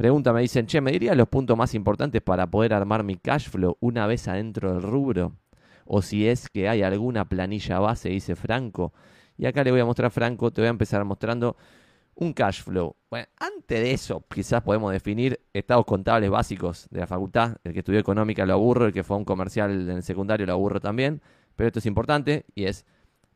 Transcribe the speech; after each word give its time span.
Pregunta, 0.00 0.32
me 0.32 0.40
dicen, 0.40 0.64
che, 0.64 0.80
¿me 0.80 0.92
dirías 0.92 1.14
los 1.14 1.28
puntos 1.28 1.58
más 1.58 1.74
importantes 1.74 2.22
para 2.22 2.50
poder 2.50 2.72
armar 2.72 3.04
mi 3.04 3.16
cash 3.16 3.50
flow 3.50 3.76
una 3.80 4.06
vez 4.06 4.28
adentro 4.28 4.72
del 4.72 4.80
rubro? 4.80 5.36
O 5.84 6.00
si 6.00 6.26
es 6.26 6.48
que 6.48 6.70
hay 6.70 6.80
alguna 6.80 7.28
planilla 7.28 7.80
base, 7.80 8.08
dice 8.08 8.34
Franco. 8.34 8.94
Y 9.36 9.44
acá 9.44 9.62
le 9.62 9.70
voy 9.72 9.80
a 9.80 9.84
mostrar 9.84 10.10
Franco, 10.10 10.50
te 10.50 10.62
voy 10.62 10.68
a 10.68 10.70
empezar 10.70 11.04
mostrando 11.04 11.54
un 12.14 12.32
cash 12.32 12.62
flow. 12.62 12.96
Bueno, 13.10 13.26
antes 13.38 13.78
de 13.78 13.92
eso, 13.92 14.24
quizás 14.34 14.62
podemos 14.62 14.90
definir 14.90 15.38
estados 15.52 15.84
contables 15.84 16.30
básicos 16.30 16.88
de 16.90 17.00
la 17.00 17.06
facultad. 17.06 17.58
El 17.62 17.74
que 17.74 17.80
estudió 17.80 18.00
económica 18.00 18.46
lo 18.46 18.54
aburro, 18.54 18.86
el 18.86 18.94
que 18.94 19.04
fue 19.04 19.18
un 19.18 19.26
comercial 19.26 19.70
en 19.70 19.96
el 19.96 20.02
secundario 20.02 20.46
lo 20.46 20.54
aburro 20.54 20.80
también. 20.80 21.20
Pero 21.56 21.66
esto 21.66 21.78
es 21.78 21.84
importante 21.84 22.46
y 22.54 22.64
es 22.64 22.86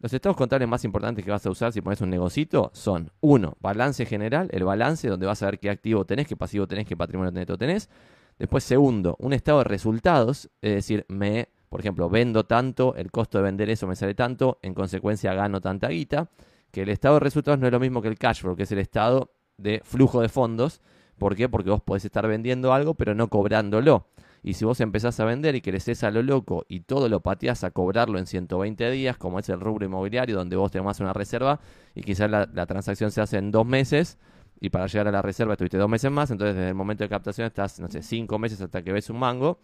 los 0.00 0.12
estados 0.12 0.36
contables 0.36 0.68
más 0.68 0.84
importantes 0.84 1.24
que 1.24 1.30
vas 1.30 1.44
a 1.46 1.50
usar 1.50 1.72
si 1.72 1.80
pones 1.80 2.00
un 2.00 2.10
negocito 2.10 2.70
son, 2.74 3.10
uno, 3.20 3.56
balance 3.60 4.04
general, 4.06 4.48
el 4.52 4.64
balance 4.64 5.08
donde 5.08 5.26
vas 5.26 5.42
a 5.42 5.46
ver 5.46 5.58
qué 5.58 5.70
activo 5.70 6.04
tenés, 6.04 6.26
qué 6.26 6.36
pasivo 6.36 6.66
tenés, 6.66 6.86
qué 6.86 6.96
patrimonio 6.96 7.32
neto 7.32 7.56
tenés. 7.56 7.88
Después, 8.38 8.64
segundo, 8.64 9.16
un 9.20 9.32
estado 9.32 9.58
de 9.58 9.64
resultados, 9.64 10.50
es 10.60 10.74
decir, 10.74 11.06
me, 11.08 11.48
por 11.68 11.80
ejemplo, 11.80 12.10
vendo 12.10 12.44
tanto, 12.44 12.94
el 12.96 13.10
costo 13.10 13.38
de 13.38 13.44
vender 13.44 13.70
eso 13.70 13.86
me 13.86 13.96
sale 13.96 14.14
tanto, 14.14 14.58
en 14.62 14.74
consecuencia 14.74 15.32
gano 15.34 15.60
tanta 15.60 15.88
guita 15.88 16.28
que 16.74 16.82
el 16.82 16.88
estado 16.88 17.14
de 17.14 17.20
resultados 17.20 17.60
no 17.60 17.66
es 17.66 17.72
lo 17.72 17.78
mismo 17.78 18.02
que 18.02 18.08
el 18.08 18.18
cash 18.18 18.40
flow, 18.40 18.56
que 18.56 18.64
es 18.64 18.72
el 18.72 18.80
estado 18.80 19.30
de 19.56 19.80
flujo 19.84 20.20
de 20.20 20.28
fondos. 20.28 20.80
¿Por 21.18 21.36
qué? 21.36 21.48
Porque 21.48 21.70
vos 21.70 21.80
podés 21.80 22.04
estar 22.04 22.26
vendiendo 22.26 22.72
algo, 22.72 22.94
pero 22.94 23.14
no 23.14 23.28
cobrándolo. 23.28 24.08
Y 24.44 24.54
si 24.54 24.64
vos 24.64 24.80
empezás 24.80 25.18
a 25.18 25.24
vender 25.24 25.56
y 25.56 25.60
creces 25.60 26.04
a 26.04 26.12
lo 26.12 26.22
loco 26.22 26.64
y 26.68 26.80
todo 26.80 27.08
lo 27.08 27.20
pateás 27.20 27.64
a 27.64 27.72
cobrarlo 27.72 28.18
en 28.18 28.26
120 28.26 28.90
días, 28.90 29.16
como 29.16 29.40
es 29.40 29.48
el 29.48 29.58
rubro 29.58 29.86
inmobiliario, 29.86 30.36
donde 30.36 30.54
vos 30.54 30.70
tenés 30.70 31.00
una 31.00 31.12
reserva 31.12 31.58
y 31.94 32.02
quizás 32.02 32.30
la, 32.30 32.48
la 32.52 32.66
transacción 32.66 33.10
se 33.10 33.22
hace 33.22 33.38
en 33.38 33.50
dos 33.50 33.66
meses, 33.66 34.18
y 34.60 34.70
para 34.70 34.86
llegar 34.86 35.08
a 35.08 35.12
la 35.12 35.22
reserva 35.22 35.54
estuviste 35.54 35.78
dos 35.78 35.88
meses 35.88 36.10
más, 36.10 36.30
entonces 36.30 36.54
desde 36.54 36.68
el 36.68 36.74
momento 36.74 37.04
de 37.04 37.08
captación 37.08 37.46
estás, 37.46 37.80
no 37.80 37.88
sé, 37.88 38.02
cinco 38.02 38.38
meses 38.38 38.60
hasta 38.60 38.82
que 38.82 38.92
ves 38.92 39.10
un 39.10 39.18
mango 39.18 39.58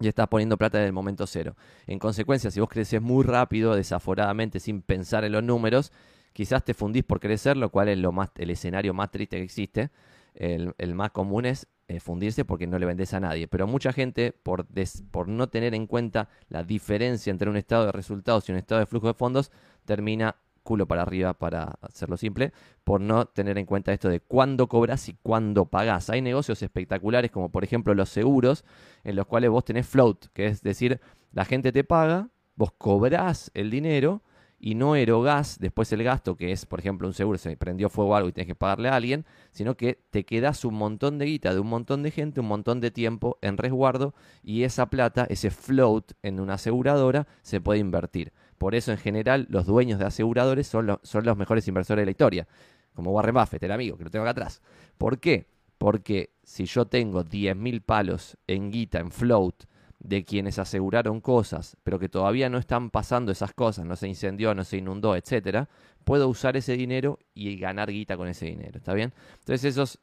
y 0.00 0.08
estás 0.08 0.28
poniendo 0.28 0.56
plata 0.56 0.78
desde 0.78 0.88
el 0.88 0.92
momento 0.92 1.26
cero. 1.26 1.54
En 1.86 1.98
consecuencia, 1.98 2.50
si 2.50 2.58
vos 2.58 2.68
creces 2.68 3.02
muy 3.02 3.22
rápido, 3.22 3.74
desaforadamente, 3.74 4.58
sin 4.58 4.82
pensar 4.82 5.24
en 5.24 5.32
los 5.32 5.44
números, 5.44 5.92
quizás 6.32 6.64
te 6.64 6.74
fundís 6.74 7.04
por 7.04 7.20
crecer, 7.20 7.56
lo 7.56 7.70
cual 7.70 7.88
es 7.88 7.98
lo 7.98 8.10
más, 8.10 8.30
el 8.36 8.50
escenario 8.50 8.94
más 8.94 9.10
triste 9.10 9.36
que 9.36 9.44
existe. 9.44 9.90
El, 10.34 10.94
más 10.94 11.10
común 11.10 11.44
es 11.44 11.66
eh, 11.90 11.98
fundirse 11.98 12.44
porque 12.44 12.68
no 12.68 12.78
le 12.78 12.86
vendes 12.86 13.12
a 13.14 13.18
nadie. 13.18 13.48
Pero 13.48 13.66
mucha 13.66 13.92
gente, 13.92 14.30
por, 14.30 14.64
por 15.10 15.26
no 15.26 15.48
tener 15.48 15.74
en 15.74 15.88
cuenta 15.88 16.28
la 16.48 16.62
diferencia 16.62 17.32
entre 17.32 17.50
un 17.50 17.56
estado 17.56 17.86
de 17.86 17.90
resultados 17.90 18.48
y 18.48 18.52
un 18.52 18.58
estado 18.58 18.78
de 18.78 18.86
flujo 18.86 19.08
de 19.08 19.14
fondos, 19.14 19.50
termina 19.84 20.36
culo 20.62 20.86
para 20.86 21.02
arriba, 21.02 21.34
para 21.34 21.78
hacerlo 21.80 22.16
simple, 22.16 22.52
por 22.84 23.00
no 23.00 23.26
tener 23.26 23.58
en 23.58 23.66
cuenta 23.66 23.92
esto 23.92 24.08
de 24.08 24.20
cuándo 24.20 24.68
cobras 24.68 25.08
y 25.08 25.16
cuándo 25.20 25.64
pagás. 25.64 26.10
Hay 26.10 26.22
negocios 26.22 26.62
espectaculares 26.62 27.32
como 27.32 27.50
por 27.50 27.64
ejemplo 27.64 27.92
los 27.92 28.08
seguros, 28.08 28.64
en 29.02 29.16
los 29.16 29.26
cuales 29.26 29.50
vos 29.50 29.64
tenés 29.64 29.88
float, 29.88 30.26
que 30.32 30.46
es 30.46 30.62
decir, 30.62 31.00
la 31.32 31.44
gente 31.44 31.72
te 31.72 31.82
paga, 31.82 32.28
vos 32.54 32.70
cobrás 32.78 33.50
el 33.52 33.68
dinero 33.68 34.22
y 34.60 34.74
no 34.74 34.94
erogás 34.94 35.58
después 35.58 35.90
el 35.92 36.04
gasto, 36.04 36.36
que 36.36 36.52
es, 36.52 36.66
por 36.66 36.80
ejemplo, 36.80 37.08
un 37.08 37.14
seguro, 37.14 37.38
se 37.38 37.56
prendió 37.56 37.88
fuego 37.88 38.14
algo 38.14 38.28
y 38.28 38.32
tienes 38.32 38.46
que 38.46 38.54
pagarle 38.54 38.90
a 38.90 38.94
alguien, 38.94 39.24
sino 39.50 39.74
que 39.74 39.98
te 40.10 40.24
quedas 40.24 40.66
un 40.66 40.74
montón 40.74 41.18
de 41.18 41.24
guita 41.24 41.54
de 41.54 41.60
un 41.60 41.68
montón 41.68 42.02
de 42.02 42.10
gente, 42.10 42.40
un 42.40 42.48
montón 42.48 42.80
de 42.80 42.90
tiempo 42.90 43.38
en 43.40 43.56
resguardo 43.56 44.14
y 44.42 44.64
esa 44.64 44.86
plata, 44.90 45.26
ese 45.30 45.50
float 45.50 46.12
en 46.22 46.40
una 46.40 46.54
aseguradora, 46.54 47.26
se 47.40 47.62
puede 47.62 47.80
invertir. 47.80 48.32
Por 48.58 48.74
eso, 48.74 48.92
en 48.92 48.98
general, 48.98 49.46
los 49.48 49.64
dueños 49.64 49.98
de 49.98 50.04
aseguradores 50.04 50.66
son, 50.66 50.98
son 51.02 51.24
los 51.24 51.38
mejores 51.38 51.66
inversores 51.66 52.02
de 52.02 52.06
la 52.06 52.10
historia, 52.10 52.46
como 52.92 53.12
Warren 53.12 53.34
Buffett, 53.34 53.62
el 53.62 53.72
amigo, 53.72 53.96
que 53.96 54.04
lo 54.04 54.10
tengo 54.10 54.24
acá 54.24 54.32
atrás. 54.32 54.60
¿Por 54.98 55.18
qué? 55.20 55.48
Porque 55.78 56.34
si 56.42 56.66
yo 56.66 56.84
tengo 56.84 57.24
10.000 57.24 57.80
palos 57.80 58.36
en 58.46 58.70
guita, 58.70 58.98
en 58.98 59.10
float, 59.10 59.64
de 60.00 60.24
quienes 60.24 60.58
aseguraron 60.58 61.20
cosas, 61.20 61.76
pero 61.82 61.98
que 61.98 62.08
todavía 62.08 62.48
no 62.48 62.58
están 62.58 62.90
pasando 62.90 63.30
esas 63.30 63.52
cosas, 63.52 63.84
no 63.84 63.96
se 63.96 64.08
incendió, 64.08 64.54
no 64.54 64.64
se 64.64 64.78
inundó, 64.78 65.14
etcétera, 65.14 65.68
puedo 66.04 66.26
usar 66.28 66.56
ese 66.56 66.76
dinero 66.76 67.18
y 67.34 67.56
ganar 67.58 67.92
guita 67.92 68.16
con 68.16 68.26
ese 68.26 68.46
dinero, 68.46 68.78
¿está 68.78 68.94
bien? 68.94 69.12
Entonces 69.40 69.64
eso 69.64 69.82
es 69.82 69.98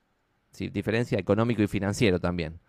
sí, 0.52 0.70
diferencia 0.70 1.18
económico 1.18 1.64
y 1.64 1.68
financiero 1.68 2.20
también. 2.20 2.60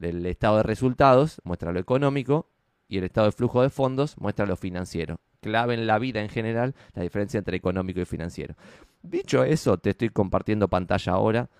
El 0.00 0.24
estado 0.26 0.58
de 0.58 0.62
resultados 0.62 1.40
muestra 1.44 1.72
lo 1.72 1.78
económico 1.78 2.48
y 2.88 2.98
el 2.98 3.04
estado 3.04 3.26
de 3.26 3.32
flujo 3.32 3.62
de 3.62 3.68
fondos 3.68 4.16
muestra 4.18 4.46
lo 4.46 4.56
financiero. 4.56 5.20
Clave 5.40 5.74
en 5.74 5.86
la 5.86 5.98
vida 5.98 6.22
en 6.22 6.30
general 6.30 6.74
la 6.94 7.02
diferencia 7.02 7.38
entre 7.38 7.56
económico 7.56 8.00
y 8.00 8.06
financiero. 8.06 8.54
Dicho 9.02 9.44
eso, 9.44 9.76
te 9.78 9.90
estoy 9.90 10.08
compartiendo 10.08 10.68
pantalla 10.68 11.12
ahora 11.12 11.50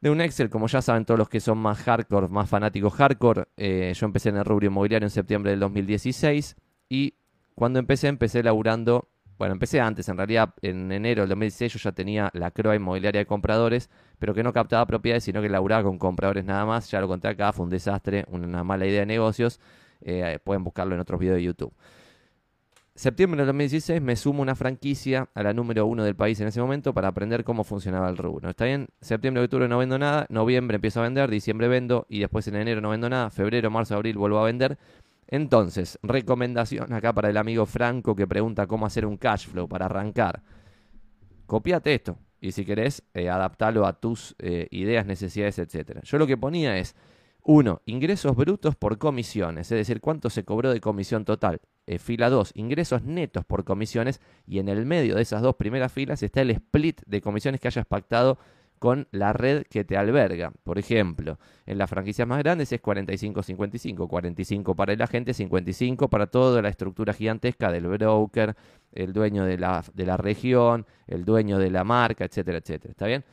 de 0.00 0.10
un 0.10 0.20
Excel, 0.20 0.50
como 0.50 0.68
ya 0.68 0.80
saben 0.80 1.04
todos 1.04 1.18
los 1.18 1.28
que 1.28 1.40
son 1.40 1.58
más 1.58 1.78
hardcore, 1.78 2.28
más 2.28 2.48
fanáticos 2.48 2.94
hardcore, 2.94 3.46
eh, 3.56 3.92
yo 3.94 4.06
empecé 4.06 4.28
en 4.28 4.36
el 4.36 4.44
rubro 4.44 4.66
inmobiliario 4.66 5.06
en 5.06 5.10
septiembre 5.10 5.50
del 5.50 5.60
2016 5.60 6.56
y 6.88 7.14
cuando 7.54 7.78
empecé, 7.80 8.06
empecé 8.06 8.42
laburando, 8.42 9.08
bueno, 9.38 9.54
empecé 9.54 9.80
antes, 9.80 10.08
en 10.08 10.16
realidad 10.16 10.54
en 10.62 10.92
enero 10.92 11.22
del 11.22 11.30
2016 11.30 11.72
yo 11.72 11.78
ya 11.78 11.92
tenía 11.92 12.30
la 12.32 12.52
CROA 12.52 12.76
inmobiliaria 12.76 13.20
de 13.20 13.26
compradores, 13.26 13.90
pero 14.18 14.34
que 14.34 14.44
no 14.44 14.52
captaba 14.52 14.86
propiedades, 14.86 15.24
sino 15.24 15.42
que 15.42 15.48
laburaba 15.48 15.82
con 15.82 15.98
compradores 15.98 16.44
nada 16.44 16.64
más, 16.64 16.90
ya 16.90 17.00
lo 17.00 17.08
conté 17.08 17.28
acá, 17.28 17.52
fue 17.52 17.64
un 17.64 17.70
desastre, 17.70 18.24
una 18.28 18.62
mala 18.62 18.86
idea 18.86 19.00
de 19.00 19.06
negocios, 19.06 19.60
eh, 20.00 20.38
pueden 20.44 20.62
buscarlo 20.62 20.94
en 20.94 21.00
otros 21.00 21.18
videos 21.18 21.36
de 21.36 21.42
YouTube 21.42 21.74
septiembre 22.98 23.38
del 23.38 23.46
2016 23.46 24.02
me 24.02 24.16
sumo 24.16 24.42
una 24.42 24.56
franquicia 24.56 25.28
a 25.32 25.42
la 25.44 25.52
número 25.52 25.86
uno 25.86 26.02
del 26.02 26.16
país 26.16 26.40
en 26.40 26.48
ese 26.48 26.60
momento 26.60 26.92
para 26.92 27.06
aprender 27.06 27.44
cómo 27.44 27.62
funcionaba 27.62 28.08
el 28.08 28.16
rubro. 28.16 28.50
¿Está 28.50 28.64
bien? 28.64 28.88
Septiembre, 29.00 29.44
octubre 29.44 29.68
no 29.68 29.78
vendo 29.78 30.00
nada, 30.00 30.26
noviembre 30.30 30.74
empiezo 30.74 30.98
a 30.98 31.04
vender, 31.04 31.30
diciembre 31.30 31.68
vendo 31.68 32.06
y 32.08 32.18
después 32.18 32.48
en 32.48 32.56
enero 32.56 32.80
no 32.80 32.90
vendo 32.90 33.08
nada, 33.08 33.30
febrero, 33.30 33.70
marzo, 33.70 33.94
abril 33.94 34.18
vuelvo 34.18 34.40
a 34.40 34.44
vender. 34.44 34.78
Entonces, 35.28 35.96
recomendación 36.02 36.92
acá 36.92 37.12
para 37.12 37.30
el 37.30 37.36
amigo 37.36 37.66
Franco 37.66 38.16
que 38.16 38.26
pregunta 38.26 38.66
cómo 38.66 38.84
hacer 38.84 39.06
un 39.06 39.16
cash 39.16 39.46
flow 39.46 39.68
para 39.68 39.86
arrancar. 39.86 40.42
Copiate 41.46 41.94
esto 41.94 42.18
y 42.40 42.50
si 42.50 42.64
querés, 42.64 43.04
eh, 43.14 43.28
adaptalo 43.28 43.86
a 43.86 43.92
tus 44.00 44.34
eh, 44.40 44.66
ideas, 44.72 45.06
necesidades, 45.06 45.58
etc. 45.60 46.00
Yo 46.02 46.18
lo 46.18 46.26
que 46.26 46.36
ponía 46.36 46.76
es, 46.78 46.96
uno, 47.42 47.80
ingresos 47.86 48.36
brutos 48.36 48.76
por 48.76 48.98
comisiones, 48.98 49.72
es 49.72 49.78
decir, 49.78 50.00
cuánto 50.00 50.28
se 50.28 50.44
cobró 50.44 50.70
de 50.70 50.80
comisión 50.80 51.24
total. 51.24 51.60
Eh, 51.86 51.98
fila 51.98 52.28
2, 52.28 52.52
ingresos 52.54 53.02
netos 53.02 53.44
por 53.46 53.64
comisiones 53.64 54.20
y 54.46 54.58
en 54.58 54.68
el 54.68 54.84
medio 54.84 55.14
de 55.14 55.22
esas 55.22 55.40
dos 55.40 55.56
primeras 55.56 55.90
filas 55.90 56.22
está 56.22 56.42
el 56.42 56.50
split 56.50 57.00
de 57.06 57.22
comisiones 57.22 57.60
que 57.60 57.68
hayas 57.68 57.86
pactado 57.86 58.38
con 58.78 59.08
la 59.10 59.32
red 59.32 59.64
que 59.64 59.84
te 59.84 59.96
alberga. 59.96 60.52
Por 60.64 60.78
ejemplo, 60.78 61.38
en 61.66 61.78
las 61.78 61.90
franquicias 61.90 62.26
más 62.26 62.38
grandes 62.38 62.72
es 62.72 62.82
45-55, 62.82 64.08
45 64.08 64.76
para 64.76 64.92
el 64.92 65.02
agente, 65.02 65.34
55 65.34 66.08
para 66.08 66.26
toda 66.26 66.62
la 66.62 66.68
estructura 66.68 67.12
gigantesca 67.12 67.70
del 67.70 67.86
broker, 67.86 68.56
el 68.92 69.12
dueño 69.12 69.44
de 69.44 69.58
la, 69.58 69.84
de 69.94 70.06
la 70.06 70.16
región, 70.16 70.86
el 71.06 71.24
dueño 71.24 71.58
de 71.58 71.70
la 71.70 71.84
marca, 71.84 72.24
etcétera, 72.24 72.58
etcétera. 72.58 72.92
¿Está 72.92 73.06
bien? 73.06 73.24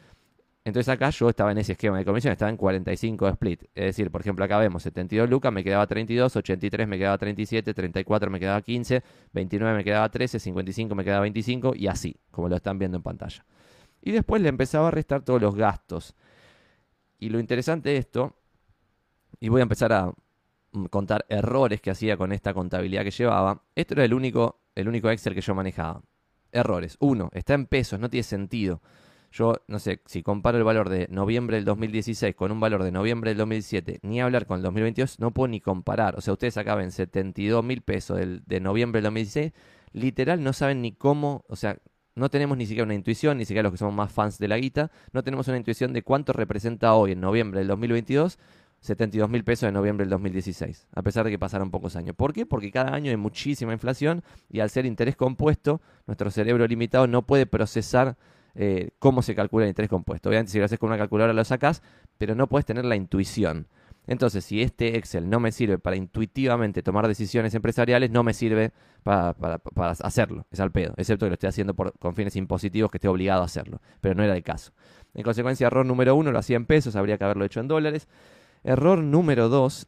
Entonces 0.65 0.91
acá 0.91 1.11
yo 1.11 1.29
estaba 1.29 1.51
en 1.51 1.59
ese 1.59 1.73
esquema 1.73 1.99
de 1.99 2.05
comisión, 2.05 2.31
estaba 2.31 2.49
en 2.49 2.57
45 2.57 3.27
split. 3.29 3.63
Es 3.75 3.85
decir, 3.85 4.09
por 4.09 4.21
ejemplo, 4.21 4.43
acá 4.43 4.57
vemos 4.57 4.81
72 4.81 5.29
lucas, 5.29 5.53
me 5.53 5.63
quedaba 5.63 5.85
32, 5.85 6.35
83 6.35 6.87
me 6.87 6.97
quedaba 6.97 7.19
37, 7.19 7.71
34 7.71 8.31
me 8.31 8.39
quedaba 8.39 8.59
15, 8.63 9.03
29 9.31 9.77
me 9.77 9.83
quedaba 9.83 10.09
13, 10.09 10.39
55 10.39 10.95
me 10.95 11.03
quedaba 11.03 11.21
25 11.21 11.73
y 11.75 11.85
así, 11.85 12.19
como 12.31 12.49
lo 12.49 12.55
están 12.55 12.79
viendo 12.79 12.97
en 12.97 13.03
pantalla. 13.03 13.45
Y 14.01 14.11
después 14.11 14.41
le 14.41 14.49
empezaba 14.49 14.87
a 14.87 14.91
restar 14.91 15.21
todos 15.21 15.39
los 15.39 15.55
gastos. 15.55 16.15
Y 17.19 17.29
lo 17.29 17.39
interesante 17.39 17.89
de 17.89 17.97
esto, 17.97 18.35
y 19.39 19.49
voy 19.49 19.59
a 19.61 19.63
empezar 19.63 19.93
a 19.93 20.11
mm, 20.71 20.85
contar 20.85 21.27
errores 21.29 21.79
que 21.79 21.91
hacía 21.91 22.17
con 22.17 22.31
esta 22.31 22.55
contabilidad 22.55 23.03
que 23.03 23.11
llevaba. 23.11 23.61
Esto 23.75 23.93
era 23.93 24.03
el 24.03 24.15
único, 24.15 24.61
el 24.73 24.87
único 24.87 25.11
Excel 25.11 25.35
que 25.35 25.41
yo 25.41 25.53
manejaba. 25.53 26.01
Errores. 26.51 26.97
Uno, 27.01 27.29
está 27.33 27.53
en 27.53 27.67
pesos, 27.67 27.99
no 27.99 28.09
tiene 28.09 28.23
sentido. 28.23 28.81
Yo, 29.35 29.55
no 29.67 29.79
sé, 29.79 29.99
si 30.05 30.23
comparo 30.23 30.57
el 30.57 30.63
valor 30.63 30.87
de 30.87 31.09
noviembre 31.11 31.57
del 31.57 31.65
2016 31.65 32.33
con 32.35 32.53
un 32.53 32.61
valor 32.61 32.83
de 32.83 32.91
noviembre 32.93 33.31
del 33.31 33.39
2017, 33.39 33.99
ni 34.01 34.21
hablar 34.21 34.45
con 34.45 34.55
el 34.55 34.63
2022, 34.63 35.19
no 35.19 35.31
puedo 35.31 35.49
ni 35.49 35.59
comparar. 35.59 36.15
O 36.15 36.21
sea, 36.21 36.31
ustedes 36.31 36.55
acá 36.55 36.73
ven 36.75 36.89
72 36.89 37.61
mil 37.61 37.81
pesos 37.81 38.17
de 38.17 38.59
noviembre 38.61 38.99
del 38.99 39.07
2016, 39.07 39.51
literal 39.91 40.41
no 40.41 40.53
saben 40.53 40.81
ni 40.81 40.93
cómo, 40.93 41.43
o 41.49 41.57
sea, 41.57 41.77
no 42.15 42.29
tenemos 42.29 42.57
ni 42.57 42.65
siquiera 42.65 42.85
una 42.85 42.93
intuición, 42.93 43.37
ni 43.37 43.43
siquiera 43.43 43.63
los 43.63 43.73
que 43.73 43.77
somos 43.77 43.93
más 43.93 44.09
fans 44.09 44.37
de 44.37 44.47
la 44.47 44.57
guita, 44.57 44.89
no 45.11 45.21
tenemos 45.21 45.49
una 45.49 45.57
intuición 45.57 45.91
de 45.91 46.01
cuánto 46.01 46.31
representa 46.31 46.93
hoy 46.93 47.11
en 47.11 47.19
noviembre 47.19 47.59
del 47.59 47.67
2022 47.67 48.39
72 48.79 49.29
mil 49.29 49.43
pesos 49.43 49.67
de 49.67 49.73
noviembre 49.73 50.05
del 50.05 50.11
2016, 50.11 50.87
a 50.93 51.01
pesar 51.01 51.25
de 51.25 51.31
que 51.31 51.39
pasaron 51.39 51.71
pocos 51.71 51.95
años. 51.97 52.15
¿Por 52.15 52.31
qué? 52.31 52.45
Porque 52.45 52.71
cada 52.71 52.93
año 52.93 53.09
hay 53.09 53.17
muchísima 53.17 53.73
inflación 53.73 54.23
y 54.49 54.59
al 54.61 54.69
ser 54.69 54.85
interés 54.85 55.15
compuesto, 55.17 55.81
nuestro 56.07 56.29
cerebro 56.29 56.67
limitado 56.67 57.07
no 57.07 57.23
puede 57.23 57.47
procesar 57.47 58.15
eh, 58.55 58.91
cómo 58.99 59.21
se 59.21 59.35
calcula 59.35 59.65
el 59.65 59.69
interés 59.69 59.89
compuesto. 59.89 60.29
Obviamente, 60.29 60.51
si 60.51 60.59
lo 60.59 60.65
haces 60.65 60.79
con 60.79 60.87
una 60.87 60.97
calculadora 60.97 61.33
lo 61.33 61.43
sacas, 61.43 61.81
pero 62.17 62.35
no 62.35 62.47
puedes 62.47 62.65
tener 62.65 62.85
la 62.85 62.95
intuición. 62.95 63.67
Entonces, 64.07 64.45
si 64.45 64.61
este 64.61 64.97
Excel 64.97 65.29
no 65.29 65.39
me 65.39 65.51
sirve 65.51 65.79
para 65.79 65.95
intuitivamente 65.95 66.83
tomar 66.83 67.07
decisiones 67.07 67.55
empresariales, 67.55 68.11
no 68.11 68.23
me 68.23 68.33
sirve 68.33 68.71
para, 69.03 69.33
para, 69.33 69.91
hacerlo. 69.91 70.45
Es 70.51 70.59
al 70.59 70.71
pedo. 70.71 70.93
Excepto 70.97 71.25
que 71.25 71.31
lo 71.31 71.33
estoy 71.33 71.49
haciendo 71.49 71.73
por, 71.73 71.97
con 71.97 72.15
fines 72.15 72.35
impositivos 72.35 72.91
que 72.91 72.97
esté 72.97 73.07
obligado 73.07 73.41
a 73.41 73.45
hacerlo. 73.45 73.81
Pero 74.01 74.15
no 74.15 74.23
era 74.23 74.35
el 74.35 74.43
caso. 74.43 74.73
En 75.15 75.23
consecuencia, 75.23 75.67
error 75.67 75.85
número 75.85 76.15
uno, 76.15 76.31
lo 76.31 76.39
hacía 76.39 76.55
en 76.55 76.65
pesos, 76.65 76.95
habría 76.95 77.17
que 77.17 77.23
haberlo 77.23 77.45
hecho 77.45 77.59
en 77.59 77.67
dólares. 77.67 78.07
Error 78.63 78.99
número 78.99 79.49
dos, 79.49 79.87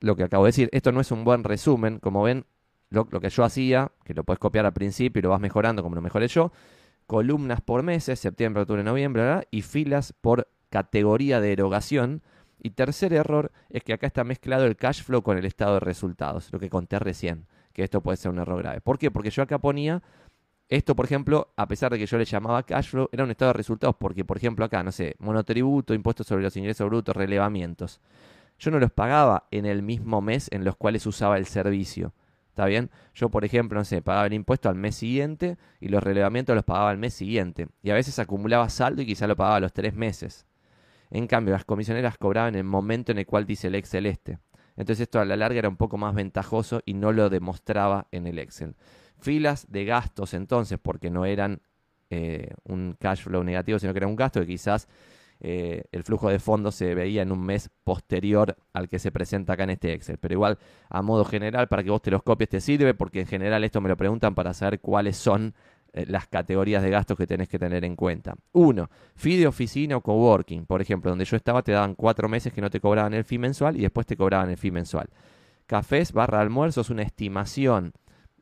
lo 0.00 0.14
que 0.14 0.22
acabo 0.22 0.44
de 0.44 0.48
decir, 0.48 0.68
esto 0.72 0.92
no 0.92 1.00
es 1.00 1.10
un 1.10 1.24
buen 1.24 1.42
resumen. 1.42 1.98
Como 1.98 2.22
ven, 2.22 2.44
lo, 2.90 3.06
que 3.06 3.28
yo 3.28 3.44
hacía, 3.44 3.92
que 4.04 4.14
lo 4.14 4.24
puedes 4.24 4.38
copiar 4.38 4.66
al 4.66 4.72
principio 4.72 5.20
y 5.20 5.22
lo 5.22 5.30
vas 5.30 5.40
mejorando 5.40 5.82
como 5.82 5.94
lo 5.94 6.02
mejoré 6.02 6.28
yo, 6.28 6.52
columnas 7.08 7.62
por 7.62 7.82
meses, 7.82 8.20
septiembre, 8.20 8.62
octubre, 8.62 8.84
noviembre, 8.84 9.48
y 9.50 9.62
filas 9.62 10.12
por 10.12 10.46
categoría 10.68 11.40
de 11.40 11.52
erogación. 11.52 12.22
Y 12.60 12.70
tercer 12.70 13.14
error 13.14 13.50
es 13.70 13.82
que 13.82 13.94
acá 13.94 14.06
está 14.06 14.24
mezclado 14.24 14.66
el 14.66 14.76
cash 14.76 15.02
flow 15.02 15.22
con 15.22 15.38
el 15.38 15.46
estado 15.46 15.74
de 15.74 15.80
resultados, 15.80 16.52
lo 16.52 16.60
que 16.60 16.68
conté 16.68 16.98
recién, 16.98 17.46
que 17.72 17.82
esto 17.82 18.02
puede 18.02 18.18
ser 18.18 18.30
un 18.30 18.38
error 18.38 18.58
grave. 18.58 18.80
¿Por 18.82 18.98
qué? 18.98 19.10
Porque 19.10 19.30
yo 19.30 19.42
acá 19.42 19.58
ponía 19.58 20.02
esto, 20.68 20.94
por 20.94 21.06
ejemplo, 21.06 21.50
a 21.56 21.66
pesar 21.66 21.90
de 21.90 21.98
que 21.98 22.04
yo 22.04 22.18
le 22.18 22.26
llamaba 22.26 22.62
cash 22.62 22.90
flow, 22.90 23.08
era 23.10 23.24
un 23.24 23.30
estado 23.30 23.52
de 23.52 23.56
resultados 23.56 23.96
porque, 23.98 24.26
por 24.26 24.36
ejemplo, 24.36 24.66
acá, 24.66 24.82
no 24.82 24.92
sé, 24.92 25.16
monotributo, 25.18 25.94
impuestos 25.94 26.26
sobre 26.26 26.42
los 26.42 26.54
ingresos 26.58 26.86
brutos, 26.86 27.16
relevamientos. 27.16 28.02
Yo 28.58 28.70
no 28.70 28.78
los 28.78 28.90
pagaba 28.90 29.48
en 29.50 29.64
el 29.64 29.82
mismo 29.82 30.20
mes 30.20 30.48
en 30.50 30.64
los 30.64 30.76
cuales 30.76 31.06
usaba 31.06 31.38
el 31.38 31.46
servicio. 31.46 32.12
¿Está 32.58 32.66
bien? 32.66 32.90
Yo, 33.14 33.28
por 33.28 33.44
ejemplo, 33.44 33.78
no 33.78 33.84
sé, 33.84 34.02
pagaba 34.02 34.26
el 34.26 34.32
impuesto 34.32 34.68
al 34.68 34.74
mes 34.74 34.96
siguiente 34.96 35.58
y 35.78 35.90
los 35.90 36.02
relevamientos 36.02 36.56
los 36.56 36.64
pagaba 36.64 36.90
al 36.90 36.98
mes 36.98 37.14
siguiente. 37.14 37.68
Y 37.84 37.90
a 37.90 37.94
veces 37.94 38.18
acumulaba 38.18 38.68
saldo 38.68 39.00
y 39.00 39.06
quizá 39.06 39.28
lo 39.28 39.36
pagaba 39.36 39.58
a 39.58 39.60
los 39.60 39.72
tres 39.72 39.94
meses. 39.94 40.44
En 41.08 41.28
cambio, 41.28 41.54
las 41.54 41.64
comisioneras 41.64 42.18
cobraban 42.18 42.54
en 42.54 42.58
el 42.58 42.64
momento 42.64 43.12
en 43.12 43.18
el 43.18 43.26
cual 43.26 43.46
dice 43.46 43.68
el 43.68 43.76
Excel 43.76 44.06
este. 44.06 44.40
Entonces 44.76 45.02
esto 45.02 45.20
a 45.20 45.24
la 45.24 45.36
larga 45.36 45.60
era 45.60 45.68
un 45.68 45.76
poco 45.76 45.98
más 45.98 46.16
ventajoso 46.16 46.80
y 46.84 46.94
no 46.94 47.12
lo 47.12 47.30
demostraba 47.30 48.08
en 48.10 48.26
el 48.26 48.40
Excel. 48.40 48.74
Filas 49.20 49.70
de 49.70 49.84
gastos 49.84 50.34
entonces, 50.34 50.80
porque 50.82 51.10
no 51.10 51.26
eran 51.26 51.62
eh, 52.10 52.54
un 52.64 52.96
cash 52.98 53.22
flow 53.22 53.44
negativo, 53.44 53.78
sino 53.78 53.92
que 53.92 54.00
era 54.00 54.08
un 54.08 54.16
gasto 54.16 54.40
que 54.40 54.48
quizás 54.48 54.88
eh, 55.40 55.84
el 55.92 56.02
flujo 56.02 56.28
de 56.28 56.38
fondos 56.38 56.74
se 56.74 56.94
veía 56.94 57.22
en 57.22 57.30
un 57.30 57.44
mes 57.44 57.70
posterior 57.84 58.56
al 58.72 58.88
que 58.88 58.98
se 58.98 59.12
presenta 59.12 59.52
acá 59.52 59.64
en 59.64 59.70
este 59.70 59.92
Excel. 59.92 60.18
Pero 60.18 60.34
igual, 60.34 60.58
a 60.88 61.02
modo 61.02 61.24
general, 61.24 61.68
para 61.68 61.84
que 61.84 61.90
vos 61.90 62.02
te 62.02 62.10
los 62.10 62.22
copies 62.22 62.50
te 62.50 62.60
sirve, 62.60 62.94
porque 62.94 63.20
en 63.20 63.26
general 63.26 63.64
esto 63.64 63.80
me 63.80 63.88
lo 63.88 63.96
preguntan 63.96 64.34
para 64.34 64.52
saber 64.54 64.80
cuáles 64.80 65.16
son 65.16 65.54
eh, 65.92 66.04
las 66.06 66.26
categorías 66.26 66.82
de 66.82 66.90
gastos 66.90 67.16
que 67.16 67.26
tenés 67.26 67.48
que 67.48 67.58
tener 67.58 67.84
en 67.84 67.96
cuenta. 67.96 68.34
Uno, 68.52 68.90
fee 69.14 69.36
de 69.36 69.46
oficina 69.46 69.96
o 69.96 70.00
coworking. 70.00 70.66
Por 70.66 70.82
ejemplo, 70.82 71.10
donde 71.10 71.24
yo 71.24 71.36
estaba 71.36 71.62
te 71.62 71.72
daban 71.72 71.94
cuatro 71.94 72.28
meses 72.28 72.52
que 72.52 72.60
no 72.60 72.70
te 72.70 72.80
cobraban 72.80 73.14
el 73.14 73.24
fee 73.24 73.38
mensual 73.38 73.76
y 73.76 73.82
después 73.82 74.06
te 74.06 74.16
cobraban 74.16 74.50
el 74.50 74.56
fee 74.56 74.70
mensual. 74.70 75.08
Cafés 75.66 76.12
barra 76.12 76.40
almuerzos, 76.40 76.90
una 76.90 77.02
estimación 77.02 77.92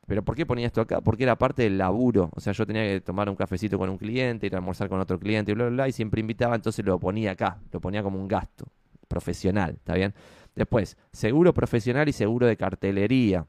pero 0.06 0.24
¿por 0.24 0.36
qué 0.36 0.46
ponía 0.46 0.66
esto 0.66 0.80
acá? 0.80 1.00
Porque 1.00 1.24
era 1.24 1.36
parte 1.36 1.64
del 1.64 1.78
laburo. 1.78 2.30
O 2.34 2.40
sea, 2.40 2.52
yo 2.52 2.64
tenía 2.64 2.82
que 2.84 3.00
tomar 3.00 3.28
un 3.28 3.34
cafecito 3.34 3.76
con 3.76 3.90
un 3.90 3.98
cliente, 3.98 4.46
ir 4.46 4.54
a 4.54 4.58
almorzar 4.58 4.88
con 4.88 5.00
otro 5.00 5.18
cliente, 5.18 5.50
y 5.50 5.54
bla, 5.54 5.64
bla, 5.64 5.74
bla, 5.74 5.88
y 5.88 5.92
siempre 5.92 6.20
invitaba, 6.20 6.54
entonces 6.54 6.84
lo 6.84 6.98
ponía 6.98 7.32
acá, 7.32 7.58
lo 7.72 7.80
ponía 7.80 8.02
como 8.02 8.18
un 8.18 8.28
gasto 8.28 8.66
profesional, 9.08 9.74
¿está 9.74 9.94
bien? 9.94 10.14
Después, 10.54 10.96
seguro 11.12 11.52
profesional 11.52 12.08
y 12.08 12.12
seguro 12.12 12.46
de 12.46 12.56
cartelería. 12.56 13.46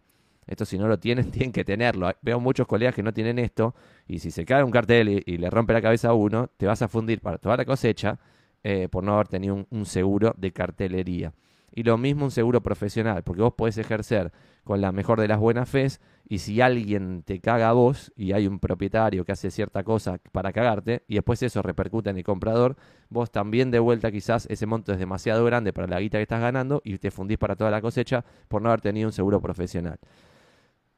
Esto 0.48 0.66
si 0.66 0.78
no 0.78 0.88
lo 0.88 0.98
tienen, 0.98 1.30
tienen 1.32 1.52
que 1.52 1.64
tenerlo. 1.64 2.12
Veo 2.22 2.40
muchos 2.40 2.66
colegas 2.66 2.96
que 2.96 3.04
no 3.04 3.14
tienen 3.14 3.38
esto, 3.38 3.76
y 4.08 4.20
si 4.20 4.32
se 4.32 4.44
cae 4.44 4.64
un 4.64 4.72
cartel 4.72 5.24
y, 5.26 5.38
le 5.38 5.50
rompe 5.50 5.74
la 5.74 5.82
cabeza 5.82 6.10
a 6.10 6.14
uno, 6.14 6.50
te 6.58 6.66
vas 6.66 6.82
a 6.82 6.88
fundir 6.88 7.22
para 7.22 7.38
toda 7.38 7.56
la 7.58 7.66
cosecha 7.66 8.20
eh, 8.64 8.88
por 8.90 9.04
no 9.04 9.14
haber 9.14 9.28
tenido 9.28 9.66
un 9.70 9.86
seguro 9.86 10.34
de 10.38 10.52
cartelería. 10.52 11.34
Y 11.78 11.84
lo 11.84 11.98
mismo 11.98 12.26
un 12.26 12.32
seguro 12.32 12.62
profesional, 12.62 13.22
porque 13.24 13.44
vos 13.44 13.54
podés 13.54 13.78
ejercer 13.78 14.32
con 14.64 14.82
la 14.82 14.92
mejor 14.92 15.22
de 15.22 15.28
las 15.28 15.40
buenas 15.40 15.70
fes 15.70 16.02
y 16.30 16.40
si 16.40 16.60
alguien 16.60 17.24
te 17.24 17.40
caga 17.40 17.70
a 17.70 17.74
vos 17.74 18.12
y 18.16 18.34
hay 18.34 18.48
un 18.48 18.60
propietario 18.60 19.24
que 19.24 19.32
hace 19.32 19.50
cierta 19.50 19.84
cosa 19.84 20.20
para 20.32 20.52
cagarte 20.52 21.04
y 21.08 21.16
después 21.16 21.42
eso 21.42 21.62
repercute 21.62 22.10
en 22.10 22.18
el 22.18 22.24
comprador, 22.24 22.76
vos 23.10 23.32
también 23.32 23.72
de 23.72 23.80
vuelta 23.80 24.12
quizás 24.12 24.46
ese 24.50 24.66
monto 24.66 24.92
es 24.92 25.00
demasiado 25.00 25.46
grande 25.46 25.72
para 25.72 25.88
la 25.88 26.00
guita 26.00 26.18
que 26.18 26.24
estás 26.24 26.42
ganando 26.42 26.82
y 26.84 26.98
te 26.98 27.12
fundís 27.12 27.38
para 27.38 27.56
toda 27.56 27.72
la 27.72 27.82
cosecha 27.82 28.26
por 28.50 28.62
no 28.62 28.70
haber 28.70 28.82
tenido 28.82 29.08
un 29.08 29.14
seguro 29.14 29.40
profesional. 29.40 30.00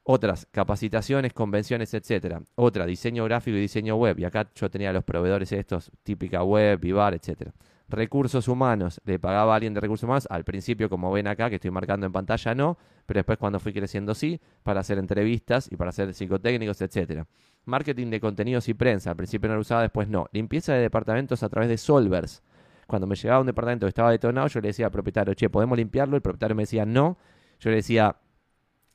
Otras, 0.02 0.48
capacitaciones, 0.50 1.32
convenciones, 1.32 1.94
etcétera. 1.94 2.42
Otra, 2.56 2.86
diseño 2.86 3.24
gráfico 3.24 3.56
y 3.56 3.60
diseño 3.60 3.96
web. 3.96 4.18
Y 4.18 4.24
acá 4.24 4.50
yo 4.54 4.68
tenía 4.68 4.92
los 4.92 5.04
proveedores 5.04 5.52
estos, 5.52 5.92
típica 6.02 6.42
web, 6.42 6.80
Vivar, 6.80 7.14
etcétera 7.14 7.52
recursos 7.90 8.48
humanos, 8.48 9.00
le 9.04 9.18
pagaba 9.18 9.52
a 9.52 9.56
alguien 9.56 9.74
de 9.74 9.80
recursos 9.80 10.04
humanos, 10.04 10.26
al 10.30 10.44
principio 10.44 10.88
como 10.88 11.10
ven 11.12 11.26
acá, 11.26 11.48
que 11.48 11.56
estoy 11.56 11.70
marcando 11.70 12.06
en 12.06 12.12
pantalla 12.12 12.54
no, 12.54 12.78
pero 13.06 13.18
después 13.18 13.38
cuando 13.38 13.60
fui 13.60 13.72
creciendo 13.72 14.14
sí, 14.14 14.40
para 14.62 14.80
hacer 14.80 14.98
entrevistas 14.98 15.68
y 15.70 15.76
para 15.76 15.90
hacer 15.90 16.14
psicotécnicos, 16.14 16.80
etcétera. 16.80 17.26
Marketing 17.64 18.08
de 18.08 18.20
contenidos 18.20 18.68
y 18.68 18.74
prensa, 18.74 19.10
al 19.10 19.16
principio 19.16 19.48
no 19.48 19.56
lo 19.56 19.60
usaba, 19.60 19.82
después 19.82 20.08
no. 20.08 20.26
Limpieza 20.32 20.72
de 20.72 20.80
departamentos 20.80 21.42
a 21.42 21.48
través 21.48 21.68
de 21.68 21.76
Solvers. 21.76 22.42
Cuando 22.86 23.06
me 23.06 23.14
llegaba 23.14 23.40
un 23.40 23.46
departamento 23.46 23.86
que 23.86 23.90
estaba 23.90 24.10
detonado, 24.10 24.48
yo 24.48 24.60
le 24.60 24.68
decía 24.68 24.86
al 24.86 24.92
propietario, 24.92 25.34
che, 25.34 25.48
¿podemos 25.50 25.76
limpiarlo? 25.76 26.16
El 26.16 26.22
propietario 26.22 26.56
me 26.56 26.62
decía 26.62 26.84
no. 26.84 27.18
Yo 27.60 27.70
le 27.70 27.76
decía, 27.76 28.16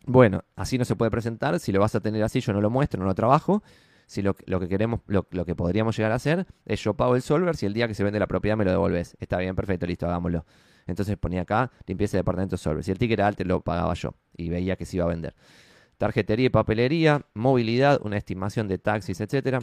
bueno, 0.05 0.43
así 0.55 0.77
no 0.77 0.85
se 0.85 0.95
puede 0.95 1.11
presentar, 1.11 1.59
si 1.59 1.71
lo 1.71 1.79
vas 1.79 1.95
a 1.95 1.99
tener 1.99 2.23
así 2.23 2.39
yo 2.41 2.53
no 2.53 2.61
lo 2.61 2.69
muestro, 2.69 2.99
no 2.99 3.05
lo 3.05 3.15
trabajo 3.15 3.63
si 4.05 4.21
lo, 4.21 4.35
que 4.35 4.67
queremos, 4.67 5.01
lo, 5.07 5.23
que 5.23 5.55
podríamos 5.55 5.97
llegar 5.97 6.11
a 6.11 6.15
hacer 6.15 6.45
es 6.65 6.83
yo 6.83 6.93
pago 6.93 7.15
el 7.15 7.21
solver, 7.21 7.55
si 7.55 7.65
el 7.65 7.73
día 7.73 7.87
que 7.87 7.93
se 7.93 8.03
vende 8.03 8.19
la 8.19 8.27
propiedad 8.27 8.57
me 8.57 8.65
lo 8.65 8.71
devolves. 8.71 9.17
Está 9.19 9.37
bien, 9.37 9.55
perfecto, 9.55 9.85
listo, 9.85 10.05
hagámoslo. 10.05 10.45
Entonces 10.87 11.17
ponía 11.17 11.41
acá, 11.41 11.71
limpieza 11.87 12.17
de 12.17 12.19
departamento 12.19 12.57
solver. 12.57 12.83
Si 12.83 12.91
el 12.91 12.97
ticket 12.97 13.19
era 13.19 13.27
alto, 13.27 13.43
lo 13.43 13.61
pagaba 13.61 13.93
yo 13.95 14.13
y 14.37 14.49
veía 14.49 14.75
que 14.75 14.85
se 14.85 14.97
iba 14.97 15.05
a 15.05 15.09
vender. 15.09 15.35
Tarjetería 15.97 16.47
y 16.47 16.49
papelería, 16.49 17.25
movilidad, 17.33 17.99
una 18.03 18.17
estimación 18.17 18.67
de 18.67 18.77
taxis, 18.77 19.19
etcétera. 19.21 19.59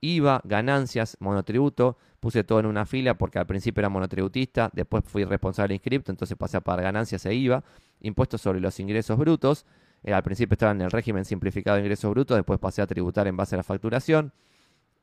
IVA, 0.00 0.40
ganancias, 0.44 1.16
monotributo, 1.20 1.96
puse 2.20 2.44
todo 2.44 2.60
en 2.60 2.66
una 2.66 2.86
fila 2.86 3.14
porque 3.14 3.38
al 3.38 3.46
principio 3.46 3.80
era 3.80 3.88
monotributista, 3.88 4.70
después 4.72 5.04
fui 5.06 5.24
responsable 5.24 5.74
inscripto, 5.74 6.10
entonces 6.10 6.36
pasé 6.36 6.56
a 6.56 6.60
pagar 6.60 6.84
ganancias 6.84 7.24
e 7.26 7.34
IVA, 7.34 7.64
impuestos 8.00 8.40
sobre 8.40 8.60
los 8.60 8.78
ingresos 8.80 9.16
brutos, 9.18 9.66
eh, 10.04 10.12
al 10.12 10.22
principio 10.22 10.54
estaba 10.54 10.72
en 10.72 10.82
el 10.82 10.90
régimen 10.90 11.24
simplificado 11.24 11.76
de 11.76 11.82
ingresos 11.82 12.10
brutos, 12.10 12.36
después 12.36 12.60
pasé 12.60 12.82
a 12.82 12.86
tributar 12.86 13.26
en 13.26 13.36
base 13.36 13.54
a 13.54 13.58
la 13.58 13.62
facturación. 13.62 14.32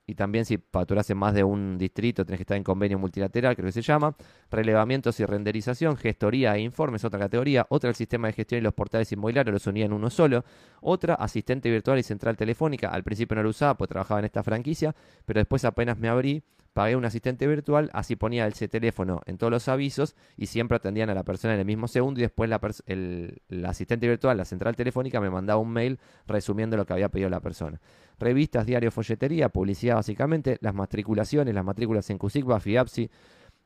Y 0.08 0.16
también 0.16 0.46
si 0.46 0.58
facturase 0.58 1.16
más 1.16 1.34
de 1.34 1.44
un 1.44 1.78
distrito, 1.78 2.26
tenés 2.26 2.40
que 2.40 2.44
estar 2.44 2.58
en 2.58 2.64
convenio 2.64 3.00
multilateral, 3.00 3.56
creo 3.56 3.68
que 3.68 3.72
se 3.72 3.82
llama. 3.82 4.16
Relevamientos 4.50 5.20
y 5.20 5.26
renderización, 5.26 5.96
gestoría 5.96 6.56
e 6.56 6.62
informes, 6.62 7.06
otra 7.06 7.20
categoría. 7.20 7.66
Otra 7.70 7.90
el 7.90 7.96
sistema 7.96 8.28
de 8.28 8.34
gestión 8.34 8.60
y 8.60 8.64
los 8.64 8.74
portales 8.74 9.12
inmobiliarios, 9.12 9.54
los 9.54 9.68
unía 9.68 9.86
en 9.86 9.94
uno 9.94 10.10
solo. 10.10 10.44
Otra, 10.82 11.14
asistente 11.16 11.70
virtual 11.70 12.00
y 12.00 12.04
central 12.04 12.36
telefónica. 12.36 12.90
Al 12.90 13.04
principio 13.04 13.36
no 13.36 13.44
lo 13.44 13.50
usaba, 13.50 13.78
pues 13.78 13.90
trabajaba 13.90 14.20
en 14.20 14.26
esta 14.26 14.44
franquicia, 14.44 14.94
pero 15.26 15.40
después 15.40 15.64
apenas 15.66 15.98
me 15.98 16.10
abrí, 16.10 16.44
pagué 16.74 16.96
un 16.96 17.06
asistente 17.06 17.48
virtual, 17.48 17.90
así 17.94 18.16
ponía 18.16 18.48
ese 18.48 18.68
teléfono 18.68 19.22
en 19.26 19.38
todos 19.38 19.52
los 19.52 19.68
avisos 19.68 20.16
y 20.38 20.46
siempre 20.46 20.78
atendían 20.78 21.10
a 21.10 21.14
la 21.14 21.24
persona 21.24 21.54
en 21.54 21.60
el 21.60 21.66
mismo 21.66 21.88
segundo 21.88 22.20
y 22.20 22.24
después 22.24 22.50
la 22.50 22.62
el, 22.86 23.42
asistente 23.66 24.08
virtual, 24.08 24.38
la 24.38 24.46
central 24.46 24.76
telefónica, 24.76 25.20
me 25.20 25.30
mandaba 25.30 25.60
un 25.60 25.72
mail 25.72 26.00
resumiendo 26.28 26.78
lo 26.78 26.86
que 26.86 26.94
había 26.94 27.10
pedido 27.10 27.30
la 27.30 27.42
persona. 27.42 27.80
Revistas, 28.20 28.66
diario, 28.66 28.92
folletería, 28.92 29.50
publicidad 29.50 29.96
básicamente, 29.96 30.58
las 30.62 30.74
matriculaciones, 30.74 31.54
las 31.54 31.66
matrículas 31.66 32.10
en 32.10 32.18
CUSICBA, 32.18 32.60
FIAPSI, 32.60 33.10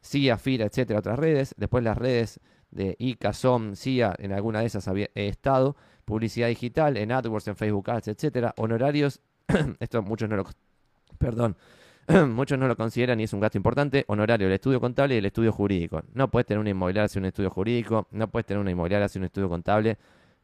CIA, 0.02 0.38
FIRA, 0.38 0.66
etcétera, 0.66 1.00
otras 1.00 1.20
redes, 1.20 1.54
después 1.58 1.84
las 1.84 1.98
redes 1.98 2.40
de 2.72 2.96
ICA, 3.00 3.34
SOM, 3.34 3.76
CIA, 3.76 4.16
en 4.18 4.34
alguna 4.34 4.60
de 4.60 4.68
esas 4.68 4.88
había, 4.88 5.10
he 5.16 5.28
estado, 5.28 5.76
publicidad 6.06 6.48
digital, 6.48 6.98
en 6.98 7.12
AdWords, 7.12 7.48
en 7.48 7.56
Facebook 7.56 7.90
Ads, 7.90 8.10
etcétera, 8.10 8.54
honorarios, 8.58 9.22
esto 9.80 10.02
muchos 10.02 10.30
no 10.30 10.38
lo... 10.38 10.46
Perdón, 11.18 11.56
muchos 12.28 12.60
no 12.60 12.68
lo 12.68 12.76
consideran 12.76 13.20
y 13.20 13.24
es 13.24 13.34
un 13.34 13.40
gasto 13.40 13.58
importante, 13.58 14.06
honorario 14.08 14.48
del 14.48 14.56
estudio 14.56 14.80
contable 14.80 15.16
y 15.16 15.18
el 15.18 15.26
estudio 15.26 15.52
jurídico. 15.52 16.04
No 16.14 16.30
puedes 16.30 16.46
tener 16.46 16.60
una 16.60 16.70
inmobiliaria 16.70 17.08
sin 17.08 17.24
un 17.24 17.28
estudio 17.28 17.50
jurídico, 17.50 18.08
no 18.12 18.30
puedes 18.30 18.46
tener 18.46 18.62
una 18.62 18.72
inmobiliaria 18.72 19.08
sin 19.08 19.24
un 19.24 19.26
estudio 19.26 19.50
contable, 19.50 19.98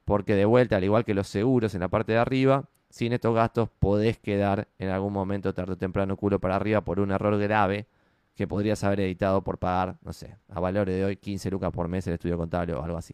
porque 0.05 0.35
de 0.35 0.45
vuelta, 0.45 0.77
al 0.77 0.83
igual 0.83 1.05
que 1.05 1.13
los 1.13 1.27
seguros 1.27 1.75
en 1.75 1.81
la 1.81 1.87
parte 1.87 2.13
de 2.13 2.17
arriba, 2.17 2.65
sin 2.89 3.13
estos 3.13 3.35
gastos 3.35 3.69
podés 3.79 4.17
quedar 4.17 4.67
en 4.79 4.89
algún 4.89 5.13
momento 5.13 5.53
tarde 5.53 5.73
o 5.73 5.77
temprano 5.77 6.17
culo 6.17 6.39
para 6.39 6.55
arriba 6.55 6.81
por 6.81 6.99
un 6.99 7.11
error 7.11 7.37
grave 7.37 7.87
que 8.35 8.47
podrías 8.47 8.83
haber 8.83 9.01
editado 9.01 9.43
por 9.43 9.59
pagar, 9.59 9.97
no 10.01 10.13
sé, 10.13 10.35
a 10.49 10.59
valores 10.59 10.95
de 10.95 11.05
hoy 11.05 11.17
15 11.17 11.51
lucas 11.51 11.71
por 11.71 11.87
mes 11.87 12.07
el 12.07 12.13
estudio 12.13 12.37
contable 12.37 12.73
o 12.73 12.83
algo 12.83 12.97
así. 12.97 13.13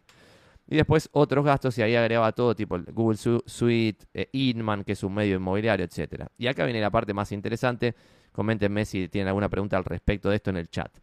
Y 0.69 0.75
después 0.75 1.09
otros 1.13 1.45
gastos 1.45 1.77
y 1.77 1.81
ahí 1.81 1.95
agregaba 1.95 2.31
todo 2.33 2.53
tipo 2.55 2.77
Google 2.91 3.17
Suite, 3.45 4.05
eh, 4.13 4.29
Inman, 4.33 4.83
que 4.83 4.93
es 4.93 5.03
un 5.03 5.13
medio 5.13 5.35
inmobiliario, 5.35 5.85
etc. 5.85 6.25
Y 6.37 6.47
acá 6.47 6.65
viene 6.65 6.81
la 6.81 6.91
parte 6.91 7.13
más 7.13 7.31
interesante, 7.31 7.95
Coméntenme 8.37 8.85
si 8.85 9.07
tienen 9.07 9.29
alguna 9.29 9.49
pregunta 9.49 9.77
al 9.77 9.83
respecto 9.83 10.29
de 10.29 10.35
esto 10.35 10.51
en 10.51 10.57
el 10.57 10.69
chat. 10.69 10.95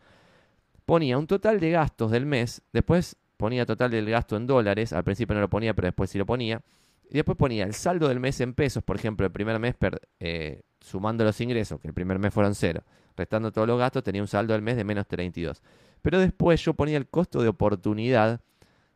Ponía 0.87 1.19
un 1.19 1.27
total 1.27 1.59
de 1.59 1.73
gastos 1.73 2.13
del 2.13 2.27
mes, 2.27 2.63
después 2.73 3.17
ponía 3.37 3.67
total 3.67 3.91
del 3.91 4.09
gasto 4.09 4.37
en 4.37 4.47
dólares, 4.47 4.93
al 4.93 5.03
principio 5.03 5.35
no 5.35 5.41
lo 5.41 5.51
ponía, 5.51 5.75
pero 5.75 5.87
después 5.87 6.11
sí 6.11 6.17
lo 6.17 6.27
ponía. 6.27 6.63
Y 7.11 7.15
después 7.15 7.37
ponía 7.37 7.65
el 7.65 7.75
saldo 7.75 8.07
del 8.07 8.21
mes 8.21 8.41
en 8.41 8.55
pesos, 8.55 8.85
por 8.85 8.95
ejemplo, 8.95 9.27
el 9.27 9.33
primer 9.33 9.59
mes 9.59 9.75
eh, 10.21 10.63
sumando 10.81 11.25
los 11.25 11.41
ingresos, 11.41 11.81
que 11.81 11.89
el 11.89 11.95
primer 11.95 12.21
mes 12.21 12.33
fueron 12.33 12.55
cero, 12.55 12.85
restando 13.17 13.51
todos 13.51 13.67
los 13.67 13.81
gastos, 13.81 14.05
tenía 14.05 14.23
un 14.23 14.29
saldo 14.29 14.53
del 14.53 14.63
mes 14.63 14.77
de 14.77 14.85
menos 14.85 15.09
32. 15.09 15.61
Pero 16.03 16.21
después 16.21 16.63
yo 16.63 16.75
ponía 16.75 16.99
el 16.99 17.09
costo 17.09 17.43
de 17.43 17.49
oportunidad 17.49 18.43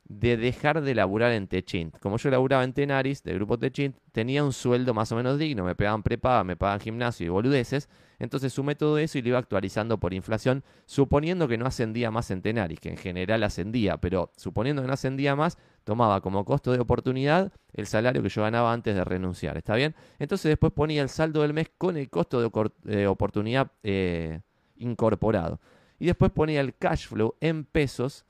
de 0.09 0.39
dejar 0.39 0.81
de 0.81 0.95
laburar 0.95 1.33
en 1.33 1.47
Techint. 1.49 1.99
Como 1.99 2.17
yo 2.17 2.31
laburaba 2.31 2.65
en 2.65 2.73
Tenaris, 2.73 3.23
del 3.23 3.37
grupo 3.37 3.59
Techint, 3.59 3.97
tenía 4.13 4.43
un 4.43 4.55
sueldo 4.55 4.95
más 4.95 5.13
o 5.13 5.17
menos 5.17 5.39
digno, 5.39 5.65
me 5.65 5.75
pegaban 5.75 6.03
prepaga, 6.03 6.45
me 6.45 6.57
pagaban 6.57 6.81
gimnasio 6.81 7.27
y 7.27 7.29
boludeces, 7.29 7.91
entonces 8.19 8.53
sumé 8.53 8.75
todo 8.75 8.99
eso 8.99 9.19
y 9.19 9.23
lo 9.23 9.29
iba 9.29 9.39
actualizando 9.39 9.99
por 9.99 10.15
inflación, 10.15 10.65
suponiendo 10.87 11.47
que 11.47 11.59
no 11.59 11.67
ascendía 11.67 12.11
más 12.11 12.31
en 12.31 12.41
Tenaris, 12.41 12.81
que 12.81 12.89
en 12.89 12.97
general 12.97 13.43
ascendía, 13.43 13.99
pero 13.99 14.33
suponiendo 14.37 14.81
que 14.81 14.89
no 14.89 14.95
ascendía 14.95 15.37
más, 15.37 15.59
tomaba 15.85 16.21
como 16.23 16.45
costo 16.45 16.73
de 16.73 16.81
oportunidad 16.81 17.53
el 17.75 17.87
salario 17.87 18.23
que 18.23 18.29
yo 18.31 18.43
ganaba 18.43 18.73
antes 18.73 18.95
de 18.95 19.05
renunciar, 19.05 19.59
¿está 19.59 19.75
bien? 19.77 19.95
Entonces 20.19 20.49
después 20.49 20.73
ponía 20.73 21.03
el 21.03 21.11
saldo 21.11 21.43
del 21.43 21.53
mes 21.53 21.71
con 21.77 21.99
el 21.99 22.09
costo 22.09 22.41
de, 22.41 23.07
oportunidad 23.07 23.71
eh, 23.83 24.41
incorporado. 24.77 25.61
Y 25.99 26.07
después 26.07 26.31
ponía 26.31 26.61
el 26.61 26.75
cash 26.77 27.09
flow 27.09 27.35
en 27.41 27.65
pesos 27.65 28.25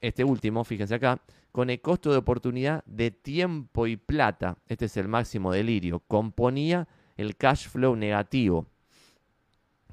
este 0.00 0.24
último, 0.24 0.64
fíjense 0.64 0.94
acá, 0.94 1.20
con 1.52 1.70
el 1.70 1.80
costo 1.80 2.10
de 2.10 2.18
oportunidad 2.18 2.84
de 2.84 3.10
tiempo 3.10 3.86
y 3.86 3.96
plata, 3.96 4.58
este 4.68 4.84
es 4.84 4.96
el 4.96 5.08
máximo 5.08 5.52
delirio, 5.52 6.00
componía 6.00 6.86
el 7.16 7.36
cash 7.36 7.68
flow 7.68 7.96
negativo. 7.96 8.66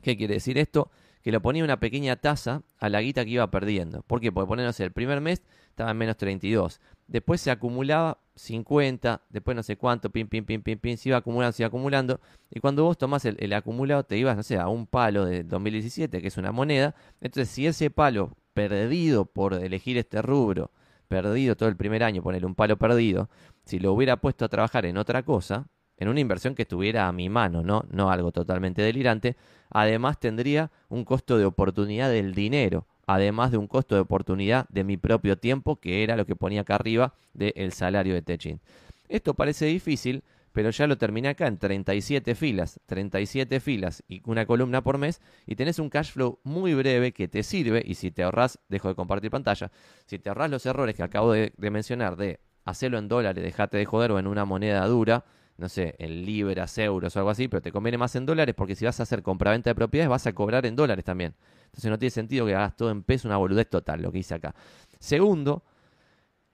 ¿Qué 0.02 0.18
quiere 0.18 0.36
decir 0.36 0.58
esto? 0.58 0.92
Que 1.22 1.32
le 1.32 1.40
ponía 1.40 1.64
una 1.64 1.80
pequeña 1.80 2.18
tasa 2.18 2.64
a 2.80 2.90
la 2.90 3.02
guita 3.02 3.24
que 3.24 3.32
iba 3.32 3.50
perdiendo. 3.50 4.02
¿Por 4.04 4.20
qué? 4.20 4.32
Porque 4.32 4.48
poner, 4.48 4.74
el 4.78 4.92
primer 4.92 5.22
mes 5.22 5.42
estaba 5.70 5.92
en 5.92 5.98
menos 5.98 6.18
32. 6.18 6.82
Después 7.08 7.40
se 7.40 7.50
acumulaba 7.50 8.20
50, 8.36 9.22
después 9.30 9.56
no 9.56 9.64
sé 9.64 9.78
cuánto, 9.78 10.10
pim, 10.10 10.28
pim, 10.28 10.44
pim, 10.44 10.62
pim, 10.62 10.78
pim, 10.78 10.98
se 10.98 11.10
iba 11.10 11.18
acumulando, 11.18 11.54
se 11.54 11.64
iba 11.64 11.68
acumulando. 11.68 12.20
Y 12.52 12.60
cuando 12.60 12.84
vos 12.84 12.98
tomás 12.98 13.24
el, 13.24 13.38
el 13.40 13.54
acumulado, 13.54 14.04
te 14.04 14.18
ibas, 14.18 14.36
no 14.36 14.44
sé, 14.44 14.58
a 14.58 14.68
un 14.68 14.86
palo 14.86 15.24
de 15.24 15.46
2017, 15.46 16.22
que 16.22 16.28
es 16.28 16.38
una 16.38 16.52
moneda. 16.52 16.94
Entonces, 17.22 17.50
si 17.50 17.66
ese 17.68 17.90
palo 17.90 18.36
perdido 18.54 19.26
por 19.26 19.54
elegir 19.54 19.98
este 19.98 20.22
rubro, 20.22 20.72
perdido 21.08 21.56
todo 21.56 21.70
el 21.70 21.76
primer 21.76 22.04
año, 22.04 22.24
ponerle 22.24 22.48
un 22.48 22.56
palo 22.56 22.78
perdido, 22.78 23.30
si 23.66 23.80
lo 23.80 23.94
hubiera 23.94 24.18
puesto 24.18 24.46
a 24.46 24.50
trabajar 24.50 24.86
en 24.86 24.98
otra 24.98 25.24
cosa, 25.24 25.68
en 25.98 26.08
una 26.08 26.20
inversión 26.20 26.56
que 26.56 26.64
estuviera 26.64 27.08
a 27.08 27.12
mi 27.12 27.30
mano, 27.30 27.64
¿no? 27.64 27.86
No 27.92 28.10
algo 28.10 28.32
totalmente 28.32 28.82
delirante, 28.82 29.36
además 29.70 30.20
tendría 30.20 30.72
un 30.90 31.06
costo 31.06 31.38
de 31.38 31.46
oportunidad 31.46 32.10
del 32.10 32.34
dinero, 32.34 32.88
además 33.06 33.52
de 33.52 33.58
un 33.58 33.68
costo 33.68 33.96
de 33.96 34.02
oportunidad 34.02 34.68
de 34.70 34.84
mi 34.84 34.98
propio 34.98 35.38
tiempo, 35.38 35.76
que 35.76 36.04
era 36.04 36.16
lo 36.16 36.26
que 36.26 36.36
ponía 36.36 36.62
acá 36.62 36.76
arriba 36.76 37.14
del 37.34 37.74
salario 37.74 38.14
de 38.14 38.22
Techin. 38.22 38.60
Esto 39.08 39.34
parece 39.34 39.66
difícil, 39.66 40.24
pero 40.54 40.70
ya 40.70 40.88
lo 40.88 40.98
terminé 40.98 41.30
acá 41.30 41.48
en 41.48 41.58
37 41.58 42.36
filas, 42.36 42.80
37 42.86 43.60
filas 43.60 44.04
y 44.08 44.22
una 44.26 44.46
columna 44.46 44.82
por 44.84 45.00
mes, 45.00 45.20
y 45.48 45.56
tenés 45.56 45.80
un 45.80 45.90
cash 45.90 46.12
flow 46.12 46.40
muy 46.44 46.76
breve 46.76 47.12
que 47.12 47.28
te 47.28 47.44
sirve, 47.44 47.84
y 47.86 47.96
si 47.96 48.12
te 48.12 48.24
ahorras, 48.24 48.60
dejo 48.70 48.88
de 48.88 48.96
compartir 48.96 49.32
pantalla, 49.32 49.72
si 50.06 50.20
te 50.20 50.30
ahorras 50.30 50.52
los 50.52 50.66
errores 50.66 50.96
que 50.96 51.04
acabo 51.04 51.34
de, 51.34 51.52
mencionar 51.58 52.16
de 52.16 52.40
hacerlo 52.66 53.00
en 53.00 53.08
dólares, 53.08 53.44
dejate 53.44 53.78
de 53.78 53.86
joder 53.86 54.12
o 54.12 54.20
en 54.20 54.28
una 54.28 54.46
moneda 54.46 54.86
dura, 54.86 55.26
no 55.58 55.70
sé, 55.70 55.96
en 55.98 56.24
libras, 56.24 56.78
euros 56.78 57.16
o 57.16 57.20
algo 57.20 57.32
así, 57.32 57.48
pero 57.48 57.62
te 57.62 57.72
conviene 57.72 57.98
más 57.98 58.16
en 58.16 58.26
dólares 58.26 58.54
porque 58.56 58.76
si 58.76 58.86
vas 58.86 59.00
a 59.00 59.04
hacer 59.04 59.24
compraventa 59.24 59.72
de 59.72 59.76
propiedades 59.76 60.10
vas 60.10 60.28
a 60.28 60.34
cobrar 60.34 60.66
en 60.66 60.76
dólares 60.76 61.04
también. 61.04 61.36
Entonces 61.66 61.90
no 61.92 61.98
tiene 61.98 62.12
sentido 62.12 62.46
que 62.46 62.56
hagas 62.56 62.76
todo 62.76 62.92
en 62.92 63.04
peso, 63.04 63.28
una 63.28 63.38
boludez 63.38 63.70
total, 63.70 64.02
lo 64.02 64.12
que 64.12 64.20
hice 64.20 64.36
acá. 64.36 64.56
Segundo, 65.00 65.64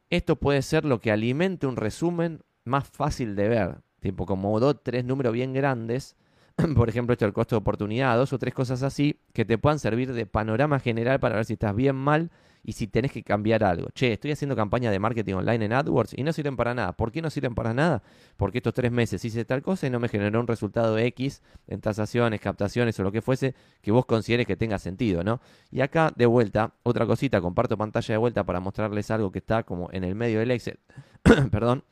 esto 0.09 0.37
puede 0.37 0.61
ser 0.61 0.85
lo 0.85 0.99
que 0.99 1.11
alimente 1.11 1.67
un 1.67 1.75
resumen 1.75 2.43
más 2.65 2.87
fácil 2.87 3.35
de 3.35 3.49
ver 3.49 3.81
tipo 3.99 4.25
como 4.25 4.59
dos, 4.59 4.77
tres 4.83 5.05
números 5.05 5.33
bien 5.33 5.53
grandes, 5.53 6.15
por 6.75 6.89
ejemplo, 6.89 7.13
esto 7.13 7.25
del 7.25 7.33
costo 7.33 7.55
de 7.55 7.59
oportunidad, 7.59 8.17
dos 8.17 8.33
o 8.33 8.39
tres 8.39 8.53
cosas 8.53 8.83
así, 8.83 9.19
que 9.33 9.45
te 9.45 9.57
puedan 9.57 9.79
servir 9.79 10.13
de 10.13 10.25
panorama 10.25 10.79
general 10.79 11.19
para 11.19 11.35
ver 11.35 11.45
si 11.45 11.53
estás 11.53 11.75
bien 11.75 11.95
mal 11.95 12.31
y 12.63 12.73
si 12.73 12.87
tenés 12.87 13.11
que 13.11 13.23
cambiar 13.23 13.63
algo. 13.63 13.89
Che, 13.93 14.13
estoy 14.13 14.31
haciendo 14.31 14.55
campaña 14.55 14.91
de 14.91 14.99
marketing 14.99 15.35
online 15.35 15.65
en 15.65 15.73
AdWords 15.73 16.13
y 16.17 16.23
no 16.23 16.33
sirven 16.33 16.57
para 16.57 16.73
nada. 16.73 16.91
¿Por 16.93 17.11
qué 17.11 17.21
no 17.21 17.29
sirven 17.29 17.55
para 17.55 17.73
nada? 17.73 18.03
Porque 18.35 18.57
estos 18.57 18.73
tres 18.73 18.91
meses 18.91 19.23
hice 19.23 19.45
tal 19.45 19.61
cosa 19.61 19.87
y 19.87 19.89
no 19.89 19.99
me 19.99 20.09
generó 20.09 20.39
un 20.39 20.47
resultado 20.47 20.97
X 20.97 21.41
en 21.67 21.79
tasaciones, 21.81 22.41
captaciones 22.41 22.99
o 22.99 23.03
lo 23.03 23.11
que 23.11 23.21
fuese 23.21 23.55
que 23.81 23.91
vos 23.91 24.05
consideres 24.05 24.45
que 24.45 24.57
tenga 24.57 24.77
sentido, 24.77 25.23
¿no? 25.23 25.39
Y 25.71 25.81
acá, 25.81 26.11
de 26.15 26.25
vuelta, 26.25 26.73
otra 26.83 27.05
cosita, 27.05 27.39
comparto 27.41 27.77
pantalla 27.77 28.13
de 28.13 28.17
vuelta 28.17 28.43
para 28.43 28.59
mostrarles 28.59 29.09
algo 29.11 29.31
que 29.31 29.39
está 29.39 29.63
como 29.63 29.89
en 29.91 30.03
el 30.03 30.15
medio 30.15 30.39
del 30.39 30.51
Excel. 30.51 30.79
Perdón 31.51 31.83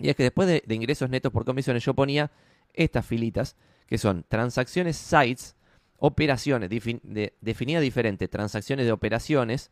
y 0.00 0.08
es 0.08 0.16
que 0.16 0.22
después 0.22 0.48
de, 0.48 0.62
ingresos 0.74 1.10
netos 1.10 1.32
por 1.32 1.44
comisiones 1.44 1.84
yo 1.84 1.94
ponía 1.94 2.30
estas 2.72 3.04
filitas, 3.04 3.56
que 3.86 3.98
son 3.98 4.24
transacciones 4.28 4.96
sites, 4.96 5.56
operaciones, 5.98 6.70
definida 6.70 7.80
diferente, 7.80 8.28
transacciones 8.28 8.86
de 8.86 8.92
operaciones. 8.92 9.70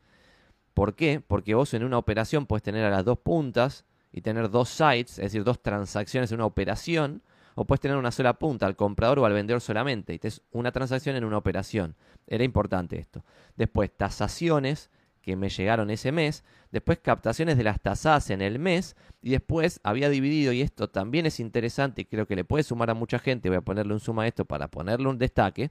¿Por 0.74 0.94
qué? 0.94 1.20
Porque 1.26 1.54
vos 1.54 1.72
en 1.74 1.84
una 1.84 1.98
operación 1.98 2.46
puedes 2.46 2.62
tener 2.62 2.84
a 2.84 2.90
las 2.90 3.04
dos 3.04 3.18
puntas 3.18 3.86
y 4.12 4.20
tener 4.20 4.50
dos 4.50 4.68
sites, 4.68 5.12
es 5.12 5.24
decir, 5.24 5.44
dos 5.44 5.62
transacciones 5.62 6.30
en 6.30 6.36
una 6.36 6.46
operación, 6.46 7.22
o 7.54 7.64
puedes 7.64 7.80
tener 7.80 7.96
una 7.96 8.12
sola 8.12 8.34
punta, 8.34 8.66
al 8.66 8.76
comprador 8.76 9.18
o 9.18 9.26
al 9.26 9.32
vendedor 9.32 9.60
solamente, 9.60 10.14
y 10.14 10.20
es 10.22 10.42
una 10.52 10.70
transacción 10.70 11.16
en 11.16 11.24
una 11.24 11.38
operación. 11.38 11.96
Era 12.26 12.44
importante 12.44 12.98
esto. 12.98 13.24
Después, 13.56 13.90
tasaciones, 13.96 14.90
que 15.28 15.36
me 15.36 15.50
llegaron 15.50 15.90
ese 15.90 16.10
mes, 16.10 16.42
después 16.72 17.00
captaciones 17.00 17.58
de 17.58 17.62
las 17.62 17.82
tasadas 17.82 18.30
en 18.30 18.40
el 18.40 18.58
mes 18.58 18.96
y 19.20 19.28
después 19.28 19.78
había 19.82 20.08
dividido, 20.08 20.54
y 20.54 20.62
esto 20.62 20.88
también 20.88 21.26
es 21.26 21.38
interesante 21.38 22.00
y 22.00 22.04
creo 22.06 22.26
que 22.26 22.34
le 22.34 22.44
puede 22.44 22.64
sumar 22.64 22.88
a 22.88 22.94
mucha 22.94 23.18
gente, 23.18 23.50
voy 23.50 23.58
a 23.58 23.60
ponerle 23.60 23.92
un 23.92 24.00
suma 24.00 24.22
a 24.22 24.26
esto 24.26 24.46
para 24.46 24.68
ponerle 24.68 25.06
un 25.06 25.18
destaque, 25.18 25.70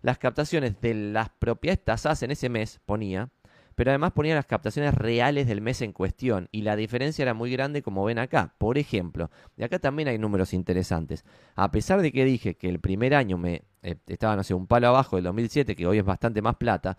las 0.00 0.18
captaciones 0.18 0.80
de 0.80 0.94
las 0.94 1.28
propiedades 1.28 1.82
tasadas 1.82 2.22
en 2.22 2.30
ese 2.30 2.48
mes 2.48 2.78
ponía, 2.86 3.30
pero 3.74 3.90
además 3.90 4.12
ponía 4.12 4.36
las 4.36 4.46
captaciones 4.46 4.94
reales 4.94 5.48
del 5.48 5.60
mes 5.60 5.82
en 5.82 5.92
cuestión 5.92 6.48
y 6.52 6.62
la 6.62 6.76
diferencia 6.76 7.24
era 7.24 7.34
muy 7.34 7.50
grande 7.50 7.82
como 7.82 8.04
ven 8.04 8.20
acá. 8.20 8.54
Por 8.58 8.78
ejemplo, 8.78 9.32
de 9.56 9.64
acá 9.64 9.80
también 9.80 10.06
hay 10.06 10.18
números 10.18 10.54
interesantes. 10.54 11.24
A 11.56 11.72
pesar 11.72 12.00
de 12.00 12.12
que 12.12 12.24
dije 12.24 12.54
que 12.54 12.68
el 12.68 12.78
primer 12.78 13.16
año 13.16 13.38
me 13.38 13.64
eh, 13.82 13.96
estaba, 14.06 14.36
no 14.36 14.44
sé, 14.44 14.54
un 14.54 14.68
palo 14.68 14.86
abajo 14.86 15.16
del 15.16 15.24
2007, 15.24 15.74
que 15.74 15.84
hoy 15.84 15.98
es 15.98 16.04
bastante 16.04 16.40
más 16.42 16.54
plata, 16.54 16.96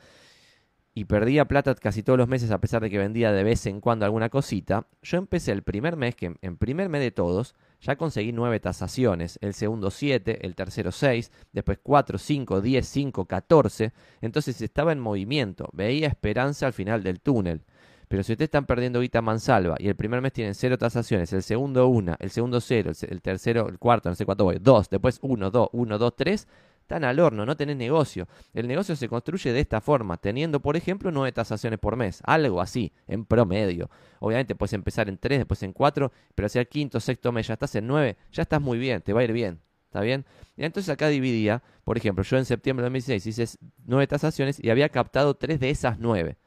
y 0.98 1.06
perdía 1.06 1.44
plata 1.46 1.76
casi 1.76 2.04
todos 2.04 2.18
los 2.18 2.30
meses 2.30 2.52
a 2.52 2.62
pesar 2.62 2.82
de 2.82 2.90
que 2.90 2.98
vendía 2.98 3.34
de 3.34 3.44
vez 3.44 3.66
en 3.66 3.82
cuando 3.82 4.06
alguna 4.06 4.30
cosita, 4.30 4.88
yo 5.04 5.18
empecé 5.18 5.52
el 5.52 5.62
primer 5.62 5.98
mes, 5.98 6.16
que 6.16 6.34
en 6.42 6.58
primer 6.58 6.88
mes 6.88 7.02
de 7.02 7.12
todos, 7.12 7.54
ya 7.82 7.98
conseguí 7.98 8.32
nueve 8.32 8.62
tasaciones, 8.62 9.38
el 9.42 9.54
segundo 9.54 9.92
siete, 9.92 10.46
el 10.46 10.56
tercero 10.56 10.94
seis, 10.94 11.34
después 11.52 11.80
cuatro, 11.84 12.18
cinco, 12.18 12.62
diez, 12.62 12.88
cinco, 12.88 13.26
catorce, 13.26 13.92
entonces 14.22 14.62
estaba 14.62 14.94
en 14.94 15.02
movimiento, 15.02 15.70
veía 15.74 16.08
esperanza 16.08 16.66
al 16.66 16.74
final 16.74 17.04
del 17.04 17.20
túnel. 17.20 17.62
Pero 18.08 18.24
si 18.24 18.32
ustedes 18.32 18.48
están 18.48 18.66
perdiendo 18.66 19.02
guita 19.02 19.22
mansalva 19.22 19.76
y 19.80 19.90
el 19.90 19.96
primer 19.96 20.22
mes 20.22 20.32
tienen 20.32 20.56
cero 20.56 20.78
tasaciones, 20.78 21.34
el 21.34 21.44
segundo 21.44 21.88
una, 21.88 22.16
el 22.20 22.30
segundo 22.30 22.62
cero, 22.62 22.92
el, 23.02 23.22
tercero, 23.22 23.68
el 23.68 23.80
cuarto, 23.80 24.08
no 24.08 24.16
sé 24.16 24.26
cuánto 24.26 24.46
voy, 24.46 24.60
dos, 24.62 24.90
después 24.90 25.20
uno, 25.24 25.52
dos, 25.52 25.70
uno, 25.74 25.98
dos, 25.98 26.16
tres, 26.16 26.48
están 26.86 27.04
al 27.04 27.20
horno, 27.20 27.48
no 27.48 27.58
tenés 27.58 27.78
negocio. 27.78 28.28
El 28.54 28.68
negocio 28.68 28.96
se 28.96 29.10
construye 29.10 29.52
de 29.52 29.60
esta 29.60 29.82
forma, 29.82 30.18
teniendo, 30.18 30.60
por 30.60 30.78
ejemplo, 30.78 31.10
nueve 31.10 31.32
tasaciones 31.32 31.80
por 31.80 31.96
mes, 31.96 32.22
algo 32.24 32.62
así, 32.62 32.94
en 33.08 33.26
promedio. 33.26 33.90
Obviamente 34.20 34.54
puedes 34.54 34.74
empezar 34.74 35.10
en 35.10 35.18
tres, 35.18 35.40
después 35.40 35.64
en 35.64 35.74
cuatro, 35.74 36.12
pero 36.36 36.48
si 36.48 36.60
al 36.60 36.68
quinto, 36.68 37.00
sexto 37.00 37.32
mes 37.32 37.48
ya 37.48 37.54
estás 37.56 37.74
en 37.74 37.88
nueve, 37.88 38.18
ya 38.32 38.44
estás 38.44 38.62
muy 38.62 38.78
bien, 38.78 39.02
te 39.02 39.14
va 39.14 39.22
a 39.22 39.24
ir 39.24 39.34
bien. 39.34 39.60
¿Está 39.88 40.02
bien? 40.02 40.26
Y 40.58 40.64
entonces 40.64 40.94
acá 40.94 41.08
dividía, 41.08 41.64
por 41.84 41.98
ejemplo, 41.98 42.24
yo 42.24 42.38
en 42.38 42.46
septiembre 42.46 42.84
de 42.84 42.90
2016 42.90 43.26
hice 43.26 43.58
nueve 43.86 44.06
tasaciones 44.06 44.64
y 44.64 44.70
había 44.70 44.90
captado 44.90 45.34
tres 45.36 45.60
de 45.60 45.72
esas 45.72 45.98
nueve. 45.98 46.38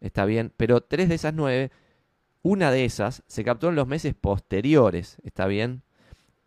Está 0.00 0.24
bien, 0.24 0.50
pero 0.56 0.80
tres 0.80 1.10
de 1.10 1.16
esas 1.16 1.34
nueve, 1.34 1.70
una 2.40 2.70
de 2.70 2.86
esas 2.86 3.22
se 3.26 3.44
captó 3.44 3.68
en 3.68 3.74
los 3.74 3.86
meses 3.86 4.14
posteriores. 4.14 5.18
¿Está 5.24 5.46
bien? 5.46 5.82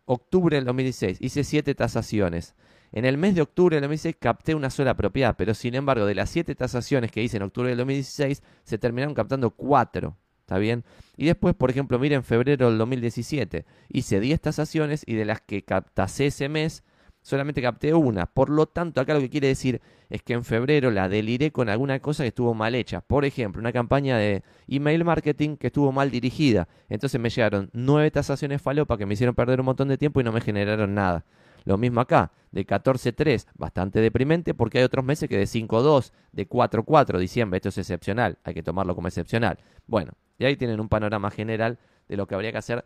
Octubre 0.06 0.56
del 0.56 0.64
2016 0.64 1.18
hice 1.20 1.44
siete 1.44 1.76
tasaciones. 1.76 2.56
En 2.92 3.06
el 3.06 3.16
mes 3.16 3.34
de 3.34 3.40
octubre 3.40 3.76
del 3.76 3.82
2016 3.82 4.16
capté 4.20 4.54
una 4.54 4.68
sola 4.68 4.94
propiedad, 4.94 5.34
pero 5.36 5.54
sin 5.54 5.74
embargo, 5.74 6.04
de 6.04 6.14
las 6.14 6.28
siete 6.28 6.54
tasaciones 6.54 7.10
que 7.10 7.22
hice 7.22 7.38
en 7.38 7.44
octubre 7.44 7.70
del 7.70 7.78
2016, 7.78 8.42
se 8.64 8.78
terminaron 8.78 9.14
captando 9.14 9.50
cuatro. 9.50 10.16
¿Está 10.40 10.58
bien? 10.58 10.84
Y 11.16 11.24
después, 11.24 11.54
por 11.54 11.70
ejemplo, 11.70 11.98
miren, 11.98 12.18
en 12.18 12.24
febrero 12.24 12.68
del 12.68 12.76
2017 12.76 13.64
hice 13.88 14.20
10 14.20 14.40
tasaciones 14.40 15.02
y 15.06 15.14
de 15.14 15.24
las 15.24 15.40
que 15.40 15.62
captasé 15.62 16.26
ese 16.26 16.50
mes, 16.50 16.84
solamente 17.22 17.62
capté 17.62 17.94
una. 17.94 18.26
Por 18.26 18.50
lo 18.50 18.66
tanto, 18.66 19.00
acá 19.00 19.14
lo 19.14 19.20
que 19.20 19.30
quiere 19.30 19.48
decir 19.48 19.80
es 20.10 20.22
que 20.22 20.34
en 20.34 20.44
febrero 20.44 20.90
la 20.90 21.08
deliré 21.08 21.52
con 21.52 21.70
alguna 21.70 22.00
cosa 22.00 22.24
que 22.24 22.28
estuvo 22.28 22.52
mal 22.52 22.74
hecha. 22.74 23.00
Por 23.00 23.24
ejemplo, 23.24 23.60
una 23.60 23.72
campaña 23.72 24.18
de 24.18 24.42
email 24.68 25.04
marketing 25.04 25.56
que 25.56 25.68
estuvo 25.68 25.92
mal 25.92 26.10
dirigida. 26.10 26.68
Entonces 26.90 27.18
me 27.18 27.30
llegaron 27.30 27.70
nueve 27.72 28.10
tasaciones 28.10 28.60
falopa 28.60 28.98
que 28.98 29.06
me 29.06 29.14
hicieron 29.14 29.34
perder 29.34 29.60
un 29.60 29.66
montón 29.66 29.88
de 29.88 29.96
tiempo 29.96 30.20
y 30.20 30.24
no 30.24 30.32
me 30.32 30.42
generaron 30.42 30.94
nada. 30.94 31.24
Lo 31.64 31.78
mismo 31.78 32.00
acá, 32.00 32.32
de 32.50 32.66
14-3, 32.66 33.46
bastante 33.54 34.00
deprimente 34.00 34.54
porque 34.54 34.78
hay 34.78 34.84
otros 34.84 35.04
meses 35.04 35.28
que 35.28 35.38
de 35.38 35.44
5-2, 35.44 36.12
de 36.32 36.48
4-4, 36.48 37.18
diciembre, 37.18 37.58
esto 37.58 37.70
es 37.70 37.78
excepcional, 37.78 38.38
hay 38.44 38.54
que 38.54 38.62
tomarlo 38.62 38.94
como 38.94 39.08
excepcional. 39.08 39.58
Bueno, 39.86 40.12
y 40.38 40.44
ahí 40.44 40.56
tienen 40.56 40.80
un 40.80 40.88
panorama 40.88 41.30
general 41.30 41.78
de 42.08 42.16
lo 42.16 42.26
que 42.26 42.34
habría 42.34 42.52
que 42.52 42.58
hacer 42.58 42.84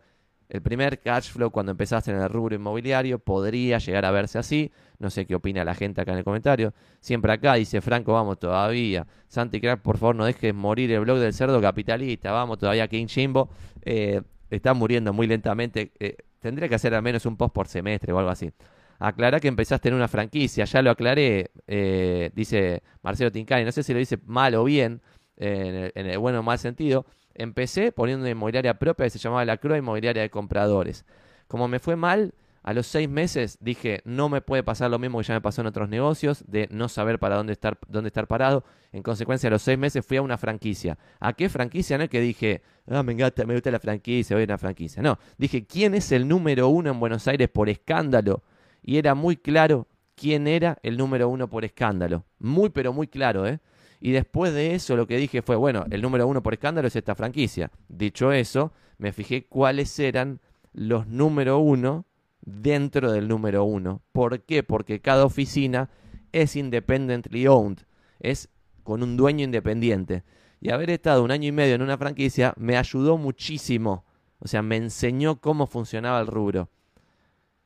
El 0.49 0.61
primer 0.61 1.01
cash 1.01 1.31
flow 1.31 1.51
cuando 1.51 1.71
empezaste 1.71 2.11
en 2.11 2.21
el 2.21 2.29
rubro 2.29 2.55
inmobiliario 2.55 3.19
podría 3.19 3.79
llegar 3.79 4.05
a 4.05 4.11
verse 4.11 4.39
así. 4.39 4.71
No 4.97 5.09
sé 5.09 5.25
qué 5.25 5.35
opina 5.35 5.65
la 5.65 5.75
gente 5.75 5.99
acá 5.99 6.13
en 6.13 6.19
el 6.19 6.23
comentario. 6.23 6.73
Siempre 7.01 7.33
acá 7.33 7.55
dice 7.55 7.81
Franco, 7.81 8.13
vamos 8.13 8.39
todavía. 8.39 9.05
Santi 9.27 9.59
Crack, 9.59 9.81
por 9.81 9.97
favor, 9.97 10.15
no 10.15 10.23
dejes 10.23 10.53
morir 10.53 10.89
el 10.93 11.01
blog 11.01 11.17
del 11.17 11.33
cerdo 11.33 11.59
capitalista. 11.59 12.31
Vamos 12.31 12.59
todavía, 12.59 12.87
King 12.87 13.07
Jimbo. 13.07 13.49
Eh, 13.81 14.21
está 14.49 14.73
muriendo 14.73 15.11
muy 15.11 15.27
lentamente. 15.27 15.91
Eh, 15.99 16.15
tendría 16.39 16.69
que 16.69 16.75
hacer 16.75 16.93
al 16.93 17.01
menos 17.01 17.25
un 17.25 17.37
post 17.37 17.53
por 17.53 17.67
semestre 17.67 18.13
o 18.13 18.19
algo 18.19 18.31
así. 18.31 18.51
Aclara 18.99 19.39
que 19.39 19.47
empezaste 19.47 19.89
en 19.89 19.95
una 19.95 20.07
franquicia, 20.07 20.65
ya 20.65 20.81
lo 20.81 20.89
aclaré, 20.89 21.51
eh, 21.67 22.31
dice 22.33 22.81
Marcelo 23.03 23.31
Tincani, 23.31 23.63
no 23.63 23.71
sé 23.71 23.83
si 23.83 23.93
lo 23.93 23.99
dice 23.99 24.17
mal 24.25 24.55
o 24.55 24.63
bien, 24.63 25.01
en, 25.37 25.91
el, 25.93 26.17
bueno 26.17 26.39
o 26.39 26.43
mal 26.43 26.57
sentido. 26.57 27.05
Empecé 27.35 27.91
poniendo 27.91 28.23
una 28.23 28.31
inmobiliaria 28.31 28.79
propia 28.79 29.05
que 29.05 29.11
se 29.11 29.19
llamaba 29.19 29.45
La 29.45 29.57
Cruz 29.57 29.77
Inmobiliaria 29.77 30.23
de 30.23 30.29
Compradores. 30.31 31.05
Como 31.47 31.67
me 31.67 31.79
fue 31.79 31.95
mal, 31.95 32.33
a 32.67 32.73
los 32.73 32.85
seis 32.85 33.07
meses 33.07 33.57
dije, 33.61 34.01
no 34.03 34.27
me 34.27 34.41
puede 34.41 34.61
pasar 34.61 34.91
lo 34.91 34.99
mismo 34.99 35.19
que 35.19 35.23
ya 35.23 35.35
me 35.35 35.39
pasó 35.39 35.61
en 35.61 35.67
otros 35.67 35.87
negocios, 35.87 36.43
de 36.49 36.67
no 36.69 36.89
saber 36.89 37.17
para 37.17 37.37
dónde 37.37 37.53
estar, 37.53 37.77
dónde 37.87 38.09
estar 38.09 38.27
parado. 38.27 38.65
En 38.91 39.03
consecuencia, 39.03 39.47
a 39.47 39.51
los 39.51 39.61
seis 39.61 39.77
meses 39.77 40.05
fui 40.05 40.17
a 40.17 40.21
una 40.21 40.37
franquicia. 40.37 40.97
¿A 41.21 41.31
qué 41.31 41.47
franquicia? 41.47 41.97
No 41.97 42.03
es 42.03 42.09
que 42.09 42.19
dije, 42.19 42.61
ah, 42.89 43.03
me 43.03 43.13
encanta, 43.13 43.45
me 43.45 43.53
gusta 43.53 43.71
la 43.71 43.79
franquicia, 43.79 44.35
voy 44.35 44.43
a 44.43 44.47
una 44.47 44.57
franquicia. 44.57 45.01
No, 45.01 45.17
dije, 45.37 45.65
¿quién 45.65 45.95
es 45.95 46.11
el 46.11 46.27
número 46.27 46.67
uno 46.67 46.91
en 46.91 46.99
Buenos 46.99 47.25
Aires 47.29 47.47
por 47.47 47.69
escándalo? 47.69 48.43
Y 48.83 48.97
era 48.97 49.15
muy 49.15 49.37
claro 49.37 49.87
quién 50.15 50.45
era 50.45 50.77
el 50.83 50.97
número 50.97 51.29
uno 51.29 51.49
por 51.49 51.63
escándalo. 51.63 52.25
Muy, 52.37 52.69
pero 52.69 52.91
muy 52.91 53.07
claro, 53.07 53.47
¿eh? 53.47 53.59
Y 54.01 54.11
después 54.11 54.53
de 54.53 54.75
eso 54.75 54.97
lo 54.97 55.07
que 55.07 55.15
dije 55.15 55.41
fue, 55.41 55.55
bueno, 55.55 55.85
el 55.89 56.01
número 56.01 56.27
uno 56.27 56.43
por 56.43 56.53
escándalo 56.53 56.89
es 56.89 56.97
esta 56.97 57.15
franquicia. 57.15 57.71
Dicho 57.87 58.33
eso, 58.33 58.73
me 58.97 59.13
fijé 59.13 59.45
cuáles 59.45 59.97
eran 59.99 60.41
los 60.73 61.07
número 61.07 61.59
uno 61.59 62.03
dentro 62.47 63.11
del 63.11 63.27
número 63.27 63.65
uno. 63.65 64.01
¿Por 64.13 64.41
qué? 64.41 64.63
Porque 64.63 65.01
cada 65.01 65.25
oficina 65.25 65.89
es 66.31 66.55
independently 66.55 67.45
owned, 67.45 67.79
es 68.19 68.49
con 68.83 69.03
un 69.03 69.17
dueño 69.17 69.43
independiente. 69.43 70.23
Y 70.61 70.71
haber 70.71 70.89
estado 70.89 71.23
un 71.23 71.31
año 71.31 71.49
y 71.49 71.51
medio 71.51 71.75
en 71.75 71.81
una 71.81 71.97
franquicia 71.97 72.53
me 72.57 72.77
ayudó 72.77 73.17
muchísimo. 73.17 74.05
O 74.39 74.47
sea, 74.47 74.61
me 74.61 74.77
enseñó 74.77 75.41
cómo 75.41 75.67
funcionaba 75.67 76.21
el 76.21 76.27
rubro. 76.27 76.69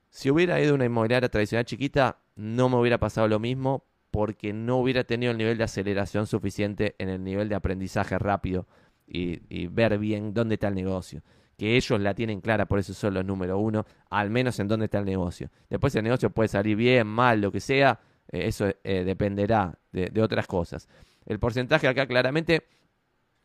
Si 0.10 0.32
hubiera 0.32 0.60
ido 0.60 0.72
a 0.72 0.76
una 0.76 0.86
inmobiliaria 0.86 1.30
tradicional 1.30 1.66
chiquita, 1.66 2.18
no 2.36 2.68
me 2.68 2.78
hubiera 2.78 2.98
pasado 2.98 3.28
lo 3.28 3.40
mismo 3.40 3.86
porque 4.10 4.52
no 4.52 4.78
hubiera 4.78 5.04
tenido 5.04 5.32
el 5.32 5.38
nivel 5.38 5.58
de 5.58 5.64
aceleración 5.64 6.26
suficiente 6.28 6.96
en 6.98 7.08
el 7.08 7.24
nivel 7.24 7.48
de 7.50 7.56
aprendizaje 7.56 8.18
rápido 8.18 8.68
y, 9.08 9.42
y 9.48 9.68
ver 9.68 9.98
bien 10.00 10.34
dónde 10.34 10.56
está 10.56 10.68
el 10.70 10.76
negocio 10.76 11.22
que 11.62 11.78
ellos 11.78 12.02
la 12.02 12.16
tienen 12.16 12.42
clara, 12.42 12.66
por 12.66 12.80
eso 12.80 12.92
son 12.92 13.14
los 13.14 13.24
número 13.24 13.60
uno, 13.60 13.86
al 14.10 14.32
menos 14.32 14.60
en 14.60 14.68
dónde 14.68 14.86
está 14.86 14.98
el 14.98 15.06
negocio. 15.06 15.52
Después 15.70 15.94
el 15.94 16.04
negocio 16.04 16.32
puede 16.32 16.50
salir 16.50 16.76
bien, 16.76 17.06
mal, 17.06 17.40
lo 17.40 17.52
que 17.52 17.60
sea, 17.60 18.00
eh, 18.32 18.48
eso 18.48 18.66
eh, 18.84 19.04
dependerá 19.04 19.78
de, 19.92 20.12
otras 20.24 20.48
cosas. 20.48 20.90
El 21.24 21.38
porcentaje 21.38 21.88
acá 21.88 22.08
claramente, 22.08 22.66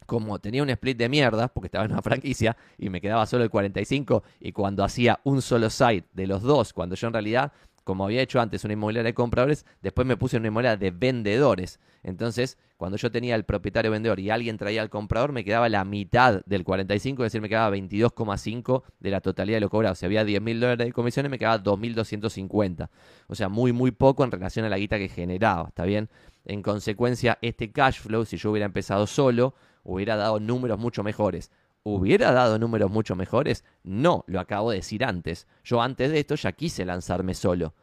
como 0.06 0.38
tenía 0.38 0.62
un 0.62 0.70
split 0.70 0.96
de 0.96 1.10
mierda, 1.10 1.48
porque 1.48 1.66
estaba 1.66 1.84
en 1.84 1.92
una 1.92 2.00
franquicia 2.00 2.56
y 2.78 2.88
me 2.88 3.02
quedaba 3.02 3.26
solo 3.26 3.44
el 3.44 3.50
45, 3.50 4.22
y 4.40 4.52
cuando 4.52 4.82
hacía 4.82 5.20
un 5.24 5.42
solo 5.42 5.68
site 5.68 6.08
de 6.14 6.26
los 6.26 6.40
dos, 6.40 6.72
cuando 6.72 6.94
yo 6.94 7.08
en 7.08 7.12
realidad 7.12 7.52
como 7.86 8.04
había 8.04 8.20
hecho 8.20 8.40
antes 8.40 8.64
una 8.64 8.72
inmobiliaria 8.72 9.10
de 9.10 9.14
compradores, 9.14 9.64
después 9.80 10.08
me 10.08 10.16
puse 10.16 10.36
una 10.36 10.48
inmobiliaria 10.48 10.76
de 10.76 10.90
vendedores. 10.90 11.78
Entonces, 12.02 12.58
cuando 12.76 12.96
yo 12.96 13.12
tenía 13.12 13.36
el 13.36 13.44
propietario 13.44 13.92
vendedor 13.92 14.18
y 14.18 14.28
alguien 14.28 14.58
traía 14.58 14.82
al 14.82 14.90
comprador, 14.90 15.30
me 15.30 15.44
quedaba 15.44 15.68
la 15.68 15.84
mitad 15.84 16.44
del 16.46 16.64
45, 16.64 17.22
es 17.22 17.30
decir, 17.30 17.40
me 17.40 17.48
quedaba 17.48 17.76
22,5 17.76 18.82
de 18.98 19.10
la 19.12 19.20
totalidad 19.20 19.58
de 19.58 19.60
lo 19.60 19.70
cobrado. 19.70 19.94
Si 19.94 20.04
había 20.04 20.24
10 20.24 20.42
mil 20.42 20.58
dólares 20.58 20.84
de 20.84 20.92
comisiones, 20.92 21.30
me 21.30 21.38
quedaba 21.38 21.62
2.250. 21.62 22.88
O 23.28 23.36
sea, 23.36 23.48
muy, 23.48 23.72
muy 23.72 23.92
poco 23.92 24.24
en 24.24 24.32
relación 24.32 24.66
a 24.66 24.68
la 24.68 24.78
guita 24.78 24.98
que 24.98 25.08
generaba, 25.08 25.68
¿está 25.68 25.84
bien? 25.84 26.08
En 26.44 26.62
consecuencia, 26.62 27.38
este 27.40 27.70
cash 27.70 28.00
flow, 28.00 28.24
si 28.24 28.36
yo 28.36 28.50
hubiera 28.50 28.66
empezado 28.66 29.06
solo, 29.06 29.54
hubiera 29.84 30.16
dado 30.16 30.40
números 30.40 30.80
mucho 30.80 31.04
mejores. 31.04 31.52
¿Hubiera 31.88 32.32
dado 32.32 32.58
números 32.58 32.90
mucho 32.90 33.14
mejores? 33.14 33.64
No, 33.84 34.24
lo 34.26 34.40
acabo 34.40 34.72
de 34.72 34.78
decir 34.78 35.04
antes. 35.04 35.46
Yo 35.62 35.80
antes 35.80 36.10
de 36.10 36.18
esto 36.18 36.34
ya 36.34 36.50
quise 36.50 36.84
lanzarme 36.84 37.32
solo. 37.32 37.74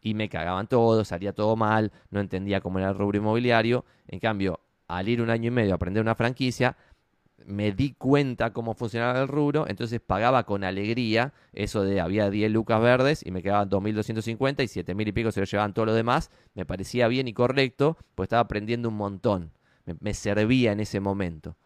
Y 0.00 0.14
me 0.14 0.28
cagaban 0.28 0.66
todos, 0.66 1.06
salía 1.06 1.32
todo 1.32 1.54
mal, 1.54 1.92
no 2.10 2.18
entendía 2.18 2.60
cómo 2.60 2.80
era 2.80 2.88
el 2.88 2.98
rubro 2.98 3.18
inmobiliario. 3.18 3.84
En 4.08 4.18
cambio, 4.18 4.58
al 4.88 5.08
ir 5.08 5.22
un 5.22 5.30
año 5.30 5.46
y 5.46 5.50
medio 5.52 5.70
a 5.70 5.74
aprender 5.76 6.02
una 6.02 6.16
franquicia, 6.16 6.76
me 7.46 7.70
di 7.70 7.92
cuenta 7.92 8.52
cómo 8.52 8.74
funcionaba 8.74 9.20
el 9.20 9.28
rubro, 9.28 9.68
entonces 9.68 10.00
pagaba 10.00 10.44
con 10.44 10.64
alegría 10.64 11.32
eso 11.52 11.84
de 11.84 12.00
había 12.00 12.30
10 12.30 12.50
lucas 12.50 12.82
verdes 12.82 13.24
y 13.24 13.30
me 13.30 13.44
quedaban 13.44 13.70
2.250 13.70 14.64
y 14.64 14.82
7.000 14.82 15.06
y 15.06 15.12
pico 15.12 15.30
se 15.30 15.38
lo 15.38 15.46
llevaban 15.46 15.72
todos 15.72 15.86
los 15.86 15.94
demás. 15.94 16.32
Me 16.54 16.66
parecía 16.66 17.06
bien 17.06 17.28
y 17.28 17.32
correcto, 17.32 17.96
pues 18.16 18.26
estaba 18.26 18.40
aprendiendo 18.40 18.88
un 18.88 18.96
montón. 18.96 19.52
Me, 19.84 19.94
me 20.00 20.14
servía 20.14 20.72
en 20.72 20.80
ese 20.80 20.98
momento. 20.98 21.56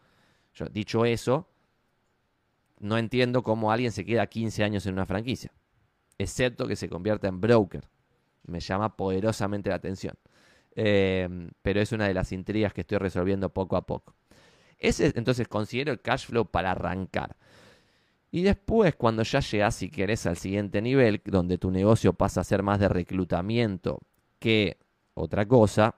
Yo, 0.53 0.67
dicho 0.67 1.03
eso, 1.03 1.47
no 2.79 2.97
entiendo 2.97 3.43
cómo 3.43 3.71
alguien 3.71 3.91
se 3.91 4.05
queda 4.05 4.27
15 4.27 4.63
años 4.63 4.85
en 4.85 4.93
una 4.93 5.05
franquicia, 5.05 5.51
excepto 6.17 6.67
que 6.67 6.75
se 6.75 6.89
convierta 6.89 7.27
en 7.27 7.41
broker. 7.41 7.87
Me 8.43 8.59
llama 8.59 8.95
poderosamente 8.95 9.69
la 9.69 9.75
atención. 9.75 10.15
Eh, 10.75 11.27
pero 11.61 11.81
es 11.81 11.91
una 11.91 12.07
de 12.07 12.13
las 12.13 12.31
intrigas 12.31 12.71
que 12.71 12.81
estoy 12.81 12.99
resolviendo 12.99 13.49
poco 13.49 13.75
a 13.75 13.85
poco. 13.85 14.15
Ese 14.77 15.11
entonces 15.15 15.47
considero 15.47 15.91
el 15.91 16.01
cash 16.01 16.27
flow 16.27 16.45
para 16.45 16.71
arrancar. 16.71 17.35
Y 18.29 18.43
después, 18.43 18.95
cuando 18.95 19.23
ya 19.23 19.39
llegas, 19.39 19.75
si 19.75 19.89
querés, 19.89 20.27
al 20.27 20.37
siguiente 20.37 20.81
nivel, 20.81 21.21
donde 21.25 21.57
tu 21.57 21.71
negocio 21.71 22.13
pasa 22.13 22.41
a 22.41 22.43
ser 22.43 22.61
más 22.61 22.79
de 22.79 22.89
reclutamiento 22.89 24.01
que 24.37 24.77
otra 25.15 25.47
cosa, 25.47 25.95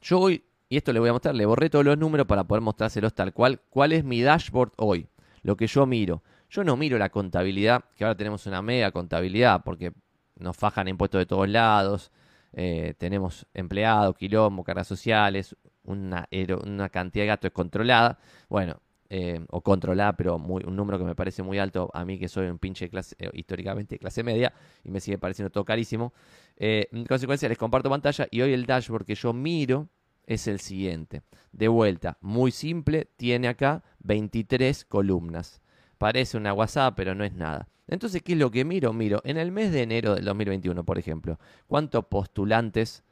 yo 0.00 0.20
hoy, 0.20 0.44
y 0.70 0.78
esto 0.78 0.92
le 0.92 1.00
voy 1.00 1.10
a 1.10 1.12
mostrar, 1.12 1.34
le 1.34 1.44
borré 1.44 1.68
todos 1.68 1.84
los 1.84 1.98
números 1.98 2.26
para 2.26 2.44
poder 2.44 2.62
mostrárselos 2.62 3.12
tal 3.12 3.34
cual, 3.34 3.60
cuál 3.68 3.92
es 3.92 4.04
mi 4.04 4.22
dashboard 4.22 4.72
hoy 4.76 5.08
lo 5.42 5.56
que 5.56 5.66
yo 5.66 5.86
miro. 5.86 6.22
Yo 6.48 6.64
no 6.64 6.76
miro 6.76 6.98
la 6.98 7.10
contabilidad, 7.10 7.84
que 7.96 8.04
ahora 8.04 8.16
tenemos 8.16 8.46
una 8.46 8.62
mega 8.62 8.90
contabilidad, 8.90 9.62
porque 9.64 9.92
nos 10.36 10.56
fajan 10.56 10.88
impuestos 10.88 11.20
de 11.20 11.26
todos 11.26 11.48
lados, 11.48 12.10
eh, 12.52 12.94
tenemos 12.98 13.46
empleados, 13.54 14.16
quilombo, 14.16 14.64
cargas 14.64 14.88
sociales, 14.88 15.56
una, 15.84 16.28
una 16.64 16.88
cantidad 16.88 17.24
de 17.24 17.28
gastos 17.28 17.50
controlada. 17.52 18.18
Bueno, 18.48 18.80
eh, 19.12 19.44
o 19.50 19.60
controlada, 19.60 20.16
pero 20.16 20.36
un 20.36 20.76
número 20.76 20.98
que 20.98 21.04
me 21.04 21.16
parece 21.16 21.42
muy 21.42 21.58
alto 21.58 21.90
a 21.92 22.04
mí 22.04 22.18
que 22.18 22.28
soy 22.28 22.46
un 22.46 22.58
pinche 22.58 22.88
clase, 22.88 23.16
eh, 23.18 23.28
históricamente 23.32 23.98
clase 23.98 24.22
media 24.22 24.52
y 24.84 24.90
me 24.90 25.00
sigue 25.00 25.18
pareciendo 25.18 25.50
todo 25.50 25.64
carísimo. 25.64 26.12
en 26.56 27.04
consecuencia 27.06 27.48
les 27.48 27.58
comparto 27.58 27.90
pantalla 27.90 28.28
y 28.30 28.40
hoy 28.42 28.52
el 28.52 28.66
dashboard 28.66 29.04
que 29.04 29.14
yo 29.16 29.32
miro 29.32 29.88
es 30.26 30.46
el 30.46 30.60
siguiente. 30.60 31.22
De 31.52 31.68
vuelta, 31.68 32.18
muy 32.20 32.50
simple, 32.52 33.08
tiene 33.16 33.48
acá 33.48 33.82
23 34.00 34.84
columnas. 34.84 35.60
Parece 35.98 36.36
una 36.36 36.52
WhatsApp, 36.52 36.94
pero 36.96 37.14
no 37.14 37.24
es 37.24 37.34
nada. 37.34 37.68
Entonces, 37.88 38.22
¿qué 38.22 38.32
es 38.34 38.38
lo 38.38 38.50
que 38.50 38.64
miro? 38.64 38.92
Miro, 38.92 39.20
en 39.24 39.36
el 39.36 39.50
mes 39.50 39.72
de 39.72 39.82
enero 39.82 40.14
del 40.14 40.24
2021, 40.24 40.84
por 40.84 40.98
ejemplo, 40.98 41.38
¿cuántos 41.66 42.06
postulantes 42.06 43.02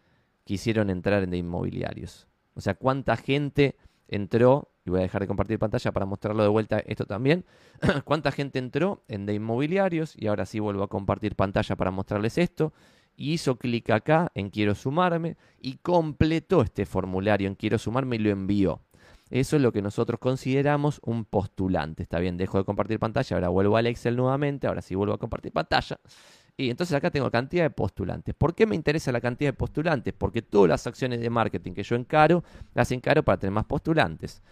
quisieron 0.44 0.88
entrar 0.88 1.24
en 1.24 1.30
de 1.30 1.38
inmobiliarios? 1.38 2.28
O 2.54 2.60
sea, 2.60 2.74
¿cuánta 2.74 3.16
gente 3.16 3.76
entró? 4.06 4.70
Y 4.86 4.90
voy 4.90 5.00
a 5.00 5.02
dejar 5.02 5.20
de 5.20 5.26
compartir 5.26 5.58
pantalla 5.58 5.92
para 5.92 6.06
mostrarlo 6.06 6.42
de 6.42 6.48
vuelta 6.48 6.78
esto 6.86 7.04
también. 7.04 7.44
¿Cuánta 8.04 8.30
gente 8.30 8.58
entró 8.58 9.02
en 9.08 9.26
de 9.26 9.34
inmobiliarios? 9.34 10.14
Y 10.16 10.28
ahora 10.28 10.46
sí 10.46 10.60
vuelvo 10.60 10.84
a 10.84 10.88
compartir 10.88 11.34
pantalla 11.34 11.76
para 11.76 11.90
mostrarles 11.90 12.38
esto 12.38 12.72
y 13.18 13.32
hizo 13.32 13.56
clic 13.56 13.90
acá 13.90 14.30
en 14.34 14.48
quiero 14.48 14.76
sumarme 14.76 15.36
y 15.60 15.78
completó 15.78 16.62
este 16.62 16.86
formulario 16.86 17.48
en 17.48 17.56
quiero 17.56 17.76
sumarme 17.76 18.16
y 18.16 18.20
lo 18.20 18.30
envió. 18.30 18.80
Eso 19.28 19.56
es 19.56 19.62
lo 19.62 19.72
que 19.72 19.82
nosotros 19.82 20.20
consideramos 20.20 21.00
un 21.04 21.24
postulante. 21.24 22.04
Está 22.04 22.20
bien, 22.20 22.36
dejo 22.38 22.58
de 22.58 22.64
compartir 22.64 22.98
pantalla, 22.98 23.36
ahora 23.36 23.48
vuelvo 23.48 23.76
al 23.76 23.88
Excel 23.88 24.16
nuevamente, 24.16 24.68
ahora 24.68 24.80
sí 24.80 24.94
vuelvo 24.94 25.14
a 25.14 25.18
compartir 25.18 25.52
pantalla. 25.52 25.98
Y 26.56 26.70
entonces 26.70 26.96
acá 26.96 27.10
tengo 27.10 27.30
cantidad 27.30 27.64
de 27.64 27.70
postulantes. 27.70 28.34
¿Por 28.36 28.54
qué 28.54 28.66
me 28.66 28.76
interesa 28.76 29.12
la 29.12 29.20
cantidad 29.20 29.50
de 29.50 29.56
postulantes? 29.56 30.14
Porque 30.16 30.40
todas 30.40 30.68
las 30.68 30.86
acciones 30.86 31.20
de 31.20 31.28
marketing 31.28 31.72
que 31.72 31.82
yo 31.82 31.96
encaro, 31.96 32.44
las 32.74 32.90
encaro 32.92 33.24
para 33.24 33.38
tener 33.38 33.52
más 33.52 33.66
postulantes. 33.66 34.42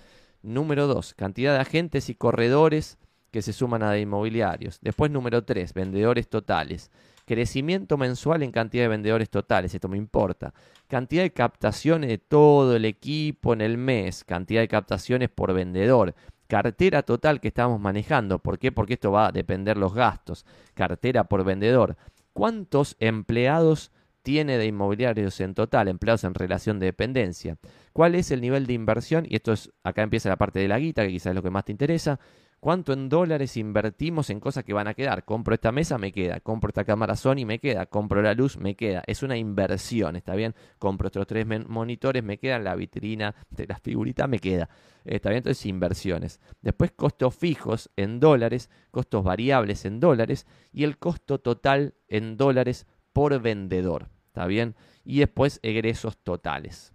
Número 0.42 0.88
dos, 0.88 1.14
cantidad 1.14 1.54
de 1.54 1.60
agentes 1.60 2.10
y 2.10 2.14
corredores 2.16 2.98
que 3.30 3.42
se 3.42 3.52
suman 3.52 3.82
a 3.82 3.92
de 3.92 4.00
inmobiliarios. 4.00 4.78
Después 4.82 5.10
número 5.10 5.44
tres, 5.44 5.72
vendedores 5.72 6.28
totales. 6.28 6.90
Crecimiento 7.26 7.96
mensual 7.96 8.44
en 8.44 8.52
cantidad 8.52 8.84
de 8.84 8.88
vendedores 8.88 9.28
totales, 9.28 9.74
esto 9.74 9.88
me 9.88 9.96
importa. 9.96 10.54
Cantidad 10.86 11.24
de 11.24 11.32
captaciones 11.32 12.08
de 12.08 12.18
todo 12.18 12.76
el 12.76 12.84
equipo 12.84 13.52
en 13.52 13.62
el 13.62 13.78
mes, 13.78 14.22
cantidad 14.22 14.60
de 14.60 14.68
captaciones 14.68 15.28
por 15.28 15.52
vendedor. 15.52 16.14
Cartera 16.46 17.02
total 17.02 17.40
que 17.40 17.48
estamos 17.48 17.80
manejando. 17.80 18.38
¿Por 18.38 18.60
qué? 18.60 18.70
Porque 18.70 18.94
esto 18.94 19.10
va 19.10 19.26
a 19.26 19.32
depender 19.32 19.76
los 19.76 19.92
gastos. 19.92 20.46
Cartera 20.74 21.24
por 21.24 21.42
vendedor. 21.42 21.96
¿Cuántos 22.32 22.94
empleados 23.00 23.90
tiene 24.22 24.56
de 24.56 24.66
inmobiliarios 24.66 25.40
en 25.40 25.54
total, 25.54 25.88
empleados 25.88 26.22
en 26.22 26.34
relación 26.34 26.78
de 26.78 26.86
dependencia? 26.86 27.56
¿Cuál 27.92 28.14
es 28.14 28.30
el 28.30 28.40
nivel 28.40 28.66
de 28.66 28.74
inversión? 28.74 29.26
Y 29.28 29.34
esto 29.34 29.52
es, 29.52 29.72
acá 29.82 30.02
empieza 30.02 30.28
la 30.28 30.36
parte 30.36 30.60
de 30.60 30.68
la 30.68 30.78
guita, 30.78 31.02
que 31.02 31.10
quizás 31.10 31.30
es 31.30 31.34
lo 31.34 31.42
que 31.42 31.50
más 31.50 31.64
te 31.64 31.72
interesa. 31.72 32.20
¿Cuánto 32.58 32.92
en 32.92 33.08
dólares 33.08 33.56
invertimos 33.56 34.30
en 34.30 34.40
cosas 34.40 34.64
que 34.64 34.72
van 34.72 34.88
a 34.88 34.94
quedar? 34.94 35.24
Compro 35.24 35.54
esta 35.54 35.72
mesa, 35.72 35.98
me 35.98 36.10
queda. 36.10 36.40
Compro 36.40 36.70
esta 36.70 36.84
cámara 36.84 37.14
Sony, 37.14 37.44
me 37.46 37.58
queda. 37.58 37.86
Compro 37.86 38.22
la 38.22 38.34
luz, 38.34 38.56
me 38.56 38.74
queda. 38.74 39.02
Es 39.06 39.22
una 39.22 39.36
inversión, 39.36 40.16
¿está 40.16 40.34
bien? 40.34 40.54
Compro 40.78 41.08
estos 41.08 41.26
tres 41.26 41.46
monitores, 41.46 42.24
me 42.24 42.38
quedan. 42.38 42.64
La 42.64 42.74
vitrina 42.74 43.34
de 43.50 43.66
las 43.66 43.80
figuritas, 43.80 44.28
me 44.28 44.38
queda. 44.38 44.68
¿Está 45.04 45.28
bien? 45.28 45.38
Entonces, 45.38 45.64
inversiones. 45.66 46.40
Después, 46.62 46.92
costos 46.92 47.36
fijos 47.36 47.90
en 47.94 48.18
dólares, 48.18 48.70
costos 48.90 49.22
variables 49.22 49.84
en 49.84 50.00
dólares 50.00 50.46
y 50.72 50.84
el 50.84 50.98
costo 50.98 51.38
total 51.38 51.94
en 52.08 52.36
dólares 52.36 52.86
por 53.12 53.40
vendedor. 53.40 54.08
¿Está 54.28 54.46
bien? 54.46 54.74
Y 55.04 55.20
después, 55.20 55.60
egresos 55.62 56.18
totales. 56.18 56.94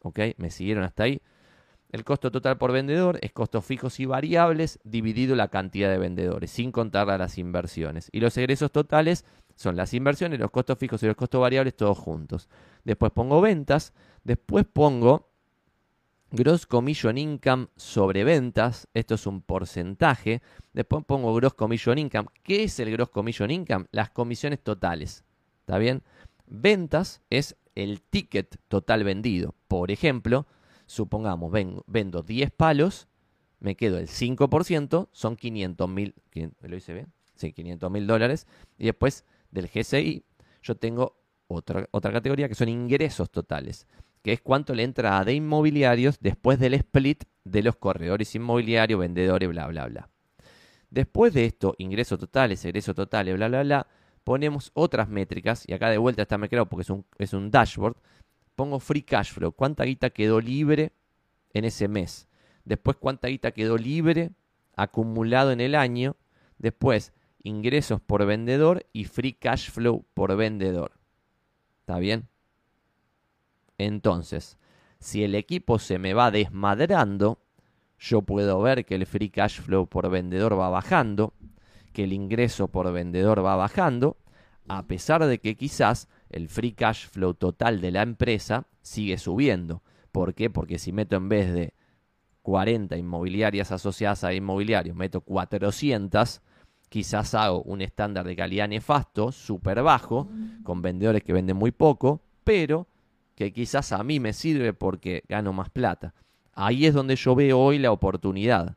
¿Ok? 0.00 0.18
¿Me 0.38 0.50
siguieron 0.50 0.82
hasta 0.82 1.04
ahí? 1.04 1.22
El 1.92 2.04
costo 2.04 2.30
total 2.30 2.56
por 2.56 2.72
vendedor 2.72 3.18
es 3.20 3.32
costos 3.32 3.66
fijos 3.66 4.00
y 4.00 4.06
variables 4.06 4.80
dividido 4.82 5.36
la 5.36 5.48
cantidad 5.48 5.90
de 5.90 5.98
vendedores, 5.98 6.50
sin 6.50 6.72
contar 6.72 7.06
las 7.06 7.36
inversiones. 7.36 8.08
Y 8.12 8.20
los 8.20 8.36
egresos 8.38 8.72
totales 8.72 9.26
son 9.56 9.76
las 9.76 9.92
inversiones, 9.92 10.40
los 10.40 10.50
costos 10.50 10.78
fijos 10.78 11.02
y 11.02 11.06
los 11.06 11.16
costos 11.16 11.42
variables 11.42 11.76
todos 11.76 11.98
juntos. 11.98 12.48
Después 12.84 13.12
pongo 13.12 13.42
ventas, 13.42 13.92
después 14.24 14.64
pongo 14.64 15.28
Gross 16.30 16.64
Commission 16.64 17.18
Income 17.18 17.66
sobre 17.76 18.24
ventas, 18.24 18.88
esto 18.94 19.16
es 19.16 19.26
un 19.26 19.42
porcentaje. 19.42 20.40
Después 20.72 21.04
pongo 21.04 21.34
Gross 21.34 21.52
Commission 21.52 21.98
Income. 21.98 22.30
¿Qué 22.42 22.64
es 22.64 22.80
el 22.80 22.90
Gross 22.90 23.10
Commission 23.10 23.50
Income? 23.50 23.84
Las 23.90 24.08
comisiones 24.08 24.60
totales. 24.60 25.24
¿Está 25.60 25.76
bien? 25.76 26.02
Ventas 26.46 27.20
es 27.28 27.56
el 27.74 28.00
ticket 28.00 28.58
total 28.68 29.04
vendido. 29.04 29.54
Por 29.68 29.90
ejemplo, 29.90 30.46
supongamos, 30.86 31.52
vendo 31.86 32.22
10 32.22 32.50
palos, 32.50 33.08
me 33.60 33.76
quedo 33.76 33.98
el 33.98 34.08
5%, 34.08 35.08
son 35.12 35.36
500 35.36 35.88
mil, 35.88 36.14
¿lo 36.60 36.76
hice 36.76 36.94
bien? 36.94 37.12
Sí, 37.34 37.52
500 37.52 37.90
mil 37.90 38.06
dólares. 38.06 38.46
Y 38.78 38.86
después 38.86 39.24
del 39.50 39.68
GCI, 39.68 40.24
yo 40.62 40.76
tengo 40.76 41.16
otra, 41.46 41.88
otra 41.90 42.12
categoría 42.12 42.48
que 42.48 42.54
son 42.54 42.68
ingresos 42.68 43.30
totales, 43.30 43.86
que 44.22 44.32
es 44.32 44.40
cuánto 44.40 44.74
le 44.74 44.82
entra 44.82 45.18
a 45.18 45.24
de 45.24 45.34
inmobiliarios 45.34 46.18
después 46.20 46.58
del 46.58 46.74
split 46.74 47.24
de 47.44 47.62
los 47.62 47.76
corredores 47.76 48.34
inmobiliarios, 48.34 49.00
vendedores, 49.00 49.48
bla, 49.48 49.66
bla, 49.68 49.86
bla. 49.86 50.08
Después 50.90 51.32
de 51.32 51.46
esto, 51.46 51.74
ingresos 51.78 52.18
totales, 52.18 52.64
egresos 52.64 52.94
totales, 52.94 53.34
bla, 53.34 53.48
bla, 53.48 53.62
bla, 53.62 53.86
ponemos 54.24 54.70
otras 54.74 55.08
métricas, 55.08 55.64
y 55.66 55.72
acá 55.72 55.90
de 55.90 55.98
vuelta 55.98 56.22
está 56.22 56.38
me 56.38 56.48
creo 56.48 56.66
porque 56.66 56.82
es 56.82 56.90
un, 56.90 57.04
es 57.18 57.32
un 57.32 57.50
dashboard, 57.50 57.96
pongo 58.54 58.78
free 58.78 59.02
cash 59.02 59.32
flow, 59.32 59.52
cuánta 59.52 59.84
guita 59.84 60.10
quedó 60.10 60.40
libre 60.40 60.92
en 61.52 61.64
ese 61.64 61.88
mes. 61.88 62.28
Después 62.64 62.96
cuánta 62.96 63.28
guita 63.28 63.52
quedó 63.52 63.76
libre 63.76 64.30
acumulado 64.76 65.52
en 65.52 65.60
el 65.60 65.74
año. 65.74 66.16
Después 66.58 67.12
ingresos 67.42 68.00
por 68.00 68.24
vendedor 68.24 68.86
y 68.92 69.04
free 69.04 69.32
cash 69.32 69.70
flow 69.70 70.04
por 70.14 70.36
vendedor. 70.36 70.92
¿Está 71.80 71.98
bien? 71.98 72.28
Entonces, 73.78 74.58
si 75.00 75.24
el 75.24 75.34
equipo 75.34 75.78
se 75.78 75.98
me 75.98 76.14
va 76.14 76.30
desmadrando, 76.30 77.40
yo 77.98 78.22
puedo 78.22 78.60
ver 78.62 78.84
que 78.84 78.94
el 78.94 79.06
free 79.06 79.30
cash 79.30 79.60
flow 79.60 79.86
por 79.88 80.08
vendedor 80.10 80.58
va 80.58 80.70
bajando, 80.70 81.34
que 81.92 82.04
el 82.04 82.12
ingreso 82.12 82.68
por 82.68 82.92
vendedor 82.92 83.44
va 83.44 83.56
bajando, 83.56 84.16
a 84.68 84.84
pesar 84.86 85.26
de 85.26 85.40
que 85.40 85.56
quizás 85.56 86.08
el 86.32 86.48
free 86.48 86.72
cash 86.72 87.06
flow 87.08 87.34
total 87.34 87.80
de 87.80 87.90
la 87.90 88.02
empresa 88.02 88.66
sigue 88.80 89.18
subiendo. 89.18 89.82
¿Por 90.10 90.34
qué? 90.34 90.50
Porque 90.50 90.78
si 90.78 90.92
meto 90.92 91.16
en 91.16 91.28
vez 91.28 91.52
de 91.52 91.74
40 92.42 92.96
inmobiliarias 92.96 93.70
asociadas 93.72 94.24
a 94.24 94.34
inmobiliarios, 94.34 94.96
meto 94.96 95.20
400, 95.20 96.42
quizás 96.88 97.34
hago 97.34 97.62
un 97.62 97.80
estándar 97.80 98.26
de 98.26 98.36
calidad 98.36 98.68
nefasto, 98.68 99.32
súper 99.32 99.82
bajo, 99.82 100.28
con 100.64 100.82
vendedores 100.82 101.22
que 101.22 101.32
venden 101.32 101.56
muy 101.56 101.70
poco, 101.70 102.20
pero 102.44 102.88
que 103.34 103.52
quizás 103.52 103.92
a 103.92 104.02
mí 104.02 104.20
me 104.20 104.32
sirve 104.32 104.72
porque 104.72 105.22
gano 105.28 105.52
más 105.52 105.70
plata. 105.70 106.14
Ahí 106.54 106.86
es 106.86 106.94
donde 106.94 107.16
yo 107.16 107.34
veo 107.34 107.58
hoy 107.58 107.78
la 107.78 107.92
oportunidad. 107.92 108.76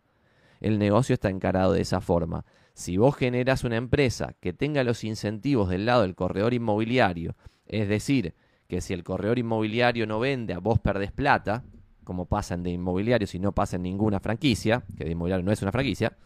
El 0.62 0.80
negocio 0.80 1.14
está 1.14 1.30
encarado 1.30 1.74
de 1.74 1.82
esa 1.82 2.00
forma. 2.00 2.46
Si 2.76 2.98
vos 2.98 3.16
generas 3.16 3.64
una 3.64 3.78
empresa 3.78 4.36
que 4.42 4.52
tenga 4.52 4.84
los 4.84 5.06
incentivos 5.06 5.70
del 5.70 5.86
lado 5.86 6.02
del 6.02 6.14
corredor 6.14 6.54
inmobiliario, 6.54 7.34
es 7.66 7.88
decir, 7.88 8.34
que 8.68 8.82
si 8.82 8.94
el 8.94 9.02
corredor 9.02 9.40
inmobiliario 9.40 10.06
no 10.06 10.20
vende, 10.20 10.54
a 10.54 10.60
vos 10.60 10.80
perdés 10.80 11.14
plata, 11.14 11.64
como 12.04 12.26
pasa 12.26 12.54
en 12.54 12.64
de 12.64 12.72
inmobiliario 12.72 13.28
si 13.28 13.40
no 13.40 13.54
pasa 13.54 13.78
en 13.78 13.84
ninguna 13.84 14.20
franquicia, 14.20 14.84
que 14.98 15.06
de 15.06 15.12
inmobiliario 15.12 15.46
no 15.46 15.54
es 15.54 15.62
una 15.62 15.72
franquicia, 15.72 16.18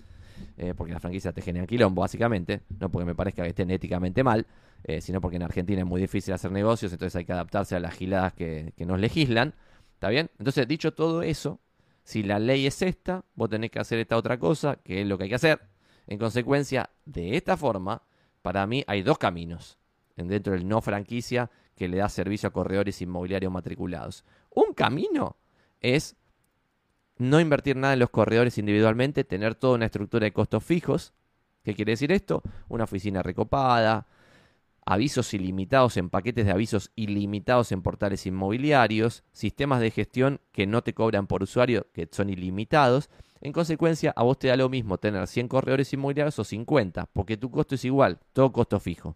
eh, 0.58 0.74
porque 0.76 0.92
la 0.92 1.00
franquicia 1.00 1.32
te 1.32 1.44
genera 1.44 1.68
quilombo, 1.68 2.02
básicamente, 2.02 2.62
no 2.80 2.90
porque 2.90 3.06
me 3.06 3.14
parezca 3.14 3.44
que 3.44 3.50
estén 3.50 3.70
éticamente 3.70 4.24
mal, 4.24 4.48
eh, 4.86 5.02
sino 5.02 5.22
porque 5.22 5.36
en 5.36 5.44
Argentina 5.44 5.82
es 5.82 5.88
muy 5.88 6.02
difícil 6.02 6.34
hacer 6.34 6.52
negocios, 6.52 6.92
entonces 6.92 7.16
hay 7.16 7.26
que 7.26 7.34
adaptarse 7.34 7.76
a 7.76 7.80
las 7.80 7.94
giladas 7.94 8.34
que, 8.34 8.74
que 8.76 8.88
nos 8.88 9.00
legislan. 9.00 9.54
¿Está 9.94 10.10
bien? 10.10 10.32
Entonces, 10.40 10.68
dicho 10.68 10.94
todo 10.94 11.22
eso, 11.22 11.60
si 12.04 12.24
la 12.24 12.40
ley 12.40 12.66
es 12.66 12.82
esta, 12.82 13.24
vos 13.36 13.52
tenés 13.52 13.70
que 13.70 13.78
hacer 13.78 14.00
esta 14.00 14.18
otra 14.18 14.40
cosa, 14.40 14.78
que 14.78 15.02
es 15.02 15.08
lo 15.08 15.16
que 15.16 15.26
hay 15.26 15.30
que 15.30 15.36
hacer. 15.36 15.60
En 16.10 16.18
consecuencia, 16.18 16.90
de 17.06 17.38
esta 17.38 17.56
forma, 17.56 18.02
para 18.42 18.66
mí 18.66 18.84
hay 18.88 19.04
dos 19.04 19.20
caminos 19.20 19.78
dentro 20.16 20.54
del 20.54 20.68
no 20.68 20.82
franquicia 20.82 21.52
que 21.76 21.88
le 21.88 21.98
da 21.98 22.10
servicio 22.10 22.50
a 22.50 22.52
corredores 22.52 23.00
inmobiliarios 23.04 23.54
matriculados. 23.54 24.26
Un 24.50 24.74
camino 24.74 25.38
es 25.80 26.16
no 27.18 27.40
invertir 27.40 27.76
nada 27.76 27.94
en 27.94 28.00
los 28.00 28.10
corredores 28.10 28.58
individualmente, 28.58 29.24
tener 29.24 29.54
toda 29.54 29.76
una 29.76 29.86
estructura 29.86 30.24
de 30.24 30.34
costos 30.34 30.64
fijos. 30.64 31.14
¿Qué 31.64 31.76
quiere 31.76 31.92
decir 31.92 32.12
esto? 32.12 32.42
Una 32.70 32.86
oficina 32.86 33.22
recopada, 33.22 34.08
avisos 34.88 35.32
ilimitados 35.36 35.96
en 35.98 36.10
paquetes 36.10 36.48
de 36.48 36.52
avisos 36.52 36.92
ilimitados 36.96 37.72
en 37.72 37.84
portales 37.84 38.26
inmobiliarios, 38.26 39.24
sistemas 39.32 39.80
de 39.80 39.92
gestión 39.92 40.42
que 40.54 40.66
no 40.66 40.82
te 40.82 40.96
cobran 40.96 41.28
por 41.28 41.44
usuario, 41.44 41.86
que 41.94 42.10
son 42.12 42.32
ilimitados, 42.32 43.12
en 43.42 43.54
consecuencia, 43.54 44.14
a 44.16 44.24
vos 44.24 44.38
te 44.38 44.48
da 44.50 44.58
lo 44.58 44.70
mismo 44.70 44.98
tener 44.98 45.26
100 45.26 45.48
corredores 45.48 45.94
inmobiliarios 45.94 46.38
o 46.40 46.44
50, 46.44 47.08
porque 47.14 47.38
tu 47.38 47.50
costo 47.50 47.76
es 47.76 47.86
igual, 47.86 48.20
todo 48.34 48.52
costo 48.52 48.80
fijo. 48.80 49.16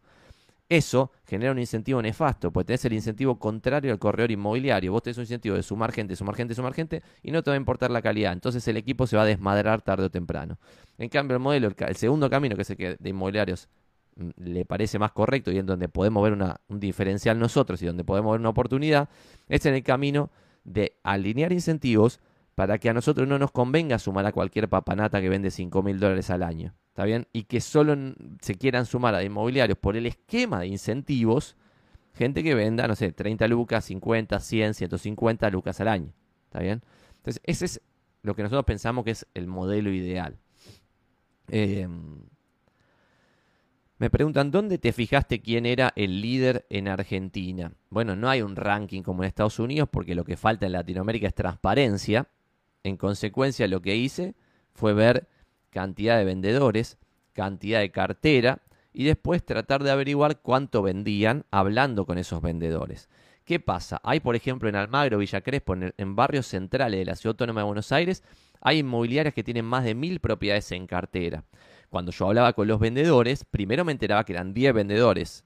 Eso 0.70 1.12
genera 1.26 1.52
un 1.52 1.60
incentivo 1.60 2.02
nefasto, 2.02 2.52
porque 2.52 2.68
tenés 2.68 2.86
el 2.86 2.94
incentivo 2.94 3.38
contrario 3.38 3.92
al 3.92 4.00
corredor 4.00 4.32
inmobiliario. 4.32 4.92
Vos 4.92 5.04
tenés 5.04 5.18
un 5.18 5.24
incentivo 5.24 5.56
de 5.56 5.62
sumar 5.62 5.92
gente, 5.92 6.16
sumar 6.16 6.36
gente, 6.36 6.56
sumar 6.56 6.74
gente, 6.74 7.04
y 7.22 7.32
no 7.32 7.44
te 7.44 7.52
va 7.52 7.56
a 7.56 7.58
importar 7.58 7.92
la 7.92 8.02
calidad. 8.02 8.32
Entonces 8.32 8.66
el 8.68 8.78
equipo 8.78 9.06
se 9.06 9.18
va 9.18 9.24
a 9.24 9.26
desmadrar 9.26 9.82
tarde 9.82 10.06
o 10.06 10.10
temprano. 10.10 10.58
En 10.98 11.10
cambio, 11.10 11.36
el 11.36 11.44
modelo, 11.44 11.68
el, 11.78 11.96
segundo 11.96 12.30
camino, 12.30 12.56
que 12.56 12.62
es 12.62 12.70
el 12.70 12.78
que 12.78 12.96
de 12.98 13.10
inmobiliarios 13.10 13.68
mm, 14.16 14.30
le 14.38 14.66
parece 14.66 14.98
más 14.98 15.12
correcto 15.12 15.52
y 15.52 15.58
en 15.58 15.66
donde 15.66 15.90
podemos 15.90 16.24
ver 16.24 16.34
un 16.34 16.80
diferencial 16.80 17.38
nosotros 17.38 17.82
y 17.82 17.86
donde 17.86 18.06
podemos 18.06 18.32
ver 18.32 18.40
una 18.40 18.50
oportunidad, 18.50 19.10
es 19.50 19.66
en 19.66 19.76
el 19.76 19.84
camino 19.84 20.32
de 20.64 20.98
alinear 21.04 21.52
incentivos 21.52 22.22
para 22.56 22.78
que 22.78 22.90
a 22.90 22.94
nosotros 22.94 23.28
no 23.28 23.40
nos 23.40 23.52
convenga 23.52 23.98
sumar 24.00 24.26
a 24.26 24.32
cualquier 24.32 24.70
papanata 24.70 25.22
que 25.22 25.30
vende 25.30 25.52
5 25.52 25.82
mil 25.84 26.00
dólares 26.00 26.30
al 26.30 26.44
año. 26.44 26.74
¿Está 26.90 27.06
bien? 27.06 27.28
Y 27.34 27.44
que 27.44 27.60
solo 27.62 27.96
se 28.42 28.56
quieran 28.56 28.86
sumar 28.86 29.16
a 29.16 29.24
inmobiliarios 29.24 29.78
por 29.78 29.98
el 29.98 30.06
esquema 30.06 30.60
de 30.60 30.68
incentivos, 30.68 31.58
gente 32.14 32.44
que 32.44 32.54
venda, 32.54 32.88
no 32.88 32.96
sé, 32.96 33.12
30 33.12 33.48
lucas, 33.48 33.86
50, 33.86 34.40
100, 34.40 34.74
150 34.76 35.50
lucas 35.50 35.82
al 35.82 35.88
año. 35.88 36.14
¿Está 36.46 36.60
bien? 36.60 36.84
Entonces, 37.18 37.42
ese 37.46 37.66
es 37.66 37.82
lo 38.22 38.36
que 38.36 38.44
nosotros 38.44 38.66
pensamos 38.66 39.04
que 39.04 39.12
es 39.12 39.26
el 39.34 39.48
modelo 39.48 39.92
ideal. 39.92 40.38
Em, 41.48 42.22
me 43.98 44.10
preguntan, 44.10 44.52
¿dónde 44.52 44.78
te 44.78 44.92
fijaste 44.92 45.42
quién 45.42 45.66
era 45.66 45.94
el 45.96 46.22
líder 46.22 46.66
en 46.70 46.88
Argentina? 46.88 47.74
Bueno, 47.90 48.16
no 48.16 48.30
hay 48.30 48.42
un 48.42 48.56
ranking 48.56 49.02
como 49.02 49.24
en 49.24 49.28
Estados 49.28 49.60
Unidos 49.60 49.90
porque 49.92 50.14
lo 50.14 50.26
que 50.26 50.38
falta 50.38 50.66
en 50.66 50.74
Latinoamérica 50.74 51.28
es 51.28 51.34
transparencia. 51.34 52.28
En 52.84 52.98
consecuencia, 52.98 53.68
lo 53.70 53.82
que 53.82 53.96
hice 53.96 54.36
fue 54.74 54.94
ver 54.94 55.28
cantidad 55.70 56.18
de 56.18 56.26
vendedores, 56.26 56.98
cantidad 57.32 57.80
de 57.80 57.92
cartera 57.92 58.62
y 58.92 59.06
después 59.06 59.44
tratar 59.44 59.84
de 59.84 59.92
averiguar 59.92 60.42
cuánto 60.42 60.82
vendían 60.82 61.46
hablando 61.50 62.06
con 62.06 62.18
esos 62.18 62.42
vendedores. 62.42 63.10
¿Qué 63.46 63.60
pasa? 63.60 64.02
Hay, 64.04 64.20
por 64.20 64.36
ejemplo, 64.36 64.68
en 64.68 64.76
Almagro, 64.76 65.18
Villa 65.18 65.42
Crespo, 65.42 65.76
en, 65.76 66.16
barrios 66.16 66.48
centrales 66.48 67.00
de 67.00 67.06
la 67.06 67.16
Ciudad 67.16 67.32
Autónoma 67.32 67.62
de 67.62 67.66
Buenos 67.66 67.92
Aires, 67.94 68.22
hay 68.62 68.80
inmobiliarias 68.80 69.34
que 69.34 69.44
tienen 69.44 69.66
más 69.66 69.84
de 69.86 69.96
mil 69.96 70.20
propiedades 70.20 70.72
en 70.74 70.86
cartera. 70.86 71.44
Cuando 71.90 72.12
yo 72.12 72.28
hablaba 72.28 72.54
con 72.54 72.68
los 72.68 72.80
vendedores, 72.80 73.46
primero 73.46 73.86
me 73.86 73.94
enteraba 73.94 74.24
que 74.26 74.34
eran 74.34 74.54
10 74.54 74.74
vendedores. 74.74 75.46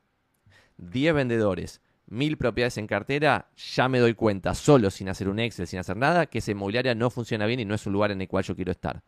10 0.78 1.14
vendedores 1.14 1.82
mil 2.08 2.38
propiedades 2.38 2.78
en 2.78 2.88
cartera, 2.88 3.50
ya 3.56 3.90
me 3.90 4.00
doy 4.00 4.14
cuenta, 4.14 4.56
solo 4.56 4.90
sin 4.90 5.10
hacer 5.10 5.30
un 5.30 5.40
Excel, 5.40 5.68
sin 5.68 5.80
hacer 5.80 5.98
nada, 5.98 6.26
que 6.26 6.40
esa 6.40 6.52
inmobiliaria 6.52 6.96
no 6.96 7.10
funciona 7.10 7.46
bien 7.46 7.60
y 7.60 7.66
no 7.66 7.76
es 7.76 7.86
un 7.86 7.94
lugar 7.94 8.12
en 8.12 8.22
el 8.22 8.28
cual 8.28 8.44
yo 8.44 8.56
quiero 8.56 8.72
estar. 8.72 9.04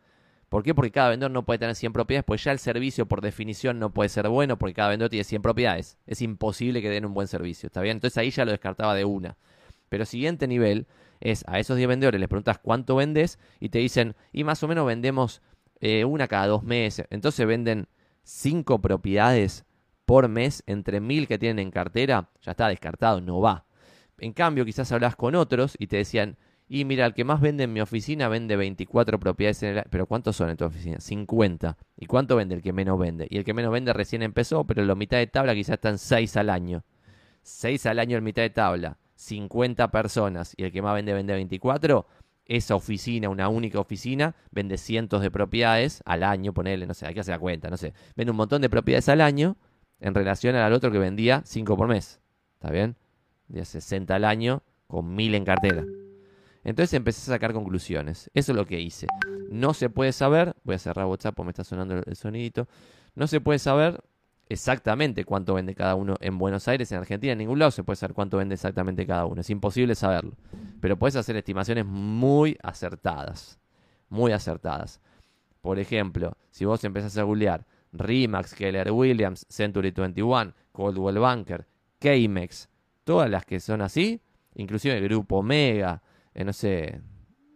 ¿Por 0.50 0.64
qué? 0.64 0.74
Porque 0.74 0.90
cada 0.90 1.10
vendedor 1.10 1.30
no 1.30 1.44
puede 1.44 1.60
tener 1.60 1.76
100 1.76 1.92
propiedades, 1.92 2.24
pues 2.24 2.42
ya 2.42 2.50
el 2.50 2.58
servicio 2.58 3.06
por 3.06 3.20
definición 3.20 3.78
no 3.78 3.94
puede 3.94 4.08
ser 4.08 4.28
bueno 4.28 4.58
porque 4.58 4.74
cada 4.74 4.90
vendedor 4.90 5.08
tiene 5.10 5.24
100 5.24 5.42
propiedades. 5.42 5.96
Es 6.06 6.20
imposible 6.22 6.82
que 6.82 6.90
den 6.90 7.04
un 7.04 7.14
buen 7.14 7.28
servicio, 7.28 7.68
¿está 7.68 7.80
bien? 7.80 7.98
Entonces 7.98 8.18
ahí 8.18 8.30
ya 8.30 8.44
lo 8.44 8.50
descartaba 8.50 8.94
de 8.96 9.04
una. 9.04 9.36
Pero 9.88 10.04
siguiente 10.04 10.48
nivel 10.48 10.88
es 11.20 11.44
a 11.46 11.60
esos 11.60 11.76
10 11.76 11.88
vendedores 11.88 12.18
les 12.18 12.28
preguntas 12.28 12.58
cuánto 12.58 12.96
vendes 12.96 13.38
y 13.60 13.68
te 13.68 13.78
dicen, 13.78 14.16
y 14.32 14.42
más 14.42 14.62
o 14.64 14.68
menos 14.68 14.86
vendemos 14.86 15.40
eh, 15.80 16.04
una 16.04 16.26
cada 16.26 16.48
dos 16.48 16.64
meses. 16.64 17.06
Entonces 17.10 17.46
venden 17.46 17.86
cinco 18.24 18.80
propiedades 18.80 19.64
por 20.04 20.28
mes 20.28 20.62
entre 20.66 21.00
mil 21.00 21.28
que 21.28 21.38
tienen 21.38 21.58
en 21.58 21.70
cartera, 21.70 22.30
ya 22.42 22.52
está 22.52 22.68
descartado, 22.68 23.20
no 23.20 23.40
va. 23.40 23.66
En 24.18 24.32
cambio, 24.32 24.64
quizás 24.64 24.92
hablas 24.92 25.16
con 25.16 25.34
otros 25.34 25.76
y 25.78 25.86
te 25.86 25.96
decían, 25.96 26.36
y 26.72 26.84
mira, 26.84 27.04
el 27.04 27.14
que 27.14 27.24
más 27.24 27.40
vende 27.40 27.64
en 27.64 27.72
mi 27.72 27.80
oficina 27.80 28.28
vende 28.28 28.54
24 28.54 29.18
propiedades 29.18 29.60
en 29.64 29.78
el 29.78 29.84
Pero 29.90 30.06
¿cuántos 30.06 30.36
son 30.36 30.50
en 30.50 30.56
tu 30.56 30.64
oficina? 30.64 31.00
50. 31.00 31.76
¿Y 31.96 32.06
cuánto 32.06 32.36
vende 32.36 32.54
el 32.54 32.62
que 32.62 32.72
menos 32.72 32.96
vende? 32.96 33.26
Y 33.28 33.38
el 33.38 33.44
que 33.44 33.54
menos 33.54 33.72
vende 33.72 33.92
recién 33.92 34.22
empezó, 34.22 34.64
pero 34.64 34.84
la 34.84 34.94
mitad 34.94 35.16
de 35.16 35.26
tabla 35.26 35.52
quizás 35.52 35.74
están 35.74 35.98
6 35.98 36.36
al 36.36 36.48
año. 36.48 36.84
6 37.42 37.86
al 37.86 37.98
año 37.98 38.18
en 38.18 38.22
mitad 38.22 38.42
de 38.42 38.50
tabla. 38.50 38.98
50 39.16 39.90
personas. 39.90 40.54
Y 40.56 40.62
el 40.62 40.70
que 40.70 40.80
más 40.80 40.94
vende 40.94 41.12
vende 41.12 41.32
24. 41.32 42.06
Esa 42.44 42.76
oficina, 42.76 43.28
una 43.28 43.48
única 43.48 43.80
oficina, 43.80 44.36
vende 44.52 44.78
cientos 44.78 45.22
de 45.22 45.30
propiedades 45.32 46.02
al 46.04 46.22
año, 46.22 46.52
ponele, 46.52 46.86
no 46.86 46.94
sé, 46.94 47.06
hay 47.06 47.14
que 47.14 47.20
hacer 47.20 47.34
la 47.34 47.38
cuenta, 47.40 47.68
no 47.68 47.76
sé. 47.76 47.94
Vende 48.14 48.30
un 48.30 48.36
montón 48.36 48.62
de 48.62 48.70
propiedades 48.70 49.08
al 49.08 49.20
año 49.20 49.56
en 50.00 50.14
relación 50.14 50.56
al 50.56 50.72
otro 50.72 50.90
que 50.90 50.98
vendía 50.98 51.42
5 51.44 51.76
por 51.76 51.88
mes. 51.88 52.20
¿Está 52.54 52.70
bien? 52.70 52.96
De 53.48 53.64
60 53.64 54.14
al 54.14 54.24
año 54.24 54.62
con 54.86 55.14
1000 55.14 55.34
en 55.34 55.44
cartera. 55.44 55.84
Entonces 56.64 56.94
empecé 56.94 57.30
a 57.30 57.34
sacar 57.34 57.52
conclusiones. 57.52 58.30
Eso 58.34 58.52
es 58.52 58.56
lo 58.56 58.66
que 58.66 58.80
hice. 58.80 59.06
No 59.50 59.72
se 59.72 59.88
puede 59.88 60.12
saber, 60.12 60.54
voy 60.62 60.74
a 60.74 60.78
cerrar 60.78 61.06
WhatsApp 61.06 61.34
porque 61.34 61.46
me 61.46 61.50
está 61.50 61.64
sonando 61.64 62.02
el 62.04 62.16
sonidito. 62.16 62.68
No 63.14 63.26
se 63.26 63.40
puede 63.40 63.58
saber 63.58 64.02
exactamente 64.48 65.24
cuánto 65.24 65.54
vende 65.54 65.74
cada 65.74 65.94
uno 65.94 66.16
en 66.20 66.36
Buenos 66.36 66.66
Aires, 66.68 66.90
en 66.92 66.98
Argentina, 66.98 67.32
en 67.32 67.38
ningún 67.38 67.58
lado 67.58 67.70
se 67.70 67.84
puede 67.84 67.96
saber 67.96 68.14
cuánto 68.14 68.36
vende 68.36 68.56
exactamente 68.56 69.06
cada 69.06 69.24
uno. 69.24 69.40
Es 69.40 69.50
imposible 69.50 69.94
saberlo. 69.94 70.36
Pero 70.80 70.98
puedes 70.98 71.16
hacer 71.16 71.36
estimaciones 71.36 71.86
muy 71.86 72.58
acertadas. 72.62 73.58
Muy 74.08 74.32
acertadas. 74.32 75.00
Por 75.62 75.78
ejemplo, 75.78 76.36
si 76.50 76.64
vos 76.64 76.82
empezás 76.84 77.16
a 77.16 77.22
googlear 77.22 77.64
Remax, 77.92 78.54
Keller 78.54 78.90
Williams, 78.92 79.46
Century 79.48 79.90
21, 79.90 80.54
Coldwell 80.72 81.18
Banker, 81.18 81.66
Kmex, 81.98 82.68
todas 83.04 83.28
las 83.28 83.44
que 83.44 83.60
son 83.60 83.82
así, 83.82 84.20
inclusive 84.54 84.96
el 84.96 85.04
grupo 85.04 85.38
Omega, 85.38 86.02
eh, 86.34 86.44
no 86.44 86.52
sé, 86.52 87.00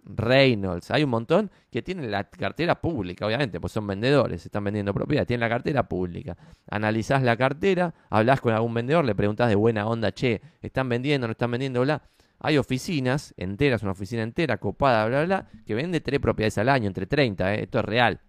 Reynolds, 0.07 0.91
hay 0.91 1.03
un 1.05 1.11
montón 1.11 1.51
que 1.71 1.83
tienen 1.83 2.11
la 2.11 2.25
cartera 2.25 2.81
pública, 2.81 3.27
obviamente, 3.27 3.61
pues 3.61 3.73
son 3.73 3.87
vendedores, 3.87 4.45
están 4.45 4.65
vendiendo 4.65 4.93
propiedad, 4.93 5.27
tienen 5.27 5.41
la 5.41 5.49
cartera 5.49 5.89
pública. 5.89 6.37
Analizás 6.71 7.23
la 7.23 7.37
cartera, 7.37 7.95
hablas 8.11 8.41
con 8.41 8.53
algún 8.53 8.75
vendedor, 8.75 9.05
le 9.05 9.15
preguntás 9.15 9.49
de 9.49 9.55
buena 9.55 9.87
onda, 9.87 10.13
che, 10.13 10.43
¿están 10.61 10.89
vendiendo, 10.89 11.27
no 11.27 11.33
están 11.33 11.51
vendiendo, 11.51 11.81
bla? 11.81 12.03
Hay 12.41 12.59
oficinas 12.59 13.33
enteras, 13.39 13.83
una 13.83 13.93
oficina 13.93 14.23
entera, 14.23 14.59
copada, 14.59 15.07
bla, 15.07 15.25
bla, 15.25 15.49
que 15.65 15.75
vende 15.75 16.01
tres 16.01 16.21
propiedades 16.21 16.59
al 16.59 16.69
año, 16.69 16.89
entre 16.89 17.07
30, 17.07 17.55
¿eh? 17.55 17.63
esto 17.63 17.79
es 17.79 17.85
real. 17.87 18.21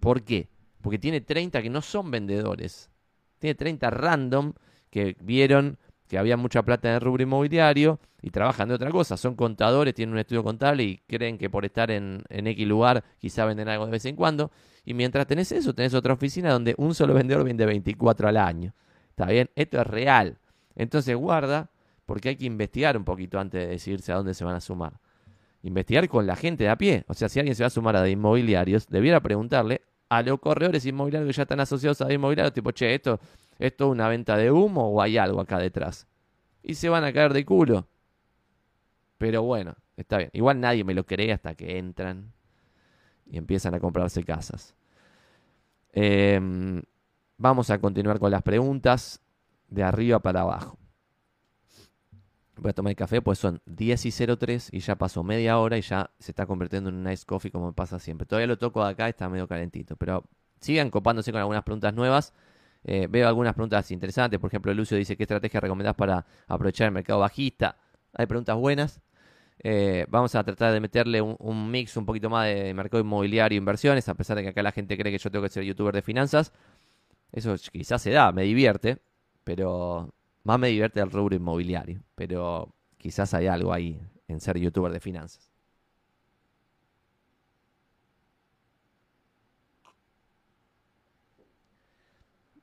¿Por 0.00 0.22
qué? 0.22 0.51
Porque 0.82 0.98
tiene 0.98 1.20
30 1.20 1.62
que 1.62 1.70
no 1.70 1.80
son 1.80 2.10
vendedores. 2.10 2.90
Tiene 3.38 3.54
30 3.54 3.90
random 3.90 4.52
que 4.90 5.16
vieron 5.22 5.78
que 6.08 6.18
había 6.18 6.36
mucha 6.36 6.62
plata 6.62 6.90
en 6.90 6.96
el 6.96 7.00
rubro 7.00 7.22
inmobiliario 7.22 7.98
y 8.20 8.28
trabajan 8.28 8.68
de 8.68 8.74
otra 8.74 8.90
cosa. 8.90 9.16
Son 9.16 9.34
contadores, 9.34 9.94
tienen 9.94 10.12
un 10.12 10.18
estudio 10.18 10.44
contable 10.44 10.82
y 10.82 10.98
creen 10.98 11.38
que 11.38 11.48
por 11.48 11.64
estar 11.64 11.90
en, 11.90 12.22
en 12.28 12.46
X 12.48 12.68
lugar 12.68 13.02
quizá 13.18 13.46
venden 13.46 13.70
algo 13.70 13.86
de 13.86 13.92
vez 13.92 14.04
en 14.04 14.14
cuando. 14.14 14.50
Y 14.84 14.92
mientras 14.92 15.26
tenés 15.26 15.50
eso, 15.52 15.72
tenés 15.72 15.94
otra 15.94 16.12
oficina 16.12 16.52
donde 16.52 16.74
un 16.76 16.94
solo 16.94 17.14
vendedor 17.14 17.44
vende 17.44 17.64
24 17.64 18.28
al 18.28 18.36
año. 18.36 18.74
¿Está 19.08 19.24
bien? 19.24 19.48
Esto 19.54 19.80
es 19.80 19.86
real. 19.86 20.38
Entonces 20.74 21.16
guarda, 21.16 21.70
porque 22.04 22.30
hay 22.30 22.36
que 22.36 22.44
investigar 22.44 22.96
un 22.98 23.04
poquito 23.04 23.40
antes 23.40 23.62
de 23.62 23.68
decidirse 23.68 24.12
a 24.12 24.16
dónde 24.16 24.34
se 24.34 24.44
van 24.44 24.56
a 24.56 24.60
sumar. 24.60 25.00
Investigar 25.62 26.08
con 26.08 26.26
la 26.26 26.36
gente 26.36 26.64
de 26.64 26.70
a 26.70 26.76
pie. 26.76 27.04
O 27.08 27.14
sea, 27.14 27.30
si 27.30 27.38
alguien 27.38 27.54
se 27.54 27.62
va 27.62 27.68
a 27.68 27.70
sumar 27.70 27.96
a 27.96 28.02
de 28.02 28.10
inmobiliarios, 28.10 28.86
debiera 28.88 29.20
preguntarle 29.20 29.80
a 30.12 30.22
los 30.22 30.40
corredores 30.40 30.84
inmobiliarios 30.84 31.26
que 31.30 31.36
ya 31.38 31.42
están 31.44 31.60
asociados 31.60 32.02
a 32.02 32.12
inmobiliarios, 32.12 32.52
tipo, 32.52 32.70
che, 32.70 32.94
esto 32.94 33.18
¿esto 33.58 33.84
es 33.86 33.90
una 33.90 34.08
venta 34.08 34.36
de 34.36 34.50
humo 34.50 34.90
o 34.90 35.00
hay 35.00 35.16
algo 35.16 35.40
acá 35.40 35.58
detrás? 35.58 36.06
Y 36.62 36.74
se 36.74 36.90
van 36.90 37.02
a 37.04 37.14
caer 37.14 37.32
de 37.32 37.46
culo. 37.46 37.88
Pero 39.16 39.42
bueno, 39.42 39.74
está 39.96 40.18
bien. 40.18 40.28
Igual 40.34 40.60
nadie 40.60 40.84
me 40.84 40.92
lo 40.92 41.06
cree 41.06 41.32
hasta 41.32 41.54
que 41.54 41.78
entran 41.78 42.30
y 43.24 43.38
empiezan 43.38 43.74
a 43.74 43.80
comprarse 43.80 44.22
casas. 44.22 44.74
Em, 45.92 46.82
vamos 47.38 47.70
a 47.70 47.78
continuar 47.78 48.18
con 48.18 48.30
las 48.30 48.42
preguntas 48.42 49.22
de 49.68 49.82
arriba 49.82 50.18
para 50.18 50.42
abajo. 50.42 50.78
Voy 52.62 52.70
a 52.70 52.74
tomar 52.74 52.90
el 52.90 52.96
café, 52.96 53.20
pues 53.20 53.40
son 53.40 53.60
10 53.66 54.06
y 54.06 54.36
03 54.36 54.68
y 54.72 54.78
ya 54.78 54.94
pasó 54.94 55.24
media 55.24 55.58
hora 55.58 55.76
y 55.78 55.80
ya 55.82 56.12
se 56.20 56.30
está 56.30 56.46
convirtiendo 56.46 56.90
en 56.90 56.96
un 56.96 57.02
nice 57.02 57.26
coffee 57.26 57.50
como 57.50 57.66
me 57.66 57.72
pasa 57.72 57.98
siempre. 57.98 58.24
Todavía 58.24 58.46
lo 58.46 58.56
toco 58.56 58.84
acá, 58.84 59.08
está 59.08 59.28
medio 59.28 59.48
calentito, 59.48 59.96
pero 59.96 60.22
sigan 60.60 60.88
copándose 60.88 61.32
con 61.32 61.40
algunas 61.40 61.64
preguntas 61.64 61.92
nuevas. 61.92 62.32
Eh, 62.84 63.08
veo 63.10 63.26
algunas 63.26 63.54
preguntas 63.54 63.90
interesantes. 63.90 64.38
Por 64.38 64.46
ejemplo, 64.48 64.72
Lucio 64.74 64.96
dice: 64.96 65.16
¿Qué 65.16 65.24
estrategia 65.24 65.58
recomendás 65.58 65.96
para 65.96 66.24
aprovechar 66.46 66.86
el 66.86 66.92
mercado 66.92 67.18
bajista? 67.18 67.78
Hay 68.14 68.26
preguntas 68.26 68.56
buenas. 68.56 69.00
Eh, 69.58 70.06
vamos 70.08 70.32
a 70.36 70.44
tratar 70.44 70.72
de 70.72 70.78
meterle 70.78 71.20
un, 71.20 71.70
mix 71.70 71.96
un 71.96 72.06
poquito 72.06 72.30
más 72.30 72.46
de 72.46 72.74
mercado 72.74 73.02
inmobiliario 73.02 73.56
e 73.56 73.58
inversiones, 73.58 74.08
a 74.08 74.14
pesar 74.14 74.36
de 74.36 74.44
que 74.44 74.50
acá 74.50 74.62
la 74.62 74.72
gente 74.72 74.96
cree 74.96 75.12
que 75.12 75.18
yo 75.18 75.30
tengo 75.32 75.42
que 75.42 75.48
ser 75.48 75.64
youtuber 75.64 75.94
de 75.94 76.02
finanzas. 76.02 76.52
Eso 77.32 77.56
quizás 77.72 78.02
se 78.02 78.10
da, 78.10 78.30
me 78.30 78.44
divierte, 78.44 78.98
pero 79.42 80.14
más 80.44 80.58
me 80.58 80.68
divierte 80.68 81.00
el 81.00 81.10
rubro 81.10 81.36
inmobiliario. 81.36 82.02
Pero 82.14 82.74
quizás 82.98 83.34
hay 83.34 83.46
algo 83.46 83.72
ahí 83.72 84.00
en 84.28 84.40
ser 84.40 84.58
youtuber 84.58 84.92
de 84.92 85.00
finanzas. 85.00 85.50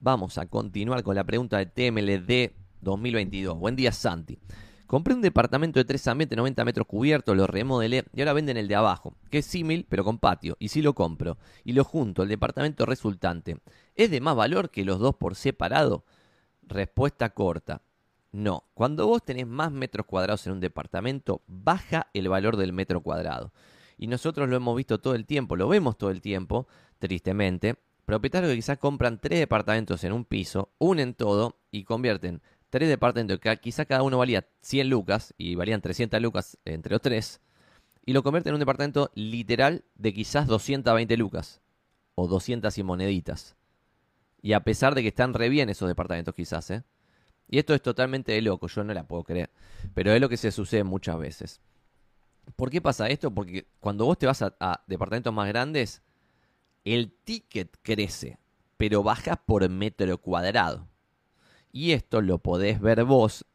Vamos 0.02 0.38
a 0.38 0.46
continuar 0.46 1.04
con 1.04 1.16
la 1.16 1.26
pregunta 1.26 1.58
de 1.58 1.66
TMLD 1.66 2.54
2022. 2.80 3.58
Buen 3.58 3.76
día, 3.76 3.92
Santi. 3.92 4.40
Compré 4.88 5.14
un 5.14 5.22
departamento 5.22 5.78
de 5.78 5.86
3 5.86 6.08
ambientes, 6.08 6.38
90 6.38 6.66
metros 6.66 6.88
cubiertos, 6.88 7.38
lo 7.38 7.46
remodelé 7.46 8.06
y 8.14 8.22
ahora 8.22 8.34
venden 8.34 8.58
el 8.58 8.68
de 8.68 8.76
abajo, 8.76 9.14
que 9.30 9.40
es 9.40 9.46
símil 9.46 9.86
pero 9.88 10.04
con 10.04 10.18
patio. 10.18 10.56
Y 10.58 10.70
si 10.70 10.82
lo 10.82 10.96
compro 10.96 11.38
y 11.64 11.74
lo 11.74 11.84
junto, 11.84 12.24
el 12.24 12.30
departamento 12.30 12.88
resultante, 12.88 13.58
¿es 13.94 14.10
de 14.10 14.20
más 14.20 14.36
valor 14.36 14.72
que 14.72 14.86
los 14.86 14.98
dos 14.98 15.16
por 15.16 15.36
separado? 15.36 16.06
Respuesta 16.70 17.32
corta. 17.32 17.82
No, 18.32 18.64
cuando 18.76 19.08
vos 19.08 19.26
tenés 19.26 19.48
más 19.48 19.72
metros 19.72 20.06
cuadrados 20.06 20.46
en 20.46 20.54
un 20.54 20.60
departamento, 20.60 21.42
baja 21.48 22.12
el 22.14 22.30
valor 22.30 22.58
del 22.58 22.74
metro 22.74 23.02
cuadrado. 23.02 23.52
Y 23.98 24.06
nosotros 24.06 24.48
lo 24.48 24.56
hemos 24.56 24.78
visto 24.78 25.00
todo 25.00 25.16
el 25.16 25.26
tiempo, 25.26 25.56
lo 25.56 25.68
vemos 25.68 25.98
todo 25.98 26.12
el 26.12 26.22
tiempo, 26.22 26.68
tristemente, 27.00 27.76
propietarios 28.06 28.52
que 28.52 28.58
quizás 28.58 28.78
compran 28.78 29.20
tres 29.20 29.40
departamentos 29.40 30.04
en 30.04 30.14
un 30.14 30.26
piso, 30.26 30.70
unen 30.78 31.16
todo 31.16 31.58
y 31.72 31.86
convierten 31.86 32.42
tres 32.70 32.88
departamentos 32.88 33.40
que 33.40 33.58
quizás 33.58 33.88
cada 33.88 34.04
uno 34.04 34.20
valía 34.20 34.48
100 34.62 34.90
lucas 34.92 35.34
y 35.40 35.56
valían 35.56 35.82
300 35.82 36.22
lucas 36.22 36.60
entre 36.66 36.94
los 36.94 37.02
tres, 37.02 37.42
y 38.06 38.14
lo 38.14 38.22
convierten 38.22 38.52
en 38.52 38.56
un 38.56 38.60
departamento 38.60 39.10
literal 39.16 39.86
de 39.96 40.14
quizás 40.14 40.46
220 40.46 41.18
lucas 41.18 41.62
o 42.14 42.28
200 42.28 42.78
y 42.78 42.84
moneditas. 42.84 43.59
Y 44.42 44.54
a 44.54 44.64
pesar 44.64 44.96
de 44.96 45.02
que 45.02 45.10
están 45.10 45.34
re 45.34 45.50
bien 45.50 45.70
esos 45.70 45.88
departamentos 45.88 46.34
quizás, 46.34 46.70
¿eh? 46.72 46.84
Y 47.48 47.58
esto 47.58 47.74
es 47.74 47.82
totalmente 47.82 48.40
loco, 48.42 48.68
yo 48.68 48.84
no 48.84 48.94
la 48.94 49.08
puedo 49.08 49.24
creer. 49.24 49.50
Pero 49.94 50.14
es 50.14 50.22
lo 50.22 50.30
que 50.30 50.38
se 50.38 50.52
sucede 50.52 50.84
muchas 50.84 51.18
veces. 51.18 51.62
¿Por 52.56 52.70
qué 52.70 52.80
pasa 52.82 53.08
esto? 53.10 53.32
Porque 53.32 53.68
cuando 53.80 54.06
vos 54.06 54.18
te 54.18 54.28
vas 54.28 54.42
a 54.42 54.84
departamentos 54.88 55.34
más 55.34 55.48
grandes, 55.48 56.04
el 56.84 57.12
ticket 57.24 57.78
crece, 57.82 58.38
pero 58.78 59.04
baja 59.04 59.36
por 59.36 59.68
metro 59.70 60.18
cuadrado. 60.20 60.88
Y 61.72 61.92
esto 61.92 62.22
lo 62.22 62.40
podés 62.40 62.80
ver 62.80 63.04
vos, 63.04 63.46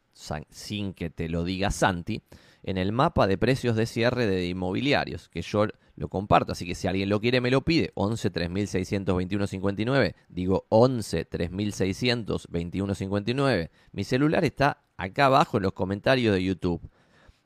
sin 0.49 0.93
que 0.93 1.09
te 1.09 1.27
lo 1.27 1.43
diga 1.43 1.71
Santi, 1.71 2.21
en 2.65 2.77
el 2.79 2.91
mapa 2.91 3.27
de 3.27 3.37
precios 3.37 3.75
de 3.75 3.85
cierre 3.85 4.25
de 4.25 4.47
inmobiliarios, 4.47 5.29
que 5.29 5.43
yo 5.43 5.67
lo 5.95 6.09
comparto, 6.09 6.51
así 6.51 6.65
que 6.65 6.73
si 6.73 6.87
alguien 6.87 7.09
lo 7.09 7.21
quiere 7.21 7.39
me 7.39 7.51
lo 7.51 7.61
pide, 7.61 7.91
11 7.93 8.31
3621 8.31 9.45
59, 9.45 10.15
digo 10.29 10.65
11 10.69 11.25
3621 11.25 12.95
59. 12.95 13.71
Mi 13.91 14.03
celular 14.03 14.43
está 14.43 14.81
acá 14.97 15.27
abajo 15.27 15.57
en 15.57 15.63
los 15.63 15.73
comentarios 15.73 16.33
de 16.33 16.43
YouTube. 16.43 16.81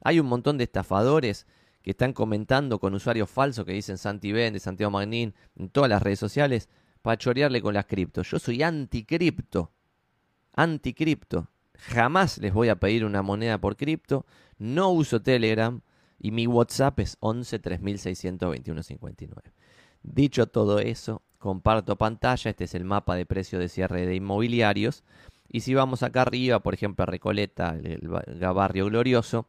Hay 0.01 0.21
un 0.21 0.27
montón 0.27 0.57
de 0.57 0.63
estafadores 0.63 1.45
que 1.81 1.91
están 1.91 2.13
comentando 2.13 2.79
con 2.79 2.93
usuarios 2.93 3.29
falsos 3.29 3.65
que 3.65 3.73
dicen 3.73 3.97
Santi 3.97 4.31
de 4.31 4.57
Santiago 4.61 4.89
Magnín, 4.89 5.35
en 5.57 5.69
todas 5.69 5.89
las 5.89 6.01
redes 6.01 6.19
sociales, 6.19 6.69
para 7.01 7.17
chorearle 7.17 7.61
con 7.61 7.73
las 7.73 7.87
criptos. 7.87 8.31
Yo 8.31 8.39
soy 8.39 8.63
anticripto. 8.63 9.73
Anticripto. 10.53 11.49
Jamás 11.87 12.37
les 12.37 12.53
voy 12.53 12.69
a 12.69 12.75
pedir 12.75 13.05
una 13.05 13.21
moneda 13.21 13.57
por 13.57 13.77
cripto. 13.77 14.25
No 14.57 14.89
uso 14.89 15.21
Telegram. 15.21 15.81
Y 16.21 16.31
mi 16.31 16.47
WhatsApp 16.47 16.99
es 16.99 17.17
11 17.21 17.59
3621 17.59 18.83
59. 18.83 19.53
Dicho 20.03 20.47
todo 20.47 20.79
eso, 20.79 21.21
comparto 21.37 21.95
pantalla. 21.95 22.51
Este 22.51 22.65
es 22.65 22.75
el 22.75 22.83
mapa 22.83 23.15
de 23.15 23.25
precio 23.25 23.57
de 23.57 23.69
cierre 23.69 24.05
de 24.05 24.15
inmobiliarios. 24.15 25.03
Y 25.47 25.61
si 25.61 25.73
vamos 25.73 26.03
acá 26.03 26.23
arriba, 26.23 26.59
por 26.59 26.73
ejemplo, 26.73 27.03
a 27.03 27.05
Recoleta, 27.05 27.77
el 27.81 28.07
barrio 28.07 28.85
glorioso, 28.87 29.47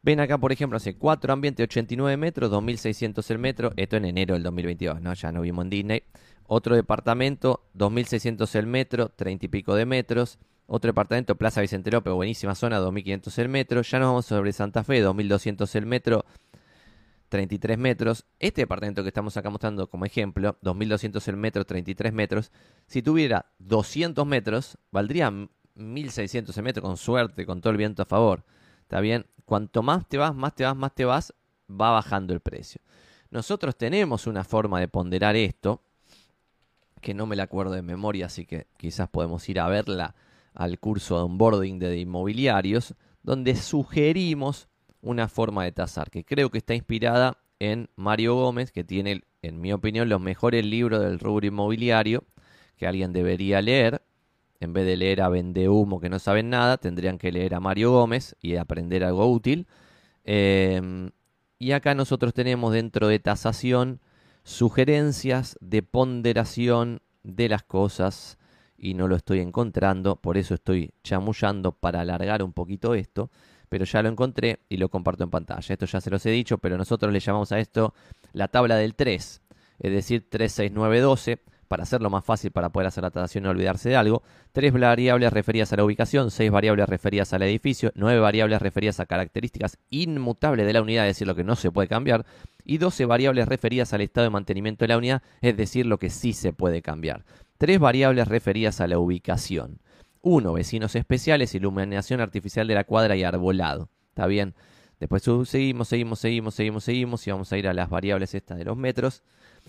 Ven 0.00 0.20
acá, 0.20 0.38
por 0.38 0.52
ejemplo, 0.52 0.76
hace 0.76 0.94
cuatro 0.94 1.32
ambientes, 1.32 1.64
89 1.64 2.16
metros, 2.16 2.50
2.600 2.52 3.30
el 3.30 3.38
metro. 3.38 3.72
Esto 3.76 3.96
en 3.96 4.04
enero 4.04 4.34
del 4.34 4.42
2022, 4.44 5.00
¿no? 5.00 5.12
Ya 5.12 5.32
no 5.32 5.40
vimos 5.40 5.64
en 5.64 5.70
Disney. 5.70 6.02
Otro 6.46 6.76
departamento, 6.76 7.64
2.600 7.76 8.54
el 8.54 8.66
metro, 8.66 9.08
30 9.10 9.46
y 9.46 9.48
pico 9.48 9.74
de 9.74 9.86
metros. 9.86 10.38
Otro 10.70 10.90
departamento, 10.90 11.34
Plaza 11.34 11.62
Vicente 11.62 11.90
López, 11.90 12.12
buenísima 12.12 12.54
zona, 12.54 12.78
2.500 12.78 13.38
el 13.38 13.48
metro. 13.48 13.80
Ya 13.80 13.98
nos 14.00 14.08
vamos 14.08 14.26
sobre 14.26 14.52
Santa 14.52 14.84
Fe, 14.84 15.02
2.200 15.02 15.74
el 15.76 15.86
metro, 15.86 16.26
33 17.30 17.78
metros. 17.78 18.26
Este 18.38 18.60
departamento 18.60 19.02
que 19.02 19.08
estamos 19.08 19.34
acá 19.38 19.48
mostrando 19.48 19.88
como 19.88 20.04
ejemplo, 20.04 20.58
2.200 20.60 21.26
el 21.26 21.36
metro, 21.38 21.64
33 21.64 22.12
metros. 22.12 22.52
Si 22.86 23.00
tuviera 23.00 23.46
200 23.60 24.26
metros, 24.26 24.76
valdría 24.90 25.30
1.600 25.30 26.54
el 26.54 26.62
metro 26.62 26.82
con 26.82 26.98
suerte, 26.98 27.46
con 27.46 27.62
todo 27.62 27.70
el 27.70 27.78
viento 27.78 28.02
a 28.02 28.04
favor. 28.04 28.44
¿Está 28.82 29.00
bien? 29.00 29.24
Cuanto 29.46 29.82
más 29.82 30.06
te 30.06 30.18
vas, 30.18 30.34
más 30.34 30.54
te 30.54 30.64
vas, 30.64 30.76
más 30.76 30.94
te 30.94 31.06
vas, 31.06 31.32
va 31.70 31.92
bajando 31.92 32.34
el 32.34 32.40
precio. 32.40 32.82
Nosotros 33.30 33.74
tenemos 33.78 34.26
una 34.26 34.44
forma 34.44 34.80
de 34.80 34.88
ponderar 34.88 35.34
esto, 35.34 35.82
que 37.00 37.14
no 37.14 37.24
me 37.24 37.36
la 37.36 37.44
acuerdo 37.44 37.72
de 37.72 37.80
memoria, 37.80 38.26
así 38.26 38.44
que 38.44 38.66
quizás 38.76 39.08
podemos 39.08 39.48
ir 39.48 39.60
a 39.60 39.68
verla 39.68 40.14
al 40.58 40.78
curso 40.78 41.16
de 41.16 41.22
onboarding 41.22 41.78
de 41.78 41.98
inmobiliarios, 41.98 42.94
donde 43.22 43.56
sugerimos 43.56 44.68
una 45.00 45.28
forma 45.28 45.64
de 45.64 45.72
tasar, 45.72 46.10
que 46.10 46.24
creo 46.24 46.50
que 46.50 46.58
está 46.58 46.74
inspirada 46.74 47.38
en 47.60 47.88
Mario 47.96 48.34
Gómez, 48.34 48.72
que 48.72 48.84
tiene, 48.84 49.22
en 49.40 49.60
mi 49.60 49.72
opinión, 49.72 50.08
los 50.08 50.20
mejores 50.20 50.66
libros 50.66 51.00
del 51.00 51.18
rubro 51.18 51.46
inmobiliario 51.46 52.24
que 52.76 52.86
alguien 52.86 53.12
debería 53.12 53.62
leer 53.62 54.02
en 54.60 54.72
vez 54.72 54.86
de 54.86 54.96
leer 54.96 55.22
a 55.22 55.28
Vende 55.28 55.68
Humo 55.68 56.00
que 56.00 56.08
no 56.08 56.18
saben 56.18 56.50
nada, 56.50 56.78
tendrían 56.78 57.18
que 57.18 57.32
leer 57.32 57.54
a 57.54 57.60
Mario 57.60 57.92
Gómez 57.92 58.36
y 58.40 58.56
aprender 58.56 59.04
algo 59.04 59.30
útil. 59.30 59.66
Em, 60.24 61.10
y 61.58 61.72
acá 61.72 61.94
nosotros 61.94 62.34
tenemos 62.34 62.72
dentro 62.72 63.08
de 63.08 63.18
tasación 63.20 64.00
sugerencias 64.42 65.56
de 65.60 65.82
ponderación 65.82 67.00
de 67.22 67.48
las 67.48 67.62
cosas 67.62 68.37
y 68.78 68.94
no 68.94 69.08
lo 69.08 69.16
estoy 69.16 69.40
encontrando, 69.40 70.16
por 70.16 70.38
eso 70.38 70.54
estoy 70.54 70.92
chamullando 71.02 71.72
para 71.72 72.00
alargar 72.00 72.42
un 72.42 72.52
poquito 72.52 72.94
esto, 72.94 73.30
pero 73.68 73.84
ya 73.84 74.02
lo 74.02 74.08
encontré 74.08 74.60
y 74.68 74.76
lo 74.76 74.88
comparto 74.88 75.24
en 75.24 75.30
pantalla. 75.30 75.72
Esto 75.72 75.84
ya 75.84 76.00
se 76.00 76.10
los 76.10 76.24
he 76.24 76.30
dicho, 76.30 76.58
pero 76.58 76.78
nosotros 76.78 77.12
le 77.12 77.20
llamamos 77.20 77.52
a 77.52 77.58
esto 77.58 77.92
la 78.32 78.48
tabla 78.48 78.76
del 78.76 78.94
3, 78.94 79.42
es 79.80 79.92
decir, 79.92 80.26
3, 80.30 80.50
6, 80.50 80.70
9, 80.72 81.00
12 81.00 81.40
para 81.68 81.82
hacerlo 81.82 82.10
más 82.10 82.24
fácil 82.24 82.50
para 82.50 82.70
poder 82.70 82.88
hacer 82.88 83.02
la 83.02 83.10
tratación 83.10 83.42
y 83.42 83.44
no 83.44 83.50
olvidarse 83.50 83.90
de 83.90 83.96
algo, 83.96 84.22
tres 84.52 84.72
variables 84.72 85.32
referidas 85.32 85.72
a 85.72 85.76
la 85.76 85.84
ubicación, 85.84 86.30
seis 86.30 86.50
variables 86.50 86.88
referidas 86.88 87.32
al 87.34 87.42
edificio, 87.42 87.92
nueve 87.94 88.18
variables 88.20 88.60
referidas 88.60 89.00
a 89.00 89.06
características 89.06 89.78
inmutables 89.90 90.66
de 90.66 90.72
la 90.72 90.82
unidad, 90.82 91.06
es 91.06 91.16
decir, 91.16 91.26
lo 91.26 91.34
que 91.34 91.44
no 91.44 91.54
se 91.56 91.70
puede 91.70 91.86
cambiar, 91.86 92.24
y 92.64 92.78
doce 92.78 93.04
variables 93.04 93.46
referidas 93.46 93.92
al 93.92 94.00
estado 94.00 94.24
de 94.24 94.30
mantenimiento 94.30 94.84
de 94.84 94.88
la 94.88 94.98
unidad, 94.98 95.22
es 95.42 95.56
decir, 95.56 95.86
lo 95.86 95.98
que 95.98 96.10
sí 96.10 96.32
se 96.32 96.52
puede 96.52 96.82
cambiar. 96.82 97.24
Tres 97.58 97.80
variables 97.80 98.28
referidas 98.28 98.80
a 98.80 98.86
la 98.86 99.00
ubicación. 99.00 99.80
Uno, 100.22 100.52
vecinos 100.52 100.94
especiales, 100.94 101.56
iluminación 101.56 102.20
artificial 102.20 102.68
de 102.68 102.76
la 102.76 102.84
cuadra 102.84 103.16
y 103.16 103.24
arbolado. 103.24 103.88
¿Está 104.10 104.28
bien? 104.28 104.54
Después 105.00 105.24
seguimos, 105.24 105.88
seguimos, 105.88 106.20
seguimos, 106.20 106.54
seguimos, 106.54 106.84
seguimos 106.84 107.26
y 107.26 107.30
vamos 107.32 107.52
a 107.52 107.58
ir 107.58 107.66
a 107.66 107.74
las 107.74 107.90
variables 107.90 108.32
estas 108.36 108.58
de 108.58 108.64
los 108.64 108.76
metros. 108.76 109.24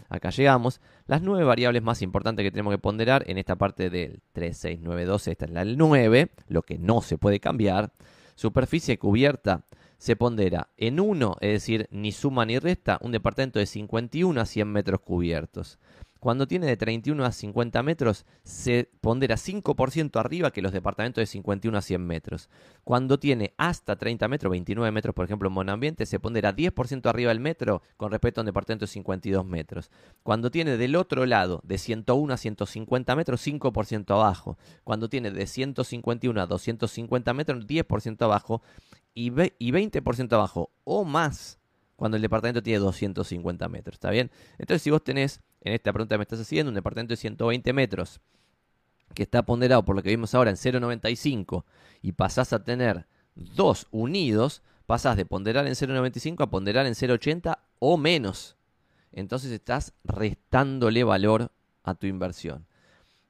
Acá 0.07 0.29
llegamos. 0.29 0.81
Las 1.07 1.23
nueve 1.23 1.43
variables 1.45 1.81
más 1.81 2.03
importantes 2.03 2.43
que 2.43 2.51
tenemos 2.51 2.71
que 2.71 2.77
ponderar 2.77 3.23
en 3.27 3.39
esta 3.39 3.55
parte 3.55 3.89
del 3.89 4.21
3, 4.33 4.55
6, 4.55 4.79
9, 4.83 5.05
12, 5.05 5.31
esta 5.31 5.45
es 5.45 5.51
la 5.51 5.65
9, 5.65 6.29
lo 6.47 6.61
que 6.61 6.77
no 6.77 7.01
se 7.01 7.17
puede 7.17 7.39
cambiar. 7.39 7.91
Superficie 8.35 8.99
cubierta 8.99 9.65
se 9.97 10.15
pondera 10.15 10.69
en 10.77 10.99
1, 10.99 11.37
es 11.41 11.53
decir, 11.53 11.87
ni 11.91 12.11
suma 12.11 12.45
ni 12.45 12.59
resta, 12.59 12.99
un 13.01 13.11
departamento 13.11 13.57
de 13.57 13.65
51 13.65 14.39
a 14.39 14.45
100 14.45 14.67
metros 14.67 15.01
cubiertos. 15.01 15.79
Cuando 16.19 16.47
tiene 16.47 16.67
de 16.67 16.75
31 16.75 17.23
a 17.23 17.31
50 17.31 17.81
metros, 17.83 18.25
se 18.43 18.89
pondera 18.99 19.35
5% 19.35 20.19
arriba 20.19 20.51
que 20.51 20.61
los 20.61 20.73
departamentos 20.73 21.21
de 21.21 21.25
51 21.25 21.77
a 21.77 21.81
100 21.81 22.05
metros. 22.05 22.49
Cuando 22.83 23.19
tiene 23.19 23.53
hasta 23.57 23.95
30 23.95 24.27
metros, 24.27 24.51
29 24.51 24.91
metros, 24.91 25.15
por 25.15 25.25
ejemplo, 25.25 25.47
en 25.47 25.53
monoambiente, 25.53 26.05
se 26.05 26.19
pondera 26.19 26.53
10% 26.53 27.09
arriba 27.09 27.29
del 27.29 27.39
metro 27.39 27.81
con 27.95 28.11
respecto 28.11 28.41
a 28.41 28.43
un 28.43 28.47
departamento 28.47 28.83
de 28.83 28.91
52 28.91 29.45
metros. 29.45 29.91
Cuando 30.23 30.51
tiene 30.51 30.75
del 30.75 30.97
otro 30.97 31.25
lado, 31.25 31.61
de 31.63 31.77
101 31.77 32.33
a 32.33 32.37
150 32.37 33.15
metros, 33.15 33.47
5% 33.47 34.13
abajo. 34.13 34.57
Cuando 34.83 35.07
tiene 35.07 35.31
de 35.31 35.47
151 35.47 36.41
a 36.41 36.45
250 36.45 37.33
metros, 37.33 37.65
10% 37.65 38.21
abajo. 38.23 38.61
Y, 39.13 39.31
20% 39.31 40.33
abajo 40.33 40.71
o 40.83 41.03
más 41.03 41.59
cuando 41.95 42.15
el 42.15 42.21
departamento 42.21 42.63
tiene 42.63 42.79
250 42.79 43.67
metros. 43.67 43.95
¿Está 43.95 44.09
bien? 44.11 44.31
Entonces, 44.57 44.81
si 44.81 44.89
vos 44.89 45.03
tenés 45.03 45.41
en 45.61 45.73
esta 45.73 45.91
pregunta 45.93 46.15
que 46.15 46.19
me 46.19 46.23
estás 46.23 46.39
haciendo, 46.39 46.69
un 46.69 46.75
departamento 46.75 47.13
de 47.13 47.17
120 47.17 47.73
metros 47.73 48.21
que 49.13 49.23
está 49.23 49.43
ponderado 49.43 49.83
por 49.83 49.95
lo 49.95 50.03
que 50.03 50.09
vimos 50.09 50.35
ahora 50.35 50.51
en 50.51 50.55
0,95 50.55 51.63
y 52.01 52.13
pasás 52.13 52.53
a 52.53 52.63
tener 52.63 53.07
dos 53.35 53.87
unidos, 53.91 54.61
pasás 54.85 55.17
de 55.17 55.25
ponderar 55.25 55.67
en 55.67 55.73
0,95 55.73 56.43
a 56.43 56.49
ponderar 56.49 56.85
en 56.85 56.93
0,80 56.93 57.57
o 57.79 57.97
menos. 57.97 58.55
Entonces 59.11 59.51
estás 59.51 59.93
restándole 60.03 61.03
valor 61.03 61.51
a 61.83 61.95
tu 61.95 62.07
inversión. 62.07 62.65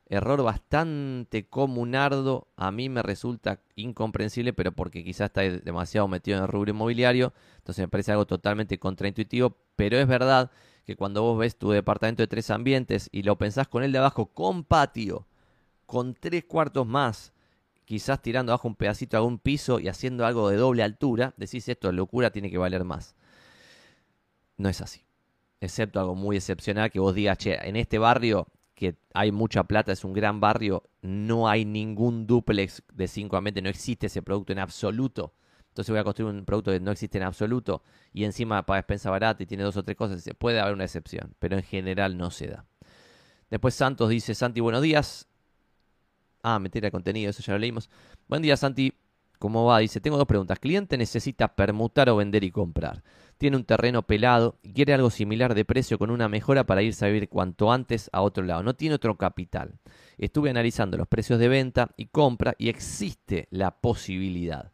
Error 0.07 0.41
bastante 0.41 1.47
comunardo, 1.47 2.47
a 2.55 2.71
mí 2.71 2.89
me 2.89 3.03
resulta 3.03 3.59
incomprensible, 3.75 4.53
pero 4.53 4.71
porque 4.71 5.03
quizás 5.03 5.27
está 5.27 5.41
demasiado 5.41 6.07
metido 6.07 6.37
en 6.37 6.43
el 6.45 6.49
rubro 6.49 6.71
inmobiliario, 6.71 7.31
entonces 7.57 7.83
me 7.83 7.89
parece 7.89 8.11
algo 8.11 8.25
totalmente 8.25 8.79
contraintuitivo, 8.79 9.55
pero 9.75 9.97
es 9.99 10.07
verdad 10.07 10.49
que 10.89 10.95
cuando 10.95 11.21
vos 11.21 11.37
ves 11.37 11.55
tu 11.55 11.69
departamento 11.69 12.23
de 12.23 12.27
tres 12.27 12.49
ambientes 12.49 13.09
y 13.11 13.21
lo 13.21 13.37
pensás 13.37 13.67
con 13.67 13.83
el 13.83 13.91
de 13.91 13.99
abajo 13.99 14.25
con 14.25 14.63
patio, 14.63 15.27
con 15.85 16.15
tres 16.15 16.45
cuartos 16.45 16.87
más, 16.87 17.31
quizás 17.85 18.19
tirando 18.23 18.51
abajo 18.51 18.67
un 18.67 18.73
pedacito 18.73 19.15
a 19.15 19.21
un 19.21 19.37
piso 19.37 19.79
y 19.79 19.87
haciendo 19.87 20.25
algo 20.25 20.49
de 20.49 20.57
doble 20.57 20.81
altura, 20.81 21.35
decís 21.37 21.69
esto, 21.69 21.91
locura, 21.91 22.31
tiene 22.31 22.49
que 22.49 22.57
valer 22.57 22.85
más. 22.85 23.15
No 24.57 24.67
es 24.67 24.81
así. 24.81 25.03
Excepto 25.61 25.99
algo 25.99 26.15
muy 26.15 26.37
excepcional 26.37 26.89
que 26.89 26.99
vos 26.99 27.13
digas, 27.13 27.37
che, 27.37 27.53
en 27.67 27.75
este 27.75 27.99
barrio 27.99 28.47
que 28.73 28.95
hay 29.13 29.31
mucha 29.31 29.65
plata, 29.65 29.91
es 29.91 30.03
un 30.03 30.13
gran 30.13 30.39
barrio, 30.39 30.89
no 31.03 31.47
hay 31.47 31.65
ningún 31.65 32.25
duplex 32.25 32.81
de 32.91 33.07
cinco 33.07 33.37
ambientes, 33.37 33.61
no 33.61 33.69
existe 33.69 34.07
ese 34.07 34.23
producto 34.23 34.53
en 34.53 34.59
absoluto 34.59 35.33
entonces 35.79 35.93
voy 35.93 35.99
a 35.99 36.03
construir 36.03 36.35
un 36.35 36.43
producto 36.43 36.71
que 36.71 36.81
no 36.81 36.91
existe 36.91 37.19
en 37.19 37.23
absoluto 37.23 37.83
y 38.11 38.25
encima 38.25 38.65
paga 38.65 38.79
expensa 38.79 39.09
barata 39.09 39.43
y 39.43 39.45
tiene 39.45 39.63
dos 39.63 39.77
o 39.77 39.83
tres 39.83 39.95
cosas, 39.95 40.21
puede 40.37 40.59
haber 40.59 40.73
una 40.73 40.83
excepción, 40.83 41.33
pero 41.39 41.55
en 41.55 41.63
general 41.63 42.17
no 42.17 42.31
se 42.31 42.47
da. 42.47 42.65
Después 43.49 43.75
Santos 43.75 44.09
dice, 44.09 44.35
Santi, 44.35 44.59
buenos 44.59 44.81
días. 44.81 45.29
Ah, 46.43 46.59
meter 46.59 46.83
el 46.83 46.91
contenido, 46.91 47.29
eso 47.29 47.41
ya 47.41 47.53
lo 47.53 47.59
leímos. 47.59 47.89
Buen 48.27 48.41
día, 48.41 48.57
Santi. 48.57 48.93
¿Cómo 49.37 49.63
va? 49.63 49.79
Dice, 49.79 50.01
tengo 50.01 50.17
dos 50.17 50.27
preguntas. 50.27 50.59
Cliente 50.59 50.97
necesita 50.97 51.55
permutar 51.55 52.09
o 52.09 52.17
vender 52.17 52.43
y 52.43 52.51
comprar. 52.51 53.01
Tiene 53.37 53.55
un 53.55 53.63
terreno 53.63 54.03
pelado 54.03 54.59
y 54.61 54.73
quiere 54.73 54.93
algo 54.93 55.09
similar 55.09 55.55
de 55.55 55.63
precio 55.63 55.97
con 55.97 56.11
una 56.11 56.27
mejora 56.27 56.65
para 56.65 56.81
irse 56.81 57.05
a 57.05 57.07
vivir 57.07 57.29
cuanto 57.29 57.71
antes 57.71 58.09
a 58.11 58.19
otro 58.19 58.43
lado. 58.43 58.63
No 58.63 58.75
tiene 58.75 58.95
otro 58.95 59.15
capital. 59.15 59.79
Estuve 60.17 60.49
analizando 60.49 60.97
los 60.97 61.07
precios 61.07 61.39
de 61.39 61.47
venta 61.47 61.89
y 61.95 62.07
compra 62.07 62.53
y 62.57 62.67
existe 62.67 63.47
la 63.49 63.79
posibilidad. 63.79 64.73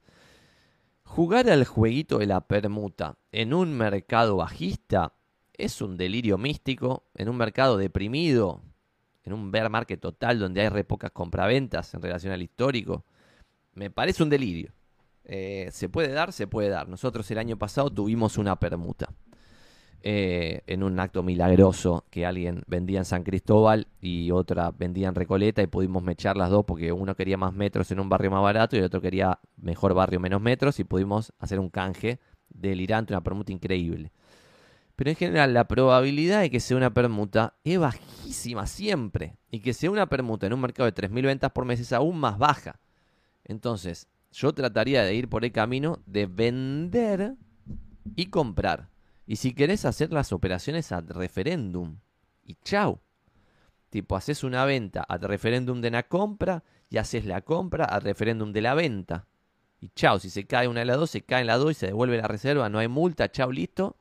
Jugar 1.06 1.50
al 1.50 1.66
jueguito 1.66 2.18
de 2.18 2.26
la 2.26 2.42
permuta 2.42 3.18
en 3.32 3.54
un 3.54 3.74
mercado 3.74 4.36
bajista 4.36 5.14
es 5.54 5.82
un 5.82 5.96
delirio 5.96 6.38
místico, 6.38 7.06
en 7.16 7.30
un 7.30 7.38
mercado 7.38 7.78
deprimido, 7.78 8.62
en 9.24 9.32
un 9.32 9.50
bear 9.52 9.70
market 9.70 10.02
total 10.02 10.40
donde 10.40 10.62
hay 10.62 10.70
re 10.70 10.84
pocas 10.84 11.12
compraventas 11.12 11.94
en 11.94 12.02
relación 12.02 12.34
al 12.34 12.42
histórico. 12.42 13.06
Me 13.74 13.90
parece 13.90 14.24
un 14.24 14.30
delirio. 14.30 14.74
Eh, 15.24 15.70
¿Se 15.72 15.88
puede 15.88 16.10
dar? 16.10 16.34
Se 16.34 16.48
puede 16.48 16.70
dar. 16.70 16.90
Nosotros 16.90 17.30
el 17.32 17.38
año 17.38 17.58
pasado 17.58 17.90
tuvimos 17.90 18.38
una 18.38 18.60
permuta. 18.60 19.08
Eh, 20.08 20.62
en 20.68 20.84
un 20.84 21.00
acto 21.00 21.24
milagroso 21.24 22.06
que 22.12 22.28
alguien 22.28 22.62
vendía 22.68 23.00
en 23.00 23.06
San 23.06 23.24
Cristóbal 23.24 23.88
y 24.00 24.30
otra 24.30 24.70
vendía 24.70 25.08
en 25.08 25.16
Recoleta 25.16 25.64
y 25.64 25.68
pudimos 25.68 26.04
mechar 26.04 26.38
las 26.38 26.52
dos 26.52 26.64
porque 26.64 26.92
uno 26.92 27.16
quería 27.16 27.38
más 27.38 27.56
metros 27.56 27.90
en 27.90 28.00
un 28.00 28.08
barrio 28.08 28.30
más 28.30 28.44
barato 28.44 28.76
y 28.76 28.80
el 28.80 28.86
otro 28.86 29.02
quería 29.02 29.40
mejor 29.58 29.96
barrio 29.96 30.20
menos 30.20 30.40
metros 30.42 30.80
y 30.80 30.84
pudimos 30.84 31.34
hacer 31.40 31.60
un 31.60 31.72
canje 31.72 32.20
delirante, 32.50 33.14
una 33.14 33.24
permuta 33.24 33.52
increíble. 33.52 34.12
Pero 34.96 35.10
en 35.10 35.16
general 35.16 35.56
la 35.56 35.68
probabilidad 35.68 36.42
de 36.42 36.52
que 36.52 36.60
sea 36.60 36.78
una 36.78 36.94
permuta 36.94 37.56
es 37.64 37.80
bajísima 37.80 38.68
siempre 38.68 39.38
y 39.50 39.62
que 39.62 39.74
sea 39.74 39.90
una 39.90 40.06
permuta 40.06 40.46
en 40.46 40.54
un 40.54 40.62
mercado 40.62 40.86
de 40.86 40.94
3.000 40.94 41.26
ventas 41.26 41.52
por 41.52 41.66
mes 41.66 41.80
es 41.80 41.92
aún 41.94 42.20
más 42.20 42.38
baja. 42.38 42.80
Entonces 43.44 44.08
yo 44.32 44.54
trataría 44.54 45.04
de 45.04 45.16
ir 45.16 45.30
por 45.30 45.44
el 45.44 45.52
camino 45.52 45.98
de 46.06 46.28
vender 46.28 47.34
y 48.16 48.28
comprar 48.28 48.94
y 49.26 49.38
si 49.38 49.54
querés 49.54 49.86
hacer 49.86 50.12
las 50.12 50.32
operaciones 50.32 50.92
ad 50.92 51.10
referéndum. 51.12 52.00
Y 52.44 52.56
chau. 52.64 53.00
Tipo, 53.90 54.16
haces 54.16 54.44
una 54.44 54.66
venta 54.66 55.06
ad 55.08 55.24
referéndum 55.24 55.82
de 55.82 55.90
la 55.90 56.04
compra 56.04 56.64
y 56.90 56.98
haces 56.98 57.26
la 57.26 57.42
compra 57.42 57.86
ad 57.86 58.04
referéndum 58.04 58.52
de 58.52 58.62
la 58.62 58.76
venta. 58.76 59.28
Y 59.80 59.90
chao, 59.90 60.20
si 60.20 60.30
se 60.30 60.46
cae 60.46 60.68
una 60.68 60.82
de 60.82 60.86
las 60.86 60.98
dos, 60.98 61.10
se 61.10 61.22
cae 61.22 61.42
en 61.42 61.48
la 61.48 61.58
dos 61.58 61.72
y 61.72 61.74
se 61.76 61.88
devuelve 61.88 62.18
la 62.18 62.28
reserva, 62.28 62.70
no 62.70 62.80
hay 62.80 62.88
multa, 62.88 63.32
chao, 63.32 63.52
listo. 63.52 63.98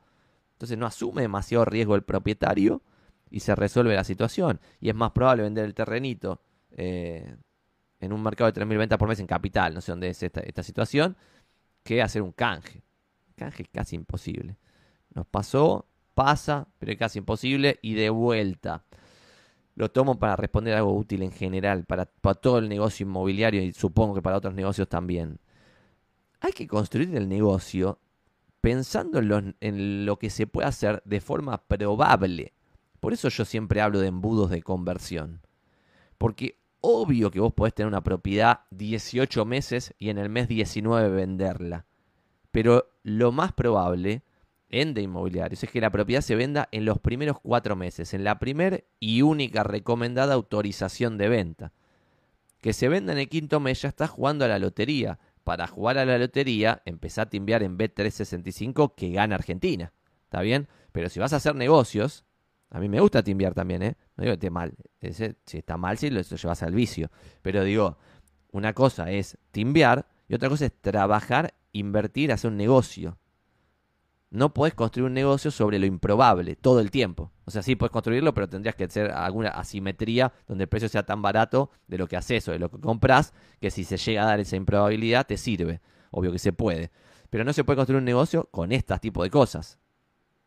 Entonces 0.53 0.77
no 0.77 0.85
asume 0.85 1.21
demasiado 1.21 1.65
riesgo 1.65 1.95
el 1.95 2.03
propietario 2.03 2.81
y 3.29 3.41
se 3.41 3.55
resuelve 3.55 3.95
la 3.95 4.03
situación. 4.03 4.59
Y 4.79 4.89
es 4.89 4.95
más 4.95 5.11
probable 5.11 5.43
vender 5.43 5.65
el 5.65 5.73
terrenito 5.73 6.41
eh, 6.71 7.35
en 7.99 8.13
un 8.13 8.21
mercado 8.21 8.51
de 8.51 8.61
3.000 8.61 8.77
ventas 8.77 8.97
por 8.97 9.09
mes 9.09 9.19
en 9.19 9.27
capital, 9.27 9.73
no 9.73 9.81
sé 9.81 9.91
dónde 9.91 10.09
es 10.09 10.21
esta, 10.21 10.41
esta 10.41 10.63
situación, 10.63 11.17
que 11.83 12.01
hacer 12.01 12.21
un 12.21 12.31
canje. 12.31 12.83
Canje 13.35 13.65
casi 13.65 13.95
imposible. 13.95 14.57
Nos 15.15 15.25
pasó, 15.25 15.87
pasa, 16.13 16.67
pero 16.77 16.91
es 16.91 16.97
casi 16.99 17.19
imposible 17.19 17.79
y 17.81 17.95
de 17.95 18.09
vuelta. 18.09 18.83
Lo 19.75 19.89
tomo 19.89 20.19
para 20.19 20.35
responder 20.35 20.75
algo 20.75 20.95
útil 20.95 21.23
en 21.23 21.31
general, 21.31 21.85
para, 21.85 22.05
para 22.05 22.35
todo 22.35 22.59
el 22.59 22.69
negocio 22.69 23.05
inmobiliario 23.05 23.63
y 23.63 23.73
supongo 23.73 24.15
que 24.15 24.21
para 24.21 24.37
otros 24.37 24.53
negocios 24.53 24.87
también. 24.87 25.39
Hay 26.41 26.53
que 26.53 26.67
construir 26.67 27.15
el 27.15 27.27
negocio 27.27 27.99
pensando 28.65 29.19
en 29.59 30.05
lo, 30.07 30.17
que 30.17 30.31
se 30.31 30.47
puede 30.47 30.67
hacer 30.67 31.03
de 31.05 31.21
forma 31.21 31.67
probable. 31.67 32.53
Por 32.99 33.13
eso 33.13 33.29
yo 33.29 33.45
siempre 33.45 33.79
hablo 33.79 33.99
de 33.99 34.07
embudos 34.07 34.49
de 34.49 34.63
conversión. 34.63 35.41
Porque 36.17 36.57
obvio 36.81 37.29
que 37.29 37.39
vos 37.39 37.53
podés 37.53 37.75
tener 37.75 37.87
una 37.87 38.01
propiedad 38.01 38.61
18 38.71 39.45
meses 39.45 39.93
y 39.99 40.09
en 40.09 40.17
el 40.17 40.29
mes 40.29 40.47
19 40.47 41.09
venderla. 41.09 41.85
Pero 42.49 42.89
lo 43.03 43.31
más 43.31 43.53
probable 43.53 44.23
en 44.81 44.93
de 44.93 45.01
inmobiliarios 45.01 45.63
es 45.63 45.71
que 45.71 45.79
la 45.79 45.89
propiedad 45.89 46.21
se 46.21 46.35
venda 46.35 46.67
en 46.71 46.83
los 46.83 46.99
primeros 46.99 47.39
cuatro 47.41 47.75
meses, 47.77 48.13
en 48.13 48.23
la 48.25 48.39
primera 48.39 48.79
y 48.99 49.21
única 49.21 49.63
recomendada 49.63 50.33
autorización 50.33 51.17
de 51.17 51.29
venta. 51.29 51.71
Que 52.59 52.73
se 52.73 52.89
venda 52.89 53.13
en 53.13 53.19
el 53.19 53.29
quinto 53.29 53.59
mes 53.61 53.81
ya 53.81 53.89
está 53.89 54.07
jugando 54.07 54.43
a 54.43 54.49
la 54.49 54.59
lotería 54.59 55.17
para 55.45 55.67
jugar 55.67 55.97
a 55.97 56.05
la 56.05 56.17
lotería, 56.17 56.81
empezá 56.85 57.21
a 57.21 57.29
timbiar 57.29 57.63
en 57.63 57.77
B365 57.77 58.95
que 58.95 59.11
gana 59.11 59.35
Argentina. 59.35 59.93
¿Está 60.25 60.41
bien? 60.41 60.67
Pero 60.91 61.07
si 61.07 61.19
vas 61.19 61.31
a 61.31 61.37
hacer 61.37 61.55
negocios, 61.55 62.25
a 62.69 62.79
mí 62.79 62.89
me 62.89 62.99
gusta 62.99 63.23
timbiar 63.23 63.53
también, 63.53 63.81
¿eh? 63.81 63.95
No 64.17 64.23
digo 64.23 64.33
que 64.33 64.47
esté 64.47 64.49
mal. 64.49 64.73
si 65.45 65.57
está 65.57 65.77
mal, 65.77 65.97
sí, 65.97 66.09
lo 66.09 66.21
llevas 66.21 66.63
al 66.63 66.73
vicio. 66.73 67.11
Pero 67.41 67.63
digo, 67.63 67.97
una 68.51 68.73
cosa 68.73 69.11
es 69.11 69.37
timbiar 69.51 70.07
y 70.27 70.33
otra 70.33 70.49
cosa 70.49 70.65
es 70.65 70.73
trabajar, 70.81 71.53
invertir, 71.71 72.33
hacer 72.33 72.51
un 72.51 72.57
negocio. 72.57 73.17
No 74.35 74.53
podés 74.53 74.73
construir 74.73 75.05
un 75.07 75.13
negocio 75.13 75.49
sobre 75.49 75.79
lo 75.79 75.85
improbable 75.85 76.57
todo 76.57 76.81
el 76.81 76.91
tiempo. 76.91 77.31
O 77.45 77.51
sea, 77.51 77.63
sí 77.63 77.77
puedes 77.77 77.93
construirlo, 77.93 78.33
pero 78.33 78.49
tendrías 78.49 78.75
que 78.75 78.83
hacer 78.83 79.09
alguna 79.11 79.47
asimetría 79.51 80.33
donde 80.45 80.65
el 80.65 80.67
precio 80.67 80.89
sea 80.89 81.05
tan 81.05 81.21
barato 81.21 81.71
de 81.87 81.97
lo 81.97 82.05
que 82.05 82.17
haces 82.17 82.45
o 82.49 82.51
de 82.51 82.59
lo 82.59 82.69
que 82.69 82.77
compras, 82.77 83.33
que 83.61 83.71
si 83.71 83.85
se 83.85 83.95
llega 83.95 84.23
a 84.23 84.25
dar 84.25 84.41
esa 84.41 84.57
improbabilidad 84.57 85.25
te 85.25 85.37
sirve. 85.37 85.79
Obvio 86.11 86.33
que 86.33 86.39
se 86.39 86.51
puede. 86.51 86.91
Pero 87.29 87.45
no 87.45 87.53
se 87.53 87.63
puede 87.63 87.77
construir 87.77 87.99
un 87.99 88.03
negocio 88.03 88.49
con 88.51 88.73
este 88.73 88.99
tipo 88.99 89.23
de 89.23 89.29
cosas. 89.29 89.79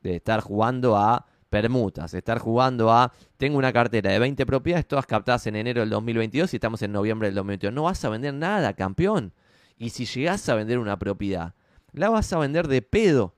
De 0.03 0.16
estar 0.16 0.43
jugando 0.43 0.95
a 0.95 1.24
permutas, 1.49 2.12
de 2.12 2.18
estar 2.18 2.41
jugando 2.41 2.93
a 2.93 3.14
tengo 3.39 3.57
una 3.57 3.72
cartera 3.72 4.12
de 4.12 4.18
20 4.18 4.45
propiedades, 4.45 4.86
todas 4.86 5.07
captadas 5.07 5.47
en 5.47 5.57
enero 5.57 5.80
del 5.80 5.89
2022 5.89 6.53
y 6.53 6.57
estamos 6.59 6.82
en 6.82 6.93
noviembre 6.93 7.28
del 7.28 7.36
2022. 7.36 7.72
No 7.72 7.84
vas 7.84 8.05
a 8.05 8.11
vender 8.11 8.34
nada, 8.34 8.74
campeón. 8.74 9.32
Y 9.78 9.89
si 9.89 10.05
llegas 10.05 10.47
a 10.51 10.57
vender 10.57 10.78
una 10.78 10.99
propiedad, 10.99 11.55
la 11.93 12.11
vas 12.11 12.30
a 12.34 12.39
vender 12.39 12.68
de 12.68 12.82
pedo 12.82 13.38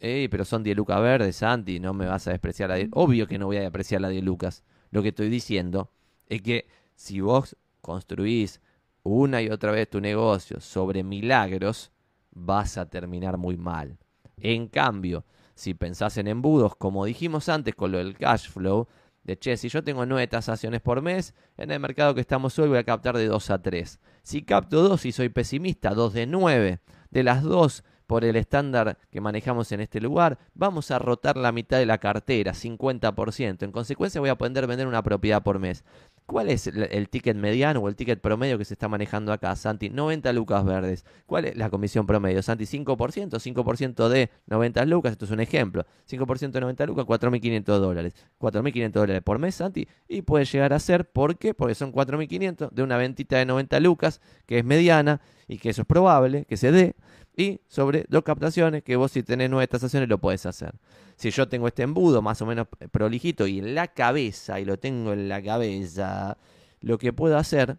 Ey, 0.00 0.28
pero 0.28 0.44
son 0.44 0.62
10 0.62 0.76
lucas 0.76 1.00
verdes, 1.00 1.36
Santi, 1.36 1.80
no 1.80 1.92
me 1.92 2.06
vas 2.06 2.26
a 2.28 2.30
despreciar 2.30 2.68
la 2.68 2.76
10. 2.76 2.90
Obvio 2.92 3.26
que 3.26 3.38
no 3.38 3.46
voy 3.46 3.56
a 3.56 3.62
despreciar 3.62 4.00
la 4.00 4.08
10 4.08 4.22
lucas. 4.24 4.64
Lo 4.90 5.02
que 5.02 5.08
estoy 5.08 5.28
diciendo 5.28 5.90
es 6.26 6.42
que 6.42 6.68
si 6.94 7.20
vos 7.20 7.56
construís 7.80 8.60
una 9.02 9.42
y 9.42 9.48
otra 9.50 9.72
vez 9.72 9.88
tu 9.88 10.00
negocio 10.00 10.60
sobre 10.60 11.02
milagros, 11.02 11.90
vas 12.30 12.78
a 12.78 12.88
terminar 12.88 13.38
muy 13.38 13.56
mal. 13.56 13.98
En 14.36 14.68
cambio, 14.68 15.24
si 15.54 15.74
pensás 15.74 16.16
en 16.18 16.28
embudos, 16.28 16.76
como 16.76 17.04
dijimos 17.04 17.48
antes 17.48 17.74
con 17.74 17.90
lo 17.90 17.98
del 17.98 18.16
cash 18.16 18.48
flow, 18.48 18.86
de 19.24 19.38
che, 19.38 19.56
si 19.56 19.68
yo 19.68 19.82
tengo 19.82 20.06
9 20.06 20.26
tasaciones 20.28 20.80
por 20.80 21.02
mes, 21.02 21.34
en 21.56 21.70
el 21.70 21.80
mercado 21.80 22.14
que 22.14 22.20
estamos 22.20 22.58
hoy 22.58 22.68
voy 22.68 22.78
a 22.78 22.84
captar 22.84 23.16
de 23.16 23.26
2 23.26 23.50
a 23.50 23.60
3. 23.60 24.00
Si 24.22 24.42
capto 24.42 24.82
2 24.82 25.04
y 25.06 25.12
soy 25.12 25.28
pesimista, 25.28 25.90
2 25.90 26.12
de 26.14 26.26
9. 26.26 26.80
De 27.10 27.22
las 27.22 27.42
2 27.42 27.84
por 28.08 28.24
el 28.24 28.36
estándar 28.36 28.96
que 29.10 29.20
manejamos 29.20 29.70
en 29.70 29.80
este 29.80 30.00
lugar, 30.00 30.38
vamos 30.54 30.90
a 30.90 30.98
rotar 30.98 31.36
la 31.36 31.52
mitad 31.52 31.76
de 31.76 31.84
la 31.84 31.98
cartera, 31.98 32.54
50%. 32.54 33.62
En 33.62 33.70
consecuencia 33.70 34.18
voy 34.18 34.30
a 34.30 34.38
poder 34.38 34.66
vender 34.66 34.86
una 34.86 35.02
propiedad 35.02 35.42
por 35.42 35.58
mes. 35.58 35.84
¿Cuál 36.24 36.48
es 36.48 36.66
el, 36.66 37.08
ticket 37.10 37.36
mediano 37.36 37.80
o 37.80 37.88
el 37.88 37.96
ticket 37.96 38.18
promedio 38.18 38.56
que 38.56 38.64
se 38.64 38.72
está 38.72 38.88
manejando 38.88 39.30
acá, 39.30 39.54
Santi? 39.56 39.90
90 39.90 40.32
lucas 40.32 40.64
verdes. 40.64 41.04
¿Cuál 41.26 41.44
es 41.44 41.56
la 41.56 41.68
comisión 41.68 42.06
promedio, 42.06 42.42
Santi? 42.42 42.64
5%, 42.64 42.86
5% 42.86 44.08
de 44.08 44.30
90 44.46 44.86
lucas, 44.86 45.12
esto 45.12 45.26
es 45.26 45.30
un 45.30 45.40
ejemplo. 45.40 45.84
5% 46.10 46.50
de 46.50 46.60
90 46.62 46.86
lucas, 46.86 47.04
4.500 47.04 47.62
dólares. 47.78 48.14
4.500 48.40 48.90
dólares 48.90 49.22
por 49.22 49.38
mes, 49.38 49.54
Santi. 49.54 49.86
Y 50.08 50.22
puede 50.22 50.46
llegar 50.46 50.72
a 50.72 50.78
ser, 50.78 51.04
¿por 51.10 51.36
qué? 51.36 51.52
Porque 51.52 51.74
son 51.74 51.92
4.500 51.92 52.70
de 52.70 52.82
una 52.82 52.96
ventita 52.96 53.36
de 53.36 53.44
90 53.44 53.80
lucas, 53.80 54.22
que 54.46 54.58
es 54.60 54.64
mediana 54.64 55.20
y 55.48 55.58
que 55.58 55.70
eso 55.70 55.82
es 55.82 55.88
probable 55.88 56.44
que 56.44 56.56
se 56.56 56.70
dé 56.70 56.94
y 57.38 57.60
sobre 57.68 58.04
dos 58.08 58.24
captaciones 58.24 58.82
que 58.82 58.96
vos 58.96 59.12
si 59.12 59.22
tenés 59.22 59.48
nueve 59.48 59.68
tasaciones 59.68 60.08
lo 60.08 60.18
podés 60.18 60.44
hacer. 60.44 60.74
Si 61.14 61.30
yo 61.30 61.48
tengo 61.48 61.68
este 61.68 61.84
embudo 61.84 62.20
más 62.20 62.42
o 62.42 62.46
menos 62.46 62.66
prolijito 62.90 63.46
y 63.46 63.60
en 63.60 63.76
la 63.76 63.86
cabeza, 63.86 64.58
y 64.58 64.64
lo 64.64 64.76
tengo 64.76 65.12
en 65.12 65.28
la 65.28 65.40
cabeza, 65.40 66.36
lo 66.80 66.98
que 66.98 67.12
puedo 67.12 67.38
hacer 67.38 67.78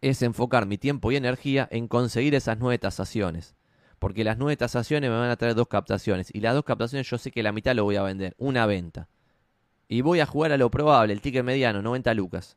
es 0.00 0.22
enfocar 0.22 0.66
mi 0.66 0.78
tiempo 0.78 1.10
y 1.10 1.16
energía 1.16 1.68
en 1.72 1.88
conseguir 1.88 2.36
esas 2.36 2.58
nueve 2.58 2.78
tasaciones. 2.78 3.56
Porque 3.98 4.22
las 4.22 4.38
nueve 4.38 4.56
tasaciones 4.56 5.10
me 5.10 5.16
van 5.16 5.30
a 5.30 5.36
traer 5.36 5.56
dos 5.56 5.66
captaciones. 5.66 6.30
Y 6.32 6.40
las 6.40 6.54
dos 6.54 6.64
captaciones 6.64 7.10
yo 7.10 7.18
sé 7.18 7.32
que 7.32 7.42
la 7.42 7.52
mitad 7.52 7.74
lo 7.74 7.82
voy 7.84 7.96
a 7.96 8.02
vender. 8.02 8.34
Una 8.38 8.66
venta. 8.66 9.08
Y 9.88 10.00
voy 10.02 10.20
a 10.20 10.26
jugar 10.26 10.52
a 10.52 10.56
lo 10.56 10.70
probable, 10.70 11.12
el 11.12 11.20
ticket 11.20 11.44
mediano, 11.44 11.82
90 11.82 12.14
lucas. 12.14 12.56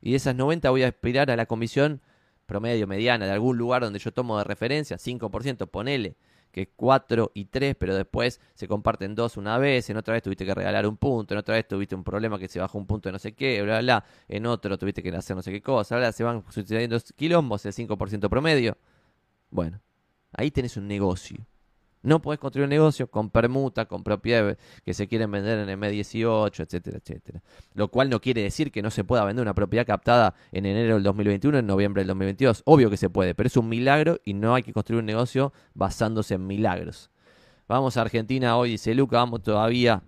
Y 0.00 0.10
de 0.10 0.16
esas 0.16 0.34
90 0.34 0.68
voy 0.70 0.82
a 0.82 0.88
aspirar 0.88 1.30
a 1.30 1.36
la 1.36 1.46
comisión 1.46 2.02
promedio, 2.46 2.86
mediana, 2.86 3.26
de 3.26 3.32
algún 3.32 3.56
lugar 3.56 3.82
donde 3.82 3.98
yo 3.98 4.12
tomo 4.12 4.38
de 4.38 4.44
referencia, 4.44 4.96
5%, 4.98 5.68
ponele 5.68 6.16
que 6.52 6.68
4 6.68 7.32
y 7.34 7.46
3, 7.46 7.74
pero 7.76 7.94
después 7.94 8.40
se 8.54 8.68
comparten 8.68 9.14
dos 9.14 9.36
una 9.36 9.56
vez, 9.58 9.88
en 9.88 9.96
otra 9.96 10.12
vez 10.12 10.22
tuviste 10.22 10.44
que 10.44 10.54
regalar 10.54 10.86
un 10.86 10.98
punto, 10.98 11.34
en 11.34 11.38
otra 11.38 11.54
vez 11.54 11.66
tuviste 11.66 11.94
un 11.94 12.04
problema 12.04 12.38
que 12.38 12.46
se 12.46 12.60
bajó 12.60 12.78
un 12.78 12.86
punto 12.86 13.08
de 13.08 13.12
no 13.14 13.18
sé 13.18 13.32
qué, 13.32 13.62
bla, 13.62 13.80
bla, 13.80 14.04
en 14.28 14.46
otro 14.46 14.76
tuviste 14.78 15.02
que 15.02 15.08
hacer 15.08 15.34
no 15.34 15.42
sé 15.42 15.50
qué 15.50 15.62
cosa, 15.62 15.96
bla, 15.96 16.12
se 16.12 16.22
van 16.22 16.44
sucediendo 16.50 16.98
quilombos, 17.16 17.64
el 17.64 17.72
5% 17.72 18.28
promedio. 18.28 18.76
Bueno, 19.50 19.80
ahí 20.32 20.50
tenés 20.50 20.76
un 20.76 20.86
negocio. 20.86 21.46
No 22.02 22.20
puedes 22.20 22.40
construir 22.40 22.64
un 22.64 22.70
negocio 22.70 23.06
con 23.06 23.30
permuta, 23.30 23.86
con 23.86 24.02
propiedades 24.02 24.58
que 24.84 24.92
se 24.92 25.06
quieren 25.06 25.30
vender 25.30 25.58
en 25.60 25.68
el 25.68 25.78
M18, 25.78 26.60
etcétera, 26.60 26.98
etcétera. 26.98 27.42
Lo 27.74 27.88
cual 27.88 28.10
no 28.10 28.20
quiere 28.20 28.42
decir 28.42 28.72
que 28.72 28.82
no 28.82 28.90
se 28.90 29.04
pueda 29.04 29.24
vender 29.24 29.42
una 29.42 29.54
propiedad 29.54 29.86
captada 29.86 30.34
en 30.50 30.66
enero 30.66 30.94
del 30.94 31.04
2021, 31.04 31.58
en 31.58 31.66
noviembre 31.66 32.00
del 32.00 32.08
2022. 32.08 32.62
Obvio 32.66 32.90
que 32.90 32.96
se 32.96 33.08
puede, 33.08 33.34
pero 33.34 33.46
es 33.46 33.56
un 33.56 33.68
milagro 33.68 34.18
y 34.24 34.34
no 34.34 34.54
hay 34.54 34.64
que 34.64 34.72
construir 34.72 35.00
un 35.00 35.06
negocio 35.06 35.52
basándose 35.74 36.34
en 36.34 36.46
milagros. 36.46 37.10
Vamos 37.68 37.96
a 37.96 38.02
Argentina 38.02 38.56
hoy, 38.56 38.70
dice 38.72 38.94
Luca, 38.94 39.18
vamos 39.18 39.42
todavía. 39.42 40.02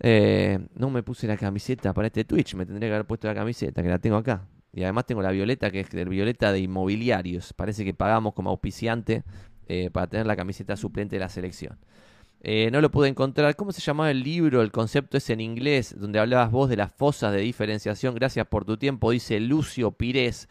Eh, 0.00 0.58
no 0.74 0.90
me 0.90 1.02
puse 1.02 1.26
la 1.26 1.36
camiseta 1.36 1.92
para 1.92 2.06
este 2.06 2.24
Twitch, 2.24 2.54
me 2.54 2.66
tendría 2.66 2.88
que 2.88 2.94
haber 2.94 3.06
puesto 3.06 3.28
la 3.28 3.34
camiseta, 3.34 3.82
que 3.82 3.88
la 3.88 3.98
tengo 3.98 4.16
acá. 4.16 4.46
Y 4.72 4.82
además 4.82 5.06
tengo 5.06 5.22
la 5.22 5.30
violeta, 5.30 5.70
que 5.70 5.80
es 5.80 5.94
el 5.94 6.08
violeta 6.08 6.52
de 6.52 6.60
inmobiliarios. 6.60 7.54
Parece 7.54 7.84
que 7.84 7.94
pagamos 7.94 8.34
como 8.34 8.50
auspiciante 8.50 9.24
eh, 9.66 9.90
para 9.90 10.06
tener 10.06 10.26
la 10.26 10.36
camiseta 10.36 10.76
suplente 10.76 11.16
de 11.16 11.20
la 11.20 11.28
selección. 11.28 11.78
Eh, 12.40 12.70
no 12.70 12.80
lo 12.80 12.90
pude 12.90 13.08
encontrar. 13.08 13.56
¿Cómo 13.56 13.72
se 13.72 13.80
llamaba 13.80 14.10
el 14.10 14.22
libro? 14.22 14.62
El 14.62 14.70
concepto 14.70 15.16
es 15.16 15.30
en 15.30 15.40
inglés, 15.40 15.94
donde 15.98 16.18
hablabas 16.18 16.50
vos 16.50 16.68
de 16.68 16.76
las 16.76 16.92
fosas 16.92 17.32
de 17.32 17.40
diferenciación. 17.40 18.14
Gracias 18.14 18.46
por 18.46 18.64
tu 18.64 18.76
tiempo, 18.76 19.10
dice 19.10 19.40
Lucio 19.40 19.90
Pires. 19.90 20.48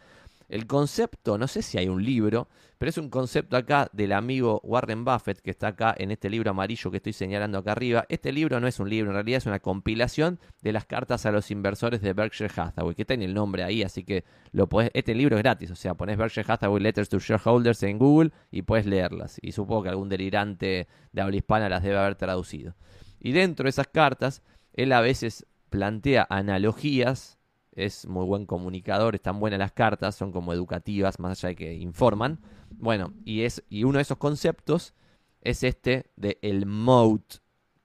El 0.48 0.66
concepto, 0.66 1.38
no 1.38 1.48
sé 1.48 1.62
si 1.62 1.76
hay 1.76 1.88
un 1.88 2.04
libro, 2.04 2.48
pero 2.78 2.90
es 2.90 2.98
un 2.98 3.10
concepto 3.10 3.56
acá 3.56 3.88
del 3.92 4.12
amigo 4.12 4.60
Warren 4.62 5.04
Buffett 5.04 5.40
que 5.40 5.50
está 5.50 5.68
acá 5.68 5.94
en 5.96 6.10
este 6.10 6.30
libro 6.30 6.50
amarillo 6.50 6.90
que 6.90 6.98
estoy 6.98 7.12
señalando 7.12 7.58
acá 7.58 7.72
arriba. 7.72 8.04
Este 8.08 8.32
libro 8.32 8.60
no 8.60 8.66
es 8.66 8.78
un 8.78 8.88
libro, 8.88 9.10
en 9.10 9.14
realidad 9.14 9.38
es 9.38 9.46
una 9.46 9.60
compilación 9.60 10.38
de 10.62 10.72
las 10.72 10.84
cartas 10.84 11.26
a 11.26 11.32
los 11.32 11.50
inversores 11.50 12.00
de 12.00 12.12
Berkshire 12.12 12.52
Hathaway, 12.54 12.94
que 12.94 13.04
tiene 13.04 13.24
el 13.24 13.34
nombre 13.34 13.64
ahí, 13.64 13.82
así 13.82 14.04
que 14.04 14.24
lo 14.52 14.68
podés, 14.68 14.90
este 14.94 15.14
libro 15.14 15.36
es 15.36 15.42
gratis, 15.42 15.70
o 15.70 15.76
sea, 15.76 15.94
pones 15.94 16.16
Berkshire 16.16 16.46
Hathaway 16.46 16.82
Letters 16.82 17.08
to 17.08 17.18
Shareholders 17.18 17.82
en 17.82 17.98
Google 17.98 18.30
y 18.50 18.62
puedes 18.62 18.86
leerlas. 18.86 19.38
Y 19.42 19.52
supongo 19.52 19.84
que 19.84 19.88
algún 19.88 20.08
delirante 20.08 20.86
de 21.12 21.20
habla 21.20 21.36
hispana 21.36 21.68
las 21.68 21.82
debe 21.82 21.98
haber 21.98 22.14
traducido. 22.14 22.74
Y 23.18 23.32
dentro 23.32 23.64
de 23.64 23.70
esas 23.70 23.88
cartas, 23.88 24.42
él 24.74 24.92
a 24.92 25.00
veces 25.00 25.46
plantea 25.70 26.26
analogías 26.30 27.35
es 27.76 28.06
muy 28.06 28.24
buen 28.24 28.46
comunicador, 28.46 29.14
están 29.14 29.38
buenas 29.38 29.58
las 29.58 29.72
cartas, 29.72 30.16
son 30.16 30.32
como 30.32 30.52
educativas, 30.52 31.20
más 31.20 31.38
allá 31.38 31.50
de 31.50 31.56
que 31.56 31.74
informan. 31.74 32.40
Bueno, 32.70 33.12
y, 33.24 33.42
es, 33.42 33.62
y 33.68 33.84
uno 33.84 33.98
de 33.98 34.02
esos 34.02 34.16
conceptos 34.16 34.94
es 35.42 35.62
este 35.62 36.10
de 36.16 36.38
el 36.42 36.66
moat, 36.66 37.36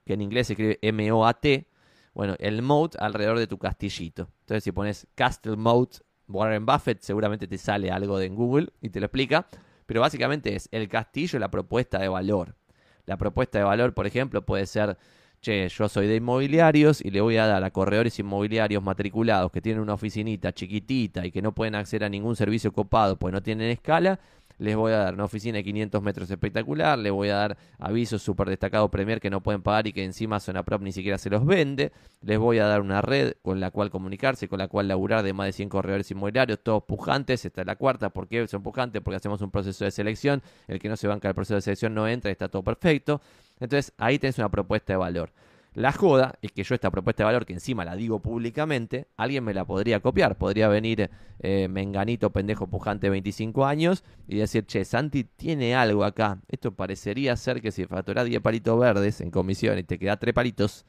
que 0.04 0.14
en 0.14 0.22
inglés 0.22 0.48
se 0.48 0.54
escribe 0.54 0.78
M-O-A-T. 0.82 1.68
Bueno, 2.14 2.34
el 2.38 2.62
moat 2.62 2.96
alrededor 2.98 3.38
de 3.38 3.46
tu 3.46 3.58
castillito. 3.58 4.28
Entonces, 4.40 4.64
si 4.64 4.72
pones 4.72 5.06
castle 5.14 5.56
moat, 5.56 5.98
Warren 6.26 6.64
Buffett 6.64 7.00
seguramente 7.02 7.46
te 7.46 7.58
sale 7.58 7.90
algo 7.90 8.18
de 8.18 8.26
en 8.26 8.34
Google 8.34 8.70
y 8.80 8.88
te 8.88 8.98
lo 8.98 9.06
explica, 9.06 9.46
pero 9.86 10.00
básicamente 10.00 10.56
es 10.56 10.68
el 10.72 10.88
castillo 10.88 11.38
la 11.38 11.50
propuesta 11.50 11.98
de 11.98 12.08
valor. 12.08 12.56
La 13.04 13.18
propuesta 13.18 13.58
de 13.58 13.64
valor, 13.64 13.94
por 13.94 14.06
ejemplo, 14.06 14.46
puede 14.46 14.66
ser, 14.66 14.96
che, 15.42 15.68
yo 15.68 15.88
soy 15.88 16.06
de 16.06 16.16
inmobiliarios 16.16 17.04
y 17.04 17.10
le 17.10 17.20
voy 17.20 17.36
a 17.36 17.46
dar 17.46 17.64
a 17.64 17.70
corredores 17.72 18.16
inmobiliarios 18.20 18.80
matriculados 18.80 19.50
que 19.50 19.60
tienen 19.60 19.82
una 19.82 19.94
oficinita 19.94 20.52
chiquitita 20.52 21.26
y 21.26 21.32
que 21.32 21.42
no 21.42 21.52
pueden 21.52 21.74
acceder 21.74 22.04
a 22.04 22.08
ningún 22.08 22.36
servicio 22.36 22.72
copado 22.72 23.16
pues 23.16 23.34
no 23.34 23.42
tienen 23.42 23.68
escala, 23.68 24.20
les 24.58 24.76
voy 24.76 24.92
a 24.92 24.98
dar 24.98 25.14
una 25.14 25.24
oficina 25.24 25.56
de 25.58 25.64
500 25.64 26.00
metros 26.00 26.30
espectacular, 26.30 26.96
les 26.96 27.10
voy 27.10 27.30
a 27.30 27.34
dar 27.34 27.56
avisos 27.80 28.22
súper 28.22 28.48
destacados 28.50 28.88
Premier 28.88 29.20
que 29.20 29.30
no 29.30 29.42
pueden 29.42 29.62
pagar 29.62 29.88
y 29.88 29.92
que 29.92 30.04
encima 30.04 30.38
Prop 30.64 30.80
ni 30.80 30.92
siquiera 30.92 31.18
se 31.18 31.28
los 31.28 31.44
vende, 31.44 31.90
les 32.20 32.38
voy 32.38 32.58
a 32.58 32.66
dar 32.66 32.80
una 32.80 33.02
red 33.02 33.34
con 33.42 33.58
la 33.58 33.72
cual 33.72 33.90
comunicarse, 33.90 34.46
con 34.46 34.60
la 34.60 34.68
cual 34.68 34.86
laburar 34.86 35.24
de 35.24 35.32
más 35.32 35.46
de 35.46 35.52
100 35.54 35.70
corredores 35.70 36.08
inmobiliarios, 36.12 36.60
todos 36.62 36.84
pujantes, 36.84 37.44
esta 37.44 37.62
es 37.62 37.66
la 37.66 37.74
cuarta, 37.74 38.10
¿por 38.10 38.28
qué 38.28 38.46
son 38.46 38.62
pujantes? 38.62 39.02
Porque 39.02 39.16
hacemos 39.16 39.40
un 39.42 39.50
proceso 39.50 39.84
de 39.84 39.90
selección, 39.90 40.40
el 40.68 40.78
que 40.78 40.88
no 40.88 40.96
se 40.96 41.08
banca 41.08 41.26
el 41.26 41.34
proceso 41.34 41.56
de 41.56 41.62
selección 41.62 41.94
no 41.94 42.06
entra, 42.06 42.30
está 42.30 42.48
todo 42.48 42.62
perfecto, 42.62 43.20
entonces 43.64 43.92
ahí 43.98 44.18
tenés 44.18 44.38
una 44.38 44.50
propuesta 44.50 44.92
de 44.92 44.96
valor. 44.96 45.32
La 45.74 45.90
joda 45.90 46.34
es 46.42 46.52
que 46.52 46.64
yo 46.64 46.74
esta 46.74 46.90
propuesta 46.90 47.22
de 47.22 47.26
valor, 47.26 47.46
que 47.46 47.54
encima 47.54 47.84
la 47.86 47.96
digo 47.96 48.20
públicamente, 48.20 49.06
alguien 49.16 49.42
me 49.42 49.54
la 49.54 49.64
podría 49.64 50.00
copiar. 50.00 50.36
Podría 50.36 50.68
venir 50.68 51.10
eh, 51.40 51.66
Menganito, 51.68 52.30
pendejo 52.30 52.66
pujante 52.66 53.06
de 53.06 53.10
25 53.12 53.64
años, 53.64 54.04
y 54.28 54.36
decir, 54.36 54.66
che, 54.66 54.84
Santi 54.84 55.24
tiene 55.24 55.74
algo 55.74 56.04
acá. 56.04 56.40
Esto 56.48 56.72
parecería 56.72 57.34
ser 57.36 57.62
que 57.62 57.70
si 57.70 57.86
facturás 57.86 58.26
10 58.26 58.42
palitos 58.42 58.78
verdes 58.78 59.22
en 59.22 59.30
comisión 59.30 59.78
y 59.78 59.82
te 59.82 59.98
queda 59.98 60.18
3 60.18 60.34
palitos, 60.34 60.84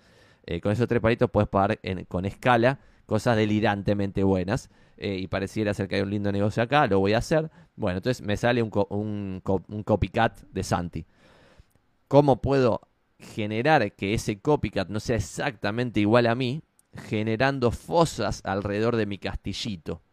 eh, 0.46 0.60
con 0.60 0.74
esos 0.74 0.88
3 0.90 1.02
palitos 1.02 1.32
puedes 1.32 1.48
pagar 1.48 1.80
con 2.10 2.26
escala 2.26 2.80
cosas 3.06 3.38
delirantemente 3.38 4.24
buenas. 4.24 4.70
Eh, 4.98 5.18
y 5.18 5.28
pareciera 5.28 5.74
ser 5.74 5.88
que 5.88 5.96
hay 5.96 6.02
un 6.02 6.10
lindo 6.10 6.32
negocio 6.32 6.62
acá, 6.62 6.88
lo 6.88 7.00
voy 7.00 7.14
a 7.14 7.20
hacer. 7.20 7.50
Bueno, 7.76 7.98
entonces 7.98 8.26
me 8.26 8.38
sale 8.38 8.62
un, 8.62 8.72
un, 8.90 9.42
un 9.68 9.84
copycat 9.84 10.42
de 10.52 10.64
Santi. 10.64 11.06
¿Cómo 12.14 12.44
puedo 12.44 12.82
generar 13.18 13.92
que 13.94 14.14
ese 14.14 14.40
copycat 14.40 14.88
no 14.88 15.00
sea 15.00 15.16
exactamente 15.16 16.00
igual 16.00 16.28
a 16.28 16.36
mí, 16.36 16.62
generando 16.94 17.72
fosas 17.72 18.42
alrededor 18.44 18.98
de 18.98 19.08
mi 19.08 19.18
castillito. 19.18 20.04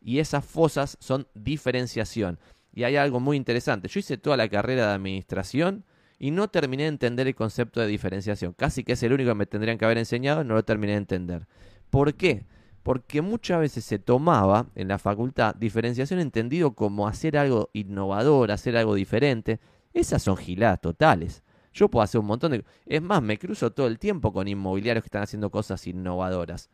Y 0.00 0.20
esas 0.20 0.42
fosas 0.42 0.96
son 1.00 1.28
diferenciación. 1.34 2.38
Y 2.72 2.84
hay 2.84 2.96
algo 2.96 3.20
muy 3.20 3.36
interesante. 3.36 3.88
Yo 3.88 4.00
hice 4.00 4.16
toda 4.16 4.38
la 4.38 4.48
carrera 4.48 4.86
de 4.86 4.94
administración 4.94 5.84
y 6.18 6.30
no 6.30 6.48
terminé 6.48 6.84
de 6.84 6.88
entender 6.88 7.26
el 7.26 7.34
concepto 7.34 7.78
de 7.82 7.88
diferenciación. 7.88 8.54
Casi 8.54 8.82
que 8.82 8.94
es 8.94 9.02
el 9.02 9.12
único 9.12 9.32
que 9.32 9.34
me 9.34 9.44
tendrían 9.44 9.76
que 9.76 9.84
haber 9.84 9.98
enseñado, 9.98 10.44
no 10.44 10.54
lo 10.54 10.64
terminé 10.64 10.92
de 10.92 10.98
entender. 11.00 11.46
¿Por 11.90 12.14
qué? 12.14 12.46
Porque 12.82 13.20
muchas 13.20 13.60
veces 13.60 13.84
se 13.84 13.98
tomaba 13.98 14.68
en 14.76 14.88
la 14.88 14.96
facultad 14.96 15.54
diferenciación 15.56 16.20
entendido 16.20 16.74
como 16.74 17.06
hacer 17.06 17.36
algo 17.36 17.68
innovador, 17.74 18.50
hacer 18.50 18.78
algo 18.78 18.94
diferente. 18.94 19.60
Esas 19.94 20.22
son 20.22 20.36
giladas 20.36 20.80
totales. 20.80 21.42
Yo 21.72 21.88
puedo 21.88 22.02
hacer 22.02 22.20
un 22.20 22.26
montón 22.26 22.52
de... 22.52 22.64
Es 22.84 23.00
más, 23.00 23.22
me 23.22 23.38
cruzo 23.38 23.72
todo 23.72 23.86
el 23.86 23.98
tiempo 23.98 24.32
con 24.32 24.48
inmobiliarios 24.48 25.02
que 25.02 25.08
están 25.08 25.22
haciendo 25.22 25.50
cosas 25.50 25.86
innovadoras 25.86 26.68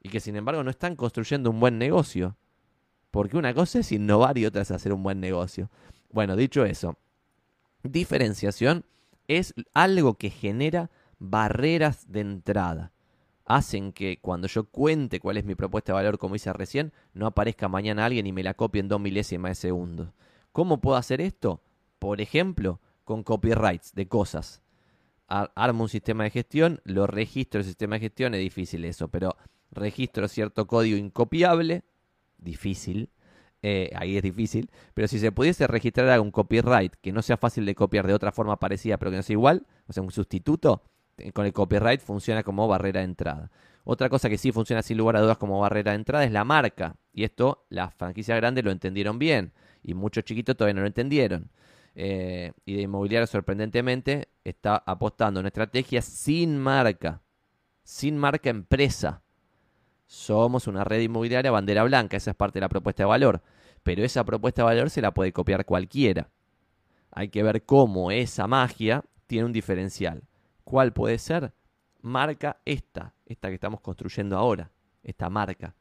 y 0.00 0.10
que 0.10 0.20
sin 0.20 0.36
embargo 0.36 0.62
no 0.62 0.70
están 0.70 0.94
construyendo 0.94 1.50
un 1.50 1.58
buen 1.58 1.78
negocio. 1.78 2.36
Porque 3.10 3.36
una 3.36 3.54
cosa 3.54 3.80
es 3.80 3.90
innovar 3.92 4.38
y 4.38 4.46
otra 4.46 4.62
es 4.62 4.70
hacer 4.70 4.92
un 4.92 5.02
buen 5.02 5.20
negocio. 5.20 5.70
Bueno, 6.10 6.36
dicho 6.36 6.64
eso, 6.64 6.96
diferenciación 7.82 8.84
es 9.26 9.54
algo 9.74 10.14
que 10.14 10.30
genera 10.30 10.90
barreras 11.18 12.10
de 12.10 12.20
entrada. 12.20 12.92
Hacen 13.44 13.92
que 13.92 14.18
cuando 14.20 14.48
yo 14.48 14.64
cuente 14.64 15.20
cuál 15.20 15.36
es 15.36 15.44
mi 15.44 15.54
propuesta 15.54 15.92
de 15.92 15.96
valor, 15.96 16.18
como 16.18 16.34
hice 16.34 16.52
recién, 16.52 16.92
no 17.14 17.26
aparezca 17.26 17.68
mañana 17.68 18.04
alguien 18.04 18.26
y 18.26 18.32
me 18.32 18.42
la 18.42 18.54
copie 18.54 18.80
en 18.80 18.88
dos 18.88 19.00
milésimas 19.00 19.50
de 19.52 19.54
segundo. 19.54 20.12
¿Cómo 20.52 20.80
puedo 20.80 20.96
hacer 20.96 21.20
esto? 21.20 21.62
Por 21.98 22.20
ejemplo, 22.20 22.80
con 23.04 23.22
copyrights 23.22 23.94
de 23.94 24.08
cosas. 24.08 24.62
armo 25.28 25.84
un 25.84 25.88
sistema 25.88 26.24
de 26.24 26.30
gestión, 26.30 26.80
lo 26.84 27.06
registro 27.06 27.60
el 27.60 27.66
sistema 27.66 27.96
de 27.96 28.00
gestión, 28.00 28.34
es 28.34 28.40
difícil 28.40 28.84
eso, 28.84 29.08
pero 29.08 29.36
registro 29.70 30.28
cierto 30.28 30.66
código 30.66 30.96
incopiable, 30.96 31.82
difícil, 32.38 33.10
eh, 33.62 33.90
ahí 33.96 34.16
es 34.16 34.22
difícil, 34.22 34.70
pero 34.94 35.08
si 35.08 35.18
se 35.18 35.32
pudiese 35.32 35.66
registrar 35.66 36.08
algún 36.10 36.30
copyright 36.30 36.94
que 37.02 37.12
no 37.12 37.22
sea 37.22 37.36
fácil 37.36 37.66
de 37.66 37.74
copiar 37.74 38.06
de 38.06 38.14
otra 38.14 38.30
forma 38.30 38.58
parecida, 38.58 38.98
pero 38.98 39.10
que 39.10 39.16
no 39.16 39.22
sea 39.22 39.34
igual, 39.34 39.66
o 39.88 39.92
sea, 39.92 40.02
un 40.02 40.12
sustituto, 40.12 40.82
eh, 41.18 41.32
con 41.32 41.46
el 41.46 41.52
copyright 41.52 42.00
funciona 42.00 42.42
como 42.42 42.68
barrera 42.68 43.00
de 43.00 43.06
entrada. 43.06 43.50
Otra 43.84 44.08
cosa 44.08 44.28
que 44.28 44.36
sí 44.36 44.50
funciona 44.52 44.82
sin 44.82 44.98
lugar 44.98 45.16
a 45.16 45.20
dudas 45.20 45.38
como 45.38 45.60
barrera 45.60 45.92
de 45.92 45.96
entrada 45.96 46.24
es 46.24 46.32
la 46.32 46.44
marca. 46.44 46.96
Y 47.12 47.22
esto 47.22 47.66
las 47.68 47.94
franquicias 47.94 48.36
grandes 48.36 48.64
lo 48.64 48.72
entendieron 48.72 49.18
bien 49.18 49.52
y 49.82 49.94
muchos 49.94 50.24
chiquitos 50.24 50.56
todavía 50.56 50.74
no 50.74 50.80
lo 50.80 50.88
entendieron. 50.88 51.50
Eh, 51.98 52.52
y 52.66 52.74
de 52.74 52.82
inmobiliario 52.82 53.26
sorprendentemente 53.26 54.28
está 54.44 54.76
apostando 54.76 55.40
una 55.40 55.48
estrategia 55.48 56.02
sin 56.02 56.58
marca, 56.58 57.22
sin 57.84 58.18
marca 58.18 58.50
empresa. 58.50 59.22
Somos 60.04 60.66
una 60.66 60.84
red 60.84 61.00
inmobiliaria 61.00 61.50
bandera 61.50 61.84
blanca, 61.84 62.18
esa 62.18 62.32
es 62.32 62.36
parte 62.36 62.58
de 62.58 62.60
la 62.60 62.68
propuesta 62.68 63.02
de 63.02 63.08
valor, 63.08 63.42
pero 63.82 64.04
esa 64.04 64.24
propuesta 64.24 64.60
de 64.60 64.66
valor 64.66 64.90
se 64.90 65.00
la 65.00 65.14
puede 65.14 65.32
copiar 65.32 65.64
cualquiera. 65.64 66.28
Hay 67.12 67.30
que 67.30 67.42
ver 67.42 67.64
cómo 67.64 68.10
esa 68.10 68.46
magia 68.46 69.02
tiene 69.26 69.46
un 69.46 69.52
diferencial. 69.54 70.22
¿Cuál 70.64 70.92
puede 70.92 71.16
ser? 71.16 71.54
Marca 72.02 72.60
esta, 72.66 73.14
esta 73.24 73.48
que 73.48 73.54
estamos 73.54 73.80
construyendo 73.80 74.36
ahora, 74.36 74.70
esta 75.02 75.30
marca 75.30 75.74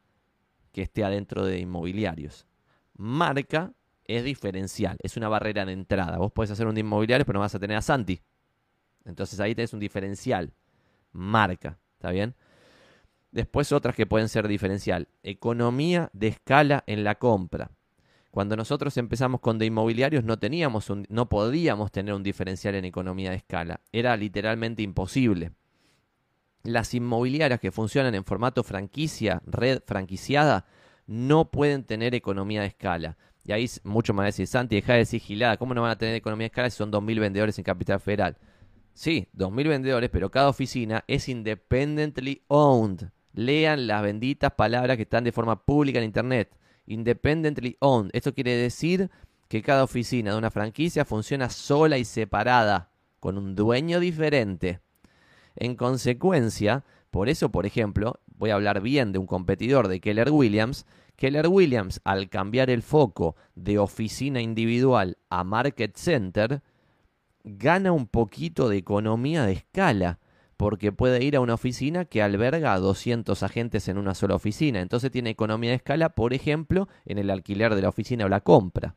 que 0.71 0.83
esté 0.83 1.03
adentro 1.03 1.43
de 1.45 1.59
inmobiliarios. 1.59 2.47
Marca 2.93 3.73
es 4.07 4.23
diferencial, 4.23 4.97
es 5.01 5.17
una 5.17 5.29
barrera 5.29 5.65
de 5.65 5.73
entrada. 5.73 6.17
Vos 6.17 6.31
podés 6.31 6.51
hacer 6.51 6.67
un 6.67 6.77
inmobiliario, 6.77 7.25
pero 7.25 7.37
no 7.37 7.41
vas 7.41 7.55
a 7.55 7.59
tener 7.59 7.77
a 7.77 7.81
Santi. 7.81 8.21
Entonces 9.05 9.39
ahí 9.39 9.55
tenés 9.55 9.73
un 9.73 9.79
diferencial. 9.79 10.53
Marca, 11.11 11.79
¿está 11.93 12.11
bien? 12.11 12.35
Después 13.31 13.71
otras 13.71 13.95
que 13.95 14.05
pueden 14.05 14.29
ser 14.29 14.47
diferencial. 14.47 15.07
Economía 15.21 16.09
de 16.13 16.27
escala 16.27 16.83
en 16.87 17.03
la 17.03 17.15
compra. 17.15 17.71
Cuando 18.31 18.55
nosotros 18.55 18.97
empezamos 18.97 19.39
con 19.39 19.57
de 19.57 19.65
inmobiliarios 19.65 20.25
no 20.25 20.37
teníamos 20.37 20.91
no 21.07 21.29
podíamos 21.29 21.91
tener 21.91 22.13
un 22.13 22.23
diferencial 22.23 22.75
en 22.75 22.85
economía 22.85 23.29
de 23.29 23.37
escala. 23.37 23.81
Era 23.91 24.17
literalmente 24.17 24.83
imposible. 24.83 25.51
Las 26.63 26.93
inmobiliarias 26.93 27.59
que 27.59 27.71
funcionan 27.71 28.15
en 28.15 28.25
formato 28.25 28.63
franquicia, 28.63 29.41
red 29.45 29.81
franquiciada, 29.85 30.65
no 31.07 31.51
pueden 31.51 31.83
tener 31.83 32.15
economía 32.15 32.61
de 32.61 32.67
escala. 32.67 33.17
Y 33.45 33.51
ahí 33.51 33.69
mucho 33.83 34.13
más 34.13 34.25
decir, 34.25 34.47
Santi, 34.47 34.75
deja 34.75 34.93
de 34.93 34.99
decir 34.99 35.21
gilada. 35.21 35.57
¿Cómo 35.57 35.73
no 35.73 35.83
van 35.83 35.91
a 35.91 35.97
tener 35.97 36.15
economía 36.15 36.45
de 36.45 36.47
escala 36.47 36.69
si 36.69 36.77
son 36.77 36.91
2.000 36.91 37.19
vendedores 37.19 37.57
en 37.57 37.63
Capital 37.63 37.99
Federal? 37.99 38.37
Sí, 38.93 39.27
2.000 39.37 39.67
vendedores, 39.67 40.09
pero 40.09 40.31
cada 40.31 40.49
oficina 40.49 41.03
es 41.07 41.29
independently 41.29 42.41
owned. 42.47 43.09
Lean 43.33 43.85
las 43.85 44.01
benditas 44.01 44.53
palabras 44.53 44.97
que 44.97 45.03
están 45.03 45.23
de 45.23 45.31
forma 45.31 45.63
pública 45.63 45.99
en 45.99 46.05
Internet. 46.05 46.57
Independently 46.87 47.77
owned. 47.81 48.09
Esto 48.13 48.33
quiere 48.33 48.55
decir 48.55 49.11
que 49.47 49.61
cada 49.61 49.83
oficina 49.83 50.31
de 50.31 50.37
una 50.37 50.49
franquicia 50.49 51.05
funciona 51.05 51.49
sola 51.49 51.97
y 51.97 52.05
separada, 52.05 52.89
con 53.19 53.37
un 53.37 53.55
dueño 53.55 53.99
diferente. 53.99 54.79
En 55.55 55.75
consecuencia, 55.75 56.83
por 57.11 57.29
eso, 57.29 57.49
por 57.49 57.65
ejemplo, 57.65 58.19
voy 58.37 58.49
a 58.49 58.55
hablar 58.55 58.81
bien 58.81 59.11
de 59.11 59.19
un 59.19 59.27
competidor 59.27 59.87
de 59.87 59.99
Keller 59.99 60.31
Williams, 60.31 60.85
Keller 61.15 61.47
Williams, 61.47 62.01
al 62.03 62.29
cambiar 62.29 62.69
el 62.69 62.81
foco 62.81 63.35
de 63.55 63.79
oficina 63.79 64.41
individual 64.41 65.17
a 65.29 65.43
market 65.43 65.95
center, 65.95 66.61
gana 67.43 67.91
un 67.91 68.07
poquito 68.07 68.69
de 68.69 68.77
economía 68.77 69.45
de 69.45 69.53
escala, 69.53 70.19
porque 70.57 70.91
puede 70.91 71.23
ir 71.23 71.35
a 71.35 71.41
una 71.41 71.53
oficina 71.53 72.05
que 72.05 72.21
alberga 72.21 72.73
a 72.73 72.79
200 72.79 73.43
agentes 73.43 73.87
en 73.87 73.97
una 73.97 74.15
sola 74.15 74.35
oficina. 74.35 74.81
Entonces 74.81 75.11
tiene 75.11 75.29
economía 75.29 75.71
de 75.71 75.77
escala, 75.77 76.09
por 76.09 76.33
ejemplo, 76.33 76.87
en 77.05 77.17
el 77.17 77.29
alquiler 77.29 77.75
de 77.75 77.81
la 77.81 77.89
oficina 77.89 78.25
o 78.25 78.29
la 78.29 78.41
compra. 78.41 78.95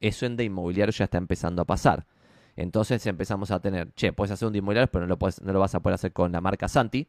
Eso 0.00 0.26
en 0.26 0.36
de 0.36 0.44
inmobiliario 0.44 0.92
ya 0.92 1.04
está 1.04 1.18
empezando 1.18 1.62
a 1.62 1.64
pasar. 1.64 2.06
Entonces 2.56 3.04
empezamos 3.06 3.50
a 3.50 3.60
tener, 3.60 3.92
che, 3.94 4.12
puedes 4.12 4.30
hacer 4.30 4.46
un 4.46 4.52
de 4.52 4.58
inmobiliario, 4.58 4.90
pero 4.90 5.06
no 5.06 5.16
lo, 5.16 5.28
no 5.42 5.52
lo 5.52 5.60
vas 5.60 5.74
a 5.74 5.80
poder 5.80 5.94
hacer 5.94 6.12
con 6.12 6.30
la 6.30 6.40
marca 6.40 6.68
Santi, 6.68 7.08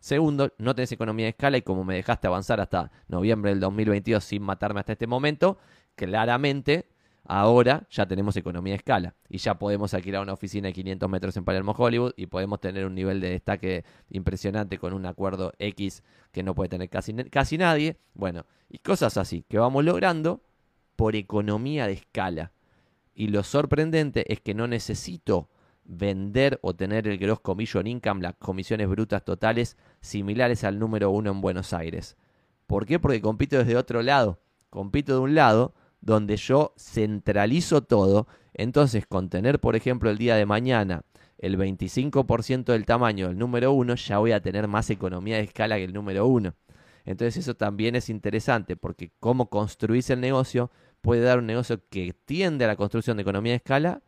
Segundo, 0.00 0.52
no 0.56 0.74
tenés 0.74 0.90
economía 0.92 1.26
de 1.26 1.30
escala 1.30 1.58
y 1.58 1.62
como 1.62 1.84
me 1.84 1.94
dejaste 1.94 2.26
avanzar 2.26 2.58
hasta 2.60 2.90
noviembre 3.06 3.50
del 3.50 3.60
2022 3.60 4.24
sin 4.24 4.42
matarme 4.42 4.80
hasta 4.80 4.92
este 4.92 5.06
momento, 5.06 5.58
claramente 5.94 6.88
ahora 7.24 7.86
ya 7.90 8.06
tenemos 8.06 8.34
economía 8.36 8.72
de 8.72 8.78
escala 8.78 9.14
y 9.28 9.36
ya 9.36 9.58
podemos 9.58 9.92
alquilar 9.92 10.22
una 10.22 10.32
oficina 10.32 10.68
de 10.68 10.72
500 10.72 11.10
metros 11.10 11.36
en 11.36 11.44
Palermo 11.44 11.72
Hollywood 11.76 12.14
y 12.16 12.26
podemos 12.26 12.60
tener 12.60 12.86
un 12.86 12.94
nivel 12.94 13.20
de 13.20 13.28
destaque 13.28 13.84
impresionante 14.08 14.78
con 14.78 14.94
un 14.94 15.04
acuerdo 15.04 15.52
X 15.58 16.02
que 16.32 16.42
no 16.42 16.54
puede 16.54 16.70
tener 16.70 16.88
casi, 16.88 17.12
casi 17.24 17.58
nadie. 17.58 17.98
Bueno, 18.14 18.46
y 18.70 18.78
cosas 18.78 19.18
así 19.18 19.44
que 19.48 19.58
vamos 19.58 19.84
logrando 19.84 20.40
por 20.96 21.14
economía 21.14 21.86
de 21.86 21.92
escala. 21.92 22.52
Y 23.14 23.28
lo 23.28 23.42
sorprendente 23.42 24.32
es 24.32 24.40
que 24.40 24.54
no 24.54 24.66
necesito 24.66 25.50
vender 25.84 26.58
o 26.62 26.74
tener 26.74 27.08
el 27.08 27.18
gross 27.18 27.40
commission 27.40 27.86
income, 27.86 28.22
las 28.22 28.34
comisiones 28.36 28.88
brutas 28.88 29.24
totales 29.24 29.76
similares 30.00 30.64
al 30.64 30.78
número 30.78 31.10
uno 31.10 31.30
en 31.30 31.40
Buenos 31.40 31.72
Aires. 31.72 32.16
¿Por 32.66 32.86
qué? 32.86 32.98
Porque 32.98 33.20
compito 33.20 33.58
desde 33.58 33.76
otro 33.76 34.02
lado. 34.02 34.40
Compito 34.70 35.14
de 35.14 35.20
un 35.20 35.34
lado 35.34 35.74
donde 36.00 36.36
yo 36.36 36.74
centralizo 36.78 37.82
todo. 37.82 38.26
Entonces, 38.54 39.06
con 39.06 39.28
tener, 39.28 39.60
por 39.60 39.76
ejemplo, 39.76 40.10
el 40.10 40.18
día 40.18 40.36
de 40.36 40.46
mañana 40.46 41.02
el 41.38 41.56
25% 41.56 42.64
del 42.66 42.84
tamaño 42.84 43.28
del 43.28 43.38
número 43.38 43.72
1, 43.72 43.94
ya 43.94 44.18
voy 44.18 44.32
a 44.32 44.42
tener 44.42 44.68
más 44.68 44.90
economía 44.90 45.36
de 45.36 45.44
escala 45.44 45.76
que 45.76 45.84
el 45.84 45.94
número 45.94 46.26
1. 46.26 46.54
Entonces 47.06 47.38
eso 47.38 47.56
también 47.56 47.96
es 47.96 48.10
interesante 48.10 48.76
porque 48.76 49.10
cómo 49.20 49.48
construís 49.48 50.10
el 50.10 50.20
negocio 50.20 50.70
puede 51.00 51.22
dar 51.22 51.38
un 51.38 51.46
negocio 51.46 51.80
que 51.88 52.14
tiende 52.24 52.66
a 52.66 52.68
la 52.68 52.76
construcción 52.76 53.16
de 53.16 53.22
economía 53.22 53.52
de 53.52 53.56
escala 53.56 54.02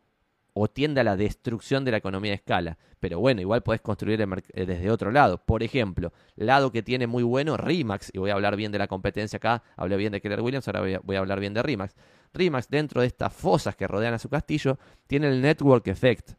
o 0.53 0.67
tiende 0.67 1.01
a 1.01 1.03
la 1.03 1.15
destrucción 1.15 1.83
de 1.83 1.91
la 1.91 1.97
economía 1.97 2.31
de 2.31 2.35
escala. 2.35 2.77
Pero 2.99 3.19
bueno, 3.19 3.41
igual 3.41 3.63
podés 3.63 3.81
construir 3.81 4.21
eh, 4.21 4.65
desde 4.65 4.91
otro 4.91 5.11
lado. 5.11 5.39
Por 5.43 5.63
ejemplo, 5.63 6.13
lado 6.35 6.71
que 6.71 6.83
tiene 6.83 7.07
muy 7.07 7.23
bueno, 7.23 7.57
Rimax, 7.57 8.11
y 8.13 8.19
voy 8.19 8.29
a 8.29 8.33
hablar 8.33 8.55
bien 8.55 8.71
de 8.71 8.77
la 8.77 8.87
competencia 8.87 9.37
acá, 9.37 9.63
hablé 9.75 9.97
bien 9.97 10.11
de 10.11 10.21
Keller 10.21 10.41
Williams, 10.41 10.67
ahora 10.67 10.99
voy 11.03 11.15
a, 11.15 11.19
hablar 11.19 11.39
bien 11.39 11.53
de 11.53 11.63
Rimax. 11.63 11.95
Rimax, 12.33 12.69
dentro 12.69 13.01
de 13.01 13.07
estas 13.07 13.33
fosas 13.33 13.75
que 13.75 13.87
rodean 13.87 14.13
a 14.13 14.19
su 14.19 14.29
castillo, 14.29 14.77
tiene 15.07 15.27
el 15.27 15.41
network 15.41 15.87
effect. 15.87 16.31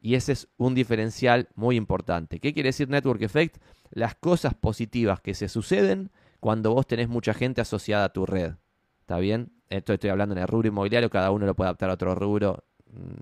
Y 0.00 0.16
ese 0.16 0.32
es 0.32 0.48
un 0.58 0.74
diferencial 0.74 1.48
muy 1.54 1.76
importante. 1.76 2.38
¿Qué 2.38 2.52
quiere 2.52 2.68
decir 2.68 2.88
network 2.88 3.22
effect? 3.22 3.56
Las 3.90 4.14
cosas 4.14 4.54
positivas 4.54 5.20
que 5.20 5.32
se 5.32 5.48
suceden 5.48 6.10
cuando 6.40 6.74
vos 6.74 6.86
tenés 6.86 7.08
mucha 7.08 7.32
gente 7.32 7.62
asociada 7.62 8.04
a 8.04 8.12
tu 8.12 8.26
red. 8.26 8.54
¿Está 9.00 9.18
bien? 9.18 9.52
Esto 9.70 9.94
estoy 9.94 10.10
hablando 10.10 10.34
en 10.34 10.42
el 10.42 10.48
rubro 10.48 10.68
inmobiliario, 10.68 11.08
cada 11.08 11.30
uno 11.30 11.46
lo 11.46 11.54
puede 11.54 11.68
adaptar 11.68 11.88
a 11.88 11.94
otro 11.94 12.14
rubro 12.14 12.64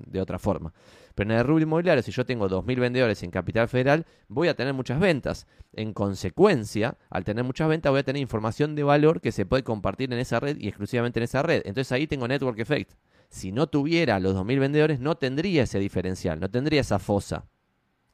de 0.06 0.20
otra 0.20 0.38
forma. 0.38 0.72
Pero 1.14 1.30
en 1.30 1.38
el 1.38 1.44
rubro 1.44 1.62
inmobiliario, 1.62 2.02
si 2.02 2.12
yo 2.12 2.24
tengo 2.24 2.48
2.000 2.48 2.80
vendedores 2.80 3.22
en 3.22 3.30
Capital 3.30 3.68
Federal, 3.68 4.06
voy 4.28 4.48
a 4.48 4.54
tener 4.54 4.74
muchas 4.74 5.00
ventas. 5.00 5.46
En 5.72 5.92
consecuencia, 5.92 6.96
al 7.10 7.24
tener 7.24 7.44
muchas 7.44 7.68
ventas, 7.68 7.90
voy 7.90 8.00
a 8.00 8.04
tener 8.04 8.20
información 8.20 8.74
de 8.74 8.82
valor 8.82 9.20
que 9.20 9.32
se 9.32 9.46
puede 9.46 9.62
compartir 9.62 10.12
en 10.12 10.18
esa 10.18 10.40
red 10.40 10.56
y 10.58 10.68
exclusivamente 10.68 11.20
en 11.20 11.24
esa 11.24 11.42
red. 11.42 11.62
Entonces 11.64 11.92
ahí 11.92 12.06
tengo 12.06 12.28
network 12.28 12.58
effect 12.58 12.92
si 13.32 13.50
no 13.50 13.66
tuviera 13.66 14.20
los 14.20 14.34
2.000 14.36 14.60
vendedores, 14.60 15.00
no 15.00 15.16
tendría 15.16 15.62
ese 15.62 15.78
diferencial, 15.78 16.38
no 16.38 16.50
tendría 16.50 16.82
esa 16.82 16.98
fosa 16.98 17.46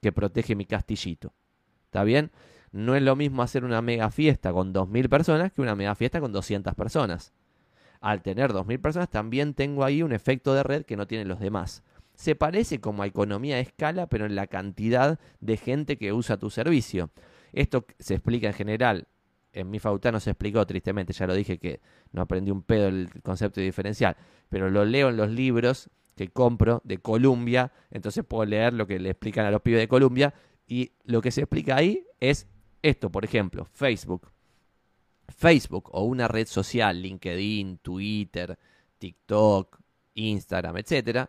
que 0.01 0.13
protege 0.13 0.55
mi 0.55 0.65
castillito. 0.65 1.35
¿Está 1.87 2.05
bien? 2.05 2.31
No 2.71 2.95
es 2.95 3.03
lo 3.03 3.17
mismo 3.17 3.43
hacer 3.43 3.65
una 3.65 3.83
mega 3.83 4.13
fiesta 4.13 4.53
con 4.53 4.73
2.000 4.73 5.09
personas 5.09 5.53
que 5.53 5.61
una 5.61 5.75
mega 5.75 5.97
fiesta 5.97 6.21
con 6.21 6.31
200 6.31 6.73
personas. 6.77 7.33
Al 8.01 8.23
tener 8.23 8.53
2.000 8.53 8.81
personas 8.81 9.11
también 9.11 9.55
tengo 9.55 9.85
ahí 9.85 10.03
un 10.03 10.13
efecto 10.13 10.55
de 10.55 10.63
red 10.63 10.85
que 10.85 10.97
no 10.97 11.07
tienen 11.07 11.29
los 11.29 11.41
demás. 11.41 11.83
Se 12.15 12.35
parece 12.35 12.81
como 12.81 13.03
a 13.03 13.07
economía 13.07 13.57
de 13.57 13.63
escala, 13.63 14.09
pero 14.09 14.27
en 14.27 14.35
la 14.35 14.47
cantidad 14.47 15.19
de 15.41 15.57
gente 15.57 15.97
que 15.99 16.13
usa 16.13 16.37
tu 16.37 16.51
servicio. 16.51 17.11
Esto 17.53 17.87
se 17.99 18.15
explica 18.15 18.49
en 18.49 18.55
general 18.55 19.09
en 19.53 19.71
mi 19.71 19.79
facultad 19.79 20.13
no 20.13 20.21
se 20.21 20.31
explicó 20.31 20.67
tristemente, 20.67 21.13
ya 21.13 21.27
lo 21.27 21.35
dije 21.35 21.59
que 21.59 21.81
no 22.13 22.23
aprendí 22.23 22.51
un 22.51 22.63
pedo 22.63 22.89
el 22.89 23.09
concepto 23.23 23.61
de 23.61 23.67
diferencial, 23.67 24.17
pero 24.49 24.71
lo 24.71 24.85
leo 24.85 25.09
en 25.09 25.17
los 25.17 25.31
libros 25.31 25.91
que 26.17 26.29
compro 26.29 26.81
de 26.85 26.99
Columbia, 26.99 27.73
entonces 27.91 28.25
puedo 28.25 28.45
leer 28.45 28.73
lo 28.73 28.87
que 28.87 28.99
le 28.99 29.11
explican 29.11 29.47
a 29.47 29.51
los 29.51 29.63
pibes 29.63 29.81
de 29.81 29.89
Columbia 29.89 30.35
y 30.67 30.93
lo 31.05 31.21
que 31.21 31.31
se 31.31 31.43
explica 31.43 31.77
ahí 31.77 32.05
es 32.21 32.49
esto, 32.83 33.11
por 33.11 33.25
ejemplo, 33.25 33.67
Facebook. 33.73 34.31
Facebook 35.29 35.91
o 35.93 36.05
una 36.05 36.29
red 36.29 36.47
social, 36.47 37.01
LinkedIn, 37.01 37.79
Twitter, 37.79 38.59
TikTok, 38.99 39.79
Instagram, 40.15 40.79
etcétera, 40.79 41.29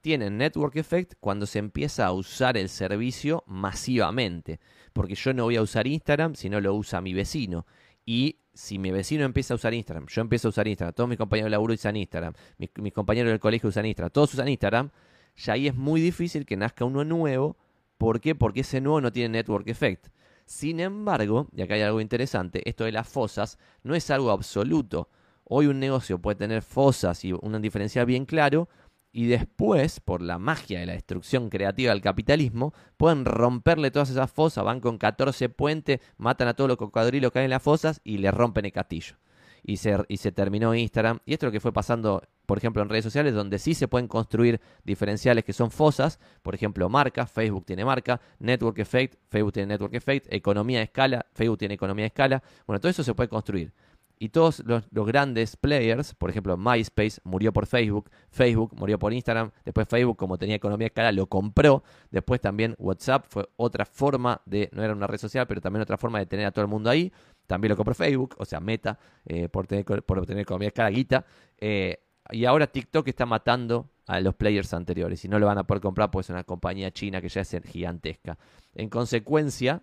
tienen 0.00 0.38
network 0.38 0.76
effect 0.76 1.14
cuando 1.18 1.46
se 1.46 1.58
empieza 1.58 2.06
a 2.06 2.12
usar 2.12 2.56
el 2.56 2.68
servicio 2.68 3.42
masivamente 3.46 4.60
porque 4.98 5.14
yo 5.14 5.32
no 5.32 5.44
voy 5.44 5.54
a 5.54 5.62
usar 5.62 5.86
Instagram 5.86 6.34
si 6.34 6.50
no 6.50 6.60
lo 6.60 6.74
usa 6.74 7.00
mi 7.00 7.14
vecino. 7.14 7.66
Y 8.04 8.40
si 8.52 8.80
mi 8.80 8.90
vecino 8.90 9.24
empieza 9.24 9.54
a 9.54 9.56
usar 9.56 9.72
Instagram, 9.72 10.06
yo 10.08 10.22
empiezo 10.22 10.48
a 10.48 10.50
usar 10.50 10.66
Instagram, 10.66 10.92
todos 10.92 11.08
mis 11.08 11.16
compañeros 11.16 11.46
de 11.46 11.50
laburo 11.50 11.72
usan 11.72 11.94
Instagram, 11.94 12.32
mis 12.58 12.92
compañeros 12.92 13.30
del 13.30 13.38
colegio 13.38 13.68
usan 13.68 13.86
Instagram, 13.86 14.10
todos 14.10 14.34
usan 14.34 14.48
Instagram, 14.48 14.90
ya 15.36 15.52
ahí 15.52 15.68
es 15.68 15.76
muy 15.76 16.00
difícil 16.00 16.44
que 16.44 16.56
nazca 16.56 16.84
uno 16.84 17.04
nuevo. 17.04 17.56
¿Por 17.96 18.20
qué? 18.20 18.34
Porque 18.34 18.62
ese 18.62 18.80
nuevo 18.80 19.00
no 19.00 19.12
tiene 19.12 19.28
network 19.28 19.68
effect. 19.68 20.08
Sin 20.48 20.80
embargo, 20.80 21.46
y 21.54 21.60
acá 21.60 21.74
hay 21.74 21.82
algo 21.82 22.00
interesante, 22.00 22.66
esto 22.66 22.84
de 22.84 22.92
las 22.92 23.06
fosas 23.06 23.58
no 23.82 23.94
es 23.94 24.10
algo 24.10 24.30
absoluto. 24.30 25.10
Hoy 25.44 25.66
un 25.66 25.78
negocio 25.78 26.22
puede 26.22 26.36
tener 26.36 26.62
fosas 26.62 27.22
y 27.26 27.34
un 27.34 27.60
diferencial 27.60 28.06
bien 28.06 28.24
claro, 28.24 28.66
y 29.12 29.26
después, 29.26 30.00
por 30.00 30.22
la 30.22 30.38
magia 30.38 30.80
de 30.80 30.86
la 30.86 30.94
destrucción 30.94 31.50
creativa 31.50 31.92
del 31.92 32.00
capitalismo, 32.00 32.72
pueden 32.96 33.26
romperle 33.26 33.90
todas 33.90 34.08
esas 34.08 34.30
fosas, 34.32 34.64
van 34.64 34.80
con 34.80 34.96
14 34.96 35.50
puentes, 35.50 36.00
matan 36.16 36.48
a 36.48 36.54
todos 36.54 36.68
los 36.68 36.78
cocodrilos 36.78 37.30
que 37.30 37.40
hay 37.40 37.44
en 37.44 37.50
las 37.50 37.62
fosas 37.62 38.00
y 38.02 38.16
le 38.16 38.30
rompen 38.30 38.64
el 38.64 38.72
castillo. 38.72 39.16
Y 39.62 39.78
se, 39.78 39.96
y 40.08 40.16
se 40.18 40.32
terminó 40.32 40.74
Instagram. 40.74 41.18
Y 41.26 41.34
esto 41.34 41.46
es 41.46 41.48
lo 41.48 41.52
que 41.52 41.60
fue 41.60 41.72
pasando, 41.72 42.22
por 42.46 42.58
ejemplo, 42.58 42.82
en 42.82 42.88
redes 42.88 43.04
sociales, 43.04 43.34
donde 43.34 43.58
sí 43.58 43.74
se 43.74 43.88
pueden 43.88 44.08
construir 44.08 44.60
diferenciales 44.84 45.44
que 45.44 45.52
son 45.52 45.70
fosas. 45.70 46.18
Por 46.42 46.54
ejemplo, 46.54 46.88
marca, 46.88 47.26
Facebook 47.26 47.64
tiene 47.66 47.84
marca, 47.84 48.20
Network 48.38 48.78
Effect, 48.78 49.18
Facebook 49.28 49.52
tiene 49.52 49.68
Network 49.68 49.94
Effect, 49.94 50.32
economía 50.32 50.78
de 50.78 50.84
escala, 50.84 51.26
Facebook 51.34 51.58
tiene 51.58 51.74
economía 51.74 52.04
de 52.04 52.08
escala. 52.08 52.42
Bueno, 52.66 52.80
todo 52.80 52.90
eso 52.90 53.02
se 53.02 53.14
puede 53.14 53.28
construir. 53.28 53.72
Y 54.20 54.30
todos 54.30 54.62
los, 54.66 54.84
grandes 54.90 55.56
players, 55.56 56.14
por 56.14 56.30
ejemplo, 56.30 56.56
MySpace 56.56 57.20
murió 57.22 57.52
por 57.52 57.66
Facebook, 57.66 58.10
Facebook 58.30 58.74
murió 58.76 58.98
por 58.98 59.12
Instagram, 59.12 59.52
después 59.64 59.86
Facebook, 59.86 60.16
como 60.16 60.38
tenía 60.38 60.56
economía 60.56 60.86
de 60.86 60.88
escala, 60.88 61.12
lo 61.12 61.26
compró. 61.26 61.84
Después 62.10 62.40
también 62.40 62.74
WhatsApp 62.78 63.26
fue 63.28 63.48
otra 63.56 63.84
forma 63.84 64.42
de, 64.44 64.70
no 64.72 64.82
era 64.82 64.92
una 64.92 65.06
red 65.06 65.18
social, 65.18 65.46
pero 65.46 65.60
también 65.60 65.82
otra 65.82 65.96
forma 65.96 66.18
de 66.18 66.26
tener 66.26 66.46
a 66.46 66.50
todo 66.50 66.64
el 66.64 66.70
mundo 66.70 66.90
ahí. 66.90 67.12
También 67.48 67.70
lo 67.70 67.76
compró 67.76 67.94
Facebook, 67.94 68.36
o 68.38 68.44
sea, 68.44 68.60
Meta, 68.60 68.98
eh, 69.24 69.48
por, 69.48 69.66
tener, 69.66 69.84
por 69.84 70.18
obtener 70.18 70.42
economía 70.42 70.68
escala, 70.68 70.90
guita. 70.90 71.24
Eh, 71.56 71.98
y 72.30 72.44
ahora 72.44 72.66
TikTok 72.66 73.08
está 73.08 73.24
matando 73.24 73.88
a 74.06 74.20
los 74.20 74.34
players 74.34 74.74
anteriores 74.74 75.24
y 75.24 75.28
no 75.28 75.38
lo 75.38 75.46
van 75.46 75.56
a 75.56 75.64
poder 75.64 75.80
comprar 75.80 76.10
porque 76.10 76.26
es 76.26 76.30
una 76.30 76.44
compañía 76.44 76.90
china 76.90 77.22
que 77.22 77.30
ya 77.30 77.40
es 77.40 77.56
gigantesca. 77.64 78.38
En 78.74 78.90
consecuencia, 78.90 79.82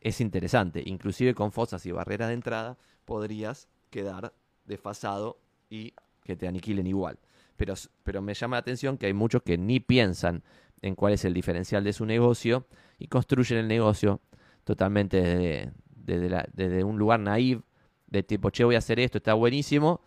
es 0.00 0.22
interesante, 0.22 0.82
inclusive 0.86 1.34
con 1.34 1.52
fosas 1.52 1.84
y 1.84 1.92
barreras 1.92 2.28
de 2.28 2.34
entrada, 2.34 2.78
podrías 3.04 3.68
quedar 3.90 4.32
desfasado 4.64 5.38
y 5.68 5.92
que 6.24 6.34
te 6.34 6.48
aniquilen 6.48 6.86
igual. 6.86 7.18
Pero, 7.58 7.74
pero 8.02 8.22
me 8.22 8.32
llama 8.32 8.56
la 8.56 8.60
atención 8.60 8.96
que 8.96 9.04
hay 9.04 9.12
muchos 9.12 9.42
que 9.42 9.58
ni 9.58 9.80
piensan 9.80 10.42
en 10.80 10.94
cuál 10.94 11.12
es 11.12 11.26
el 11.26 11.34
diferencial 11.34 11.84
de 11.84 11.92
su 11.92 12.06
negocio 12.06 12.66
y 12.98 13.08
construyen 13.08 13.58
el 13.58 13.68
negocio 13.68 14.22
totalmente 14.64 15.20
desde, 15.20 15.72
desde, 16.18 16.84
un 16.84 16.98
lugar 16.98 17.20
naive, 17.20 17.62
de 18.06 18.22
tipo, 18.22 18.50
che, 18.50 18.64
voy 18.64 18.74
a 18.74 18.78
hacer 18.78 18.98
esto, 19.00 19.18
está 19.18 19.34
buenísimo. 19.34 20.00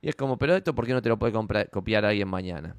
Y 0.00 0.08
es 0.08 0.16
como, 0.16 0.38
pero 0.38 0.54
esto, 0.54 0.74
¿por 0.74 0.86
qué 0.86 0.92
no 0.92 1.02
te 1.02 1.08
lo 1.08 1.18
puede 1.18 1.32
comprar, 1.32 1.70
copiar 1.70 2.04
alguien 2.04 2.28
mañana? 2.28 2.76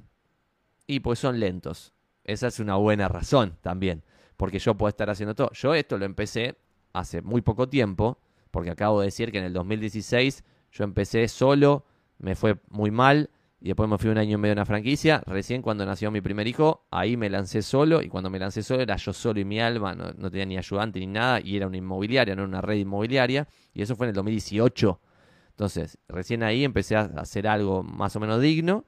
Y 0.88 1.00
pues 1.00 1.20
son 1.20 1.40
lentos. 1.40 1.94
Esa 2.24 2.48
es 2.48 2.60
una 2.60 2.76
buena 2.76 3.08
razón 3.08 3.58
también. 3.62 4.04
Porque 4.38 4.60
yo 4.60 4.76
puedo 4.76 4.90
estar 4.90 5.10
haciendo 5.10 5.36
todo. 5.36 5.52
Yo 5.54 5.74
esto 5.74 5.98
lo 5.98 6.06
empecé 6.06 6.56
hace 6.94 7.22
muy 7.22 7.42
poco 7.42 7.68
tiempo 7.68 8.20
porque 8.54 8.70
acabo 8.70 9.00
de 9.00 9.08
decir 9.08 9.32
que 9.32 9.40
en 9.40 9.46
el 9.46 9.54
2016 9.54 10.44
yo 10.72 10.84
empecé 10.84 11.28
solo, 11.28 11.86
me 12.20 12.36
fue 12.36 12.60
muy 12.70 12.92
mal 12.92 13.32
y 13.64 13.68
después 13.68 13.90
me 13.90 13.98
fui 13.98 14.10
un 14.10 14.18
año 14.18 14.36
y 14.36 14.38
medio 14.38 14.52
en 14.52 14.58
una 14.58 14.66
franquicia. 14.66 15.24
Recién 15.26 15.62
cuando 15.62 15.86
nació 15.86 16.12
mi 16.12 16.20
primer 16.20 16.46
hijo, 16.48 16.86
ahí 16.92 17.16
me 17.16 17.30
lancé 17.30 17.62
solo 17.62 18.02
y 18.02 18.10
cuando 18.10 18.30
me 18.30 18.38
lancé 18.38 18.62
solo 18.62 18.82
era 18.82 18.98
yo 18.98 19.14
solo 19.14 19.40
y 19.40 19.46
mi 19.46 19.62
alma, 19.62 19.96
no, 19.96 20.30
tenía 20.30 20.46
ni 20.46 20.58
ayudante 20.58 21.00
ni 21.00 21.08
nada 21.08 21.40
y 21.40 21.56
era 21.56 21.68
una 21.68 21.78
inmobiliaria, 21.78 22.36
no 22.36 22.44
una 22.44 22.60
red 22.60 22.76
inmobiliaria 22.76 23.48
y 23.74 23.82
eso 23.82 23.96
fue 23.96 24.08
en 24.08 24.10
el 24.10 24.16
2018. 24.16 25.00
Entonces, 25.52 25.98
recién 26.10 26.44
ahí 26.44 26.66
empecé 26.66 26.98
a 26.98 27.04
hacer 27.16 27.48
algo 27.48 27.84
más 27.84 28.14
o 28.18 28.20
menos 28.20 28.42
digno 28.42 28.84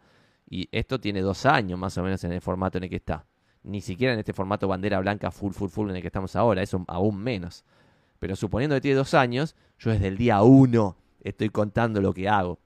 y 0.50 0.68
esto 0.74 1.00
tiene 1.00 1.22
dos 1.22 1.46
años 1.46 1.80
más 1.80 1.98
o 1.98 2.04
menos 2.04 2.22
en 2.26 2.34
el 2.34 2.42
formato 2.42 2.78
en 2.78 2.84
el 2.84 2.90
que 2.90 2.98
está. 2.98 3.26
Ni 3.64 3.80
siquiera 3.80 4.12
en 4.12 4.20
este 4.20 4.34
formato 4.34 4.68
bandera 4.68 5.00
blanca 5.00 5.32
full, 5.32 5.54
full, 5.54 5.70
full 5.70 5.90
en 5.90 5.96
el 5.96 6.02
que 6.02 6.10
estamos 6.10 6.36
ahora, 6.36 6.62
eso 6.62 6.84
aún 6.90 7.18
menos. 7.18 7.64
Pero 8.20 8.36
suponiendo 8.36 8.76
que 8.76 8.82
tiene 8.82 8.98
dos 8.98 9.14
años, 9.14 9.56
yo 9.80 9.92
desde 9.92 10.10
el 10.10 10.18
día 10.18 10.42
uno 10.42 10.98
estoy 11.22 11.48
contando 11.48 12.02
lo 12.02 12.14
que 12.14 12.28
hago. 12.28 12.60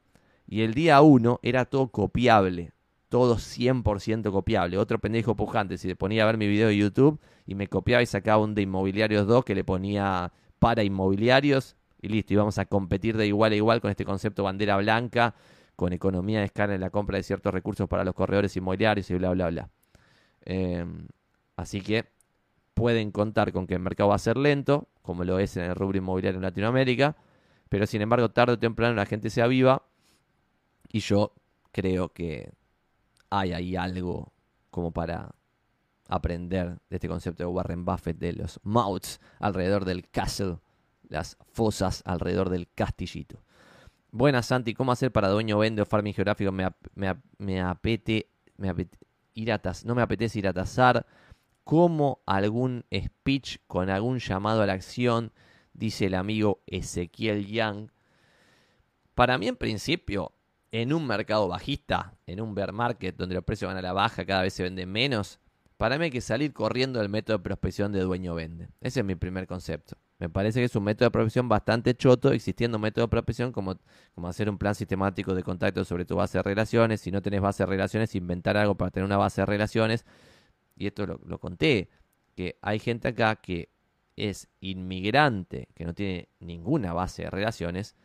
Y 0.51 0.63
el 0.63 0.73
día 0.73 0.99
uno 1.01 1.39
era 1.43 1.65
todo 1.65 1.89
copiable, 1.89 2.71
todo 3.07 3.35
100% 3.35 4.31
copiable. 4.31 4.79
Otro 4.79 4.97
pendejo 4.97 5.35
pujante, 5.35 5.77
si 5.77 5.87
le 5.87 5.95
ponía 5.95 6.23
a 6.23 6.25
ver 6.25 6.37
mi 6.37 6.47
video 6.47 6.69
de 6.69 6.75
YouTube 6.75 7.19
y 7.45 7.53
me 7.53 7.67
copiaba 7.67 8.01
y 8.01 8.07
sacaba 8.07 8.43
un 8.43 8.55
de 8.55 8.63
Inmobiliarios 8.63 9.27
2 9.27 9.45
que 9.45 9.53
le 9.53 9.63
ponía 9.63 10.33
para 10.57 10.83
inmobiliarios 10.83 11.75
y 12.01 12.07
listo, 12.07 12.33
íbamos 12.33 12.57
a 12.57 12.65
competir 12.65 13.15
de 13.15 13.27
igual 13.27 13.51
a 13.51 13.55
igual 13.57 13.79
con 13.79 13.91
este 13.91 14.05
concepto 14.05 14.41
bandera 14.43 14.77
blanca, 14.77 15.35
con 15.75 15.93
economía 15.93 16.39
de 16.39 16.45
escala 16.45 16.73
en 16.73 16.81
la 16.81 16.89
compra 16.89 17.17
de 17.17 17.23
ciertos 17.23 17.53
recursos 17.53 17.87
para 17.87 18.03
los 18.03 18.15
corredores 18.15 18.55
inmobiliarios 18.57 19.07
y 19.11 19.15
bla, 19.15 19.29
bla, 19.29 19.49
bla. 19.49 19.69
Em, 20.45 21.07
así 21.57 21.81
que 21.81 22.05
pueden 22.73 23.11
contar 23.11 23.51
con 23.51 23.67
que 23.67 23.75
el 23.75 23.81
mercado 23.81 24.09
va 24.09 24.15
a 24.15 24.19
ser 24.19 24.35
lento, 24.35 24.87
como 25.03 25.23
lo 25.25 25.37
es 25.37 25.57
en 25.57 25.65
el 25.65 25.75
rubro 25.75 25.99
inmobiliario 25.99 26.39
en 26.39 26.43
Latinoamérica, 26.43 27.17
pero 27.69 27.85
sin 27.85 28.01
embargo 28.01 28.29
tarde 28.29 28.53
o 28.53 28.59
temprano 28.59 28.95
la 28.95 29.05
gente 29.05 29.29
se 29.29 29.43
aviva 29.43 29.83
y 30.89 30.99
yo 30.99 31.33
creo 31.71 32.09
que 32.09 32.51
hay 33.29 33.53
ahí 33.53 33.75
algo 33.75 34.33
como 34.69 34.91
para 34.91 35.35
aprender 36.07 36.79
de 36.89 36.95
este 36.95 37.07
concepto 37.07 37.43
de 37.43 37.47
Warren 37.47 37.85
Buffett, 37.85 38.17
de 38.17 38.33
los 38.33 38.59
mouths 38.63 39.19
alrededor 39.39 39.85
del 39.85 40.09
castle 40.09 40.57
las 41.09 41.37
fosas 41.51 42.01
alrededor 42.05 42.49
del 42.49 42.69
castillito. 42.73 43.43
Buenas, 44.11 44.45
Santi. 44.45 44.73
¿Cómo 44.73 44.91
hacer 44.91 45.11
para 45.11 45.27
dueño 45.27 45.57
vende 45.57 45.81
o 45.81 45.85
farming 45.85 46.13
geográfico? 46.13 46.51
Me, 46.51 46.67
me, 47.37 47.61
apete, 47.61 48.29
me 48.57 48.73
ir 49.33 49.51
a 49.51 49.61
no 49.83 49.95
me 49.95 50.01
apetece 50.01 50.39
ir 50.39 50.47
a 50.47 50.53
tasar. 50.53 51.05
Como 51.63 52.21
algún 52.25 52.85
speech 52.93 53.57
con 53.67 53.89
algún 53.89 54.19
llamado 54.19 54.61
a 54.61 54.65
la 54.65 54.73
acción, 54.73 55.31
dice 55.73 56.07
el 56.07 56.15
amigo 56.15 56.61
Ezequiel 56.65 57.45
Young. 57.45 57.89
Para 59.13 59.37
mí, 59.37 59.47
en 59.47 59.55
principio, 59.55 60.31
en 60.71 60.93
un 60.93 61.05
mercado 61.07 61.47
bajista, 61.47 62.13
en 62.27 62.41
un 62.41 62.53
bear 62.53 62.71
market 62.71 63.15
donde 63.15 63.35
los 63.35 63.43
precios 63.43 63.69
van 63.69 63.77
a 63.77 63.81
la 63.81 63.93
baja, 63.93 64.25
cada 64.25 64.43
vez 64.43 64.53
se 64.53 64.63
venden 64.63 64.91
menos, 64.91 65.39
para 65.79 65.97
mí 65.97 66.03
hay 66.05 66.11
que 66.11 66.19
salir 66.19 66.51
corriendo 66.51 66.99
del 66.99 67.07
método 67.07 67.37
de 67.37 67.43
prospección 67.43 67.93
de 67.93 68.01
dueño 68.01 68.35
vende. 68.35 68.67
Ese 68.81 68.99
es 68.99 69.05
mi 69.05 69.15
primer 69.15 69.47
concepto. 69.47 69.95
Me 70.19 70.27
parece 70.27 70.59
que 70.59 70.65
es 70.65 70.75
un 70.75 70.83
método 70.83 71.05
de 71.05 71.11
prospección 71.11 71.47
bastante 71.47 71.95
choto, 71.95 72.33
existiendo 72.33 72.77
método 72.77 73.05
de 73.05 73.09
prospección 73.09 73.53
como, 73.53 73.77
como 74.13 74.27
hacer 74.27 74.49
un 74.49 74.57
plan 74.57 74.75
sistemático 74.75 75.33
de 75.33 75.41
contacto 75.41 75.85
sobre 75.85 76.03
tu 76.03 76.17
base 76.17 76.37
de 76.37 76.43
relaciones. 76.43 76.99
Si 76.99 77.11
no 77.11 77.21
tenés 77.21 77.39
base 77.39 77.63
de 77.63 77.67
relaciones, 77.67 78.13
inventar 78.13 78.57
algo 78.57 78.75
para 78.75 78.91
tener 78.91 79.05
una 79.05 79.15
base 79.15 79.39
de 79.39 79.45
relaciones. 79.45 80.05
Y 80.75 80.87
esto 80.87 81.07
lo, 81.07 81.21
lo 81.25 81.39
conté, 81.39 81.89
que 82.35 82.57
hay 82.61 82.79
gente 82.79 83.07
acá 83.07 83.37
que 83.37 83.69
es 84.17 84.49
inmigrante, 84.59 85.69
que 85.75 85.85
no 85.85 85.93
tiene 85.93 86.27
ninguna 86.41 86.91
base 86.91 87.23
de 87.23 87.29
relaciones, 87.29 87.95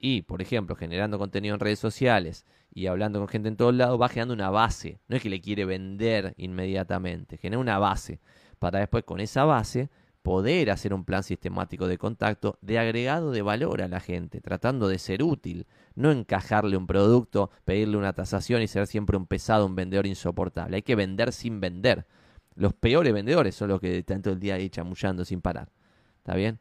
y, 0.00 0.22
por 0.22 0.40
ejemplo, 0.40 0.74
generando 0.74 1.18
contenido 1.18 1.54
en 1.54 1.60
redes 1.60 1.78
sociales 1.78 2.46
y 2.72 2.86
hablando 2.86 3.18
con 3.18 3.28
gente 3.28 3.48
en 3.48 3.56
todos 3.56 3.74
lados, 3.74 4.00
va 4.00 4.08
generando 4.08 4.34
una 4.34 4.50
base. 4.50 4.98
No 5.08 5.16
es 5.16 5.22
que 5.22 5.28
le 5.28 5.42
quiere 5.42 5.66
vender 5.66 6.34
inmediatamente, 6.38 7.36
genera 7.36 7.60
una 7.60 7.78
base 7.78 8.18
para 8.58 8.78
después 8.78 9.04
con 9.04 9.20
esa 9.20 9.44
base 9.44 9.90
poder 10.22 10.70
hacer 10.70 10.92
un 10.92 11.04
plan 11.04 11.22
sistemático 11.22 11.86
de 11.86 11.98
contacto 11.98 12.58
de 12.60 12.78
agregado 12.78 13.30
de 13.30 13.42
valor 13.42 13.82
a 13.82 13.88
la 13.88 14.00
gente, 14.00 14.40
tratando 14.40 14.88
de 14.88 14.98
ser 14.98 15.22
útil, 15.22 15.66
no 15.94 16.10
encajarle 16.10 16.76
un 16.76 16.86
producto, 16.86 17.50
pedirle 17.64 17.96
una 17.96 18.12
tasación 18.12 18.62
y 18.62 18.68
ser 18.68 18.86
siempre 18.86 19.16
un 19.16 19.26
pesado, 19.26 19.66
un 19.66 19.74
vendedor 19.74 20.06
insoportable. 20.06 20.76
Hay 20.76 20.82
que 20.82 20.94
vender 20.94 21.32
sin 21.32 21.60
vender. 21.60 22.06
Los 22.54 22.74
peores 22.74 23.12
vendedores 23.12 23.54
son 23.54 23.68
los 23.68 23.80
que 23.80 24.02
tanto 24.02 24.30
el 24.30 24.40
día 24.40 24.54
ahí 24.54 24.68
chamullando 24.68 25.24
sin 25.24 25.40
parar. 25.40 25.70
¿Está 26.18 26.34
bien? 26.34 26.58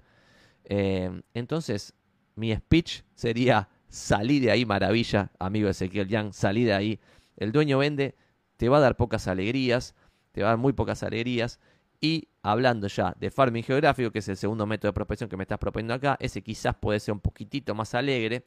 Eh, 0.64 1.22
entonces, 1.34 1.96
mi 2.40 2.56
speech 2.56 3.04
sería, 3.14 3.70
salí 3.90 4.40
de 4.40 4.52
ahí, 4.52 4.66
maravilla, 4.66 5.32
amigo 5.40 5.70
Ezequiel 5.70 6.08
Young, 6.08 6.34
salí 6.34 6.64
de 6.64 6.74
ahí. 6.74 7.00
El 7.38 7.52
dueño 7.52 7.78
vende, 7.78 8.16
te 8.58 8.70
va 8.70 8.78
a 8.78 8.80
dar 8.80 8.96
pocas 8.96 9.28
alegrías, 9.28 9.94
te 10.32 10.42
va 10.42 10.48
a 10.48 10.52
dar 10.52 10.58
muy 10.58 10.74
pocas 10.74 11.04
alegrías. 11.04 11.60
Y 12.02 12.30
hablando 12.42 12.88
ya 12.88 13.14
de 13.20 13.30
farming 13.30 13.64
geográfico, 13.64 14.12
que 14.12 14.20
es 14.20 14.30
el 14.30 14.38
segundo 14.38 14.66
método 14.66 14.90
de 14.90 14.94
prospección 14.94 15.30
que 15.30 15.36
me 15.36 15.44
estás 15.44 15.60
proponiendo 15.60 15.94
acá, 15.94 16.18
ese 16.20 16.42
quizás 16.42 16.76
puede 16.76 17.00
ser 17.02 17.14
un 17.14 17.20
poquitito 17.20 17.76
más 17.76 17.94
alegre, 17.94 18.46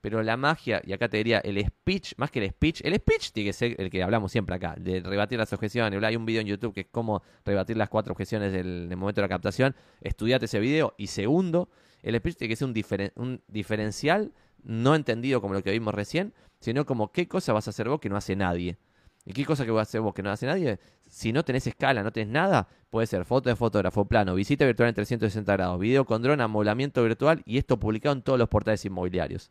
pero 0.00 0.22
la 0.22 0.36
magia, 0.36 0.82
y 0.84 0.92
acá 0.92 1.08
te 1.08 1.18
diría 1.18 1.38
el 1.38 1.62
speech, 1.64 2.14
más 2.16 2.30
que 2.30 2.42
el 2.42 2.50
speech, 2.50 2.80
el 2.82 2.94
speech 2.96 3.32
tiene 3.32 3.48
que 3.48 3.52
ser 3.52 3.74
el 3.78 3.90
que 3.90 4.02
hablamos 4.02 4.32
siempre 4.32 4.54
acá, 4.54 4.74
de 4.78 5.00
rebatir 5.00 5.38
las 5.38 5.52
objeciones. 5.52 6.02
Hay 6.02 6.16
un 6.16 6.26
video 6.26 6.40
en 6.40 6.46
YouTube 6.46 6.74
que 6.74 6.82
es 6.82 6.86
cómo 6.90 7.22
rebatir 7.44 7.76
las 7.76 7.88
cuatro 7.90 8.12
objeciones 8.12 8.52
del, 8.52 8.88
del 8.88 8.98
momento 8.98 9.20
de 9.20 9.24
la 9.24 9.28
captación. 9.30 9.74
Estudiate 10.00 10.46
ese 10.46 10.60
video. 10.60 10.94
Y 10.98 11.06
segundo, 11.06 11.70
el 12.04 12.16
speech 12.16 12.36
tiene 12.36 12.52
que 12.52 12.56
ser 12.56 13.12
un, 13.16 13.42
diferencial 13.48 14.32
no 14.62 14.94
entendido 14.94 15.40
como 15.40 15.54
lo 15.54 15.62
que 15.62 15.72
vimos 15.72 15.94
recién, 15.94 16.34
sino 16.60 16.84
como 16.84 17.12
qué 17.12 17.26
cosa 17.26 17.52
vas 17.52 17.66
a 17.66 17.70
hacer 17.70 17.88
vos 17.88 17.98
que 17.98 18.10
no 18.10 18.16
hace 18.16 18.36
nadie. 18.36 18.76
¿Y 19.24 19.32
qué 19.32 19.46
cosa 19.46 19.64
que 19.64 19.70
vas 19.70 19.88
a 19.88 19.90
hacer 19.90 20.00
vos 20.02 20.12
que 20.12 20.22
no 20.22 20.30
hace 20.30 20.46
nadie? 20.46 20.78
Si 21.08 21.32
no 21.32 21.44
tenés 21.44 21.66
escala, 21.66 22.02
no 22.02 22.12
tenés 22.12 22.28
nada, 22.28 22.68
puede 22.90 23.06
ser 23.06 23.24
foto 23.24 23.48
de 23.48 23.56
fotógrafo, 23.56 24.04
plano, 24.04 24.34
visita 24.34 24.66
virtual 24.66 24.90
en 24.90 24.94
360 24.96 25.50
grados, 25.54 25.80
video 25.80 26.04
con 26.04 26.22
dron, 26.22 26.42
amoblamiento 26.42 27.02
virtual 27.02 27.42
y 27.46 27.56
esto 27.56 27.78
publicado 27.78 28.14
en 28.14 28.22
todos 28.22 28.38
los 28.38 28.48
portales 28.48 28.84
inmobiliarios. 28.84 29.50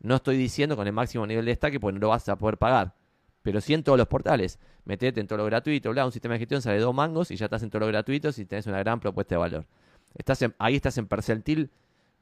No 0.00 0.16
estoy 0.16 0.38
diciendo 0.38 0.76
con 0.76 0.86
el 0.86 0.94
máximo 0.94 1.26
nivel 1.26 1.44
de 1.44 1.52
destaque 1.52 1.78
porque 1.78 1.94
no 1.94 2.00
lo 2.00 2.08
vas 2.08 2.26
a 2.28 2.36
poder 2.36 2.56
pagar. 2.56 2.94
Pero 3.42 3.60
sí 3.60 3.74
en 3.74 3.82
todos 3.82 3.98
los 3.98 4.08
portales. 4.08 4.58
Metete 4.84 5.20
en 5.20 5.26
todo 5.26 5.38
lo 5.38 5.44
gratuito, 5.44 5.90
bla, 5.90 6.06
un 6.06 6.12
sistema 6.12 6.34
de 6.34 6.38
gestión 6.38 6.62
sale 6.62 6.78
dos 6.78 6.94
mangos 6.94 7.30
y 7.30 7.36
ya 7.36 7.46
estás 7.46 7.62
en 7.62 7.70
todo 7.70 7.80
lo 7.80 7.86
gratuito 7.88 8.30
y 8.34 8.44
tenés 8.46 8.66
una 8.66 8.78
gran 8.78 8.98
propuesta 8.98 9.34
de 9.34 9.38
valor. 9.40 9.66
Estás 10.14 10.44
ahí 10.58 10.76
estás 10.76 10.98
en 10.98 11.06
percentil 11.06 11.70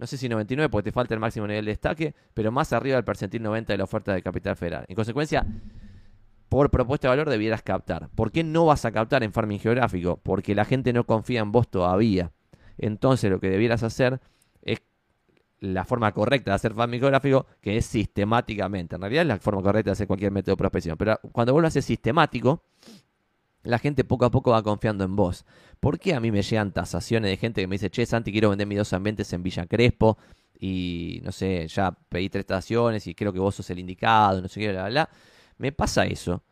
no 0.00 0.06
sé 0.06 0.16
si 0.16 0.30
99 0.30 0.70
porque 0.70 0.90
te 0.90 0.92
falta 0.92 1.12
el 1.12 1.20
máximo 1.20 1.46
nivel 1.46 1.66
de 1.66 1.72
destaque, 1.72 2.14
pero 2.32 2.50
más 2.50 2.72
arriba 2.72 2.96
del 2.96 3.04
percentil 3.04 3.42
90 3.42 3.74
de 3.74 3.76
la 3.76 3.84
oferta 3.84 4.14
de 4.14 4.22
Capital 4.22 4.56
Federal. 4.56 4.86
En 4.88 4.96
consecuencia, 4.96 5.46
por 6.48 6.70
propuesta 6.70 7.06
de 7.06 7.10
valor 7.10 7.28
debieras 7.28 7.62
captar. 7.62 8.08
¿Por 8.14 8.32
qué 8.32 8.42
no 8.42 8.64
vas 8.64 8.86
a 8.86 8.92
captar 8.92 9.22
en 9.22 9.32
farming 9.34 9.58
geográfico? 9.58 10.18
Porque 10.22 10.54
la 10.54 10.64
gente 10.64 10.94
no 10.94 11.04
confía 11.04 11.40
en 11.40 11.52
vos 11.52 11.68
todavía. 11.68 12.32
Entonces 12.78 13.30
lo 13.30 13.40
que 13.40 13.50
debieras 13.50 13.82
hacer 13.82 14.22
es 14.62 14.80
la 15.58 15.84
forma 15.84 16.12
correcta 16.12 16.52
de 16.52 16.54
hacer 16.54 16.72
farming 16.72 17.00
geográfico, 17.00 17.44
que 17.60 17.76
es 17.76 17.84
sistemáticamente. 17.84 18.94
En 18.96 19.02
realidad 19.02 19.22
es 19.22 19.28
la 19.28 19.38
forma 19.38 19.60
correcta 19.60 19.90
de 19.90 19.92
hacer 19.92 20.06
cualquier 20.06 20.32
método 20.32 20.54
de 20.54 20.60
prospección. 20.60 20.96
Pero 20.96 21.20
cuando 21.30 21.52
vos 21.52 21.60
lo 21.60 21.68
haces 21.68 21.84
sistemático, 21.84 22.64
la 23.62 23.78
gente 23.78 24.04
poco 24.04 24.24
a 24.24 24.30
poco 24.30 24.50
va 24.52 24.62
confiando 24.62 25.04
en 25.04 25.16
vos. 25.16 25.44
¿Por 25.80 25.98
qué 25.98 26.14
a 26.14 26.20
mí 26.20 26.30
me 26.30 26.42
llegan 26.42 26.72
tasaciones 26.72 27.30
de 27.30 27.36
gente 27.36 27.60
que 27.60 27.66
me 27.66 27.74
dice, 27.74 27.90
che, 27.90 28.06
Santi, 28.06 28.32
quiero 28.32 28.50
vender 28.50 28.66
mis 28.66 28.78
dos 28.78 28.92
ambientes 28.92 29.32
en 29.32 29.42
Villa 29.42 29.66
Crespo 29.66 30.18
y 30.58 31.20
no 31.24 31.32
sé, 31.32 31.66
ya 31.68 31.90
pedí 31.90 32.28
tres 32.28 32.46
tasaciones 32.46 33.06
y 33.06 33.14
creo 33.14 33.32
que 33.32 33.38
vos 33.38 33.54
sos 33.54 33.68
el 33.70 33.78
indicado, 33.78 34.40
no 34.42 34.48
sé 34.48 34.60
qué, 34.60 34.70
bla, 34.72 34.82
bla, 34.82 34.90
bla? 34.90 35.10
Me 35.58 35.72
pasa 35.72 36.06
eso 36.06 36.42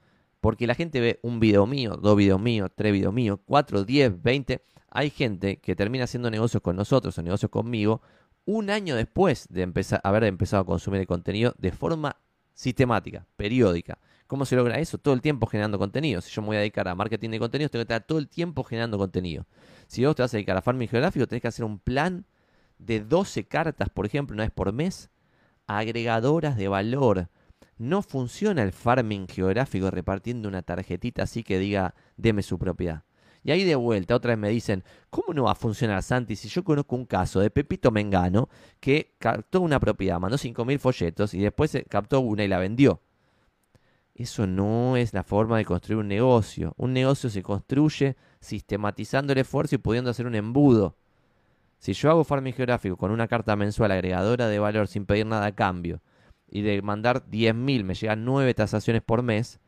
porque 0.40 0.66
la 0.66 0.74
gente 0.74 1.00
ve 1.00 1.18
un 1.22 1.40
video 1.40 1.66
mío, 1.66 1.96
dos 1.96 2.16
videos 2.16 2.40
míos, 2.40 2.70
tres 2.74 2.92
videos 2.92 3.12
míos, 3.12 3.38
cuatro, 3.44 3.84
diez, 3.84 4.12
veinte. 4.22 4.62
Hay 4.90 5.11
gente 5.11 5.59
que 5.59 5.74
termina 5.74 6.04
haciendo 6.04 6.30
negocios 6.30 6.62
con 6.62 6.76
nosotros 6.76 7.18
o 7.18 7.22
negocios 7.22 7.50
conmigo 7.50 8.00
un 8.44 8.70
año 8.70 8.96
después 8.96 9.46
de 9.50 9.70
haber 10.02 10.24
empezado 10.24 10.62
a 10.62 10.66
consumir 10.66 11.00
el 11.00 11.06
contenido 11.06 11.54
de 11.59 11.72
forma 11.72 12.16
sistemática, 12.54 13.26
periódica. 13.36 13.98
¿Cómo 14.29 14.45
se 14.45 14.57
logra 14.57 14.79
eso? 14.79 14.99
Todo 14.99 15.14
el 15.14 15.22
tiempo 15.22 15.47
generando 15.47 15.79
contenido. 15.79 16.20
Si 16.20 16.31
yo 16.31 16.43
me 16.43 16.49
voy 16.49 16.57
a 16.59 16.61
dedicar 16.61 16.87
a 16.87 16.95
marketing 16.95 17.31
de 17.31 17.39
contenidos, 17.39 17.70
tengo 17.70 17.81
que 17.81 17.95
estar 17.95 18.07
todo 18.07 18.18
el 18.18 18.29
tiempo 18.29 18.62
generando 18.62 18.99
contenido. 18.99 19.47
Si 19.87 20.05
vos 20.05 20.14
te 20.14 20.20
vas 20.20 20.35
a 20.35 20.37
dedicar 20.37 20.55
a 20.55 20.61
farming 20.61 20.87
geográfico, 20.87 21.26
tenés 21.26 21.41
que 21.41 21.49
hacer 21.49 21.64
un 21.64 21.79
plan 21.79 22.26
de 22.79 23.01
12 23.01 23.49
cartas, 23.49 23.89
por 23.89 24.05
ejemplo, 24.05 24.35
una 24.35 24.43
vez 24.43 24.53
por 24.53 24.70
mes, 24.74 25.09
agregadoras 25.66 26.59
de 26.59 26.68
valor. 26.68 27.31
No 27.79 28.03
funciona 28.03 28.62
el 28.62 28.72
farming 28.72 29.29
geográfico 29.29 29.91
repartiendo 29.91 30.47
una 30.47 30.61
tarjetita 30.61 31.22
así 31.22 31.43
que 31.43 31.59
diga, 31.59 31.95
deme 32.18 32.43
su 32.43 32.59
propiedad. 32.59 33.05
Y 33.45 33.51
ahí 33.51 33.64
de 33.64 33.76
vuelta, 33.76 34.14
otra 34.14 34.33
vez 34.33 34.39
me 34.39 34.51
dicen, 34.51 34.85
¿cómo 35.09 35.33
no 35.33 35.45
va 35.45 35.53
a 35.53 35.55
funcionar 35.55 36.03
Santi 36.03 36.37
si 36.37 36.49
yo 36.49 36.62
conozco 36.62 36.97
un 36.97 37.07
caso 37.07 37.41
de 37.41 37.49
Pepito 37.49 37.91
Mengano 37.91 38.51
que 38.79 39.14
captó 39.18 39.62
una 39.62 39.81
propiedad, 39.81 40.20
mandó 40.20 40.37
5.000 40.37 40.79
folletos 40.79 41.33
y 41.33 41.39
después 41.39 41.79
captó 41.89 42.20
una 42.20 42.45
y 42.45 42.49
la 42.49 42.59
vendió? 42.59 43.01
Eso 44.19 44.49
no 44.49 44.97
es 44.97 45.14
la 45.14 45.23
forma 45.23 45.59
de 45.59 45.64
construir 45.64 45.99
un 46.01 46.09
negocio. 46.09 46.75
Un 46.77 46.93
negocio 46.93 47.31
se 47.31 47.41
construye 47.41 48.16
sistematizando 48.41 49.33
el 49.33 49.39
esfuerzo 49.39 49.77
y 49.77 49.79
pudiendo 49.79 50.11
hacer 50.11 50.27
un 50.27 50.35
embudo. 50.35 50.97
Si 51.79 51.93
yo 51.93 52.11
hago 52.11 52.25
farming 52.25 52.53
geográfico 52.53 52.97
con 52.97 53.12
una 53.12 53.29
carta 53.29 53.55
mensual 53.55 53.93
agregadora 53.93 54.49
de 54.49 54.59
valor 54.59 54.89
sin 54.89 55.07
pedir 55.07 55.25
nada 55.25 55.47
a 55.47 55.55
cambio 55.55 56.01
y 56.51 56.62
de 56.62 56.83
mandar 56.83 57.27
10.000 57.31 57.85
me 57.85 57.95
llegan 57.95 58.25
9 58.25 58.55
tasaciones 58.55 59.03
por 59.03 59.23
mes, 59.23 59.61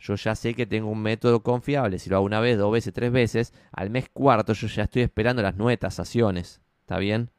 yo 0.00 0.16
ya 0.16 0.34
sé 0.34 0.54
que 0.54 0.66
tengo 0.66 0.90
un 0.90 1.00
método 1.00 1.44
confiable. 1.44 2.00
Si 2.00 2.10
lo 2.10 2.16
hago 2.16 2.26
una 2.26 2.40
vez, 2.40 2.58
dos 2.58 2.72
veces, 2.72 2.92
tres 2.92 3.12
veces, 3.12 3.54
al 3.70 3.90
mes 3.90 4.08
cuarto 4.12 4.52
yo 4.52 4.66
ya 4.66 4.82
estoy 4.82 5.02
esperando 5.02 5.42
las 5.42 5.54
9 5.54 5.76
tasaciones. 5.76 6.60
¿Está 6.80 6.98
bien? 6.98 7.30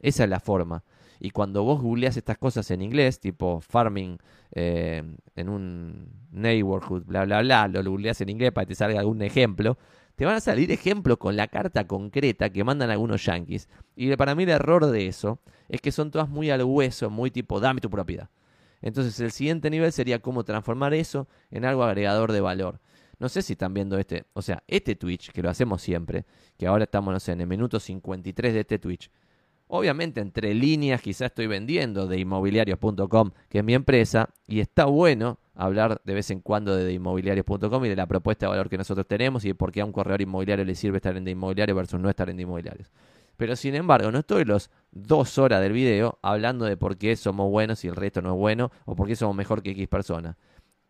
Esa 0.00 0.24
es 0.24 0.30
la 0.30 0.40
forma. 0.40 0.82
Y 1.20 1.30
cuando 1.30 1.62
vos 1.62 1.82
googleás 1.82 2.16
estas 2.16 2.38
cosas 2.38 2.70
en 2.70 2.80
inglés, 2.80 3.20
tipo 3.20 3.60
farming 3.60 4.18
eh, 4.52 5.02
en 5.36 5.48
un 5.50 6.08
neighborhood, 6.32 7.04
bla, 7.04 7.24
bla, 7.26 7.42
bla, 7.42 7.68
lo 7.68 7.90
googleás 7.90 8.22
en 8.22 8.30
inglés 8.30 8.52
para 8.52 8.64
que 8.64 8.70
te 8.70 8.74
salga 8.74 8.98
algún 8.98 9.20
ejemplo, 9.20 9.76
te 10.16 10.24
van 10.24 10.36
a 10.36 10.40
salir 10.40 10.72
ejemplos 10.72 11.18
con 11.18 11.36
la 11.36 11.48
carta 11.48 11.86
concreta 11.86 12.50
que 12.50 12.64
mandan 12.64 12.90
algunos 12.90 13.24
yankees. 13.24 13.68
Y 13.96 14.14
para 14.16 14.34
mí 14.34 14.44
el 14.44 14.48
error 14.50 14.86
de 14.86 15.06
eso 15.06 15.40
es 15.68 15.80
que 15.80 15.92
son 15.92 16.10
todas 16.10 16.28
muy 16.28 16.50
al 16.50 16.64
hueso, 16.64 17.10
muy 17.10 17.30
tipo, 17.30 17.60
dame 17.60 17.80
tu 17.80 17.90
propiedad. 17.90 18.30
Entonces 18.82 19.20
el 19.20 19.30
siguiente 19.30 19.68
nivel 19.68 19.92
sería 19.92 20.20
cómo 20.20 20.44
transformar 20.44 20.94
eso 20.94 21.28
en 21.50 21.66
algo 21.66 21.84
agregador 21.84 22.32
de 22.32 22.40
valor. 22.40 22.80
No 23.18 23.28
sé 23.28 23.42
si 23.42 23.52
están 23.52 23.74
viendo 23.74 23.98
este, 23.98 24.24
o 24.32 24.40
sea, 24.40 24.62
este 24.66 24.96
Twitch, 24.96 25.30
que 25.32 25.42
lo 25.42 25.50
hacemos 25.50 25.82
siempre, 25.82 26.24
que 26.56 26.66
ahora 26.66 26.84
estamos, 26.84 27.12
no 27.12 27.20
sé, 27.20 27.32
en 27.32 27.42
el 27.42 27.46
minuto 27.46 27.78
53 27.78 28.54
de 28.54 28.60
este 28.60 28.78
Twitch, 28.78 29.10
Obviamente, 29.72 30.20
entre 30.20 30.52
líneas, 30.52 31.00
quizás 31.00 31.26
estoy 31.26 31.46
vendiendo 31.46 32.08
de 32.08 32.18
inmobiliarios.com, 32.18 33.30
que 33.48 33.58
es 33.58 33.64
mi 33.64 33.74
empresa, 33.74 34.28
y 34.48 34.58
está 34.58 34.86
bueno 34.86 35.38
hablar 35.54 36.00
de 36.04 36.14
vez 36.14 36.32
en 36.32 36.40
cuando 36.40 36.74
de, 36.74 36.92
inmobiliarios.com 36.92 37.84
y 37.84 37.88
de 37.88 37.94
la 37.94 38.08
propuesta 38.08 38.46
de 38.46 38.50
valor 38.50 38.68
que 38.68 38.76
nosotros 38.76 39.06
tenemos 39.06 39.44
y 39.44 39.48
de 39.48 39.54
por 39.54 39.70
qué 39.70 39.80
a 39.80 39.84
un 39.84 39.92
corredor 39.92 40.22
inmobiliario 40.22 40.64
le 40.64 40.74
sirve 40.74 40.96
estar 40.96 41.16
en 41.16 41.24
de 41.24 41.30
inmobiliario 41.30 41.76
versus 41.76 42.00
no 42.00 42.10
estar 42.10 42.28
en 42.28 42.38
de 42.38 42.42
inmobiliarios. 42.42 42.90
Pero 43.36 43.54
sin 43.54 43.76
embargo, 43.76 44.10
no 44.10 44.18
estoy 44.18 44.44
los 44.44 44.70
dos 44.90 45.38
horas 45.38 45.62
del 45.62 45.72
video 45.72 46.18
hablando 46.20 46.64
de 46.64 46.76
por 46.76 46.98
qué 46.98 47.14
somos 47.14 47.48
buenos 47.48 47.84
y 47.84 47.88
el 47.88 47.94
resto 47.94 48.20
no 48.22 48.34
es 48.34 48.38
bueno, 48.38 48.72
o 48.86 48.96
por 48.96 49.06
qué 49.06 49.14
somos 49.14 49.36
mejor 49.36 49.62
que 49.62 49.70
X 49.70 49.86
persona. 49.86 50.36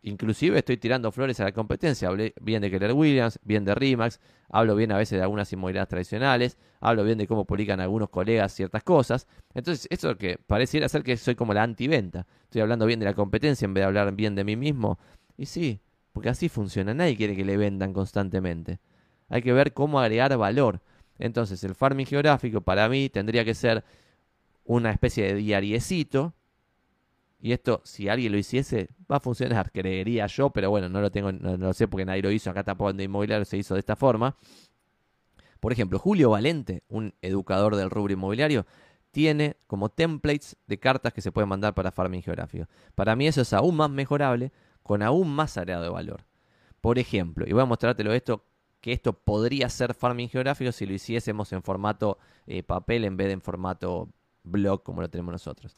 Inclusive 0.03 0.57
estoy 0.57 0.77
tirando 0.77 1.11
flores 1.11 1.39
a 1.39 1.43
la 1.43 1.51
competencia. 1.51 2.07
Hablé 2.07 2.33
bien 2.41 2.61
de 2.61 2.71
Keller 2.71 2.93
Williams, 2.93 3.39
bien 3.43 3.63
de 3.65 3.75
Rimax, 3.75 4.19
hablo 4.49 4.75
bien 4.75 4.91
a 4.91 4.97
veces 4.97 5.17
de 5.17 5.23
algunas 5.23 5.51
inmobiliarias 5.53 5.89
tradicionales, 5.89 6.57
hablo 6.79 7.03
bien 7.03 7.19
de 7.19 7.27
cómo 7.27 7.45
publican 7.45 7.79
algunos 7.79 8.09
colegas 8.09 8.51
ciertas 8.51 8.83
cosas. 8.83 9.27
Entonces, 9.53 9.87
eso 9.91 10.17
que 10.17 10.39
pareciera 10.39 10.89
ser 10.89 11.03
que 11.03 11.17
soy 11.17 11.35
como 11.35 11.53
la 11.53 11.61
antiventa. 11.61 12.25
Estoy 12.43 12.61
hablando 12.61 12.87
bien 12.87 12.99
de 12.99 13.05
la 13.05 13.13
competencia 13.13 13.65
en 13.65 13.75
vez 13.75 13.81
de 13.83 13.85
hablar 13.85 14.11
bien 14.15 14.33
de 14.33 14.43
mí 14.43 14.55
mismo. 14.55 14.97
Y 15.37 15.45
sí, 15.45 15.79
porque 16.13 16.29
así 16.29 16.49
funciona. 16.49 16.95
Nadie 16.95 17.15
quiere 17.15 17.35
que 17.35 17.45
le 17.45 17.57
vendan 17.57 17.93
constantemente. 17.93 18.79
Hay 19.29 19.43
que 19.43 19.53
ver 19.53 19.71
cómo 19.73 19.99
agregar 19.99 20.35
valor. 20.35 20.81
Entonces, 21.19 21.63
el 21.63 21.75
farming 21.75 22.07
geográfico 22.07 22.61
para 22.61 22.89
mí 22.89 23.09
tendría 23.09 23.45
que 23.45 23.53
ser 23.53 23.83
una 24.65 24.91
especie 24.91 25.27
de 25.27 25.35
diariecito 25.35 26.33
y 27.41 27.53
esto, 27.53 27.81
si 27.83 28.07
alguien 28.07 28.31
lo 28.31 28.37
hiciese, 28.37 28.89
va 29.11 29.17
a 29.17 29.19
funcionar, 29.19 29.71
creería 29.71 30.27
yo, 30.27 30.51
pero 30.51 30.69
bueno, 30.69 30.89
no 30.89 31.01
lo 31.01 31.11
tengo, 31.11 31.31
no, 31.31 31.57
lo 31.57 31.73
sé 31.73 31.87
porque 31.87 32.05
nadie 32.05 32.21
lo 32.21 32.29
hizo. 32.29 32.51
Acá 32.51 32.63
tampoco 32.63 32.93
de 32.93 33.03
inmobiliario 33.03 33.45
se 33.45 33.57
hizo 33.57 33.73
de 33.73 33.79
esta 33.79 33.95
forma. 33.95 34.37
Por 35.59 35.71
ejemplo, 35.71 35.97
Julio 35.97 36.29
Valente, 36.29 36.83
un 36.87 37.15
educador 37.21 37.75
del 37.75 37.89
rubro 37.89 38.13
inmobiliario, 38.13 38.67
tiene 39.09 39.57
como 39.65 39.89
templates 39.89 40.55
de 40.67 40.79
cartas 40.79 41.13
que 41.13 41.21
se 41.21 41.31
pueden 41.31 41.49
mandar 41.49 41.73
para 41.73 41.91
farming 41.91 42.21
geográfico. 42.21 42.67
Para 42.93 43.15
mí 43.15 43.27
eso 43.27 43.41
es 43.41 43.53
aún 43.53 43.75
más 43.75 43.89
mejorable, 43.89 44.51
con 44.83 45.01
aún 45.01 45.33
más 45.33 45.57
agregado 45.57 45.83
de 45.83 45.89
valor. 45.89 46.25
Por 46.79 46.99
ejemplo, 46.99 47.45
y 47.47 47.53
voy 47.53 47.63
a 47.63 47.65
mostrártelo 47.65 48.13
esto, 48.13 48.45
que 48.81 48.93
esto 48.93 49.13
podría 49.13 49.67
ser 49.69 49.95
farming 49.95 50.29
geográfico 50.29 50.71
si 50.71 50.85
lo 50.85 50.93
hiciésemos 50.93 51.51
en 51.53 51.63
formato 51.63 52.19
eh, 52.45 52.61
papel 52.61 53.03
en 53.05 53.17
vez 53.17 53.27
de 53.27 53.33
en 53.33 53.41
formato 53.41 54.09
blog 54.43 54.81
como 54.81 55.01
lo 55.01 55.09
tenemos 55.09 55.31
nosotros 55.31 55.77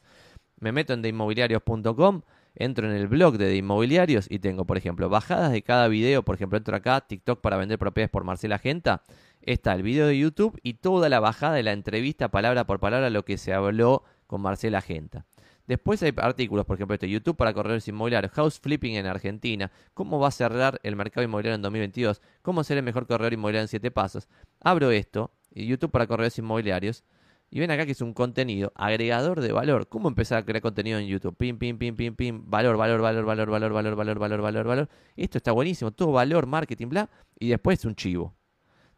me 0.64 0.72
meto 0.72 0.94
en 0.94 1.02
deinmobiliarios.com, 1.02 2.22
entro 2.54 2.90
en 2.90 2.96
el 2.96 3.06
blog 3.06 3.36
de, 3.36 3.54
Inmobiliarios 3.54 4.26
y 4.30 4.38
tengo, 4.38 4.64
por 4.64 4.78
ejemplo, 4.78 5.10
bajadas 5.10 5.52
de 5.52 5.60
cada 5.60 5.88
video. 5.88 6.22
Por 6.22 6.36
ejemplo, 6.36 6.56
entro 6.56 6.74
acá, 6.74 7.02
TikTok 7.02 7.42
para 7.42 7.58
vender 7.58 7.78
propiedades 7.78 8.10
por 8.10 8.24
Marcela 8.24 8.58
Genta. 8.58 9.02
Está 9.42 9.74
el 9.74 9.82
video 9.82 10.06
de 10.06 10.18
YouTube 10.18 10.58
y 10.62 10.74
toda 10.74 11.10
la 11.10 11.20
bajada 11.20 11.52
de 11.52 11.64
la 11.64 11.72
entrevista, 11.72 12.30
palabra 12.30 12.66
por 12.66 12.80
palabra, 12.80 13.10
lo 13.10 13.26
que 13.26 13.36
se 13.36 13.52
habló 13.52 14.04
con 14.26 14.40
Marcela 14.40 14.80
Genta. 14.80 15.26
Después 15.66 16.02
hay 16.02 16.14
artículos, 16.16 16.64
por 16.64 16.76
ejemplo, 16.76 16.94
este 16.94 17.10
YouTube 17.10 17.36
para 17.36 17.52
corredores 17.52 17.86
inmobiliarios, 17.86 18.32
House 18.32 18.58
Flipping 18.58 18.94
en 18.94 19.04
Argentina, 19.04 19.70
cómo 19.92 20.18
va 20.18 20.28
a 20.28 20.30
cerrar 20.30 20.80
el 20.82 20.96
mercado 20.96 21.24
inmobiliario 21.24 21.56
en 21.56 21.62
2022, 21.62 22.22
cómo 22.40 22.64
ser 22.64 22.78
el 22.78 22.84
mejor 22.84 23.06
corredor 23.06 23.34
inmobiliario 23.34 23.64
en 23.64 23.68
7 23.68 23.90
pasos. 23.90 24.28
Abro 24.60 24.90
esto, 24.90 25.30
YouTube 25.50 25.90
para 25.90 26.06
corredores 26.06 26.38
inmobiliarios, 26.38 27.04
y 27.50 27.60
ven 27.60 27.70
acá 27.70 27.86
que 27.86 27.92
es 27.92 28.00
un 28.00 28.14
contenido 28.14 28.72
agregador 28.74 29.40
de 29.40 29.52
valor. 29.52 29.88
¿Cómo 29.88 30.08
empezar 30.08 30.38
a 30.38 30.44
crear 30.44 30.60
contenido 30.60 30.98
en 30.98 31.06
YouTube? 31.06 31.36
Pim, 31.36 31.56
pim, 31.56 31.78
pim, 31.78 31.94
pim, 31.94 32.16
pim. 32.16 32.42
Valor, 32.46 32.76
valor, 32.76 33.00
valor, 33.00 33.24
valor, 33.24 33.48
valor, 33.48 33.72
valor, 33.72 33.94
valor, 33.94 34.18
valor, 34.18 34.42
valor, 34.42 34.66
valor. 34.66 34.88
Esto 35.14 35.38
está 35.38 35.52
buenísimo. 35.52 35.92
Todo 35.92 36.10
valor, 36.10 36.46
marketing, 36.46 36.88
bla. 36.88 37.08
Y 37.38 37.50
después 37.50 37.84
un 37.84 37.94
chivo. 37.94 38.34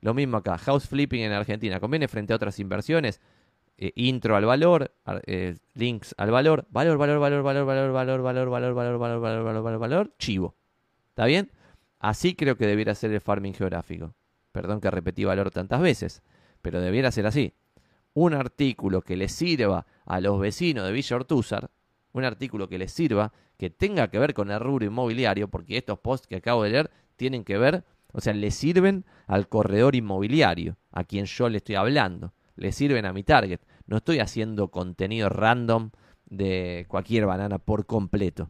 Lo 0.00 0.14
mismo 0.14 0.38
acá. 0.38 0.56
House 0.56 0.86
flipping 0.86 1.20
en 1.20 1.32
Argentina. 1.32 1.80
¿Conviene 1.80 2.08
frente 2.08 2.32
a 2.32 2.36
otras 2.36 2.58
inversiones? 2.58 3.20
intro 3.78 4.36
al 4.36 4.46
valor, 4.46 4.94
links 5.74 6.14
al 6.16 6.30
valor, 6.30 6.66
valor, 6.70 6.96
valor, 6.96 7.18
valor, 7.20 7.44
valor, 7.44 7.66
valor, 7.66 7.92
valor, 7.92 8.22
valor, 8.22 8.22
valor, 8.22 8.74
valor, 8.74 8.74
valor, 8.74 8.98
valor, 8.98 9.44
valor, 9.44 9.62
valor, 9.62 9.78
valor, 9.78 10.14
chivo. 10.18 10.56
¿Está 11.10 11.26
bien? 11.26 11.52
Así 11.98 12.34
creo 12.34 12.56
que 12.56 12.66
debiera 12.66 12.94
ser 12.94 13.12
el 13.12 13.20
farming 13.20 13.52
geográfico. 13.52 14.14
Perdón 14.52 14.80
que 14.80 14.90
repetí 14.90 15.24
valor 15.24 15.50
tantas 15.50 15.82
veces, 15.82 16.22
pero 16.62 16.80
debiera 16.80 17.10
ser 17.10 17.26
así 17.26 17.52
un 18.16 18.32
artículo 18.32 19.02
que 19.02 19.14
le 19.14 19.28
sirva 19.28 19.84
a 20.06 20.20
los 20.22 20.40
vecinos 20.40 20.86
de 20.86 20.92
Villa 20.92 21.16
Ortúzar, 21.16 21.70
un 22.12 22.24
artículo 22.24 22.66
que 22.66 22.78
les 22.78 22.90
sirva, 22.90 23.30
que 23.58 23.68
tenga 23.68 24.08
que 24.08 24.18
ver 24.18 24.32
con 24.32 24.50
el 24.50 24.58
rubro 24.58 24.86
inmobiliario, 24.86 25.48
porque 25.48 25.76
estos 25.76 25.98
posts 25.98 26.26
que 26.26 26.36
acabo 26.36 26.62
de 26.62 26.70
leer 26.70 26.90
tienen 27.16 27.44
que 27.44 27.58
ver, 27.58 27.84
o 28.12 28.22
sea, 28.22 28.32
le 28.32 28.50
sirven 28.50 29.04
al 29.26 29.48
corredor 29.48 29.94
inmobiliario, 29.94 30.78
a 30.92 31.04
quien 31.04 31.26
yo 31.26 31.50
le 31.50 31.58
estoy 31.58 31.74
hablando, 31.74 32.32
le 32.56 32.72
sirven 32.72 33.04
a 33.04 33.12
mi 33.12 33.22
target. 33.22 33.60
No 33.86 33.98
estoy 33.98 34.20
haciendo 34.20 34.68
contenido 34.68 35.28
random 35.28 35.90
de 36.24 36.86
cualquier 36.88 37.26
banana 37.26 37.58
por 37.58 37.84
completo. 37.84 38.48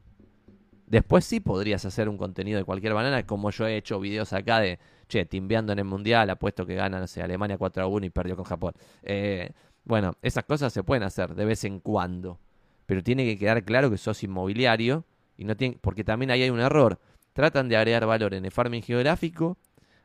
Después 0.87 1.25
sí 1.25 1.41
podrías 1.41 1.85
hacer 1.85 2.09
un 2.09 2.17
contenido 2.17 2.59
de 2.59 2.65
cualquier 2.65 2.95
banana, 2.95 3.27
como 3.27 3.51
yo 3.51 3.67
he 3.67 3.77
hecho 3.77 3.99
videos 3.99 4.33
acá 4.33 4.61
de, 4.61 4.79
che, 5.09 5.25
timbeando 5.25 5.73
en 5.73 5.81
el 5.81 5.85
mundial, 5.85 6.31
apuesto 6.31 6.65
que 6.65 6.75
gana, 6.75 7.01
no 7.01 7.07
sé, 7.07 7.23
Alemania 7.23 7.59
4 7.59 7.83
a 7.83 7.87
1 7.87 8.07
y 8.07 8.11
perdió 8.11 8.37
con 8.37 8.45
Japón. 8.45 8.73
Eh, 9.03 9.51
bueno, 9.85 10.15
esas 10.23 10.45
cosas 10.45 10.73
se 10.73 10.85
pueden 10.85 11.03
hacer 11.03 11.35
de 11.35 11.45
vez 11.45 11.65
en 11.65 11.81
cuando, 11.81 12.39
pero 12.87 13.03
tiene 13.03 13.25
que 13.25 13.37
quedar 13.39 13.65
claro 13.65 13.91
que 13.91 13.99
sos 13.99 14.23
inmobiliario 14.23 15.05
y 15.37 15.45
no 15.45 15.57
tiene, 15.57 15.79
porque 15.81 16.05
también 16.05 16.31
ahí 16.31 16.43
hay 16.43 16.51
un 16.51 16.61
error. 16.61 17.01
Tratan 17.33 17.69
de 17.69 17.77
agregar 17.77 18.07
valor 18.07 18.35
en 18.35 18.45
el 18.45 18.51
farming 18.53 18.83
geográfico 18.83 19.59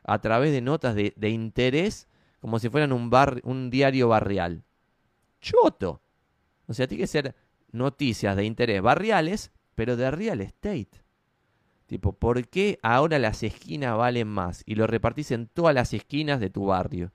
a 0.04 0.20
través 0.20 0.52
de 0.52 0.62
notas 0.62 0.96
de, 0.96 1.14
de 1.16 1.30
interés 1.30 2.08
como 2.42 2.58
si 2.58 2.70
fueran 2.70 2.92
un, 2.92 3.10
bar, 3.10 3.40
un 3.44 3.70
diario 3.70 4.10
barrial. 4.10 4.64
Choto. 5.40 6.02
O 6.68 6.74
sea, 6.74 6.88
tiene 6.88 7.04
que 7.04 7.08
ser 7.08 7.36
noticias 7.72 8.36
de 8.36 8.44
interés 8.44 8.82
barriales 8.82 9.52
pero 9.82 9.98
de 9.98 10.12
real 10.12 10.42
estate. 10.42 11.02
Tipo, 11.88 12.14
¿por 12.14 12.48
qué 12.48 12.78
ahora 12.84 13.18
las 13.18 13.42
esquinas 13.42 13.98
valen 13.98 14.28
más? 14.28 14.62
Y 14.68 14.76
lo 14.76 14.86
repartís 14.86 15.32
en 15.32 15.48
todas 15.48 15.74
las 15.74 15.92
esquinas 15.92 16.40
de 16.40 16.52
tu 16.52 16.68
barrio. 16.68 17.12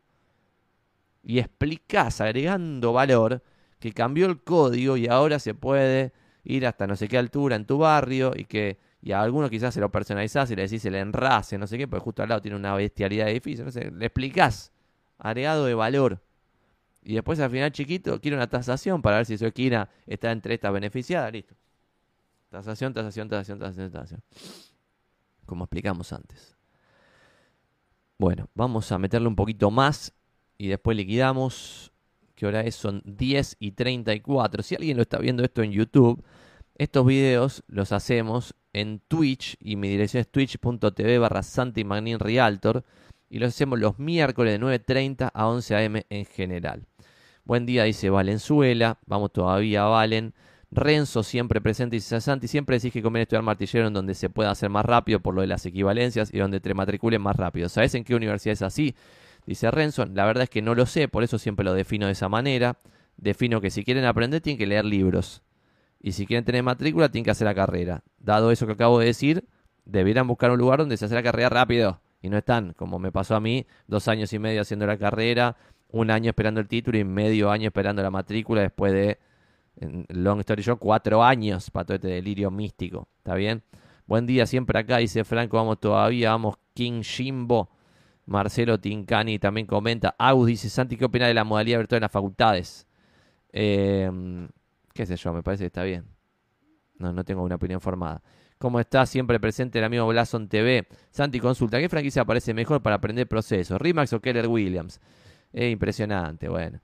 Y 1.23 1.39
explicás, 1.39 2.21
agregando 2.21 2.93
valor, 2.93 3.41
que 3.79 3.93
cambió 3.93 4.27
el 4.27 4.43
código 4.43 4.97
y 4.97 5.07
ahora 5.07 5.39
se 5.39 5.55
puede 5.55 6.13
ir 6.43 6.67
hasta 6.67 6.89
no 6.89 6.97
sé 6.97 7.07
qué 7.07 7.19
altura 7.19 7.55
en 7.55 7.67
tu 7.67 7.79
barrio 7.79 8.33
y 8.35 8.47
que 8.47 8.79
y 9.01 9.13
a 9.13 9.23
algunos 9.23 9.49
quizás 9.49 9.73
se 9.73 9.79
lo 9.79 9.93
personalizás 9.93 10.51
y 10.51 10.57
le 10.57 10.63
decís 10.63 10.85
el 10.87 10.97
enrase, 10.97 11.59
no 11.59 11.69
sé 11.69 11.79
qué, 11.79 11.87
porque 11.87 12.03
justo 12.03 12.25
al 12.25 12.31
lado 12.31 12.41
tiene 12.41 12.57
una 12.57 12.75
bestialidad 12.75 13.27
de 13.27 13.31
edificio, 13.31 13.65
no 13.65 13.71
sé, 13.71 13.93
le 13.93 14.07
explicás, 14.07 14.73
agregado 15.19 15.67
de 15.67 15.75
valor. 15.75 16.21
Y 17.05 17.15
después 17.15 17.39
al 17.39 17.51
final 17.51 17.71
chiquito 17.71 18.21
quiere 18.21 18.37
una 18.37 18.49
tasación 18.49 19.03
para 19.03 19.19
ver 19.19 19.27
si 19.27 19.39
su 19.39 19.47
esquina 19.47 19.89
está 20.05 20.33
entre 20.33 20.55
estas 20.55 20.73
beneficiadas, 20.73 21.33
listo. 21.33 21.55
Tasación, 22.49 22.95
tasación, 22.95 23.29
tasación, 23.29 23.59
tasación, 23.59 23.91
tasación. 23.91 24.23
Como 25.45 25.65
explicamos 25.65 26.13
antes. 26.13 26.57
Bueno, 28.19 28.49
vamos 28.55 28.91
a 28.93 28.99
meterle 28.99 29.29
un 29.29 29.37
poquito 29.37 29.71
más 29.71 30.13
y 30.57 30.69
después 30.69 30.97
liquidamos. 30.97 31.93
¿Qué 32.35 32.47
hora 32.47 32.61
es? 32.63 32.75
Son 32.75 33.03
10 33.05 33.57
y 33.59 33.73
34. 33.73 34.63
Si 34.63 34.75
alguien 34.75 34.97
lo 34.97 35.03
está 35.03 35.19
viendo 35.19 35.43
esto 35.43 35.63
en 35.63 35.73
YouTube, 35.73 36.25
estos 36.77 37.07
videos 37.07 37.63
los 37.69 37.93
hacemos 37.93 38.55
en 38.73 39.01
Twitch 39.09 39.57
y 39.61 39.77
mi 39.77 39.89
dirección 39.89 40.21
es 40.21 40.29
twitch.tv 40.31 41.19
barra 41.19 41.43
Santi 41.43 41.85
Magnin 41.85 42.19
Realtor 42.19 42.85
y 43.31 43.39
los 43.39 43.49
hacemos 43.49 43.79
los 43.79 43.99
miércoles 43.99 44.59
de 44.59 44.65
9.30 44.65 45.31
a 45.33 45.49
11 45.49 45.85
am 45.85 45.97
en 46.09 46.25
general. 46.27 46.87
Buen 47.45 47.65
día, 47.65 47.85
dice 47.85 48.11
Valenzuela. 48.11 48.99
Vamos 49.07 49.33
todavía, 49.33 49.85
Valen. 49.85 50.35
Renzo 50.71 51.23
siempre 51.23 51.61
presente 51.61 51.97
y 51.97 52.01
Santi, 52.01 52.49
siempre 52.49 52.77
decís 52.77 52.93
que 52.93 53.03
conviene 53.03 53.23
estudiar 53.23 53.43
martillero 53.43 53.87
en 53.87 53.95
donde 53.95 54.15
se 54.15 54.29
pueda 54.31 54.51
hacer 54.51 54.69
más 54.69 54.85
rápido 54.85 55.21
por 55.21 55.35
lo 55.35 55.41
de 55.41 55.47
las 55.47 55.65
equivalencias 55.65 56.33
y 56.35 56.39
donde 56.39 56.61
te 56.61 56.75
matriculen 56.75 57.23
más 57.23 57.37
rápido. 57.37 57.69
¿Sabes 57.69 57.95
en 57.95 58.05
qué 58.05 58.15
universidad 58.15 58.53
es 58.53 58.63
así? 58.63 58.95
Dice 59.47 59.71
Renzo, 59.71 60.07
la 60.07 60.27
verdad 60.27 60.45
es 60.45 60.51
que 60.51 60.63
no 60.63 60.75
lo 60.75 60.87
sé, 60.87 61.09
por 61.09 61.23
eso 61.23 61.39
siempre 61.39 61.65
lo 61.65 61.73
defino 61.73 62.07
de 62.07 62.13
esa 62.13 62.29
manera. 62.29 62.79
Defino 63.17 63.61
que 63.61 63.71
si 63.71 63.85
quieren 63.85 64.05
aprender 64.05 64.41
tienen 64.41 64.59
que 64.59 64.67
leer 64.67 64.85
libros. 64.85 65.43
Y 66.01 66.13
si 66.13 66.27
quieren 66.27 66.45
tener 66.45 66.63
matrícula 66.63 67.09
tienen 67.09 67.25
que 67.25 67.31
hacer 67.31 67.47
la 67.47 67.55
carrera. 67.55 68.03
Dado 68.19 68.51
eso 68.51 68.67
que 68.67 68.73
acabo 68.73 68.99
de 68.99 69.07
decir, 69.07 69.45
debieran 69.85 70.27
buscar 70.27 70.51
un 70.51 70.59
lugar 70.59 70.81
donde 70.81 70.97
se 70.97 71.05
hace 71.05 71.15
la 71.15 71.23
carrera 71.23 71.49
rápido. 71.49 72.01
Y 72.21 72.29
no 72.29 72.37
están, 72.37 72.73
como 72.73 72.99
me 72.99 73.13
pasó 73.13 73.37
a 73.37 73.41
mí, 73.41 73.67
dos 73.87 74.09
años 74.09 74.33
y 74.33 74.39
medio 74.41 74.63
haciendo 74.63 74.87
la 74.87 74.99
carrera, 74.99 75.57
un 75.91 76.11
año 76.11 76.31
esperando 76.31 76.61
el 76.61 76.67
título 76.67 76.99
y 76.99 77.05
medio 77.05 77.51
año 77.51 77.69
esperando 77.69 78.03
la 78.03 78.11
matrícula 78.11 78.63
después 78.63 78.93
de 78.93 79.19
Long 80.09 80.41
Story 80.41 80.63
Short, 80.63 80.79
cuatro 80.79 81.23
años 81.23 81.71
para 81.71 81.85
todo 81.85 81.95
este 81.97 82.09
delirio 82.09 82.51
místico. 82.51 83.09
¿Está 83.19 83.35
bien? 83.35 83.63
Buen 84.07 84.27
día 84.27 84.47
siempre 84.47 84.79
acá, 84.79 84.99
dice 84.99 85.25
Franco, 85.25 85.57
vamos 85.57 85.81
todavía, 85.81 86.31
vamos 86.31 86.57
King 86.75 87.03
Jimbo. 87.03 87.71
Marcelo 88.27 88.81
Tincani 88.81 89.39
también 89.39 89.67
comenta. 89.67 90.15
Agus 90.19 90.49
dice, 90.49 90.69
Santi, 90.69 90.97
¿qué 90.97 91.05
opina 91.05 91.27
de 91.27 91.35
la 91.35 91.45
modalidad 91.45 91.79
virtual 91.79 91.99
en 91.99 92.03
las 92.03 92.13
facultades? 92.13 92.87
Em, 93.53 94.49
qué 94.93 95.07
sé 95.07 95.17
yo, 95.17 95.33
me 95.33 95.43
parece 95.43 95.63
que 95.63 95.67
está 95.67 95.85
bien. 95.85 96.05
No, 96.99 97.13
no 97.13 97.25
tengo 97.25 97.43
una 97.43 97.55
opinión 97.57 97.81
formada. 97.81 98.23
¿Cómo 98.59 98.81
está? 98.81 99.05
Siempre 99.07 99.39
presente 99.39 99.79
el 99.79 99.85
amigo 99.85 100.07
Blason 100.07 100.49
TV. 100.49 100.89
Santi, 101.11 101.39
consulta, 101.41 101.79
¿qué 101.79 101.89
franquicia 101.89 102.25
parece 102.25 102.55
mejor 102.55 102.83
para 102.83 102.97
aprender 102.97 103.29
procesos? 103.29 103.81
¿Rimax 103.81 104.13
o 104.15 104.21
Keller 104.21 104.49
Williams? 104.49 105.01
Es 105.53 105.71
impresionante, 105.71 106.49
bueno. 106.49 106.81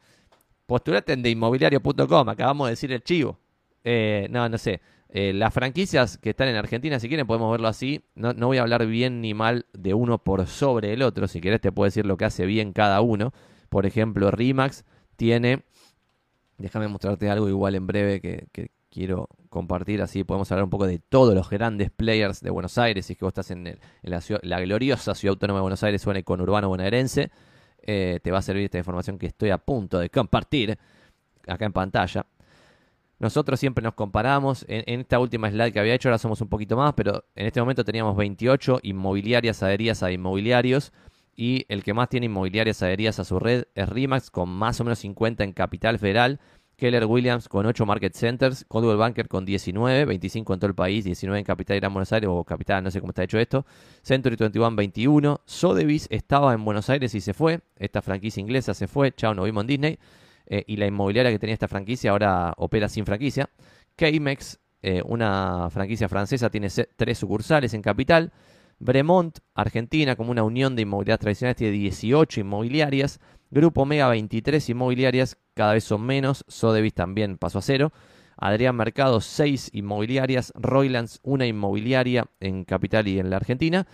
Postulate 0.72 1.12
en 1.12 1.22
deinmobiliario.com, 1.22 2.30
acabamos 2.30 2.66
de 2.66 2.70
decir 2.70 2.92
el 2.92 3.04
chivo. 3.04 3.38
Eh, 3.84 4.26
no, 4.30 4.48
no 4.48 4.56
sé. 4.56 4.80
Eh, 5.10 5.34
las 5.34 5.52
franquicias 5.52 6.16
que 6.16 6.30
están 6.30 6.48
en 6.48 6.56
Argentina, 6.56 6.98
si 6.98 7.08
quieren 7.08 7.26
podemos 7.26 7.50
verlo 7.50 7.68
así. 7.68 8.00
No, 8.14 8.32
no, 8.32 8.46
voy 8.46 8.56
a 8.56 8.62
hablar 8.62 8.86
bien 8.86 9.20
ni 9.20 9.34
mal 9.34 9.66
de 9.74 9.92
uno 9.92 10.16
por 10.16 10.46
sobre 10.46 10.94
el 10.94 11.02
otro. 11.02 11.28
Si 11.28 11.42
querés 11.42 11.60
te 11.60 11.72
puedo 11.72 11.84
decir 11.84 12.06
lo 12.06 12.16
que 12.16 12.24
hace 12.24 12.46
bien 12.46 12.72
cada 12.72 13.02
uno. 13.02 13.34
Por 13.68 13.84
ejemplo, 13.84 14.30
Rimax 14.30 14.86
tiene... 15.16 15.62
Déjame 16.56 16.88
mostrarte 16.88 17.28
algo 17.28 17.50
igual 17.50 17.74
en 17.74 17.86
breve 17.86 18.22
que, 18.22 18.70
quiero, 18.88 19.28
compartir, 19.50 20.00
así 20.00 20.24
podemos 20.24 20.50
hablar 20.52 20.64
un 20.64 20.70
poco 20.70 20.86
de 20.86 20.98
todos 21.00 21.34
los 21.34 21.50
grandes 21.50 21.90
players 21.90 22.40
de 22.40 22.48
Buenos 22.48 22.78
Aires. 22.78 23.04
Si 23.04 23.12
es 23.12 23.18
que 23.18 23.26
vos 23.26 23.32
estás 23.32 23.50
en, 23.50 23.78
la, 24.00 24.60
gloriosa 24.62 25.14
ciudad 25.14 25.32
autónoma 25.32 25.58
de 25.58 25.62
Buenos 25.64 25.82
Aires 25.82 26.06
o 26.06 26.10
en 26.12 26.16
el 26.16 26.24
conurbano 26.24 26.70
bonaerense, 26.70 27.30
eh, 27.82 28.20
te 28.22 28.30
va 28.30 28.38
a 28.38 28.42
servir 28.42 28.64
esta 28.64 28.78
información 28.78 29.18
que 29.18 29.26
estoy 29.26 29.50
a 29.50 29.58
punto 29.58 29.98
de 29.98 30.10
compartir 30.10 30.78
acá 31.46 31.64
en 31.64 31.72
pantalla. 31.72 32.26
Nosotros 33.18 33.60
siempre 33.60 33.84
nos 33.84 33.94
comparamos. 33.94 34.64
En, 34.68 35.00
esta 35.00 35.20
última 35.20 35.48
slide 35.48 35.72
que 35.72 35.78
había 35.78 35.94
hecho, 35.94 36.08
ahora 36.08 36.18
somos 36.18 36.40
un 36.40 36.48
poquito 36.48 36.76
más, 36.76 36.94
pero 36.94 37.24
en 37.36 37.46
este 37.46 37.60
momento 37.60 37.84
teníamos 37.84 38.16
28 38.16 38.80
inmobiliarias 38.82 39.62
adheridas 39.62 40.02
a 40.02 40.10
inmobiliarios. 40.10 40.92
Y 41.36 41.64
el 41.68 41.84
que 41.84 41.94
más 41.94 42.08
tiene 42.08 42.26
inmobiliarias 42.26 42.82
adheridas 42.82 43.20
a 43.20 43.24
su 43.24 43.38
red 43.38 43.64
es 43.76 43.88
RIMAX, 43.88 44.30
con 44.30 44.48
más 44.48 44.80
o 44.80 44.84
menos 44.84 44.98
50 44.98 45.44
en 45.44 45.52
Capital 45.52 46.00
Federal. 46.00 46.40
Keller 46.82 47.06
Williams 47.06 47.48
con 47.48 47.64
8 47.64 47.86
market 47.86 48.12
centers, 48.12 48.64
Coldwell 48.66 48.96
Banker 48.96 49.28
con 49.28 49.44
19, 49.44 50.04
25 50.04 50.52
en 50.52 50.58
todo 50.58 50.66
el 50.66 50.74
país, 50.74 51.04
19 51.04 51.38
en 51.38 51.44
Capital 51.44 51.78
Gran 51.78 51.94
Buenos 51.94 52.12
Aires 52.12 52.28
o 52.28 52.42
Capital, 52.42 52.82
no 52.82 52.90
sé 52.90 52.98
cómo 52.98 53.12
está 53.12 53.22
hecho 53.22 53.38
esto. 53.38 53.64
Century 54.02 54.34
21, 54.34 54.74
21. 54.74 55.40
Sotheby's 55.44 56.08
estaba 56.10 56.52
en 56.54 56.64
Buenos 56.64 56.90
Aires 56.90 57.14
y 57.14 57.20
se 57.20 57.34
fue. 57.34 57.60
Esta 57.76 58.02
franquicia 58.02 58.40
inglesa 58.40 58.74
se 58.74 58.88
fue. 58.88 59.14
Chao, 59.14 59.32
nos 59.32 59.44
vimos 59.44 59.60
en 59.60 59.66
Disney. 59.68 59.98
Eh, 60.46 60.64
y 60.66 60.76
la 60.76 60.88
inmobiliaria 60.88 61.30
que 61.30 61.38
tenía 61.38 61.54
esta 61.54 61.68
franquicia 61.68 62.10
ahora 62.10 62.52
opera 62.56 62.88
sin 62.88 63.06
franquicia. 63.06 63.48
Kmex, 63.94 64.58
eh, 64.82 65.02
una 65.06 65.70
franquicia 65.70 66.08
francesa, 66.08 66.50
tiene 66.50 66.66
tres 66.96 67.16
sucursales 67.16 67.74
en 67.74 67.82
Capital. 67.82 68.32
Bremont, 68.80 69.38
Argentina, 69.54 70.16
como 70.16 70.32
una 70.32 70.42
unión 70.42 70.74
de 70.74 70.82
inmobiliarias 70.82 71.20
tradicionales, 71.20 71.58
tiene 71.58 71.74
18 71.74 72.40
inmobiliarias. 72.40 73.20
Grupo 73.52 73.82
Omega, 73.82 74.08
23 74.08 74.70
inmobiliarias, 74.70 75.36
cada 75.54 75.74
vez 75.74 75.84
son 75.84 76.02
menos. 76.02 76.44
Sotheby's 76.48 76.94
también 76.94 77.38
pasó 77.38 77.58
a 77.58 77.62
cero. 77.62 77.92
Adrián 78.36 78.76
Mercado, 78.76 79.20
6 79.20 79.70
inmobiliarias. 79.72 80.52
Roylands, 80.56 81.20
una 81.22 81.46
inmobiliaria 81.46 82.26
en 82.40 82.64
Capital 82.64 83.06
y 83.08 83.18
en 83.18 83.30
la 83.30 83.36
Argentina. 83.36 83.86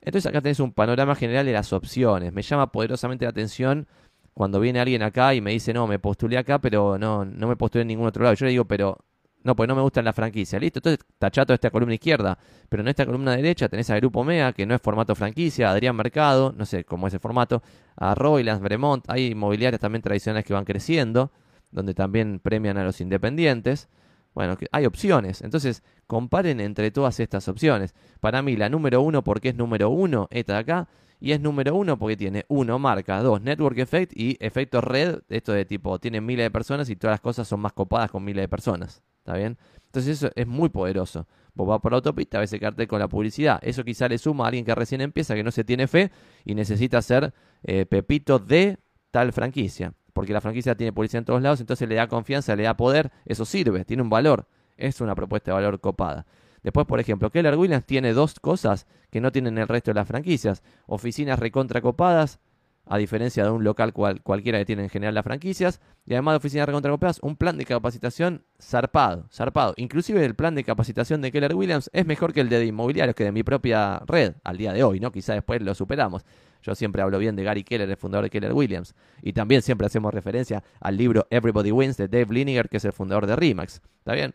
Entonces 0.00 0.28
acá 0.28 0.40
tenés 0.40 0.60
un 0.60 0.72
panorama 0.72 1.14
general 1.14 1.46
de 1.46 1.52
las 1.52 1.72
opciones. 1.72 2.32
Me 2.32 2.42
llama 2.42 2.70
poderosamente 2.70 3.24
la 3.24 3.30
atención 3.30 3.86
cuando 4.34 4.60
viene 4.60 4.80
alguien 4.80 5.02
acá 5.02 5.34
y 5.34 5.40
me 5.40 5.50
dice, 5.52 5.72
no, 5.72 5.86
me 5.86 5.98
postulé 5.98 6.38
acá, 6.38 6.60
pero 6.60 6.98
no, 6.98 7.24
no 7.24 7.48
me 7.48 7.56
postulé 7.56 7.82
en 7.82 7.88
ningún 7.88 8.06
otro 8.06 8.22
lado. 8.22 8.34
Yo 8.34 8.44
le 8.44 8.50
digo, 8.50 8.66
pero 8.66 8.98
no, 9.46 9.54
pues 9.54 9.68
no 9.68 9.76
me 9.76 9.82
gusta 9.82 10.02
la 10.02 10.12
franquicia. 10.12 10.58
Listo, 10.58 10.80
entonces 10.80 11.06
tachato 11.18 11.54
esta 11.54 11.70
columna 11.70 11.94
izquierda. 11.94 12.36
Pero 12.68 12.82
en 12.82 12.88
esta 12.88 13.06
columna 13.06 13.36
derecha 13.36 13.68
tenés 13.68 13.88
a 13.90 13.96
Grupo 13.96 14.24
MEA, 14.24 14.52
que 14.52 14.66
no 14.66 14.74
es 14.74 14.82
formato 14.82 15.14
franquicia, 15.14 15.70
Adrián 15.70 15.94
Mercado, 15.94 16.52
no 16.56 16.66
sé 16.66 16.84
cómo 16.84 17.06
es 17.06 17.14
el 17.14 17.20
formato, 17.20 17.62
a 17.96 18.14
Roylands, 18.16 18.60
Bremont. 18.60 19.04
Hay 19.08 19.28
inmobiliarias 19.28 19.80
también 19.80 20.02
tradicionales 20.02 20.44
que 20.44 20.52
van 20.52 20.64
creciendo, 20.64 21.30
donde 21.70 21.94
también 21.94 22.40
premian 22.40 22.76
a 22.76 22.84
los 22.84 23.00
independientes. 23.00 23.88
Bueno, 24.34 24.56
hay 24.72 24.84
opciones. 24.84 25.40
Entonces, 25.42 25.84
comparen 26.06 26.60
entre 26.60 26.90
todas 26.90 27.20
estas 27.20 27.48
opciones. 27.48 27.94
Para 28.20 28.42
mí, 28.42 28.56
la 28.56 28.68
número 28.68 29.00
uno, 29.00 29.22
porque 29.22 29.50
es 29.50 29.54
número 29.54 29.90
uno, 29.90 30.26
esta 30.30 30.54
de 30.54 30.58
acá, 30.58 30.88
y 31.20 31.32
es 31.32 31.40
número 31.40 31.74
uno 31.74 31.98
porque 31.98 32.16
tiene 32.16 32.44
uno, 32.48 32.78
marca, 32.78 33.22
dos, 33.22 33.40
network 33.40 33.78
effect 33.78 34.12
y 34.14 34.36
efecto 34.40 34.80
red, 34.80 35.20
esto 35.28 35.52
de 35.52 35.64
tipo, 35.64 35.98
tiene 35.98 36.20
miles 36.20 36.44
de 36.44 36.50
personas 36.50 36.90
y 36.90 36.96
todas 36.96 37.14
las 37.14 37.20
cosas 37.20 37.48
son 37.48 37.60
más 37.60 37.72
copadas 37.72 38.10
con 38.10 38.24
miles 38.24 38.42
de 38.42 38.48
personas. 38.48 39.02
¿Está 39.18 39.36
bien? 39.36 39.58
Entonces 39.86 40.18
eso 40.18 40.30
es 40.36 40.46
muy 40.46 40.68
poderoso. 40.68 41.26
Vos 41.54 41.66
vas 41.66 41.80
por 41.80 41.90
la 41.90 41.96
autopista, 41.96 42.38
ves 42.38 42.52
el 42.52 42.60
cartel 42.60 42.86
con 42.86 43.00
la 43.00 43.08
publicidad. 43.08 43.58
Eso 43.62 43.82
quizá 43.82 44.08
le 44.08 44.18
suma 44.18 44.44
a 44.44 44.48
alguien 44.48 44.64
que 44.64 44.74
recién 44.74 45.00
empieza, 45.00 45.34
que 45.34 45.42
no 45.42 45.50
se 45.50 45.64
tiene 45.64 45.88
fe 45.88 46.12
y 46.44 46.54
necesita 46.54 47.00
ser 47.00 47.32
eh, 47.64 47.86
pepito 47.86 48.38
de 48.38 48.78
tal 49.10 49.32
franquicia. 49.32 49.94
Porque 50.12 50.32
la 50.32 50.40
franquicia 50.40 50.74
tiene 50.76 50.92
publicidad 50.92 51.20
en 51.20 51.24
todos 51.24 51.42
lados, 51.42 51.60
entonces 51.60 51.88
le 51.88 51.94
da 51.94 52.06
confianza, 52.08 52.54
le 52.54 52.64
da 52.64 52.76
poder. 52.76 53.10
Eso 53.24 53.44
sirve, 53.44 53.84
tiene 53.84 54.02
un 54.02 54.10
valor. 54.10 54.46
Es 54.76 55.00
una 55.00 55.14
propuesta 55.14 55.50
de 55.50 55.54
valor 55.54 55.80
copada. 55.80 56.26
Después, 56.66 56.84
por 56.84 56.98
ejemplo, 56.98 57.30
Keller 57.30 57.56
Williams 57.56 57.86
tiene 57.86 58.12
dos 58.12 58.40
cosas 58.40 58.88
que 59.10 59.20
no 59.20 59.30
tienen 59.30 59.56
el 59.56 59.68
resto 59.68 59.92
de 59.92 59.94
las 59.94 60.08
franquicias. 60.08 60.64
Oficinas 60.88 61.38
recontracopadas, 61.38 62.40
a 62.86 62.98
diferencia 62.98 63.44
de 63.44 63.50
un 63.50 63.62
local 63.62 63.92
cualquiera 63.92 64.58
que 64.58 64.64
tiene 64.64 64.82
en 64.82 64.88
general 64.88 65.14
las 65.14 65.22
franquicias. 65.22 65.80
Y 66.06 66.14
además 66.14 66.32
de 66.32 66.36
oficinas 66.38 66.66
recontracopadas, 66.66 67.20
un 67.22 67.36
plan 67.36 67.56
de 67.56 67.66
capacitación 67.66 68.44
zarpado, 68.60 69.28
zarpado. 69.32 69.74
Inclusive 69.76 70.24
el 70.24 70.34
plan 70.34 70.56
de 70.56 70.64
capacitación 70.64 71.22
de 71.22 71.30
Keller 71.30 71.54
Williams 71.54 71.88
es 71.92 72.04
mejor 72.04 72.32
que 72.32 72.40
el 72.40 72.48
de 72.48 72.66
inmobiliarios, 72.66 73.14
que 73.14 73.22
de 73.22 73.30
mi 73.30 73.44
propia 73.44 74.00
red, 74.04 74.34
al 74.42 74.56
día 74.56 74.72
de 74.72 74.82
hoy, 74.82 74.98
¿no? 74.98 75.12
Quizá 75.12 75.34
después 75.34 75.62
lo 75.62 75.72
superamos. 75.72 76.24
Yo 76.62 76.74
siempre 76.74 77.00
hablo 77.00 77.20
bien 77.20 77.36
de 77.36 77.44
Gary 77.44 77.62
Keller, 77.62 77.88
el 77.88 77.96
fundador 77.96 78.24
de 78.24 78.30
Keller 78.30 78.52
Williams. 78.52 78.96
Y 79.22 79.34
también 79.34 79.62
siempre 79.62 79.86
hacemos 79.86 80.12
referencia 80.12 80.64
al 80.80 80.96
libro 80.96 81.28
Everybody 81.30 81.70
Wins 81.70 81.96
de 81.96 82.08
Dave 82.08 82.34
Liniger, 82.34 82.68
que 82.68 82.78
es 82.78 82.84
el 82.84 82.92
fundador 82.92 83.28
de 83.28 83.36
RIMAX. 83.36 83.80
¿Está 84.00 84.14
bien? 84.14 84.34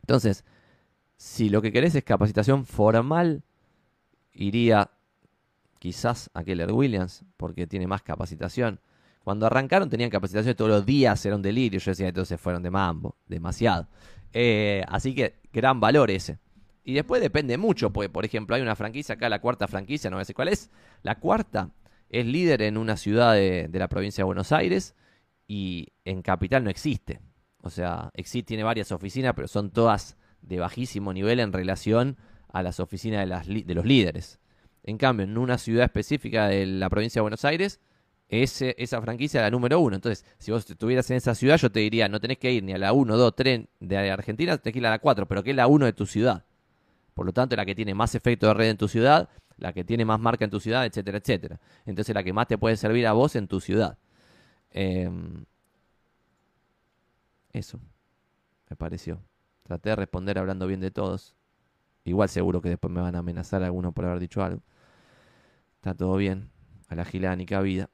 Entonces, 0.00 0.42
si 1.16 1.48
lo 1.48 1.62
que 1.62 1.72
querés 1.72 1.94
es 1.94 2.04
capacitación 2.04 2.66
formal, 2.66 3.42
iría 4.32 4.90
quizás 5.78 6.30
a 6.34 6.44
Keller 6.44 6.72
Williams, 6.72 7.24
porque 7.36 7.66
tiene 7.66 7.86
más 7.86 8.02
capacitación. 8.02 8.80
Cuando 9.22 9.46
arrancaron 9.46 9.88
tenían 9.88 10.10
capacitación 10.10 10.54
todos 10.54 10.70
los 10.70 10.86
días, 10.86 11.24
era 11.24 11.36
un 11.36 11.42
delirio. 11.42 11.80
Yo 11.80 11.90
decía, 11.90 12.08
entonces 12.08 12.40
fueron 12.40 12.62
de 12.62 12.70
mambo, 12.70 13.16
demasiado. 13.26 13.88
Eh, 14.32 14.84
así 14.88 15.14
que 15.14 15.40
gran 15.52 15.80
valor 15.80 16.10
ese. 16.10 16.38
Y 16.84 16.92
después 16.92 17.22
depende 17.22 17.56
mucho, 17.56 17.90
pues, 17.90 18.10
por 18.10 18.26
ejemplo, 18.26 18.54
hay 18.54 18.60
una 18.60 18.76
franquicia 18.76 19.14
acá, 19.14 19.30
la 19.30 19.40
cuarta 19.40 19.66
franquicia, 19.66 20.10
no 20.10 20.22
sé 20.22 20.34
cuál 20.34 20.48
es. 20.48 20.70
La 21.02 21.18
cuarta 21.18 21.70
es 22.10 22.26
líder 22.26 22.60
en 22.62 22.76
una 22.76 22.98
ciudad 22.98 23.32
de, 23.32 23.68
de 23.68 23.78
la 23.78 23.88
provincia 23.88 24.20
de 24.20 24.26
Buenos 24.26 24.52
Aires 24.52 24.94
y 25.48 25.88
en 26.04 26.20
capital 26.20 26.62
no 26.62 26.68
existe. 26.68 27.20
O 27.62 27.70
sea, 27.70 28.10
existe, 28.12 28.48
tiene 28.48 28.62
varias 28.64 28.92
oficinas, 28.92 29.32
pero 29.34 29.48
son 29.48 29.70
todas 29.70 30.18
de 30.46 30.58
bajísimo 30.58 31.12
nivel 31.12 31.40
en 31.40 31.52
relación 31.52 32.16
a 32.48 32.62
las 32.62 32.80
oficinas 32.80 33.46
de, 33.46 33.74
los 33.74 33.84
líderes. 33.84 34.38
En 34.82 34.98
cambio, 34.98 35.24
en 35.24 35.36
una 35.38 35.58
ciudad 35.58 35.84
específica 35.84 36.46
de 36.48 36.66
la 36.66 36.88
provincia 36.90 37.20
de 37.20 37.22
Buenos 37.22 37.44
Aires, 37.44 37.80
esa 38.28 39.00
franquicia 39.00 39.40
es 39.40 39.44
la 39.44 39.50
número 39.50 39.80
uno. 39.80 39.96
Entonces, 39.96 40.24
si 40.38 40.50
vos 40.50 40.68
estuvieras 40.68 41.10
en 41.10 41.16
esa 41.16 41.34
ciudad, 41.34 41.56
yo 41.56 41.70
te 41.70 41.80
diría, 41.80 42.08
no 42.08 42.20
tenés 42.20 42.38
que 42.38 42.52
ir 42.52 42.62
ni 42.62 42.72
a 42.72 42.78
la 42.78 42.92
1, 42.92 43.16
2, 43.16 43.34
3 43.34 43.66
de 43.80 44.10
Argentina, 44.10 44.56
tenés 44.58 44.72
que 44.72 44.78
ir 44.78 44.86
a 44.86 44.90
la 44.90 44.98
4, 44.98 45.26
pero 45.26 45.42
que 45.42 45.50
es 45.50 45.56
la 45.56 45.66
1 45.66 45.86
de 45.86 45.92
tu 45.92 46.06
ciudad. 46.06 46.44
Por 47.14 47.26
lo 47.26 47.32
tanto, 47.32 47.56
la 47.56 47.64
que 47.64 47.74
tiene 47.74 47.94
más 47.94 48.14
efecto 48.14 48.48
de 48.48 48.54
red 48.54 48.70
en 48.70 48.76
tu 48.76 48.88
ciudad, 48.88 49.28
la 49.56 49.72
que 49.72 49.84
tiene 49.84 50.04
más 50.04 50.20
marca 50.20 50.44
en 50.44 50.50
tu 50.50 50.60
ciudad, 50.60 50.84
etcétera, 50.84 51.18
etcétera. 51.18 51.60
Entonces, 51.86 52.14
la 52.14 52.22
que 52.22 52.32
más 52.32 52.48
te 52.48 52.58
puede 52.58 52.76
servir 52.76 53.06
a 53.06 53.12
vos 53.12 53.36
en 53.36 53.46
tu 53.46 53.60
ciudad. 53.60 53.98
Em, 54.70 55.44
eso, 57.52 57.80
me 58.68 58.76
pareció. 58.76 59.20
Traté 59.64 59.90
de 59.90 59.96
responder 59.96 60.38
hablando 60.38 60.66
bien 60.66 60.80
de 60.80 60.90
todos. 60.90 61.34
Igual 62.04 62.28
seguro 62.28 62.60
que 62.60 62.68
después 62.68 62.92
me 62.92 63.00
van 63.00 63.16
a 63.16 63.20
amenazar 63.20 63.62
algunos 63.62 63.94
por 63.94 64.04
haber 64.04 64.20
dicho 64.20 64.44
algo. 64.44 64.62
Está 65.76 65.94
todo 65.94 66.16
bien. 66.16 66.50
A 66.88 66.94
la 66.94 67.04
gilada 67.06 67.34
ni 67.34 67.46
cabida. 67.46 67.88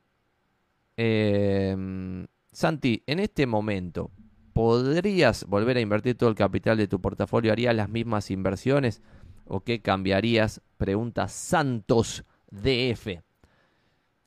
Em, 0.96 2.26
Santi, 2.52 3.04
en 3.06 3.20
este 3.20 3.46
momento, 3.46 4.10
¿podrías 4.52 5.46
volver 5.46 5.76
a 5.76 5.80
invertir 5.80 6.16
todo 6.16 6.28
el 6.28 6.34
capital 6.34 6.76
de 6.76 6.88
tu 6.88 7.00
portafolio? 7.00 7.52
¿Harías 7.52 7.74
las 7.74 7.88
mismas 7.88 8.32
inversiones? 8.32 9.00
¿O 9.44 9.60
qué 9.60 9.80
cambiarías? 9.80 10.60
Pregunta 10.76 11.28
Santos 11.28 12.24
DF. 12.50 13.22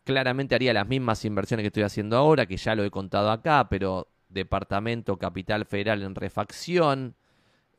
Claramente 0.05 0.55
haría 0.55 0.73
las 0.73 0.87
mismas 0.87 1.25
inversiones 1.25 1.63
que 1.63 1.67
estoy 1.67 1.83
haciendo 1.83 2.15
ahora, 2.15 2.45
que 2.45 2.57
ya 2.57 2.73
lo 2.73 2.85
he 2.85 2.89
contado 2.91 3.31
acá, 3.31 3.67
pero 3.69 4.07
departamento 4.29 5.17
capital 5.17 5.65
federal 5.65 6.03
en 6.03 6.15
refacción, 6.15 7.15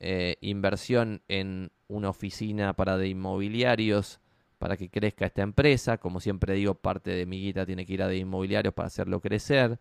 eh, 0.01 0.37
inversión 0.41 1.23
en 1.29 1.71
una 1.89 2.11
oficina 2.11 2.75
para 2.75 2.97
de 2.97 3.09
inmobiliarios 3.09 4.21
para 4.59 4.77
que 4.77 4.89
crezca 4.89 5.27
esta 5.27 5.43
empresa. 5.43 5.99
Como 5.99 6.21
siempre 6.21 6.55
digo, 6.55 6.75
parte 6.75 7.11
de 7.11 7.27
mi 7.27 7.41
guita 7.41 7.67
tiene 7.67 7.85
que 7.85 7.95
ir 7.95 8.03
a 8.03 8.09
de 8.09 8.17
inmobiliarios 8.17 8.73
para 8.75 8.87
hacerlo 8.87 9.21
crecer. 9.21 9.79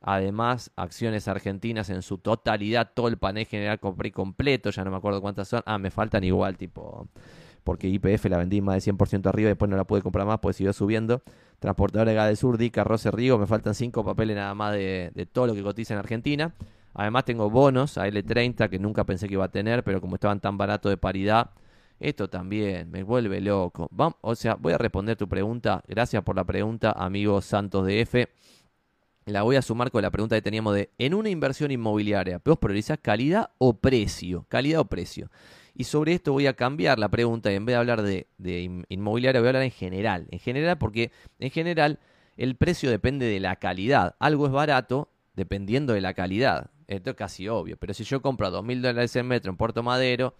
Además, 0.00 0.70
acciones 0.76 1.26
argentinas 1.26 1.90
en 1.90 2.02
su 2.02 2.18
totalidad, 2.18 2.92
todo 2.94 3.08
el 3.08 3.16
panel 3.16 3.46
general 3.46 3.80
compré 3.80 4.12
completo, 4.12 4.70
ya 4.70 4.84
no 4.84 4.90
me 4.90 4.98
acuerdo 4.98 5.20
cuántas 5.20 5.48
son. 5.48 5.62
Ah, 5.64 5.78
me 5.78 5.90
faltan 5.90 6.22
igual, 6.22 6.56
tipo, 6.58 7.08
porque 7.64 7.88
IPF 7.88 8.26
la 8.26 8.36
vendí 8.36 8.60
más 8.60 8.76
de 8.76 8.92
100% 8.92 9.26
arriba 9.26 9.48
y 9.48 9.52
después 9.52 9.70
no 9.70 9.76
la 9.76 9.84
pude 9.84 10.02
comprar 10.02 10.26
más, 10.26 10.38
pues 10.40 10.56
siguió 10.56 10.72
subiendo. 10.72 11.22
Transportadora 11.58 12.10
de 12.10 12.16
Gas 12.16 12.38
Sur, 12.38 12.58
Dica, 12.58 12.84
Roce 12.84 13.10
Rigo, 13.10 13.38
me 13.38 13.46
faltan 13.46 13.74
cinco 13.74 14.04
papeles 14.04 14.36
nada 14.36 14.54
más 14.54 14.74
de 14.74 15.28
todo 15.32 15.46
lo 15.46 15.54
que 15.54 15.62
cotiza 15.62 15.94
en 15.94 15.98
Argentina. 16.00 16.54
Además 16.96 17.26
tengo 17.26 17.50
bonos 17.50 17.98
a 17.98 18.08
L30 18.08 18.70
que 18.70 18.78
nunca 18.78 19.04
pensé 19.04 19.28
que 19.28 19.34
iba 19.34 19.44
a 19.44 19.50
tener, 19.50 19.84
pero 19.84 20.00
como 20.00 20.14
estaban 20.16 20.40
tan 20.40 20.56
baratos 20.56 20.88
de 20.90 20.96
paridad, 20.96 21.50
esto 22.00 22.28
también 22.28 22.90
me 22.90 23.02
vuelve 23.02 23.40
loco. 23.42 23.90
O 24.22 24.34
sea, 24.34 24.54
voy 24.54 24.72
a 24.72 24.78
responder 24.78 25.16
tu 25.16 25.28
pregunta. 25.28 25.82
Gracias 25.86 26.22
por 26.22 26.36
la 26.36 26.44
pregunta, 26.44 26.92
amigo 26.92 27.42
Santos 27.42 27.84
de 27.84 28.00
F. 28.00 28.28
La 29.26 29.42
voy 29.42 29.56
a 29.56 29.62
sumar 29.62 29.90
con 29.90 30.02
la 30.02 30.10
pregunta 30.10 30.36
que 30.36 30.42
teníamos 30.42 30.74
de, 30.74 30.90
en 30.96 31.12
una 31.12 31.28
inversión 31.28 31.70
inmobiliaria, 31.70 32.40
¿vos 32.42 32.58
priorizás 32.58 32.98
calidad 33.02 33.50
o 33.58 33.74
precio? 33.74 34.46
Calidad 34.48 34.80
o 34.80 34.84
precio. 34.84 35.30
Y 35.74 35.84
sobre 35.84 36.14
esto 36.14 36.32
voy 36.32 36.46
a 36.46 36.54
cambiar 36.54 36.98
la 36.98 37.10
pregunta 37.10 37.52
y 37.52 37.56
en 37.56 37.66
vez 37.66 37.74
de 37.74 37.78
hablar 37.78 38.02
de 38.02 38.84
inmobiliaria 38.88 39.40
voy 39.40 39.48
a 39.48 39.50
hablar 39.50 39.62
en 39.64 39.70
general. 39.70 40.28
En 40.30 40.38
general 40.38 40.78
porque 40.78 41.10
en 41.40 41.50
general 41.50 41.98
el 42.36 42.56
precio 42.56 42.88
depende 42.88 43.26
de 43.26 43.40
la 43.40 43.56
calidad. 43.56 44.14
Algo 44.18 44.46
es 44.46 44.52
barato 44.52 45.10
dependiendo 45.34 45.92
de 45.92 46.00
la 46.00 46.14
calidad. 46.14 46.70
Esto 46.86 47.10
es 47.10 47.16
casi 47.16 47.48
obvio. 47.48 47.76
Pero 47.76 47.94
si 47.94 48.04
yo 48.04 48.22
compro 48.22 48.46
a 48.46 48.50
2.000 48.50 48.80
dólares 48.80 49.16
el 49.16 49.24
metro 49.24 49.50
en 49.50 49.56
Puerto 49.56 49.82
Madero, 49.82 50.34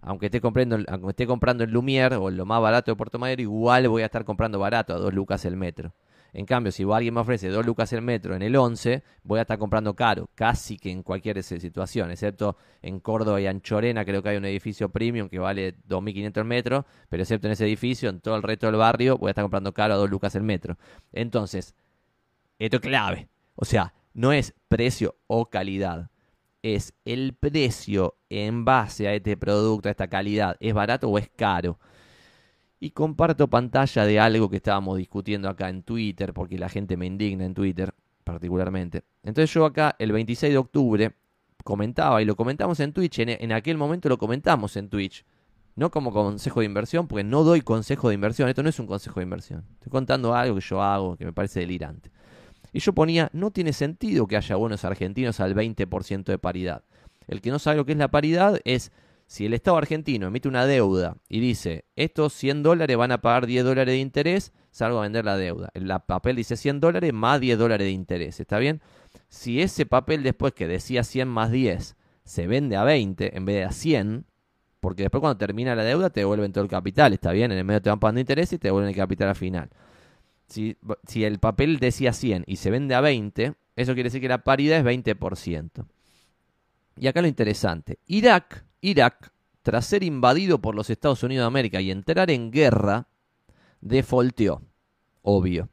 aunque 0.00 0.26
esté, 0.26 0.40
comprando, 0.40 0.78
aunque 0.88 1.10
esté 1.10 1.26
comprando 1.26 1.64
en 1.64 1.70
Lumière 1.70 2.16
o 2.20 2.30
lo 2.30 2.44
más 2.44 2.60
barato 2.60 2.90
de 2.90 2.96
Puerto 2.96 3.18
Madero, 3.18 3.42
igual 3.42 3.88
voy 3.88 4.02
a 4.02 4.06
estar 4.06 4.24
comprando 4.24 4.58
barato 4.58 4.94
a 4.94 4.98
2 4.98 5.14
lucas 5.14 5.44
el 5.44 5.56
metro. 5.56 5.94
En 6.34 6.46
cambio, 6.46 6.72
si 6.72 6.82
alguien 6.82 7.14
me 7.14 7.20
ofrece 7.20 7.48
2 7.48 7.64
lucas 7.64 7.92
el 7.92 8.02
metro 8.02 8.34
en 8.34 8.42
el 8.42 8.56
11, 8.56 9.04
voy 9.22 9.38
a 9.38 9.42
estar 9.42 9.56
comprando 9.56 9.94
caro, 9.94 10.28
casi 10.34 10.76
que 10.76 10.90
en 10.90 11.04
cualquier 11.04 11.40
situación, 11.44 12.10
excepto 12.10 12.56
en 12.82 12.98
Córdoba 12.98 13.40
y 13.40 13.46
Anchorena, 13.46 14.04
creo 14.04 14.20
que 14.20 14.30
hay 14.30 14.36
un 14.36 14.44
edificio 14.44 14.88
premium 14.88 15.28
que 15.28 15.38
vale 15.38 15.76
2.500 15.88 16.36
el 16.38 16.44
metro, 16.44 16.86
pero 17.08 17.22
excepto 17.22 17.46
en 17.46 17.52
ese 17.52 17.64
edificio, 17.64 18.10
en 18.10 18.20
todo 18.20 18.34
el 18.34 18.42
resto 18.42 18.66
del 18.66 18.74
barrio, 18.74 19.16
voy 19.16 19.28
a 19.28 19.30
estar 19.30 19.44
comprando 19.44 19.72
caro 19.72 19.94
a 19.94 19.96
2 19.96 20.10
lucas 20.10 20.34
el 20.34 20.42
metro. 20.42 20.76
Entonces, 21.12 21.76
esto 22.58 22.78
es 22.78 22.82
clave. 22.82 23.28
O 23.54 23.64
sea, 23.64 23.94
no 24.14 24.32
es 24.32 24.54
precio 24.68 25.16
o 25.26 25.46
calidad, 25.46 26.10
es 26.62 26.94
el 27.04 27.34
precio 27.34 28.16
en 28.30 28.64
base 28.64 29.06
a 29.06 29.14
este 29.14 29.36
producto, 29.36 29.88
a 29.88 29.90
esta 29.90 30.08
calidad. 30.08 30.56
¿Es 30.60 30.72
barato 30.72 31.10
o 31.10 31.18
es 31.18 31.28
caro? 31.28 31.78
y 32.84 32.90
comparto 32.90 33.48
pantalla 33.48 34.04
de 34.04 34.20
algo 34.20 34.50
que 34.50 34.56
estábamos 34.56 34.98
discutiendo 34.98 35.48
acá 35.48 35.70
en 35.70 35.82
Twitter, 35.84 36.34
porque 36.34 36.58
la 36.58 36.68
gente 36.68 36.98
me 36.98 37.06
indigna 37.06 37.46
en 37.46 37.54
Twitter 37.54 37.94
particularmente. 38.24 39.04
Entonces 39.22 39.52
yo 39.54 39.64
acá 39.64 39.96
el 39.98 40.12
26 40.12 40.52
de 40.52 40.58
octubre 40.58 41.14
comentaba, 41.64 42.20
y 42.20 42.26
lo 42.26 42.36
comentamos 42.36 42.80
en 42.80 42.92
Twitch, 42.92 43.20
en, 43.20 43.52
aquel 43.52 43.78
momento 43.78 44.10
lo 44.10 44.18
comentamos 44.18 44.76
en 44.76 44.90
Twitch, 44.90 45.24
no 45.76 45.90
como 45.90 46.12
consejo 46.12 46.60
de 46.60 46.66
inversión, 46.66 47.08
porque 47.08 47.24
no 47.24 47.42
doy 47.42 47.62
consejo 47.62 48.10
de 48.10 48.16
inversión, 48.16 48.50
esto 48.50 48.62
no 48.62 48.68
es 48.68 48.78
un 48.78 48.86
consejo 48.86 49.18
de 49.20 49.24
inversión, 49.24 49.64
estoy 49.72 49.90
contando 49.90 50.34
algo 50.34 50.56
que 50.56 50.60
yo 50.60 50.82
hago 50.82 51.16
que 51.16 51.24
me 51.24 51.32
parece 51.32 51.60
delirante. 51.60 52.10
Y 52.74 52.80
yo 52.80 52.92
ponía, 52.92 53.30
no 53.32 53.52
tiene 53.52 53.72
sentido 53.72 54.26
que 54.26 54.36
haya 54.36 54.56
bonos 54.56 54.84
argentinos 54.84 55.38
al 55.38 55.54
20% 55.54 56.24
de 56.24 56.38
paridad. 56.38 56.82
El 57.28 57.40
que 57.40 57.50
no 57.50 57.60
sabe 57.60 57.76
lo 57.76 57.86
que 57.86 57.92
es 57.92 57.98
la 57.98 58.10
paridad 58.10 58.60
es 58.64 58.90
si 59.28 59.46
el 59.46 59.54
Estado 59.54 59.76
argentino 59.76 60.26
emite 60.26 60.48
una 60.48 60.66
deuda 60.66 61.16
y 61.28 61.38
dice, 61.38 61.84
estos 61.94 62.32
100 62.32 62.64
dólares 62.64 62.96
van 62.96 63.12
a 63.12 63.22
pagar 63.22 63.46
10 63.46 63.64
dólares 63.64 63.94
de 63.94 64.00
interés, 64.00 64.52
salgo 64.72 64.98
a 64.98 65.02
vender 65.02 65.24
la 65.24 65.36
deuda. 65.36 65.70
El 65.72 65.88
papel 66.04 66.34
dice 66.34 66.56
100 66.56 66.80
dólares 66.80 67.12
más 67.12 67.40
10 67.40 67.58
dólares 67.58 67.86
de 67.86 67.92
interés, 67.92 68.40
¿está 68.40 68.58
bien? 68.58 68.82
Si 69.28 69.62
ese 69.62 69.86
papel 69.86 70.24
después 70.24 70.52
que 70.52 70.66
decía 70.66 71.04
100 71.04 71.28
más 71.28 71.52
10 71.52 71.96
se 72.24 72.46
vende 72.48 72.74
a 72.74 72.82
20 72.82 73.36
en 73.36 73.44
vez 73.44 73.54
de 73.54 73.64
a 73.64 73.70
100, 73.70 74.26
porque 74.80 75.04
después 75.04 75.20
cuando 75.20 75.38
termina 75.38 75.76
la 75.76 75.84
deuda 75.84 76.10
te 76.10 76.20
devuelven 76.20 76.52
todo 76.52 76.64
el 76.64 76.70
capital, 76.70 77.12
¿está 77.12 77.30
bien? 77.30 77.52
En 77.52 77.58
el 77.58 77.64
medio 77.64 77.80
te 77.80 77.90
van 77.90 78.00
pagando 78.00 78.20
interés 78.20 78.52
y 78.52 78.58
te 78.58 78.66
devuelven 78.66 78.90
el 78.90 78.96
capital 78.96 79.28
al 79.28 79.36
final. 79.36 79.70
Si, 80.54 81.24
el 81.24 81.38
papel 81.38 81.78
decía 81.78 82.12
100 82.12 82.44
y 82.46 82.56
se 82.56 82.70
vende 82.70 82.94
a 82.94 83.00
20, 83.00 83.54
eso 83.76 83.94
quiere 83.94 84.08
decir 84.08 84.20
que 84.20 84.28
la 84.28 84.44
paridad 84.44 84.78
es 84.78 84.84
20%. 84.84 85.86
Y 86.96 87.06
acá 87.08 87.20
lo 87.20 87.26
interesante, 87.26 87.98
Irak 88.06 88.64
Irak, 88.84 89.32
tras 89.62 89.86
ser 89.86 90.02
invadido 90.02 90.60
por 90.60 90.74
los 90.74 90.90
Estados 90.90 91.22
Unidos 91.22 91.44
de 91.44 91.46
América 91.46 91.80
y 91.80 91.90
entrar 91.90 92.30
en 92.30 92.50
guerra, 92.50 93.08
defolteó, 93.80 94.60
obvio, 95.22 95.70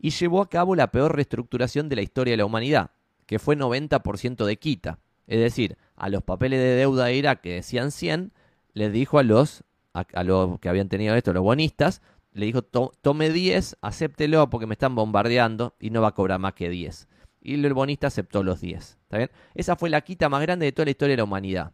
y 0.00 0.10
llevó 0.10 0.42
a 0.42 0.48
cabo 0.48 0.74
la 0.74 0.90
peor 0.90 1.14
reestructuración 1.14 1.88
de 1.88 1.94
la 1.94 2.02
historia 2.02 2.32
de 2.32 2.38
la 2.38 2.44
humanidad, 2.44 2.90
que 3.26 3.38
fue 3.38 3.56
90% 3.56 4.44
de 4.44 4.56
quita. 4.56 4.98
Es 5.28 5.38
decir, 5.38 5.78
a 5.94 6.08
los 6.08 6.24
papeles 6.24 6.58
de 6.58 6.74
deuda 6.74 7.04
de 7.04 7.14
Irak 7.14 7.40
que 7.40 7.54
decían 7.54 7.92
100, 7.92 8.32
les 8.72 8.92
dijo 8.92 9.20
a 9.20 9.22
los, 9.22 9.62
a, 9.92 10.24
los 10.24 10.58
que 10.58 10.68
habían 10.68 10.88
tenido 10.88 11.14
esto, 11.14 11.32
los 11.32 11.44
bonistas, 11.44 12.02
le 12.32 12.46
dijo, 12.46 12.62
tome 12.62 13.30
10, 13.30 13.78
acéptelo 13.80 14.48
porque 14.50 14.66
me 14.66 14.74
están 14.74 14.94
bombardeando 14.94 15.74
y 15.80 15.90
no 15.90 16.00
va 16.00 16.08
a 16.08 16.14
cobrar 16.14 16.38
más 16.38 16.54
que 16.54 16.68
10. 16.68 17.08
Y 17.40 17.54
el 17.64 17.74
bonista 17.74 18.06
aceptó 18.06 18.42
los 18.42 18.60
10. 18.60 18.98
¿Está 19.02 19.16
bien? 19.16 19.30
Esa 19.54 19.76
fue 19.76 19.90
la 19.90 20.02
quita 20.02 20.28
más 20.28 20.42
grande 20.42 20.66
de 20.66 20.72
toda 20.72 20.84
la 20.84 20.90
historia 20.90 21.14
de 21.14 21.18
la 21.18 21.24
humanidad. 21.24 21.72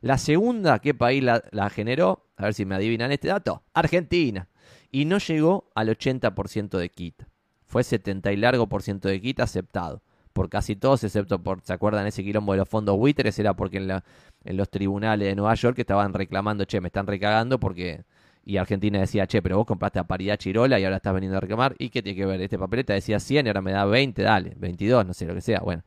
La 0.00 0.18
segunda, 0.18 0.78
¿qué 0.78 0.94
país 0.94 1.24
la, 1.24 1.70
generó? 1.70 2.28
A 2.36 2.44
ver 2.44 2.54
si 2.54 2.64
me 2.64 2.74
adivinan 2.74 3.12
este 3.12 3.28
dato. 3.28 3.62
Argentina. 3.72 4.48
Y 4.92 5.06
no 5.06 5.18
llegó 5.18 5.70
al 5.74 5.88
80% 5.88 6.78
de 6.78 6.88
quita. 6.90 7.28
Fue 7.64 7.82
70 7.82 8.30
y 8.32 8.36
largo 8.36 8.68
por 8.68 8.82
ciento 8.82 9.08
de 9.08 9.20
quita 9.20 9.44
aceptado. 9.44 10.02
Por 10.32 10.50
casi 10.50 10.76
todos, 10.76 11.02
excepto 11.02 11.42
por, 11.42 11.62
¿se 11.62 11.72
acuerdan 11.72 12.06
ese 12.06 12.22
quilombo 12.22 12.52
de 12.52 12.58
los 12.58 12.68
fondos 12.68 12.96
buitres? 12.96 13.38
Era 13.38 13.54
porque 13.54 13.78
en, 13.78 13.90
en 13.90 14.56
los 14.56 14.68
tribunales 14.68 15.26
de 15.26 15.34
Nueva 15.34 15.54
York 15.54 15.78
estaban 15.78 16.12
reclamando, 16.12 16.64
che, 16.66 16.80
me 16.80 16.88
están 16.88 17.06
recagando 17.06 17.58
porque... 17.58 18.04
Y 18.48 18.58
Argentina 18.58 19.00
decía, 19.00 19.26
che, 19.26 19.42
pero 19.42 19.56
vos 19.56 19.66
compraste 19.66 19.98
a 19.98 20.04
paridad 20.04 20.36
Chirola 20.36 20.78
y 20.78 20.84
ahora 20.84 20.98
estás 20.98 21.12
veniendo 21.12 21.36
a 21.36 21.40
reclamar. 21.40 21.74
¿Y 21.80 21.90
qué 21.90 22.00
tiene 22.00 22.16
que 22.16 22.26
ver? 22.26 22.40
Este 22.40 22.56
papeleta 22.56 22.94
decía 22.94 23.18
100 23.18 23.44
y 23.44 23.48
ahora 23.48 23.60
me 23.60 23.72
da 23.72 23.84
20, 23.84 24.22
dale, 24.22 24.54
22, 24.56 25.04
no 25.04 25.12
sé 25.14 25.26
lo 25.26 25.34
que 25.34 25.40
sea. 25.40 25.58
Bueno, 25.64 25.82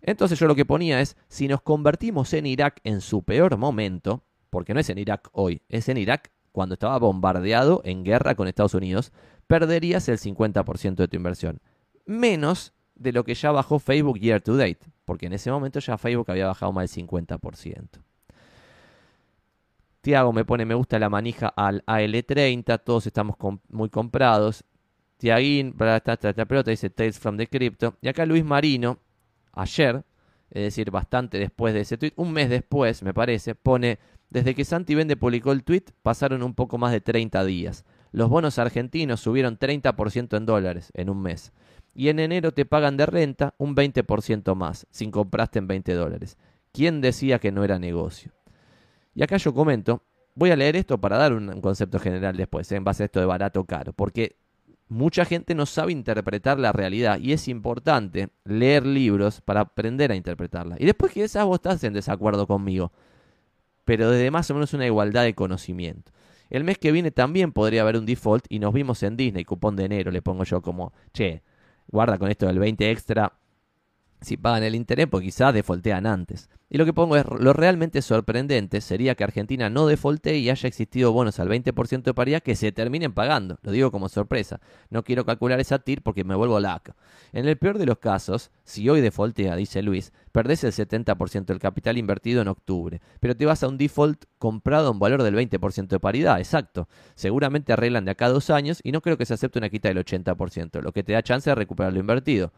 entonces 0.00 0.38
yo 0.38 0.46
lo 0.46 0.54
que 0.54 0.64
ponía 0.64 1.02
es, 1.02 1.18
si 1.28 1.48
nos 1.48 1.60
convertimos 1.60 2.32
en 2.32 2.46
Irak 2.46 2.80
en 2.84 3.02
su 3.02 3.24
peor 3.24 3.58
momento, 3.58 4.24
porque 4.48 4.72
no 4.72 4.80
es 4.80 4.88
en 4.88 4.96
Irak 4.96 5.28
hoy, 5.32 5.60
es 5.68 5.86
en 5.90 5.98
Irak 5.98 6.30
cuando 6.50 6.74
estaba 6.74 6.98
bombardeado 6.98 7.82
en 7.84 8.04
guerra 8.04 8.36
con 8.36 8.48
Estados 8.48 8.72
Unidos, 8.72 9.12
perderías 9.46 10.08
el 10.08 10.16
50% 10.16 10.94
de 10.94 11.08
tu 11.08 11.16
inversión. 11.16 11.60
Menos 12.06 12.72
de 12.94 13.12
lo 13.12 13.24
que 13.24 13.34
ya 13.34 13.52
bajó 13.52 13.78
Facebook 13.78 14.18
year 14.18 14.40
to 14.40 14.56
date, 14.56 14.80
porque 15.04 15.26
en 15.26 15.34
ese 15.34 15.50
momento 15.50 15.78
ya 15.78 15.98
Facebook 15.98 16.30
había 16.30 16.46
bajado 16.46 16.72
más 16.72 16.90
del 16.90 17.06
50%. 17.06 18.02
Tiago 20.02 20.32
me 20.32 20.44
pone 20.44 20.66
me 20.66 20.74
gusta 20.74 20.98
la 20.98 21.08
manija 21.08 21.46
al 21.48 21.84
AL30, 21.86 22.82
todos 22.84 23.06
estamos 23.06 23.36
muy 23.68 23.88
comprados. 23.88 24.64
Tiaguín, 25.16 25.74
pelota 25.74 26.70
dice 26.72 26.90
Tales 26.90 27.20
from 27.20 27.36
the 27.36 27.46
Crypto. 27.46 27.94
Y 28.02 28.08
acá 28.08 28.26
Luis 28.26 28.44
Marino 28.44 28.98
ayer, 29.52 30.04
es 30.50 30.62
decir, 30.64 30.90
bastante 30.90 31.38
después 31.38 31.72
de 31.72 31.80
ese 31.80 31.96
tweet, 31.98 32.12
un 32.16 32.32
mes 32.32 32.50
después, 32.50 33.04
me 33.04 33.14
parece, 33.14 33.54
pone, 33.54 34.00
desde 34.28 34.56
que 34.56 34.64
Santi 34.64 34.96
Vende 34.96 35.16
publicó 35.16 35.52
el 35.52 35.62
tweet, 35.62 35.84
pasaron 36.02 36.42
un 36.42 36.54
poco 36.54 36.78
más 36.78 36.90
de 36.90 37.00
30 37.00 37.44
días. 37.44 37.84
Los 38.10 38.28
bonos 38.28 38.58
argentinos 38.58 39.20
subieron 39.20 39.56
30% 39.56 40.36
en 40.36 40.46
dólares 40.46 40.90
en 40.94 41.10
un 41.10 41.22
mes. 41.22 41.52
Y 41.94 42.08
en 42.08 42.18
enero 42.18 42.52
te 42.52 42.64
pagan 42.64 42.96
de 42.96 43.06
renta 43.06 43.54
un 43.56 43.76
20% 43.76 44.56
más, 44.56 44.88
sin 44.90 45.12
compraste 45.12 45.60
en 45.60 45.68
20 45.68 45.94
dólares. 45.94 46.38
¿Quién 46.72 47.00
decía 47.00 47.38
que 47.38 47.52
no 47.52 47.62
era 47.62 47.78
negocio? 47.78 48.32
Y 49.14 49.22
acá 49.22 49.36
yo 49.36 49.52
comento, 49.54 50.02
voy 50.34 50.50
a 50.50 50.56
leer 50.56 50.76
esto 50.76 50.98
para 50.98 51.18
dar 51.18 51.32
un 51.32 51.60
concepto 51.60 51.98
general 51.98 52.36
después, 52.36 52.70
en 52.72 52.84
base 52.84 53.02
a 53.02 53.06
esto 53.06 53.20
de 53.20 53.26
barato 53.26 53.60
o 53.60 53.64
caro, 53.64 53.92
porque 53.92 54.36
mucha 54.88 55.24
gente 55.24 55.54
no 55.54 55.66
sabe 55.66 55.92
interpretar 55.92 56.58
la 56.58 56.72
realidad 56.72 57.18
y 57.18 57.32
es 57.32 57.48
importante 57.48 58.28
leer 58.44 58.86
libros 58.86 59.40
para 59.40 59.60
aprender 59.60 60.12
a 60.12 60.16
interpretarla. 60.16 60.76
Y 60.78 60.86
después 60.86 61.12
quizás 61.12 61.44
vos 61.44 61.56
estás 61.56 61.82
en 61.84 61.92
desacuerdo 61.92 62.46
conmigo, 62.46 62.92
pero 63.84 64.10
desde 64.10 64.30
más 64.30 64.50
o 64.50 64.54
menos 64.54 64.74
una 64.74 64.86
igualdad 64.86 65.24
de 65.24 65.34
conocimiento. 65.34 66.12
El 66.50 66.64
mes 66.64 66.76
que 66.76 66.92
viene 66.92 67.10
también 67.10 67.52
podría 67.52 67.80
haber 67.82 67.96
un 67.96 68.04
default 68.04 68.44
y 68.48 68.58
nos 68.58 68.74
vimos 68.74 69.02
en 69.02 69.16
Disney, 69.16 69.44
cupón 69.44 69.74
de 69.74 69.86
enero, 69.86 70.10
le 70.10 70.20
pongo 70.20 70.44
yo 70.44 70.60
como, 70.60 70.92
che, 71.12 71.42
guarda 71.88 72.18
con 72.18 72.30
esto 72.30 72.46
del 72.46 72.58
20 72.58 72.90
extra, 72.90 73.32
si 74.22 74.36
pagan 74.36 74.62
el 74.62 74.74
interés, 74.74 75.06
pues 75.08 75.24
quizás 75.24 75.52
defoltean 75.52 76.06
antes. 76.06 76.48
Y 76.70 76.78
lo 76.78 76.86
que 76.86 76.94
pongo 76.94 77.16
es, 77.16 77.26
lo 77.26 77.52
realmente 77.52 78.00
sorprendente 78.00 78.80
sería 78.80 79.14
que 79.14 79.24
Argentina 79.24 79.68
no 79.68 79.86
defaultee 79.86 80.38
y 80.38 80.48
haya 80.48 80.66
existido 80.66 81.12
bonos 81.12 81.38
al 81.38 81.50
20% 81.50 82.02
de 82.02 82.14
paridad 82.14 82.42
que 82.42 82.56
se 82.56 82.72
terminen 82.72 83.12
pagando. 83.12 83.58
Lo 83.60 83.72
digo 83.72 83.90
como 83.90 84.08
sorpresa. 84.08 84.58
No 84.88 85.04
quiero 85.04 85.26
calcular 85.26 85.60
esa 85.60 85.80
TIR 85.80 86.00
porque 86.00 86.24
me 86.24 86.34
vuelvo 86.34 86.58
laca. 86.60 86.96
En 87.34 87.46
el 87.46 87.58
peor 87.58 87.76
de 87.76 87.84
los 87.84 87.98
casos, 87.98 88.50
si 88.64 88.88
hoy 88.88 89.02
defaultea, 89.02 89.54
dice 89.54 89.82
Luis, 89.82 90.14
perdés 90.32 90.64
el 90.64 90.72
70% 90.72 91.44
del 91.44 91.58
capital 91.58 91.98
invertido 91.98 92.40
en 92.40 92.48
octubre. 92.48 93.02
Pero 93.20 93.36
te 93.36 93.44
vas 93.44 93.62
a 93.62 93.68
un 93.68 93.76
default 93.76 94.24
comprado 94.38 94.88
a 94.88 94.90
un 94.92 94.98
valor 94.98 95.22
del 95.22 95.34
20% 95.34 95.88
de 95.88 96.00
paridad, 96.00 96.38
exacto. 96.38 96.88
Seguramente 97.16 97.74
arreglan 97.74 98.06
de 98.06 98.12
acá 98.12 98.30
dos 98.30 98.48
años 98.48 98.80
y 98.82 98.92
no 98.92 99.02
creo 99.02 99.18
que 99.18 99.26
se 99.26 99.34
acepte 99.34 99.58
una 99.58 99.68
quita 99.68 99.88
del 99.88 100.02
80%, 100.02 100.80
lo 100.80 100.92
que 100.92 101.02
te 101.02 101.12
da 101.12 101.22
chance 101.22 101.50
de 101.50 101.54
recuperar 101.54 101.92
lo 101.92 102.00
invertido. 102.00 102.50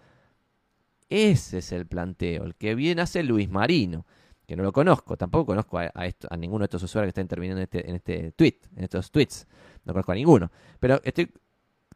Ese 1.09 1.59
es 1.59 1.73
el 1.73 1.87
planteo, 1.87 2.45
el 2.45 2.55
que 2.55 2.75
viene 2.75 3.03
a 3.03 3.07
ser 3.07 3.25
Luis 3.25 3.49
Marino, 3.49 4.07
que 4.47 4.57
no 4.57 4.63
lo 4.63 4.73
conozco, 4.73 5.17
tampoco 5.17 5.47
conozco 5.47 5.79
a, 5.79 5.93
a, 5.95 6.37
ninguno 6.37 6.61
de 6.61 6.67
estos 6.67 6.83
usuarios 6.83 7.09
que 7.09 7.11
está 7.11 7.21
interviniendo 7.21 7.61
en 7.61 7.65
este, 7.65 7.89
en 7.89 7.97
este 7.97 8.33
tweet, 8.33 8.59
en 8.77 8.85
estos 8.85 9.11
tweets, 9.11 9.47
no 9.85 9.93
conozco 9.93 10.13
a 10.13 10.15
ninguno, 10.15 10.51
pero 10.81 11.01
estoy 11.05 11.33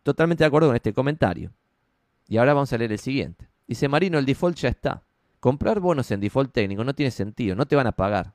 totalmente 0.02 0.44
de 0.44 0.48
acuerdo 0.48 0.68
con 0.68 0.76
este 0.76 0.92
comentario. 0.92 1.52
Y 2.28 2.36
ahora 2.36 2.54
vamos 2.54 2.72
a 2.72 2.78
leer 2.78 2.92
el 2.92 2.98
siguiente. 2.98 3.48
Dice 3.66 3.88
Marino, 3.88 4.18
el 4.18 4.26
default 4.26 4.56
ya 4.56 4.68
está. 4.68 5.02
Comprar 5.40 5.80
bonos 5.80 6.10
en 6.10 6.20
default 6.20 6.52
técnico 6.52 6.84
no 6.84 6.94
tiene 6.94 7.10
sentido, 7.10 7.54
no 7.54 7.66
te 7.66 7.76
van 7.76 7.86
a 7.86 7.92
pagar. 7.92 8.34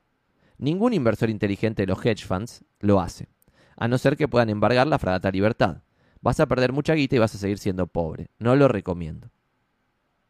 Ningún 0.58 0.92
inversor 0.92 1.30
inteligente 1.30 1.82
de 1.82 1.86
los 1.86 2.04
hedge 2.04 2.24
funds 2.24 2.64
lo 2.80 3.00
hace, 3.00 3.28
a 3.76 3.88
no 3.88 3.98
ser 3.98 4.16
que 4.16 4.28
puedan 4.28 4.50
embargar 4.50 4.86
la 4.86 4.98
fragata 4.98 5.30
libertad. 5.30 5.82
Vas 6.20 6.40
a 6.40 6.46
perder 6.46 6.72
mucha 6.72 6.94
guita 6.94 7.16
y 7.16 7.18
vas 7.18 7.34
a 7.34 7.38
seguir 7.38 7.58
siendo 7.58 7.86
pobre. 7.86 8.30
No 8.38 8.56
lo 8.56 8.68
recomiendo. 8.68 9.30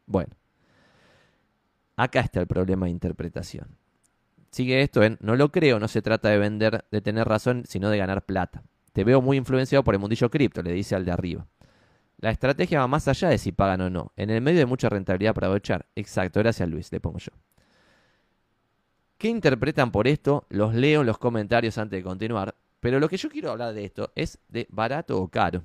Bueno, 0.07 0.35
acá 1.97 2.21
está 2.21 2.41
el 2.41 2.47
problema 2.47 2.87
de 2.87 2.93
interpretación. 2.93 3.77
Sigue 4.51 4.83
esto 4.83 5.03
en, 5.03 5.19
no 5.21 5.35
lo 5.37 5.51
creo, 5.51 5.81
no 5.81 5.89
se 5.89 6.03
trata 6.03 6.29
de 6.29 6.39
vender, 6.39 6.85
de 6.91 7.01
tener 7.01 7.27
razón, 7.27 7.65
sino 7.67 7.91
de 7.91 7.99
ganar 7.99 8.25
plata. 8.25 8.63
Te 8.93 9.03
veo 9.03 9.21
muy 9.21 9.37
influenciado 9.37 9.83
por 9.83 9.95
el 9.95 10.01
mundillo 10.01 10.31
cripto, 10.31 10.63
le 10.63 10.73
dice 10.73 10.95
al 10.95 11.05
de 11.05 11.11
arriba. 11.11 11.47
La 12.19 12.31
estrategia 12.31 12.79
va 12.79 12.87
más 12.87 13.09
allá 13.09 13.29
de 13.29 13.39
si 13.39 13.53
pagan 13.53 13.81
o 13.81 13.91
no. 13.91 14.13
En 14.17 14.31
el 14.31 14.41
medio 14.41 14.61
de 14.61 14.67
mucha 14.67 14.89
rentabilidad 14.89 15.35
para 15.35 15.49
aprovechar. 15.49 15.87
Exacto, 15.97 16.41
gracias 16.41 16.69
Luis, 16.69 16.93
le 16.93 17.01
pongo 17.01 17.19
yo. 17.19 17.33
¿Qué 19.19 19.29
interpretan 19.29 19.91
por 19.91 20.07
esto? 20.07 20.47
Los 20.49 20.75
leo 20.75 21.01
en 21.01 21.07
los 21.07 21.19
comentarios 21.19 21.77
antes 21.79 21.99
de 21.99 22.03
continuar. 22.03 22.55
Pero 22.81 23.01
lo 23.01 23.09
que 23.09 23.17
yo 23.17 23.29
quiero 23.29 23.51
hablar 23.51 23.75
de 23.75 23.85
esto 23.85 24.13
es 24.15 24.39
de 24.49 24.67
barato 24.71 25.21
o 25.21 25.29
caro. 25.29 25.65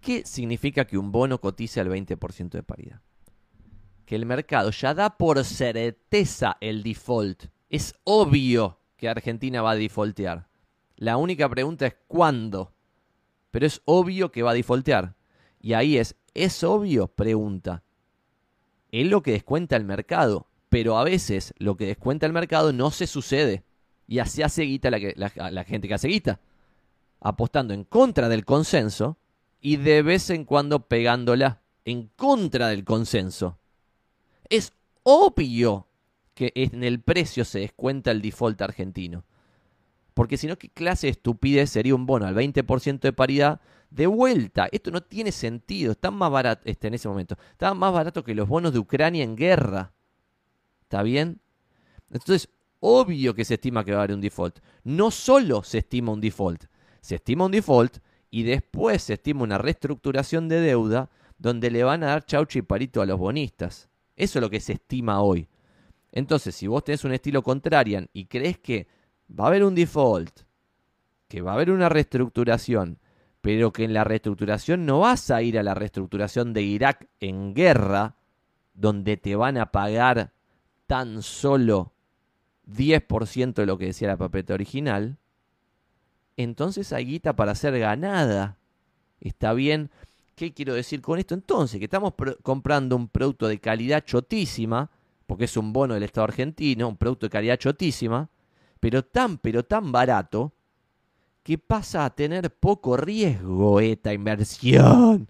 ¿Qué 0.00 0.24
significa 0.24 0.86
que 0.86 0.98
un 0.98 1.10
bono 1.12 1.40
cotice 1.40 1.80
al 1.80 1.88
20% 1.88 2.50
de 2.50 2.62
paridad? 2.62 3.00
Que 4.04 4.16
el 4.16 4.26
mercado 4.26 4.70
ya 4.70 4.94
da 4.94 5.16
por 5.16 5.44
certeza 5.44 6.56
el 6.60 6.82
default. 6.82 7.46
Es 7.68 7.94
obvio 8.04 8.80
que 8.96 9.08
Argentina 9.08 9.60
va 9.60 9.72
a 9.72 9.76
defaultear. 9.76 10.48
La 10.96 11.16
única 11.16 11.48
pregunta 11.48 11.86
es 11.86 11.96
cuándo. 12.06 12.74
Pero 13.50 13.66
es 13.66 13.82
obvio 13.84 14.30
que 14.30 14.42
va 14.42 14.52
a 14.52 14.54
defaultear. 14.54 15.16
Y 15.60 15.72
ahí 15.74 15.98
es, 15.98 16.16
¿es 16.34 16.62
obvio? 16.64 17.08
Pregunta. 17.08 17.82
Es 18.90 19.06
lo 19.06 19.22
que 19.22 19.32
descuenta 19.32 19.76
el 19.76 19.84
mercado. 19.84 20.48
Pero 20.68 20.98
a 20.98 21.04
veces 21.04 21.54
lo 21.58 21.76
que 21.76 21.86
descuenta 21.86 22.26
el 22.26 22.32
mercado 22.32 22.72
no 22.72 22.90
se 22.90 23.06
sucede. 23.06 23.64
Y 24.06 24.20
así 24.20 24.42
hace 24.42 24.62
guita 24.62 24.90
la, 24.90 24.98
la, 25.16 25.50
la 25.50 25.64
gente 25.64 25.88
que 25.88 25.94
hace 25.94 26.08
guita. 26.08 26.40
Apostando 27.20 27.74
en 27.74 27.84
contra 27.84 28.28
del 28.28 28.44
consenso 28.44 29.18
y 29.60 29.76
de 29.76 30.02
vez 30.02 30.30
en 30.30 30.44
cuando 30.44 30.86
pegándola 30.86 31.62
en 31.84 32.08
contra 32.16 32.68
del 32.68 32.84
consenso. 32.84 33.58
Es 34.48 34.72
obvio 35.02 35.86
que 36.34 36.52
en 36.54 36.84
el 36.84 37.00
precio 37.00 37.44
se 37.44 37.60
descuenta 37.60 38.10
el 38.10 38.22
default 38.22 38.60
argentino. 38.62 39.24
Porque 40.14 40.36
si 40.36 40.46
no, 40.46 40.58
¿qué 40.58 40.68
clase 40.68 41.06
de 41.06 41.12
estupidez 41.12 41.70
sería 41.70 41.94
un 41.94 42.06
bono 42.06 42.26
al 42.26 42.34
20% 42.34 43.00
de 43.00 43.12
paridad 43.12 43.60
de 43.90 44.06
vuelta? 44.06 44.68
Esto 44.70 44.90
no 44.90 45.00
tiene 45.00 45.32
sentido. 45.32 45.92
Está 45.92 46.10
más 46.10 46.30
barato, 46.30 46.62
este, 46.64 46.88
en 46.88 46.94
ese 46.94 47.08
momento, 47.08 47.36
está 47.52 47.72
más 47.74 47.92
barato 47.92 48.24
que 48.24 48.34
los 48.34 48.48
bonos 48.48 48.72
de 48.72 48.78
Ucrania 48.78 49.24
en 49.24 49.36
guerra. 49.36 49.92
¿Está 50.82 51.02
bien? 51.02 51.40
Entonces, 52.10 52.48
obvio 52.80 53.34
que 53.34 53.44
se 53.44 53.54
estima 53.54 53.84
que 53.84 53.92
va 53.92 53.98
a 53.98 54.00
haber 54.02 54.14
un 54.14 54.20
default. 54.20 54.58
No 54.84 55.10
solo 55.10 55.62
se 55.62 55.78
estima 55.78 56.12
un 56.12 56.20
default, 56.20 56.64
se 57.00 57.16
estima 57.16 57.46
un 57.46 57.52
default 57.52 57.98
y 58.30 58.42
después 58.42 59.02
se 59.02 59.14
estima 59.14 59.42
una 59.42 59.58
reestructuración 59.58 60.48
de 60.48 60.60
deuda 60.60 61.10
donde 61.38 61.70
le 61.70 61.84
van 61.84 62.02
a 62.02 62.08
dar 62.08 62.26
chaucho 62.26 62.58
y 62.58 62.62
parito 62.62 63.00
a 63.00 63.06
los 63.06 63.18
bonistas. 63.18 63.88
Eso 64.16 64.38
es 64.38 64.42
lo 64.42 64.50
que 64.50 64.60
se 64.60 64.74
estima 64.74 65.20
hoy. 65.20 65.48
Entonces, 66.10 66.54
si 66.54 66.66
vos 66.66 66.84
tenés 66.84 67.04
un 67.04 67.12
estilo 67.12 67.42
contrarian 67.42 68.08
y 68.12 68.26
crees 68.26 68.58
que 68.58 68.88
va 69.28 69.44
a 69.44 69.48
haber 69.48 69.64
un 69.64 69.74
default, 69.74 70.40
que 71.28 71.42
va 71.42 71.52
a 71.52 71.54
haber 71.54 71.70
una 71.70 71.88
reestructuración, 71.88 72.98
pero 73.40 73.72
que 73.72 73.84
en 73.84 73.94
la 73.94 74.04
reestructuración 74.04 74.84
no 74.84 75.00
vas 75.00 75.30
a 75.30 75.42
ir 75.42 75.58
a 75.58 75.62
la 75.62 75.74
reestructuración 75.74 76.52
de 76.52 76.62
Irak 76.62 77.08
en 77.20 77.54
guerra, 77.54 78.16
donde 78.74 79.16
te 79.16 79.36
van 79.36 79.58
a 79.58 79.70
pagar 79.70 80.32
tan 80.86 81.22
solo 81.22 81.92
10% 82.66 83.54
de 83.54 83.66
lo 83.66 83.78
que 83.78 83.86
decía 83.86 84.08
la 84.08 84.16
papeta 84.16 84.54
original, 84.54 85.18
entonces 86.38 86.92
hay 86.92 87.04
guita 87.04 87.34
para 87.34 87.54
ser 87.54 87.78
ganada. 87.78 88.56
Está 89.20 89.52
bien. 89.52 89.90
¿Qué 90.36 90.54
quiero 90.54 90.72
decir 90.74 91.02
con 91.02 91.18
esto? 91.18 91.34
Entonces, 91.34 91.78
que 91.80 91.86
estamos 91.86 92.14
comprando 92.42 92.94
un 92.94 93.08
producto 93.08 93.48
de 93.48 93.58
calidad 93.58 94.04
chotísima, 94.04 94.88
porque 95.26 95.46
es 95.46 95.56
un 95.56 95.72
bono 95.72 95.94
del 95.94 96.04
Estado 96.04 96.24
argentino, 96.24 96.88
un 96.88 96.96
producto 96.96 97.26
de 97.26 97.30
calidad 97.30 97.58
chotísima, 97.58 98.30
pero 98.78 99.04
tan, 99.04 99.38
pero 99.38 99.64
tan 99.64 99.90
barato, 99.90 100.52
que 101.42 101.58
pasa 101.58 102.04
a 102.04 102.14
tener 102.14 102.50
poco 102.52 102.96
riesgo 102.96 103.80
esta 103.80 104.12
inversión. 104.12 105.28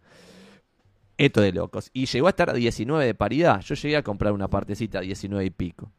Esto 1.17 1.41
de 1.41 1.53
locos. 1.53 1.91
Y 1.95 2.05
llegó 2.05 2.27
a 2.27 2.31
estar 2.31 2.51
a 2.51 2.53
19 2.53 3.07
de 3.07 3.15
paridad. 3.15 3.61
Yo 3.63 3.75
llegué 3.75 3.97
a 3.97 4.03
comprar 4.03 4.33
una 4.35 4.49
partecita 4.49 4.99
a 4.99 5.03
19 5.03 5.45
y 5.47 5.51
pico. 5.51 5.91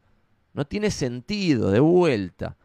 No 0.52 0.66
tiene 0.66 0.90
sentido, 0.90 1.70
de 1.70 1.80
vuelta. 1.80 2.56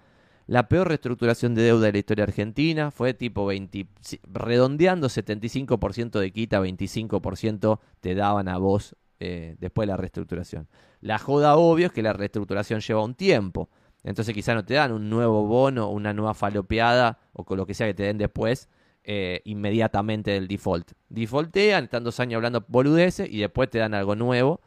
La 0.47 0.67
peor 0.67 0.89
reestructuración 0.89 1.55
de 1.55 1.63
deuda 1.63 1.88
de 1.88 1.93
la 1.93 1.97
historia 1.97 2.23
argentina 2.23 2.91
fue 2.91 3.15
tipo 3.15 3.47
20, 3.47 3.88
redondeando 4.31 5.07
75% 5.07 6.19
de 6.19 6.31
quita, 6.31 6.61
25% 6.61 7.80
te 7.99 8.13
daban 8.13 8.47
a 8.47 8.59
vos 8.59 8.95
eh, 9.19 9.55
después 9.59 9.88
de 9.88 9.93
la 9.93 9.97
reestructuración. 9.97 10.67
La 11.01 11.17
joda 11.17 11.55
obvio 11.55 11.88
es 11.88 11.91
que 11.91 12.03
la 12.03 12.13
reestructuración 12.13 12.81
lleva 12.81 13.03
un 13.03 13.15
tiempo. 13.15 13.69
Entonces 14.03 14.35
quizá 14.35 14.53
no 14.53 14.63
te 14.63 14.76
dan 14.76 14.91
un 14.91 15.09
nuevo 15.09 15.47
bono, 15.47 15.89
una 15.89 16.13
nueva 16.13 16.35
falopeada 16.35 17.17
o 17.34 17.43
con 17.43 17.57
lo 17.57 17.65
que 17.65 17.73
sea 17.73 17.88
que 17.88 17.95
te 17.95 18.03
den 18.03 18.19
después 18.19 18.69
eh, 19.03 19.41
inmediatamente 19.45 20.30
del 20.30 20.47
default. 20.47 20.91
Defaultean, 21.09 21.85
están 21.85 22.03
dos 22.03 22.19
años 22.19 22.35
hablando 22.35 22.63
boludeces 22.67 23.27
y 23.31 23.39
después 23.39 23.72
te 23.72 23.80
dan 23.80 23.95
algo 23.95 24.15
nuevo. 24.15 24.61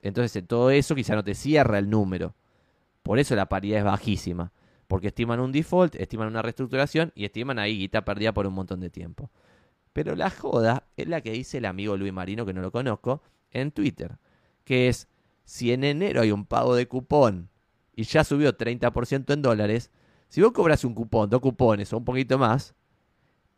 Entonces 0.00 0.46
todo 0.46 0.70
eso 0.70 0.94
quizá 0.94 1.16
no 1.16 1.24
te 1.24 1.34
cierra 1.34 1.80
el 1.80 1.90
número. 1.90 2.36
Por 3.02 3.18
eso 3.18 3.34
la 3.34 3.46
paridad 3.48 3.78
es 3.78 3.84
bajísima 3.84 4.52
porque 4.86 5.08
estiman 5.08 5.40
un 5.40 5.52
default, 5.52 5.94
estiman 5.96 6.28
una 6.28 6.42
reestructuración 6.42 7.12
y 7.14 7.24
estiman 7.24 7.58
ahí 7.58 7.78
guita 7.78 8.04
perdida 8.04 8.32
por 8.32 8.46
un 8.46 8.54
montón 8.54 8.80
de 8.80 8.90
tiempo. 8.90 9.30
Pero 9.92 10.16
la 10.16 10.30
joda 10.30 10.88
es 10.96 11.06
la 11.08 11.20
que 11.20 11.32
dice 11.32 11.58
el 11.58 11.64
amigo 11.64 11.96
Luis 11.96 12.12
Marino, 12.12 12.44
que 12.44 12.52
no 12.52 12.60
lo 12.60 12.72
conozco, 12.72 13.22
en 13.50 13.70
Twitter, 13.70 14.18
que 14.64 14.88
es, 14.88 15.08
si 15.44 15.72
en 15.72 15.84
enero 15.84 16.22
hay 16.22 16.32
un 16.32 16.44
pago 16.44 16.74
de 16.74 16.88
cupón 16.88 17.48
y 17.94 18.02
ya 18.04 18.24
subió 18.24 18.56
30% 18.56 19.32
en 19.32 19.42
dólares, 19.42 19.90
si 20.28 20.42
vos 20.42 20.52
cobras 20.52 20.84
un 20.84 20.94
cupón, 20.94 21.30
dos 21.30 21.40
cupones 21.40 21.92
o 21.92 21.98
un 21.98 22.04
poquito 22.04 22.38
más, 22.38 22.74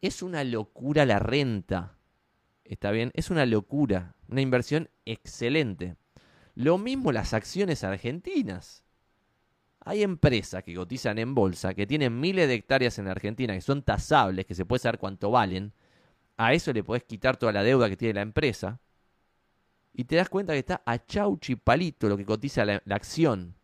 es 0.02 0.22
una 0.22 0.44
locura 0.44 1.06
la 1.06 1.18
renta. 1.18 1.96
¿Está 2.64 2.90
bien? 2.90 3.12
Es 3.14 3.30
una 3.30 3.46
locura, 3.46 4.16
una 4.28 4.40
inversión 4.40 4.90
excelente. 5.04 5.96
Lo 6.54 6.78
mismo 6.78 7.12
las 7.12 7.32
acciones 7.32 7.84
argentinas. 7.84 8.82
Hay 9.88 10.02
empresas 10.02 10.64
que 10.64 10.74
cotizan 10.74 11.16
en 11.20 11.32
bolsa, 11.32 11.72
que 11.72 11.86
tienen 11.86 12.18
miles 12.18 12.48
de 12.48 12.54
hectáreas 12.54 12.98
en 12.98 13.06
Argentina, 13.06 13.54
que 13.54 13.60
son 13.60 13.84
tasables, 13.84 14.44
que 14.44 14.56
se 14.56 14.64
puede 14.64 14.80
saber 14.80 14.98
cuánto 14.98 15.30
valen. 15.30 15.72
A 16.36 16.54
eso 16.54 16.72
le 16.72 16.82
podés 16.82 17.04
quitar 17.04 17.36
toda 17.36 17.52
la 17.52 17.62
deuda 17.62 17.88
que 17.88 17.96
tiene 17.96 18.14
la 18.14 18.22
empresa. 18.22 18.80
Y 19.94 20.02
te 20.02 20.16
das 20.16 20.28
cuenta 20.28 20.54
que 20.54 20.58
está 20.58 20.82
a 20.84 20.98
chauchi 20.98 21.54
palito 21.54 22.08
lo 22.08 22.16
que 22.16 22.24
cotiza 22.24 22.64
la, 22.64 22.82
acción. 22.90 23.54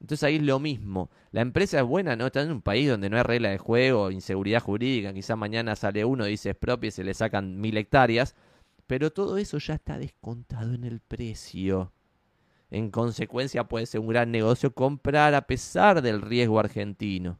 Entonces 0.00 0.22
ahí 0.22 0.36
es 0.36 0.42
lo 0.42 0.60
mismo. 0.60 1.10
La 1.32 1.40
empresa 1.40 1.80
es 1.80 1.84
buena, 1.84 2.14
¿no? 2.14 2.26
Está 2.26 2.42
en 2.42 2.52
un 2.52 2.62
país 2.62 2.88
donde 2.88 3.10
no 3.10 3.16
hay 3.16 3.24
regla 3.24 3.50
de 3.50 3.58
juego, 3.58 4.12
inseguridad 4.12 4.62
jurídica. 4.62 5.12
Quizás 5.12 5.36
mañana 5.36 5.74
sale 5.74 6.04
uno, 6.04 6.26
dice 6.26 6.50
es 6.50 6.56
propio 6.56 6.88
y 6.88 6.92
se 6.92 7.02
le 7.02 7.12
sacan 7.12 7.60
mil 7.60 7.76
hectáreas. 7.76 8.36
Pero 8.86 9.10
todo 9.12 9.36
eso 9.38 9.58
ya 9.58 9.74
está 9.74 9.98
descontado 9.98 10.74
en 10.74 10.84
el 10.84 11.00
precio. 11.00 11.93
En 12.74 12.90
consecuencia 12.90 13.62
puede 13.68 13.86
ser 13.86 14.00
un 14.00 14.08
gran 14.08 14.32
negocio 14.32 14.74
comprar 14.74 15.32
a 15.34 15.46
pesar 15.46 16.02
del 16.02 16.20
riesgo 16.20 16.58
argentino. 16.58 17.38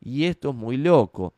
Y 0.00 0.24
esto 0.24 0.50
es 0.50 0.56
muy 0.56 0.76
loco. 0.76 1.34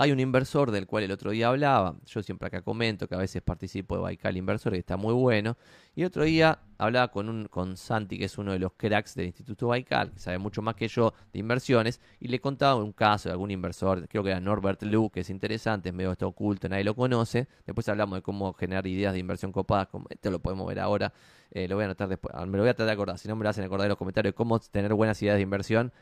Hay 0.00 0.12
un 0.12 0.20
inversor 0.20 0.70
del 0.70 0.86
cual 0.86 1.02
el 1.02 1.10
otro 1.10 1.32
día 1.32 1.48
hablaba, 1.48 1.96
yo 2.06 2.22
siempre 2.22 2.46
acá 2.46 2.62
comento 2.62 3.08
que 3.08 3.16
a 3.16 3.18
veces 3.18 3.42
participo 3.42 3.96
de 3.96 4.02
Baikal 4.02 4.36
Inversor, 4.36 4.72
que 4.72 4.78
está 4.78 4.96
muy 4.96 5.12
bueno, 5.12 5.56
y 5.96 6.04
otro 6.04 6.22
día 6.22 6.60
hablaba 6.78 7.08
con, 7.08 7.28
un, 7.28 7.48
con 7.48 7.76
Santi, 7.76 8.16
que 8.16 8.26
es 8.26 8.38
uno 8.38 8.52
de 8.52 8.60
los 8.60 8.74
cracks 8.74 9.16
del 9.16 9.26
Instituto 9.26 9.66
Baikal, 9.66 10.12
que 10.12 10.20
sabe 10.20 10.38
mucho 10.38 10.62
más 10.62 10.76
que 10.76 10.86
yo 10.86 11.14
de 11.32 11.40
inversiones, 11.40 12.00
y 12.20 12.28
le 12.28 12.38
contaba 12.38 12.76
un 12.76 12.92
caso 12.92 13.28
de 13.28 13.32
algún 13.32 13.50
inversor, 13.50 14.06
creo 14.08 14.22
que 14.22 14.30
era 14.30 14.38
Norbert 14.38 14.84
Lu, 14.84 15.10
que 15.10 15.20
es 15.20 15.30
interesante, 15.30 15.88
es 15.88 15.94
medio 15.96 16.12
está 16.12 16.28
oculto, 16.28 16.68
nadie 16.68 16.84
lo 16.84 16.94
conoce, 16.94 17.48
después 17.66 17.88
hablamos 17.88 18.18
de 18.18 18.22
cómo 18.22 18.52
generar 18.52 18.86
ideas 18.86 19.12
de 19.12 19.18
inversión 19.18 19.50
copadas, 19.50 19.88
como 19.88 20.06
esto 20.10 20.30
lo 20.30 20.38
podemos 20.38 20.68
ver 20.68 20.78
ahora, 20.78 21.12
eh, 21.50 21.66
lo 21.66 21.74
voy 21.74 21.82
a 21.82 21.86
anotar 21.86 22.08
después, 22.08 22.32
me 22.46 22.56
lo 22.56 22.62
voy 22.62 22.68
a 22.68 22.74
tratar 22.74 22.86
de 22.86 22.92
acordar, 22.92 23.18
si 23.18 23.26
no 23.26 23.34
me 23.34 23.42
lo 23.42 23.50
hacen 23.50 23.64
acordar 23.64 23.86
en 23.86 23.88
los 23.88 23.98
comentarios, 23.98 24.36
cómo 24.36 24.60
tener 24.60 24.94
buenas 24.94 25.20
ideas 25.22 25.34
de 25.34 25.42
inversión, 25.42 25.92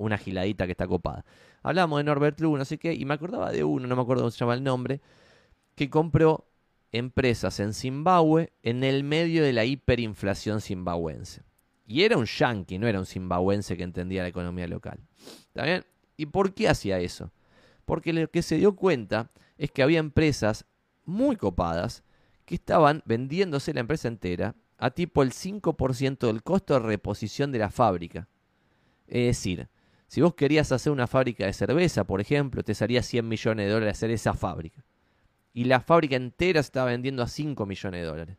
una 0.00 0.18
giladita 0.18 0.66
que 0.66 0.72
está 0.72 0.86
copada. 0.86 1.24
Hablábamos 1.62 1.98
de 1.98 2.04
Norbert 2.04 2.40
Lu, 2.40 2.56
no 2.56 2.64
sé 2.64 2.78
qué, 2.78 2.94
y 2.94 3.04
me 3.04 3.14
acordaba 3.14 3.52
de 3.52 3.62
uno, 3.64 3.86
no 3.86 3.96
me 3.96 4.02
acuerdo 4.02 4.22
cómo 4.22 4.30
se 4.30 4.38
llama 4.38 4.54
el 4.54 4.64
nombre, 4.64 5.00
que 5.74 5.90
compró 5.90 6.46
empresas 6.92 7.60
en 7.60 7.74
Zimbabue 7.74 8.52
en 8.62 8.82
el 8.82 9.04
medio 9.04 9.44
de 9.44 9.52
la 9.52 9.64
hiperinflación 9.64 10.60
zimbabuense. 10.60 11.42
Y 11.86 12.02
era 12.02 12.16
un 12.16 12.26
yanqui, 12.26 12.78
no 12.78 12.86
era 12.86 12.98
un 12.98 13.06
zimbabuense 13.06 13.76
que 13.76 13.82
entendía 13.82 14.22
la 14.22 14.28
economía 14.28 14.66
local. 14.66 14.98
¿Está 15.48 15.64
bien? 15.64 15.84
¿Y 16.16 16.26
por 16.26 16.54
qué 16.54 16.68
hacía 16.68 16.98
eso? 16.98 17.30
Porque 17.84 18.12
lo 18.12 18.30
que 18.30 18.42
se 18.42 18.56
dio 18.56 18.76
cuenta 18.76 19.30
es 19.58 19.70
que 19.70 19.82
había 19.82 19.98
empresas 19.98 20.64
muy 21.04 21.36
copadas 21.36 22.04
que 22.44 22.54
estaban 22.54 23.02
vendiéndose 23.04 23.74
la 23.74 23.80
empresa 23.80 24.08
entera 24.08 24.54
a 24.78 24.90
tipo 24.90 25.22
el 25.22 25.32
5% 25.32 26.26
del 26.26 26.42
costo 26.42 26.74
de 26.74 26.80
reposición 26.80 27.52
de 27.52 27.58
la 27.58 27.70
fábrica. 27.70 28.28
Es 29.06 29.26
decir, 29.26 29.68
si 30.10 30.20
vos 30.22 30.34
querías 30.34 30.72
hacer 30.72 30.90
una 30.90 31.06
fábrica 31.06 31.46
de 31.46 31.52
cerveza, 31.52 32.02
por 32.02 32.20
ejemplo, 32.20 32.64
te 32.64 32.74
salía 32.74 33.00
100 33.00 33.28
millones 33.28 33.66
de 33.66 33.72
dólares 33.72 33.96
hacer 33.96 34.10
esa 34.10 34.34
fábrica. 34.34 34.84
Y 35.52 35.66
la 35.66 35.78
fábrica 35.78 36.16
entera 36.16 36.60
se 36.64 36.66
estaba 36.66 36.90
vendiendo 36.90 37.22
a 37.22 37.28
5 37.28 37.64
millones 37.64 38.00
de 38.00 38.06
dólares. 38.08 38.36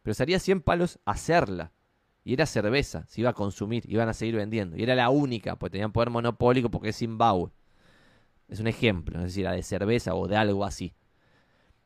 Pero 0.00 0.14
salía 0.14 0.38
100 0.38 0.62
palos 0.62 1.00
hacerla. 1.04 1.70
Y 2.24 2.32
era 2.32 2.46
cerveza, 2.46 3.04
se 3.08 3.20
iba 3.20 3.28
a 3.28 3.34
consumir, 3.34 3.84
iban 3.92 4.08
a 4.08 4.14
seguir 4.14 4.36
vendiendo. 4.36 4.74
Y 4.74 4.84
era 4.84 4.94
la 4.94 5.10
única, 5.10 5.56
pues 5.56 5.70
tenían 5.70 5.92
poder 5.92 6.08
monopólico 6.08 6.70
porque 6.70 6.88
es 6.88 6.96
Zimbabue. 6.96 7.50
Es 8.48 8.60
un 8.60 8.66
ejemplo, 8.66 9.18
es 9.18 9.24
decir, 9.24 9.46
de 9.46 9.62
cerveza 9.62 10.14
o 10.14 10.26
de 10.26 10.38
algo 10.38 10.64
así. 10.64 10.94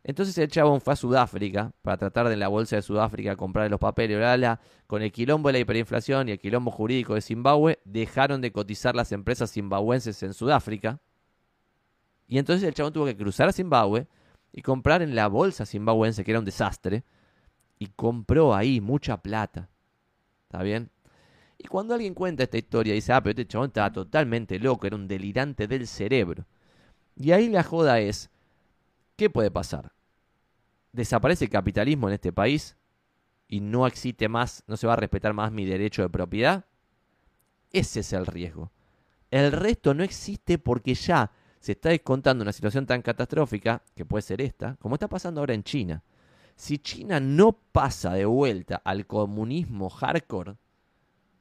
Entonces 0.08 0.38
el 0.38 0.46
chabón 0.46 0.80
fue 0.80 0.92
a 0.92 0.96
Sudáfrica 0.96 1.72
para 1.82 1.96
tratar 1.96 2.28
de 2.28 2.34
en 2.34 2.38
la 2.38 2.46
bolsa 2.46 2.76
de 2.76 2.82
Sudáfrica 2.82 3.34
comprar 3.34 3.68
los 3.68 3.80
papeles, 3.80 4.16
bla, 4.16 4.60
con 4.86 5.02
el 5.02 5.10
quilombo 5.10 5.48
de 5.48 5.54
la 5.54 5.58
hiperinflación 5.58 6.28
y 6.28 6.30
el 6.30 6.38
quilombo 6.38 6.70
jurídico 6.70 7.14
de 7.16 7.20
Zimbabue, 7.20 7.80
dejaron 7.84 8.40
de 8.40 8.52
cotizar 8.52 8.94
las 8.94 9.10
empresas 9.10 9.50
zimbabuenses 9.50 10.22
en 10.22 10.32
Sudáfrica. 10.32 11.00
Y 12.28 12.38
entonces 12.38 12.68
el 12.68 12.72
chabón 12.72 12.92
tuvo 12.92 13.06
que 13.06 13.16
cruzar 13.16 13.48
a 13.48 13.52
Zimbabue 13.52 14.06
y 14.52 14.62
comprar 14.62 15.02
en 15.02 15.16
la 15.16 15.26
bolsa 15.26 15.66
zimbabuense, 15.66 16.22
que 16.22 16.30
era 16.30 16.38
un 16.38 16.44
desastre, 16.44 17.02
y 17.80 17.86
compró 17.86 18.54
ahí 18.54 18.80
mucha 18.80 19.16
plata. 19.16 19.68
¿Está 20.44 20.62
bien? 20.62 20.88
Y 21.58 21.66
cuando 21.66 21.94
alguien 21.94 22.14
cuenta 22.14 22.44
esta 22.44 22.58
historia, 22.58 22.94
dice, 22.94 23.12
ah, 23.12 23.20
pero 23.20 23.30
este 23.30 23.48
chabón 23.48 23.70
estaba 23.70 23.90
totalmente 23.90 24.60
loco, 24.60 24.86
era 24.86 24.94
un 24.94 25.08
delirante 25.08 25.66
del 25.66 25.88
cerebro. 25.88 26.46
Y 27.16 27.32
ahí 27.32 27.48
la 27.48 27.64
joda 27.64 27.98
es, 27.98 28.30
¿qué 29.16 29.28
puede 29.30 29.50
pasar? 29.50 29.95
Desaparece 30.96 31.44
el 31.44 31.50
capitalismo 31.50 32.08
en 32.08 32.14
este 32.14 32.32
país 32.32 32.76
y 33.46 33.60
no 33.60 33.86
existe 33.86 34.28
más, 34.28 34.64
no 34.66 34.76
se 34.76 34.86
va 34.86 34.94
a 34.94 34.96
respetar 34.96 35.34
más 35.34 35.52
mi 35.52 35.64
derecho 35.64 36.02
de 36.02 36.08
propiedad, 36.08 36.64
ese 37.70 38.00
es 38.00 38.12
el 38.12 38.26
riesgo. 38.26 38.72
El 39.30 39.52
resto 39.52 39.92
no 39.92 40.02
existe 40.02 40.58
porque 40.58 40.94
ya 40.94 41.30
se 41.60 41.72
está 41.72 41.90
descontando 41.90 42.42
una 42.42 42.52
situación 42.52 42.86
tan 42.86 43.02
catastrófica, 43.02 43.82
que 43.94 44.06
puede 44.06 44.22
ser 44.22 44.40
esta, 44.40 44.76
como 44.80 44.94
está 44.94 45.08
pasando 45.08 45.40
ahora 45.40 45.54
en 45.54 45.62
China. 45.62 46.02
Si 46.54 46.78
China 46.78 47.20
no 47.20 47.52
pasa 47.52 48.14
de 48.14 48.24
vuelta 48.24 48.80
al 48.84 49.06
comunismo 49.06 49.90
hardcore, 49.90 50.56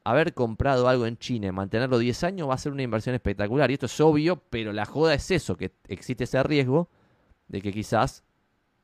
haber 0.03 0.33
comprado 0.33 0.89
algo 0.89 1.05
en 1.05 1.17
China 1.17 1.47
y 1.47 1.51
mantenerlo 1.51 1.97
10 1.97 2.23
años 2.25 2.49
va 2.49 2.55
a 2.55 2.59
ser 2.59 2.73
una 2.73 2.83
inversión 2.83 3.15
espectacular. 3.15 3.71
Y 3.71 3.75
esto 3.75 3.85
es 3.85 4.01
obvio, 4.01 4.35
pero 4.49 4.73
la 4.73 4.85
joda 4.85 5.13
es 5.13 5.31
eso, 5.31 5.55
que 5.55 5.71
existe 5.87 6.25
ese 6.25 6.43
riesgo 6.43 6.89
de 7.47 7.61
que 7.61 7.71
quizás 7.71 8.24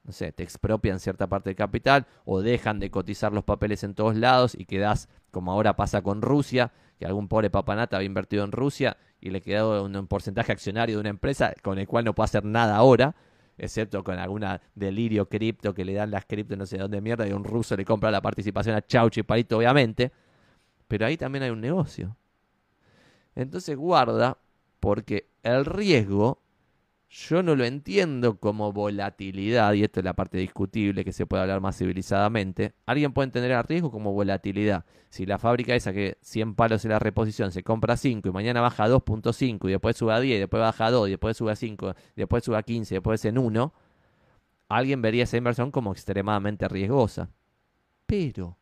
no 0.04 0.12
sé, 0.12 0.32
te 0.32 0.44
expropian 0.44 1.00
cierta 1.00 1.28
parte 1.28 1.50
del 1.50 1.56
capital 1.56 2.08
o 2.26 2.42
dejan 2.42 2.80
de 2.80 2.90
cotizar 2.90 3.34
los 3.34 3.44
papeles 3.44 3.84
en 3.84 3.94
todos 3.94 4.16
lados 4.16 4.56
y 4.56 4.66
quedas, 4.66 5.10
como 5.30 5.52
ahora 5.52 5.76
pasa 5.76 6.02
con 6.02 6.22
Rusia, 6.22 6.72
que 6.98 7.06
algún 7.06 7.28
pobre 7.28 7.50
papanata 7.50 7.98
había 7.98 8.08
invertido 8.08 8.44
en 8.44 8.52
Rusia 8.52 8.98
y 9.20 9.30
le 9.30 9.42
quedó 9.42 9.84
un, 9.84 10.08
porcentaje 10.08 10.52
accionario 10.52 10.96
de 10.96 11.02
una 11.02 11.10
empresa 11.10 11.54
con 11.62 11.78
el 11.78 11.88
cual 11.88 12.06
no 12.06 12.16
puede 12.16 12.26
hacer 12.26 12.46
nada 12.46 12.76
ahora, 12.76 13.16
excepto 13.58 14.04
con 14.04 14.18
alguna 14.18 14.60
delirio 14.74 15.30
cripto 15.30 15.74
que 15.74 15.86
le 15.86 15.94
dan 15.94 16.10
las 16.10 16.26
cripto 16.26 16.56
no 16.56 16.66
sé 16.66 16.80
dónde 16.80 17.00
mierda 17.00 17.28
y 17.28 17.34
un 17.34 17.44
ruso 17.44 17.78
le 17.78 17.86
compra 17.86 18.10
la 18.10 18.22
participación 18.22 18.76
a 18.76 18.82
Chauchi 18.82 19.20
y 19.20 19.24
Palito, 19.24 19.58
obviamente. 19.58 20.12
Pero 20.88 21.06
ahí 21.06 21.16
también 21.16 21.44
hay 21.44 21.52
un 21.52 21.62
negocio. 21.62 22.18
Entonces 23.36 23.78
guarda, 23.78 24.38
porque 24.80 25.30
el 25.44 25.66
riesgo 25.66 26.42
yo 27.12 27.44
no 27.44 27.58
lo 27.58 27.66
entiendo 27.66 28.40
como 28.40 28.72
volatilidad, 28.72 29.74
y 29.74 29.84
esto 29.84 30.00
es 30.00 30.06
la 30.06 30.14
parte 30.14 30.38
discutible 30.38 31.04
que 31.04 31.12
se 31.12 31.26
puede 31.26 31.42
hablar 31.42 31.60
más 31.60 31.78
civilizadamente. 31.78 32.74
Alguien 32.86 33.12
puede 33.12 33.26
entender 33.26 33.52
el 33.52 33.64
riesgo 33.64 33.92
como 33.92 34.14
volatilidad. 34.14 34.86
Si 35.10 35.26
la 35.26 35.38
fábrica 35.38 35.76
esa 35.76 35.92
que 35.92 36.18
100 36.22 36.56
palos 36.56 36.86
en 36.86 36.92
la 36.92 37.00
reposición 37.00 37.52
se 37.52 37.64
compra 37.64 37.98
5 37.98 38.30
y 38.30 38.32
mañana 38.32 38.62
baja 38.62 38.86
a 38.86 38.90
2.5 38.90 39.68
y 39.68 39.72
después 39.72 39.98
sube 39.98 40.14
a 40.14 40.22
10, 40.22 40.38
y 40.38 40.40
después 40.40 40.62
baja 40.62 40.86
a 40.86 40.92
2 40.92 41.10
y 41.10 41.12
después 41.12 41.36
sube 41.36 41.52
a 41.52 41.58
5, 41.58 41.90
y 42.16 42.20
después 42.22 42.46
sube 42.46 42.56
a 42.56 42.64
15 42.64 42.94
y 42.94 42.96
después 42.96 43.26
en 43.26 43.38
1, 43.38 43.74
alguien 44.70 45.02
vería 45.02 45.24
esa 45.24 45.36
inversión 45.36 45.70
como 45.70 45.92
extremadamente 45.92 46.70
riesgosa. 46.70 47.30
Pero, 48.06 48.58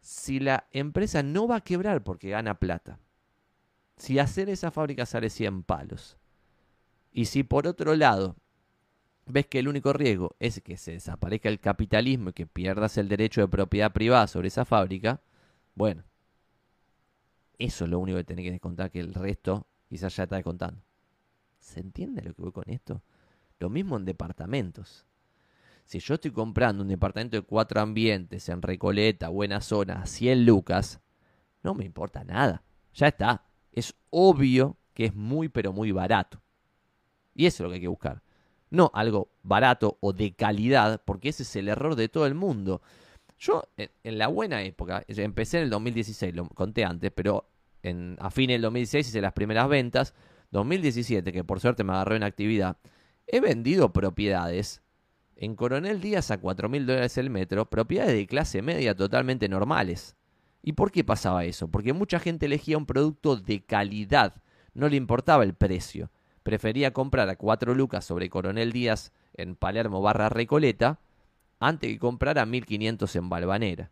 si 0.00 0.38
la 0.38 0.66
empresa 0.70 1.22
no 1.22 1.48
va 1.48 1.56
a 1.56 1.60
quebrar 1.62 2.04
porque 2.04 2.28
gana 2.28 2.58
plata, 2.58 2.98
si 3.96 4.18
hacer 4.18 4.50
esa 4.50 4.70
fábrica 4.70 5.06
sale 5.06 5.30
100 5.30 5.62
palos, 5.62 6.18
y 7.12 7.26
si 7.26 7.42
por 7.42 7.66
otro 7.66 7.94
lado 7.94 8.36
ves 9.26 9.46
que 9.46 9.58
el 9.58 9.68
único 9.68 9.92
riesgo 9.92 10.34
es 10.40 10.60
que 10.62 10.76
se 10.76 10.92
desaparezca 10.92 11.48
el 11.48 11.60
capitalismo 11.60 12.30
y 12.30 12.32
que 12.32 12.46
pierdas 12.46 12.98
el 12.98 13.08
derecho 13.08 13.40
de 13.40 13.48
propiedad 13.48 13.92
privada 13.92 14.26
sobre 14.26 14.48
esa 14.48 14.64
fábrica, 14.64 15.20
bueno, 15.74 16.04
eso 17.58 17.84
es 17.84 17.90
lo 17.90 17.98
único 17.98 18.18
que 18.18 18.24
tenés 18.24 18.44
que 18.44 18.50
descontar, 18.50 18.90
que 18.90 19.00
el 19.00 19.14
resto 19.14 19.66
quizás 19.88 20.16
ya 20.16 20.24
está 20.24 20.36
descontando. 20.36 20.82
¿Se 21.58 21.80
entiende 21.80 22.22
lo 22.22 22.34
que 22.34 22.42
voy 22.42 22.52
con 22.52 22.68
esto? 22.68 23.02
Lo 23.60 23.70
mismo 23.70 23.96
en 23.96 24.04
departamentos. 24.04 25.06
Si 25.84 26.00
yo 26.00 26.14
estoy 26.14 26.32
comprando 26.32 26.82
un 26.82 26.88
departamento 26.88 27.36
de 27.36 27.42
cuatro 27.42 27.80
ambientes 27.80 28.48
en 28.48 28.62
Recoleta, 28.62 29.28
buena 29.28 29.60
zona, 29.60 30.02
a 30.02 30.06
100 30.06 30.46
lucas, 30.46 31.00
no 31.62 31.74
me 31.74 31.84
importa 31.84 32.24
nada. 32.24 32.64
Ya 32.94 33.08
está. 33.08 33.44
Es 33.70 33.94
obvio 34.10 34.76
que 34.94 35.06
es 35.06 35.14
muy 35.14 35.48
pero 35.48 35.72
muy 35.72 35.92
barato. 35.92 36.42
Y 37.34 37.46
eso 37.46 37.62
es 37.62 37.64
lo 37.64 37.68
que 37.70 37.74
hay 37.76 37.80
que 37.80 37.88
buscar. 37.88 38.22
No 38.70 38.90
algo 38.94 39.30
barato 39.42 39.98
o 40.00 40.12
de 40.12 40.34
calidad, 40.34 41.02
porque 41.04 41.30
ese 41.30 41.42
es 41.42 41.56
el 41.56 41.68
error 41.68 41.94
de 41.94 42.08
todo 42.08 42.26
el 42.26 42.34
mundo. 42.34 42.82
Yo, 43.38 43.64
en, 43.76 44.18
la 44.18 44.28
buena 44.28 44.62
época, 44.62 45.04
empecé 45.08 45.58
en 45.58 45.64
el 45.64 45.70
2016, 45.70 46.34
lo 46.34 46.48
conté 46.48 46.84
antes, 46.84 47.10
pero 47.14 47.48
en, 47.82 48.16
a 48.20 48.30
fines 48.30 48.54
del 48.54 48.62
2016 48.62 49.08
hice 49.08 49.20
las 49.20 49.32
primeras 49.32 49.68
ventas. 49.68 50.14
2017, 50.52 51.32
que 51.32 51.44
por 51.44 51.60
suerte 51.60 51.82
me 51.82 51.92
agarró 51.92 52.14
en 52.14 52.22
actividad, 52.22 52.76
he 53.26 53.40
vendido 53.40 53.92
propiedades 53.92 54.82
en 55.36 55.56
Coronel 55.56 56.00
Díaz 56.00 56.30
a 56.30 56.38
4 56.38 56.68
mil 56.68 56.86
dólares 56.86 57.16
el 57.18 57.30
metro, 57.30 57.68
propiedades 57.68 58.14
de 58.14 58.26
clase 58.26 58.62
media 58.62 58.94
totalmente 58.94 59.48
normales. 59.48 60.14
¿Y 60.62 60.74
por 60.74 60.92
qué 60.92 61.02
pasaba 61.02 61.44
eso? 61.44 61.68
Porque 61.68 61.92
mucha 61.92 62.20
gente 62.20 62.46
elegía 62.46 62.78
un 62.78 62.86
producto 62.86 63.36
de 63.36 63.64
calidad, 63.64 64.42
no 64.74 64.88
le 64.88 64.96
importaba 64.96 65.42
el 65.42 65.54
precio 65.54 66.10
prefería 66.42 66.92
comprar 66.92 67.28
a 67.28 67.36
4 67.36 67.74
lucas 67.74 68.04
sobre 68.04 68.30
Coronel 68.30 68.72
Díaz 68.72 69.12
en 69.34 69.56
Palermo 69.56 70.02
barra 70.02 70.28
Recoleta 70.28 71.00
antes 71.58 71.90
que 71.90 71.98
comprar 71.98 72.38
a 72.38 72.46
1500 72.46 73.14
en 73.16 73.28
Balvanera. 73.28 73.90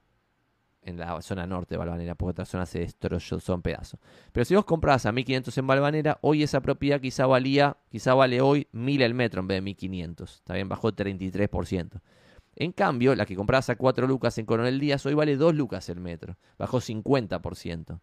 En 0.82 0.98
la 0.98 1.20
zona 1.20 1.46
norte 1.46 1.74
de 1.74 1.78
Balvanera, 1.78 2.14
porque 2.14 2.30
otra 2.30 2.46
zona 2.46 2.64
se 2.64 2.78
destrozó, 2.78 3.38
son 3.38 3.60
pedazos. 3.60 4.00
Pero 4.32 4.46
si 4.46 4.54
vos 4.54 4.64
comprabas 4.64 5.04
a 5.04 5.12
1500 5.12 5.58
en 5.58 5.66
Balvanera, 5.66 6.18
hoy 6.22 6.42
esa 6.42 6.62
propiedad 6.62 7.00
quizá 7.00 7.26
valía, 7.26 7.76
quizá 7.90 8.14
vale 8.14 8.40
hoy 8.40 8.66
1000 8.72 9.02
el 9.02 9.12
metro 9.12 9.42
en 9.42 9.48
vez 9.48 9.56
de 9.58 9.62
1500. 9.62 10.42
También 10.42 10.70
bajó 10.70 10.90
33%. 10.90 12.00
En 12.56 12.72
cambio, 12.72 13.14
la 13.14 13.26
que 13.26 13.36
comprabas 13.36 13.68
a 13.70 13.76
4 13.76 14.06
lucas 14.06 14.38
en 14.38 14.46
Coronel 14.46 14.80
Díaz, 14.80 15.04
hoy 15.04 15.14
vale 15.14 15.36
2 15.36 15.54
lucas 15.54 15.88
el 15.90 16.00
metro. 16.00 16.38
Bajó 16.58 16.80
50%. 16.80 18.00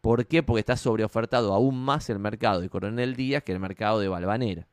¿Por 0.00 0.26
qué? 0.26 0.42
Porque 0.42 0.60
está 0.60 0.76
sobreofertado 0.76 1.52
aún 1.52 1.82
más 1.82 2.08
el 2.08 2.18
mercado 2.18 2.60
de 2.60 2.70
Coronel 2.70 3.16
Díaz 3.16 3.42
que 3.42 3.52
el 3.52 3.60
mercado 3.60 4.00
de 4.00 4.08
Balvanera. 4.08 4.66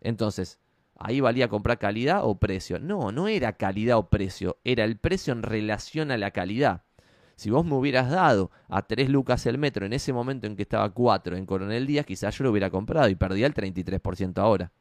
Entonces, 0.00 0.58
¿ahí 0.98 1.20
valía 1.20 1.48
comprar 1.48 1.78
calidad 1.78 2.20
o 2.24 2.38
precio? 2.38 2.78
No, 2.78 3.10
no 3.10 3.28
era 3.28 3.54
calidad 3.54 3.96
o 3.96 4.10
precio, 4.10 4.58
era 4.64 4.84
el 4.84 4.98
precio 4.98 5.32
en 5.32 5.42
relación 5.42 6.10
a 6.10 6.18
la 6.18 6.30
calidad. 6.30 6.82
Si 7.36 7.50
vos 7.50 7.64
me 7.64 7.74
hubieras 7.74 8.10
dado 8.10 8.50
a 8.68 8.82
3 8.82 9.08
lucas 9.08 9.46
el 9.46 9.58
metro 9.58 9.86
en 9.86 9.92
ese 9.92 10.12
momento 10.12 10.46
en 10.46 10.56
que 10.56 10.62
estaba 10.62 10.88
4 10.90 11.36
en 11.36 11.46
Coronel 11.46 11.86
Díaz, 11.86 12.06
quizás 12.06 12.36
yo 12.36 12.44
lo 12.44 12.50
hubiera 12.50 12.70
comprado 12.70 13.08
y 13.08 13.14
perdía 13.14 13.46
el 13.46 13.54
33% 13.54 14.38
ahora. 14.38 14.72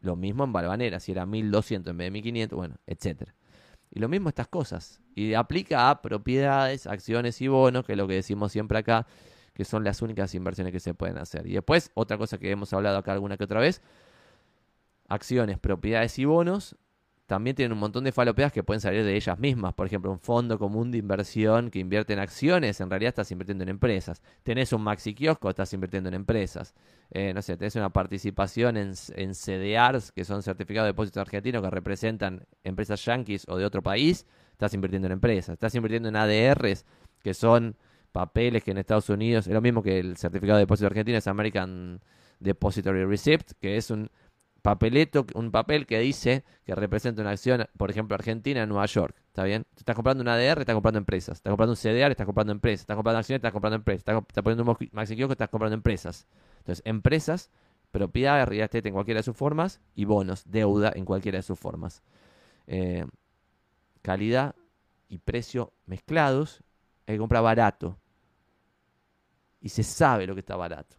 Lo 0.00 0.14
mismo 0.14 0.44
en 0.44 0.52
Balvanera, 0.52 1.00
si 1.00 1.10
era 1.12 1.26
1200 1.26 1.90
en 1.90 1.96
vez 1.96 2.06
de 2.06 2.10
1500, 2.12 2.56
bueno, 2.56 2.76
etcétera. 2.86 3.34
Y 3.90 4.00
lo 4.00 4.08
mismo 4.08 4.28
estas 4.28 4.48
cosas. 4.48 5.00
Y 5.14 5.34
aplica 5.34 5.90
a 5.90 6.02
propiedades, 6.02 6.86
acciones 6.86 7.40
y 7.40 7.48
bonos, 7.48 7.84
que 7.84 7.92
es 7.92 7.98
lo 7.98 8.06
que 8.06 8.14
decimos 8.14 8.52
siempre 8.52 8.78
acá, 8.78 9.06
que 9.54 9.64
son 9.64 9.84
las 9.84 10.02
únicas 10.02 10.34
inversiones 10.34 10.72
que 10.72 10.80
se 10.80 10.94
pueden 10.94 11.18
hacer. 11.18 11.46
Y 11.46 11.54
después, 11.54 11.90
otra 11.94 12.18
cosa 12.18 12.38
que 12.38 12.50
hemos 12.50 12.72
hablado 12.72 12.98
acá 12.98 13.12
alguna 13.12 13.36
que 13.36 13.44
otra 13.44 13.60
vez, 13.60 13.82
acciones, 15.08 15.58
propiedades 15.58 16.18
y 16.18 16.24
bonos 16.24 16.76
también 17.28 17.54
tienen 17.54 17.74
un 17.74 17.78
montón 17.78 18.04
de 18.04 18.10
falopeas 18.10 18.50
que 18.50 18.62
pueden 18.62 18.80
salir 18.80 19.04
de 19.04 19.14
ellas 19.14 19.38
mismas. 19.38 19.74
Por 19.74 19.86
ejemplo, 19.86 20.10
un 20.10 20.18
fondo 20.18 20.58
común 20.58 20.90
de 20.90 20.96
inversión 20.96 21.70
que 21.70 21.78
invierte 21.78 22.14
en 22.14 22.20
acciones, 22.20 22.80
en 22.80 22.88
realidad 22.88 23.10
estás 23.10 23.30
invirtiendo 23.30 23.64
en 23.64 23.68
empresas. 23.68 24.22
Tenés 24.42 24.72
un 24.72 24.80
maxi 24.80 25.14
kiosco, 25.14 25.50
estás 25.50 25.70
invirtiendo 25.74 26.08
en 26.08 26.14
empresas. 26.14 26.74
Eh, 27.10 27.34
no 27.34 27.42
sé, 27.42 27.58
tenés 27.58 27.76
una 27.76 27.90
participación 27.90 28.78
en, 28.78 28.94
en 29.14 29.34
CDRs, 29.34 30.10
que 30.10 30.24
son 30.24 30.42
certificados 30.42 30.86
de 30.86 30.92
depósito 30.92 31.20
argentinos 31.20 31.60
que 31.60 31.68
representan 31.68 32.46
empresas 32.64 33.04
yanquis 33.04 33.44
o 33.46 33.58
de 33.58 33.66
otro 33.66 33.82
país, 33.82 34.26
estás 34.52 34.72
invirtiendo 34.72 35.04
en 35.04 35.12
empresas. 35.12 35.52
Estás 35.52 35.74
invirtiendo 35.74 36.08
en 36.08 36.16
ADRs, 36.16 36.86
que 37.22 37.34
son 37.34 37.76
papeles 38.10 38.64
que 38.64 38.70
en 38.70 38.78
Estados 38.78 39.10
Unidos, 39.10 39.46
es 39.46 39.52
lo 39.52 39.60
mismo 39.60 39.82
que 39.82 39.98
el 39.98 40.16
certificado 40.16 40.56
de 40.56 40.62
depósito 40.62 40.86
argentino, 40.86 41.18
es 41.18 41.26
American 41.26 42.00
Depository 42.40 43.04
Receipt, 43.04 43.52
que 43.60 43.76
es 43.76 43.90
un 43.90 44.10
papeleto, 44.62 45.26
un 45.34 45.50
papel 45.50 45.86
que 45.86 45.98
dice 45.98 46.44
que 46.64 46.74
representa 46.74 47.22
una 47.22 47.30
acción, 47.30 47.66
por 47.76 47.90
ejemplo, 47.90 48.14
Argentina 48.14 48.62
en 48.62 48.68
Nueva 48.68 48.86
York. 48.86 49.16
¿Está 49.28 49.44
bien? 49.44 49.66
Estás 49.76 49.94
comprando 49.94 50.22
una 50.22 50.34
ADR, 50.34 50.60
estás 50.60 50.74
comprando 50.74 50.98
empresas. 50.98 51.38
Estás 51.38 51.50
comprando 51.50 51.72
un 51.72 51.76
CDR, 51.76 52.10
estás 52.10 52.26
comprando 52.26 52.52
empresas. 52.52 52.80
Estás 52.80 52.96
comprando 52.96 53.18
acciones, 53.18 53.38
estás 53.38 53.52
comprando 53.52 53.76
empresas. 53.76 54.00
Estás, 54.00 54.42
poniendo 54.42 54.64
un 54.64 54.88
maxi 54.92 55.16
kiosco, 55.16 55.32
estás 55.32 55.48
comprando 55.48 55.74
empresas. 55.74 56.26
Entonces, 56.58 56.82
empresas, 56.84 57.50
propiedad, 57.90 58.46
real 58.46 58.64
estate 58.64 58.88
en 58.88 58.94
cualquiera 58.94 59.20
de 59.20 59.24
sus 59.24 59.36
formas 59.36 59.80
y 59.94 60.04
bonos, 60.04 60.42
deuda 60.44 60.92
en 60.94 61.04
cualquiera 61.04 61.38
de 61.38 61.42
sus 61.42 61.58
formas. 61.58 62.02
Eh, 62.66 63.06
calidad 64.02 64.54
y 65.08 65.18
precio 65.18 65.72
mezclados. 65.86 66.62
Hay 67.06 67.14
que 67.14 67.18
comprar 67.20 67.42
barato. 67.42 67.98
Y 69.60 69.70
se 69.70 69.82
sabe 69.82 70.26
lo 70.26 70.34
que 70.34 70.40
está 70.40 70.56
barato. 70.56 70.97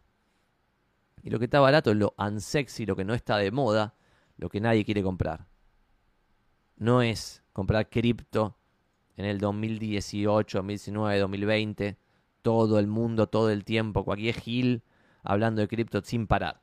Y 1.24 1.30
lo 1.30 1.40
que 1.40 1.46
está 1.46 1.60
barato 1.60 1.92
es 1.92 1.98
lo 1.98 2.14
unsexy, 2.18 2.86
lo 2.86 2.96
que 2.96 3.06
no 3.06 3.14
está 3.14 3.38
de 3.38 3.52
moda. 3.52 3.96
lo 4.38 4.48
que 4.50 4.62
nadie 4.62 4.86
quiere 4.86 5.04
comprar. 5.04 5.48
No 6.78 7.02
es 7.02 7.44
comprar 7.52 7.90
cripto 7.90 8.56
en 9.18 9.26
el 9.26 9.38
2018, 9.38 10.60
2019, 10.60 11.20
2020, 11.20 11.98
todo 12.42 12.80
el 12.80 12.88
mundo, 12.88 13.28
todo 13.28 13.50
el 13.50 13.66
tiempo, 13.66 14.06
cualquier 14.06 14.36
gil 14.36 14.84
hablando 15.24 15.60
de 15.60 15.68
cripto 15.68 16.02
sin 16.02 16.26
parar. 16.26 16.62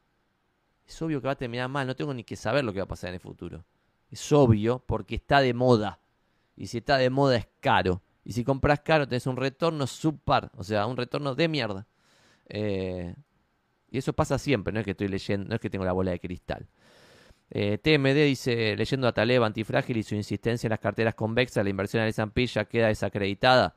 Es 0.86 1.02
obvio 1.02 1.20
que 1.20 1.26
va 1.26 1.32
a 1.32 1.36
terminar 1.36 1.68
mal, 1.68 1.86
no 1.86 1.96
tengo 1.96 2.14
ni 2.14 2.24
que 2.24 2.36
saber 2.36 2.64
lo 2.64 2.72
que 2.72 2.78
va 2.78 2.84
a 2.84 2.88
pasar 2.88 3.08
en 3.08 3.14
el 3.14 3.20
futuro. 3.20 3.64
Es 4.10 4.32
obvio 4.32 4.82
porque 4.86 5.16
está 5.16 5.40
de 5.40 5.52
moda. 5.52 6.00
Y 6.56 6.68
si 6.68 6.78
está 6.78 6.96
de 6.96 7.10
moda 7.10 7.36
es 7.36 7.48
caro. 7.60 8.02
Y 8.24 8.32
si 8.32 8.44
compras 8.44 8.80
caro 8.80 9.06
tenés 9.06 9.26
un 9.26 9.36
retorno 9.36 9.86
subpar, 9.86 10.50
o 10.56 10.64
sea, 10.64 10.86
un 10.86 10.96
retorno 10.96 11.34
de 11.34 11.48
mierda. 11.48 11.86
Eh, 12.48 13.14
y 13.90 13.98
eso 13.98 14.12
pasa 14.12 14.38
siempre, 14.38 14.72
no 14.72 14.80
es 14.80 14.84
que 14.84 14.92
estoy 14.92 15.08
leyendo, 15.08 15.48
no 15.48 15.54
es 15.54 15.60
que 15.60 15.70
tengo 15.70 15.84
la 15.84 15.92
bola 15.92 16.10
de 16.10 16.20
cristal. 16.20 16.66
Eh, 17.50 17.78
TMD 17.78 18.24
dice, 18.24 18.76
leyendo 18.76 19.06
a 19.06 19.12
Taleb 19.12 19.44
antifrágil 19.44 19.96
y 19.98 20.02
su 20.02 20.14
insistencia 20.14 20.66
en 20.66 20.70
las 20.70 20.80
carteras 20.80 21.14
convexas, 21.14 21.62
la 21.62 21.70
inversión 21.70 22.00
en 22.00 22.06
el 22.06 22.10
S&P 22.10 22.46
ya 22.46 22.64
queda 22.64 22.88
desacreditada. 22.88 23.74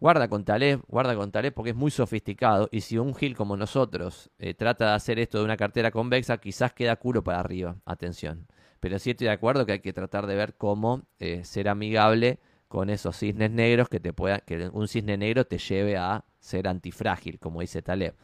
Guarda 0.00 0.28
con 0.28 0.44
Taleb, 0.44 0.82
guarda 0.88 1.14
con 1.14 1.30
Taleb 1.30 1.54
porque 1.54 1.70
es 1.70 1.76
muy 1.76 1.90
sofisticado 1.90 2.68
y 2.72 2.80
si 2.80 2.98
un 2.98 3.14
gil 3.14 3.36
como 3.36 3.56
nosotros 3.56 4.30
eh, 4.38 4.52
trata 4.52 4.88
de 4.88 4.92
hacer 4.96 5.18
esto 5.18 5.38
de 5.38 5.44
una 5.44 5.56
cartera 5.56 5.90
convexa, 5.90 6.38
quizás 6.38 6.72
queda 6.72 6.96
culo 6.96 7.22
para 7.22 7.40
arriba. 7.40 7.76
Atención. 7.86 8.46
Pero 8.80 8.98
sí 8.98 9.10
estoy 9.10 9.28
de 9.28 9.32
acuerdo 9.32 9.64
que 9.64 9.72
hay 9.72 9.80
que 9.80 9.92
tratar 9.92 10.26
de 10.26 10.34
ver 10.34 10.54
cómo 10.56 11.06
eh, 11.20 11.44
ser 11.44 11.68
amigable 11.68 12.38
con 12.68 12.90
esos 12.90 13.16
cisnes 13.16 13.50
negros 13.50 13.88
que 13.88 14.00
te 14.00 14.12
pueda, 14.12 14.40
que 14.40 14.68
un 14.72 14.88
cisne 14.88 15.16
negro 15.16 15.46
te 15.46 15.58
lleve 15.58 15.96
a 15.96 16.24
ser 16.40 16.66
antifrágil, 16.66 17.38
como 17.38 17.60
dice 17.60 17.82
Taleb. 17.82 18.14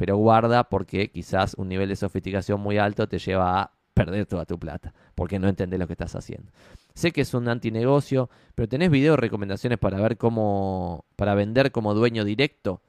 Pero 0.00 0.16
guarda 0.16 0.64
porque 0.64 1.10
quizás 1.10 1.52
un 1.58 1.68
nivel 1.68 1.90
de 1.90 1.94
sofisticación 1.94 2.58
muy 2.58 2.78
alto 2.78 3.06
te 3.06 3.18
lleva 3.18 3.60
a 3.60 3.72
perder 3.92 4.24
toda 4.24 4.46
tu 4.46 4.58
plata, 4.58 4.94
porque 5.14 5.38
no 5.38 5.46
entendés 5.46 5.78
lo 5.78 5.86
que 5.86 5.92
estás 5.92 6.16
haciendo. 6.16 6.50
Sé 6.94 7.12
que 7.12 7.20
es 7.20 7.34
un 7.34 7.46
antinegocio, 7.48 8.30
pero 8.54 8.66
tenés 8.66 8.90
video 8.90 9.14
recomendaciones 9.16 9.78
para 9.78 10.00
ver 10.00 10.16
cómo, 10.16 11.04
para 11.16 11.34
vender 11.34 11.70
como 11.70 11.92
dueño 11.92 12.24
directo. 12.24 12.80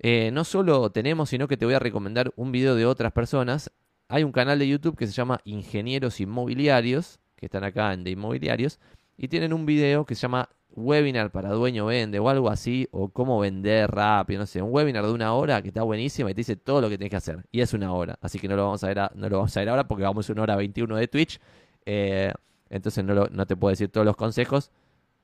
Eh, 0.00 0.32
no 0.32 0.42
solo 0.42 0.90
tenemos, 0.90 1.28
sino 1.28 1.46
que 1.46 1.56
te 1.56 1.64
voy 1.64 1.74
a 1.74 1.78
recomendar 1.78 2.32
un 2.34 2.50
video 2.50 2.74
de 2.74 2.86
otras 2.86 3.12
personas. 3.12 3.70
Hay 4.08 4.24
un 4.24 4.32
canal 4.32 4.58
de 4.58 4.66
YouTube 4.66 4.96
que 4.96 5.06
se 5.06 5.12
llama 5.12 5.42
Ingenieros 5.44 6.18
Inmobiliarios, 6.18 7.20
que 7.36 7.46
están 7.46 7.62
acá 7.62 7.92
en 7.92 8.02
de 8.02 8.10
Inmobiliarios, 8.10 8.80
y 9.16 9.28
tienen 9.28 9.52
un 9.52 9.64
video 9.64 10.06
que 10.06 10.16
se 10.16 10.22
llama 10.22 10.48
webinar 10.76 11.30
para 11.30 11.50
dueño 11.50 11.86
vende 11.86 12.18
o 12.18 12.28
algo 12.28 12.50
así, 12.50 12.88
o 12.90 13.08
cómo 13.08 13.38
vender 13.38 13.90
rápido, 13.90 14.40
no 14.40 14.46
sé, 14.46 14.60
un 14.62 14.72
webinar 14.72 15.04
de 15.04 15.12
una 15.12 15.34
hora 15.34 15.62
que 15.62 15.68
está 15.68 15.82
buenísimo 15.82 16.28
y 16.28 16.34
te 16.34 16.40
dice 16.40 16.56
todo 16.56 16.80
lo 16.80 16.88
que 16.88 16.98
tienes 16.98 17.10
que 17.10 17.16
hacer. 17.16 17.44
Y 17.52 17.60
es 17.60 17.72
una 17.74 17.92
hora, 17.92 18.18
así 18.20 18.38
que 18.38 18.48
no 18.48 18.56
lo 18.56 18.64
vamos 18.64 18.82
a 18.84 18.88
ver, 18.88 18.98
no 19.14 19.28
lo 19.28 19.38
vamos 19.38 19.56
a 19.56 19.60
ver 19.60 19.68
ahora 19.68 19.86
porque 19.86 20.04
vamos 20.04 20.28
a 20.28 20.32
una 20.32 20.42
hora 20.42 20.56
21 20.56 20.96
de 20.96 21.08
Twitch. 21.08 21.40
Eh, 21.86 22.32
entonces 22.70 23.04
no, 23.04 23.26
no 23.26 23.46
te 23.46 23.56
puedo 23.56 23.70
decir 23.70 23.88
todos 23.88 24.04
los 24.04 24.16
consejos, 24.16 24.70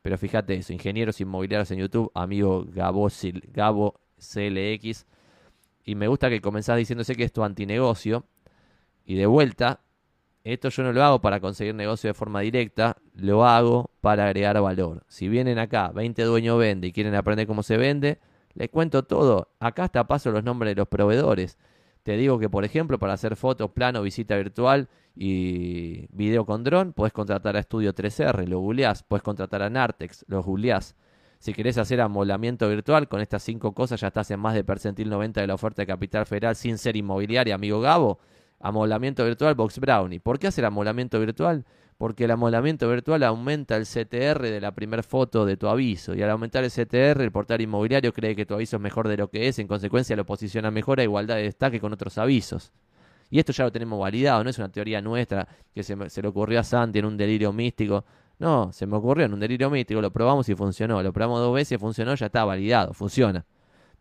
pero 0.03 0.17
fíjate 0.17 0.55
eso, 0.55 0.73
ingenieros 0.73 1.21
inmobiliarios 1.21 1.71
en 1.73 1.79
YouTube, 1.79 2.11
amigo 2.15 2.65
Gabo, 2.69 3.09
Gabo 3.53 4.01
CLX. 4.19 5.07
Y 5.85 5.95
me 5.95 6.09
gusta 6.09 6.31
que 6.31 6.41
comenzás 6.41 6.77
diciéndose 6.79 7.17
que 7.17 7.25
es 7.25 7.33
tu 7.33 7.43
antinegocio. 7.43 8.25
Y 9.05 9.17
de 9.17 9.27
vuelta, 9.27 9.81
esto 10.45 10.69
yo 10.71 10.83
no 10.83 10.93
lo 10.93 11.03
hago 11.05 11.21
para 11.21 11.41
conseguir 11.41 11.75
negocio 11.75 12.09
de 12.09 12.15
forma 12.15 12.41
directa, 12.41 12.97
lo 13.15 13.47
hago 13.47 13.91
para 14.01 14.27
agregar 14.27 14.61
valor. 14.61 15.05
Si 15.09 15.29
vienen 15.29 15.59
acá 15.59 15.91
20 15.95 16.23
dueños 16.23 16.59
vende 16.59 16.89
y 16.89 16.93
quieren 16.93 17.15
aprender 17.15 17.47
cómo 17.47 17.63
se 17.63 17.77
vende, 17.77 18.19
les 18.55 18.71
cuento 18.71 19.05
todo. 19.05 19.49
Acá 19.61 19.85
hasta 19.85 20.07
paso 20.07 20.31
los 20.31 20.45
nombres 20.45 20.71
de 20.71 20.77
los 20.77 20.89
proveedores. 20.89 21.59
Te 22.03 22.17
digo 22.17 22.39
que, 22.39 22.49
por 22.49 22.65
ejemplo, 22.65 22.99
para 22.99 23.13
hacer 23.13 23.37
fotos, 23.37 23.71
plano, 23.73 24.01
visita 24.03 24.37
virtual 24.37 24.89
y 25.15 26.07
video 26.15 26.47
con 26.47 26.65
dron, 26.65 26.93
puedes 26.95 27.13
contratar 27.13 27.57
a 27.57 27.61
Estudio 27.61 27.95
3R, 27.95 28.47
lo 28.47 28.61
googleás. 28.61 29.03
Puedes 29.03 29.23
contratar 29.23 29.63
a 29.63 29.69
Nartex, 29.69 30.25
lo 30.29 30.43
googleás. 30.43 30.97
Si 31.39 31.53
querés 31.53 31.79
hacer 31.79 32.01
amolamiento 32.01 32.69
virtual, 32.69 33.09
con 33.09 33.21
estas 33.21 33.43
cinco 33.43 33.73
cosas 33.73 34.01
ya 34.01 34.09
estás 34.09 34.31
en 34.31 34.41
más 34.41 34.55
de 34.55 34.65
percentil 34.65 35.09
90 35.09 35.41
de 35.41 35.47
la 35.47 35.55
oferta 35.55 35.83
de 35.83 35.87
capital 35.87 36.27
federal 36.27 36.57
sin 36.57 36.79
ser 36.79 36.97
inmobiliaria, 36.97 37.55
amigo 37.55 37.81
Gabo. 37.81 38.19
Amolamiento 38.61 39.25
virtual, 39.25 39.55
Box 39.55 39.79
Brownie. 39.79 40.21
¿Por 40.21 40.39
qué 40.39 40.47
hacer 40.47 40.67
amolamiento 40.67 41.19
virtual? 41.19 41.65
Porque 41.97 42.25
el 42.25 42.31
amolamiento 42.31 42.89
virtual 42.89 43.23
aumenta 43.23 43.77
el 43.77 43.85
CTR 43.85 44.43
de 44.43 44.61
la 44.61 44.75
primera 44.75 45.03
foto 45.03 45.47
de 45.47 45.57
tu 45.57 45.67
aviso. 45.67 46.15
Y 46.15 46.23
al 46.23 46.31
aumentar 46.31 46.63
el 46.65 46.71
CTR, 46.71 47.23
el 47.23 47.33
portal 47.33 47.61
inmobiliario 47.63 48.13
cree 48.13 48.37
que 48.37 48.45
tu 48.45 48.55
aviso 48.55 48.77
es 48.77 48.83
mejor 48.83 49.09
de 49.09 49.17
lo 49.17 49.29
que 49.29 49.49
es. 49.49 49.59
En 49.59 49.67
consecuencia, 49.67 50.15
lo 50.15 50.27
posiciona 50.27 50.71
mejor 50.71 51.01
a 51.01 51.03
igualdad 51.03 51.37
de 51.37 51.45
destaque 51.45 51.81
con 51.81 51.93
otros 51.93 52.19
avisos. 52.19 52.73
Y 53.31 53.39
esto 53.39 53.53
ya 53.53 53.65
lo 53.65 53.73
tenemos 53.73 53.99
validado, 53.99 54.45
no 54.45 54.51
es 54.51 54.59
una 54.59 54.71
teoría 54.71 55.01
nuestra 55.01 55.47
que 55.75 55.83
se, 55.83 56.11
se 56.11 56.21
le 56.21 56.29
ocurrió 56.29 56.61
a 56.61 56.65
Santi 56.65 56.99
en 56.99 57.07
un 57.07 57.17
delirio 57.17 57.53
místico. 57.53 58.05
No, 58.39 58.73
se 58.73 58.87
me 58.87 58.97
ocurrió 58.97 59.27
en 59.27 59.35
un 59.35 59.41
delirio 59.41 59.71
místico, 59.71 60.01
lo 60.01 60.11
probamos 60.11 60.49
y 60.49 60.55
funcionó. 60.55 61.03
Lo 61.03 61.13
probamos 61.13 61.41
dos 61.41 61.55
veces, 61.55 61.79
funcionó, 61.79 62.15
ya 62.15 62.27
está 62.27 62.45
validado, 62.45 62.93
funciona 62.93 63.45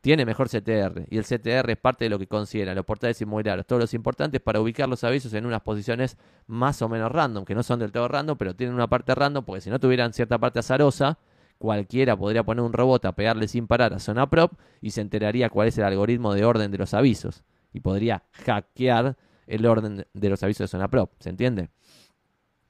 tiene 0.01 0.25
mejor 0.25 0.47
CTR 0.47 1.07
y 1.09 1.17
el 1.17 1.25
CTR 1.25 1.69
es 1.69 1.77
parte 1.77 2.05
de 2.05 2.09
lo 2.09 2.19
que 2.19 2.27
consideran 2.27 2.75
los 2.75 2.85
portales 2.85 3.19
inmobiliarios, 3.21 3.67
todos 3.67 3.81
los 3.81 3.93
importantes 3.93 4.41
para 4.41 4.61
ubicar 4.61 4.87
los 4.87 5.03
avisos 5.03 5.33
en 5.33 5.45
unas 5.45 5.61
posiciones 5.61 6.17
más 6.47 6.81
o 6.81 6.89
menos 6.89 7.11
random, 7.11 7.45
que 7.45 7.55
no 7.55 7.63
son 7.63 7.79
del 7.79 7.91
todo 7.91 8.07
random, 8.07 8.37
pero 8.37 8.55
tienen 8.55 8.75
una 8.75 8.87
parte 8.87 9.13
random 9.13 9.43
porque 9.43 9.61
si 9.61 9.69
no 9.69 9.79
tuvieran 9.79 10.13
cierta 10.13 10.37
parte 10.37 10.59
azarosa, 10.59 11.19
cualquiera 11.57 12.15
podría 12.15 12.43
poner 12.43 12.63
un 12.63 12.71
robot 12.71 13.05
a 13.05 13.11
pegarle 13.11 13.47
sin 13.47 13.67
parar 13.67 13.93
a 13.93 13.99
zona 13.99 14.29
prop 14.29 14.53
y 14.81 14.91
se 14.91 15.01
enteraría 15.01 15.49
cuál 15.49 15.67
es 15.67 15.77
el 15.77 15.83
algoritmo 15.83 16.33
de 16.33 16.45
orden 16.45 16.71
de 16.71 16.77
los 16.77 16.93
avisos 16.93 17.43
y 17.73 17.81
podría 17.81 18.23
hackear 18.31 19.17
el 19.47 19.65
orden 19.65 20.05
de 20.13 20.29
los 20.29 20.41
avisos 20.43 20.59
de 20.65 20.67
zona 20.67 20.87
prop, 20.87 21.11
¿se 21.19 21.29
entiende? 21.29 21.69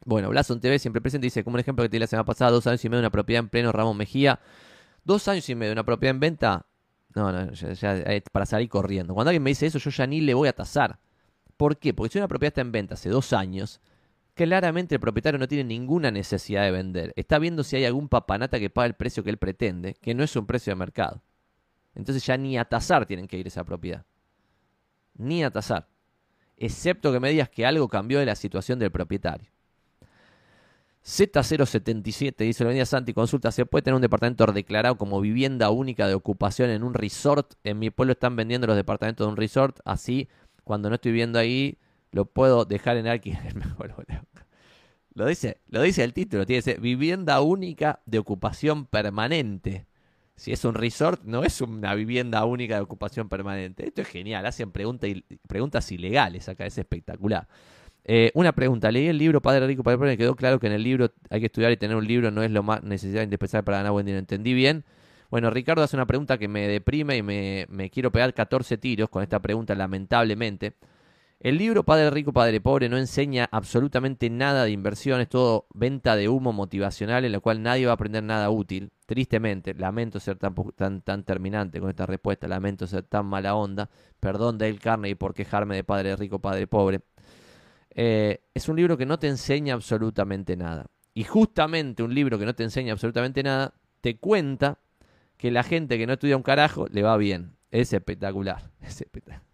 Bueno, 0.05 0.29
Blason 0.29 0.59
TV 0.59 0.79
siempre 0.79 1.01
presente 1.01 1.25
dice, 1.25 1.43
como 1.43 1.55
un 1.55 1.59
ejemplo 1.59 1.83
que 1.83 1.89
te 1.89 1.97
di 1.97 1.99
la 1.99 2.07
semana 2.07 2.25
pasada, 2.25 2.51
dos 2.51 2.65
años 2.67 2.83
y 2.83 2.89
medio 2.89 3.01
de 3.01 3.07
una 3.07 3.11
propiedad 3.11 3.43
en 3.43 3.49
pleno 3.49 3.71
Ramón 3.71 3.97
Mejía, 3.97 4.39
dos 5.03 5.27
años 5.27 5.47
y 5.49 5.55
medio 5.55 5.69
de 5.69 5.73
una 5.73 5.83
propiedad 5.83 6.15
en 6.15 6.19
venta, 6.19 6.65
no, 7.15 7.31
no, 7.31 7.51
ya, 7.53 7.97
eh, 7.97 8.23
para 8.31 8.45
salir 8.45 8.69
corriendo. 8.69 9.13
Cuando 9.13 9.29
alguien 9.29 9.43
me 9.43 9.49
dice 9.49 9.65
eso, 9.65 9.79
yo 9.79 9.89
ya 9.89 10.05
ni 10.05 10.21
le 10.21 10.33
voy 10.33 10.47
a 10.47 10.53
tasar. 10.53 10.99
¿Por 11.57 11.77
qué? 11.77 11.93
Porque 11.93 12.13
si 12.13 12.17
una 12.19 12.27
propiedad 12.27 12.49
está 12.49 12.61
en 12.61 12.71
venta 12.71 12.93
hace 12.93 13.09
dos 13.09 13.33
años, 13.33 13.81
claramente 14.35 14.95
el 14.95 15.01
propietario 15.01 15.39
no 15.39 15.47
tiene 15.47 15.63
ninguna 15.65 16.11
necesidad 16.11 16.63
de 16.63 16.71
vender. 16.71 17.13
Está 17.15 17.39
viendo 17.39 17.63
si 17.63 17.75
hay 17.75 17.85
algún 17.85 18.07
papanata 18.07 18.59
que 18.59 18.69
paga 18.69 18.85
el 18.85 18.93
precio 18.93 19.23
que 19.23 19.29
él 19.29 19.37
pretende, 19.37 19.95
que 19.95 20.13
no 20.13 20.23
es 20.23 20.35
un 20.35 20.45
precio 20.45 20.71
de 20.71 20.75
mercado. 20.75 21.21
Entonces 21.95 22.25
ya 22.25 22.37
ni 22.37 22.57
a 22.57 22.65
tasar 22.65 23.05
tienen 23.05 23.27
que 23.27 23.37
ir 23.37 23.47
esa 23.47 23.63
propiedad. 23.63 24.05
Ni 25.15 25.43
a 25.43 25.51
tasar. 25.51 25.89
Excepto 26.55 27.11
que 27.11 27.19
me 27.19 27.29
digas 27.31 27.49
que 27.49 27.65
algo 27.65 27.87
cambió 27.87 28.19
de 28.19 28.25
la 28.25 28.35
situación 28.35 28.79
del 28.79 28.91
propietario. 28.91 29.49
Z077 31.05 32.35
dice 32.37 32.63
la 32.65 32.85
Santi, 32.85 33.13
consulta, 33.13 33.51
¿se 33.51 33.65
puede 33.65 33.83
tener 33.83 33.95
un 33.95 34.01
departamento 34.01 34.45
declarado 34.47 34.97
como 34.97 35.21
vivienda 35.21 35.69
única 35.69 36.07
de 36.07 36.13
ocupación 36.13 36.69
en 36.69 36.83
un 36.83 36.93
resort? 36.93 37.53
En 37.63 37.79
mi 37.79 37.89
pueblo 37.89 38.13
están 38.13 38.35
vendiendo 38.35 38.67
los 38.67 38.75
departamentos 38.75 39.25
de 39.25 39.31
un 39.31 39.37
resort, 39.37 39.79
así 39.85 40.27
cuando 40.63 40.89
no 40.89 40.95
estoy 40.95 41.11
viendo 41.11 41.39
ahí 41.39 41.77
lo 42.11 42.25
puedo 42.25 42.65
dejar 42.65 42.97
en 42.97 43.07
alquiler. 43.07 43.55
lo 45.13 45.25
dice, 45.25 45.61
lo 45.67 45.81
dice 45.81 46.03
el 46.03 46.13
título, 46.13 46.45
tiene 46.45 46.75
vivienda 46.75 47.41
única 47.41 48.01
de 48.05 48.19
ocupación 48.19 48.85
permanente. 48.85 49.87
Si 50.35 50.53
es 50.53 50.63
un 50.63 50.73
resort, 50.73 51.23
no 51.23 51.43
es 51.43 51.59
una 51.59 51.95
vivienda 51.95 52.45
única 52.45 52.75
de 52.75 52.81
ocupación 52.81 53.27
permanente. 53.27 53.87
Esto 53.87 54.01
es 54.01 54.07
genial, 54.07 54.45
hacen 54.45 54.71
preguntas 54.71 55.91
ilegales 55.91 56.47
acá, 56.47 56.65
es 56.65 56.77
espectacular. 56.77 57.47
Eh, 58.05 58.31
una 58.33 58.53
pregunta, 58.53 58.91
leí 58.91 59.07
el 59.07 59.17
libro 59.17 59.41
Padre 59.41 59.67
Rico, 59.67 59.83
Padre 59.83 59.97
Pobre, 59.97 60.11
me 60.11 60.17
quedó 60.17 60.35
claro 60.35 60.59
que 60.59 60.67
en 60.67 60.73
el 60.73 60.83
libro 60.83 61.11
hay 61.29 61.39
que 61.41 61.45
estudiar 61.47 61.71
y 61.71 61.77
tener 61.77 61.95
un 61.95 62.07
libro 62.07 62.31
no 62.31 62.41
es 62.41 62.51
lo 62.51 62.63
más 62.63 62.81
necesario 62.83 63.23
indispensable 63.23 63.63
para 63.63 63.77
ganar 63.77 63.91
buen 63.91 64.05
dinero. 64.05 64.19
¿Entendí 64.19 64.53
bien? 64.53 64.83
Bueno, 65.29 65.51
Ricardo 65.51 65.83
hace 65.83 65.95
una 65.95 66.07
pregunta 66.07 66.39
que 66.39 66.47
me 66.47 66.67
deprime 66.67 67.17
y 67.17 67.21
me, 67.21 67.89
quiero 67.91 68.11
pegar 68.11 68.33
14 68.33 68.77
tiros 68.79 69.09
con 69.09 69.21
esta 69.21 69.39
pregunta, 69.39 69.75
lamentablemente. 69.75 70.73
El 71.39 71.57
libro 71.57 71.83
Padre 71.83 72.09
Rico, 72.09 72.33
Padre 72.33 72.59
Pobre 72.59 72.89
no 72.89 72.97
enseña 72.97 73.47
absolutamente 73.51 74.29
nada 74.29 74.65
de 74.65 74.71
inversión, 74.71 75.21
es 75.21 75.29
todo 75.29 75.67
venta 75.73 76.15
de 76.15 76.27
humo 76.27 76.51
motivacional 76.51 77.23
en 77.23 77.31
la 77.31 77.39
cual 77.39 77.61
nadie 77.63 77.85
va 77.85 77.91
a 77.91 77.95
aprender 77.95 78.23
nada 78.23 78.49
útil. 78.49 78.91
Tristemente, 79.05 79.73
lamento 79.73 80.19
ser 80.19 80.37
tan, 80.37 80.53
tan, 80.75 81.01
tan 81.01 81.23
terminante 81.23 81.79
con 81.79 81.89
esta 81.89 82.05
respuesta, 82.05 82.47
lamento 82.47 82.87
ser 82.87 83.03
tan 83.03 83.25
mala 83.27 83.55
onda. 83.55 83.89
Perdón 84.19 84.57
Dale 84.57 84.79
Carney 84.79 85.15
por 85.15 85.33
quejarme 85.33 85.75
de 85.75 85.83
Padre 85.83 86.15
Rico, 86.15 86.39
Padre 86.39 86.67
Pobre. 86.67 87.01
Eh, 88.01 88.39
es 88.53 88.69
un 88.69 88.77
libro 88.77 88.97
que 88.97 89.05
no 89.05 89.19
te 89.19 89.27
enseña 89.27 89.73
absolutamente 89.73 90.55
nada. 90.55 90.85
Y 91.13 91.25
justamente 91.25 92.01
un 92.01 92.15
libro 92.15 92.39
que 92.39 92.45
no 92.45 92.55
te 92.55 92.63
enseña 92.63 92.93
absolutamente 92.93 93.43
nada, 93.43 93.73
te 93.99 94.15
cuenta 94.15 94.79
que 95.35 95.51
la 95.51 95.63
gente 95.63 95.97
que 95.97 96.07
no 96.07 96.13
estudia 96.13 96.37
un 96.37 96.43
carajo 96.43 96.87
le 96.87 97.03
va 97.03 97.17
bien. 97.17 97.57
Es 97.71 97.91
espectacular. 97.91 98.71
Es, 98.81 99.03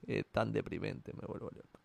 es 0.05 0.25
tan 0.31 0.53
deprimente, 0.53 1.11
me 1.13 1.25
vuelvo 1.25 1.49
loco. 1.55 1.79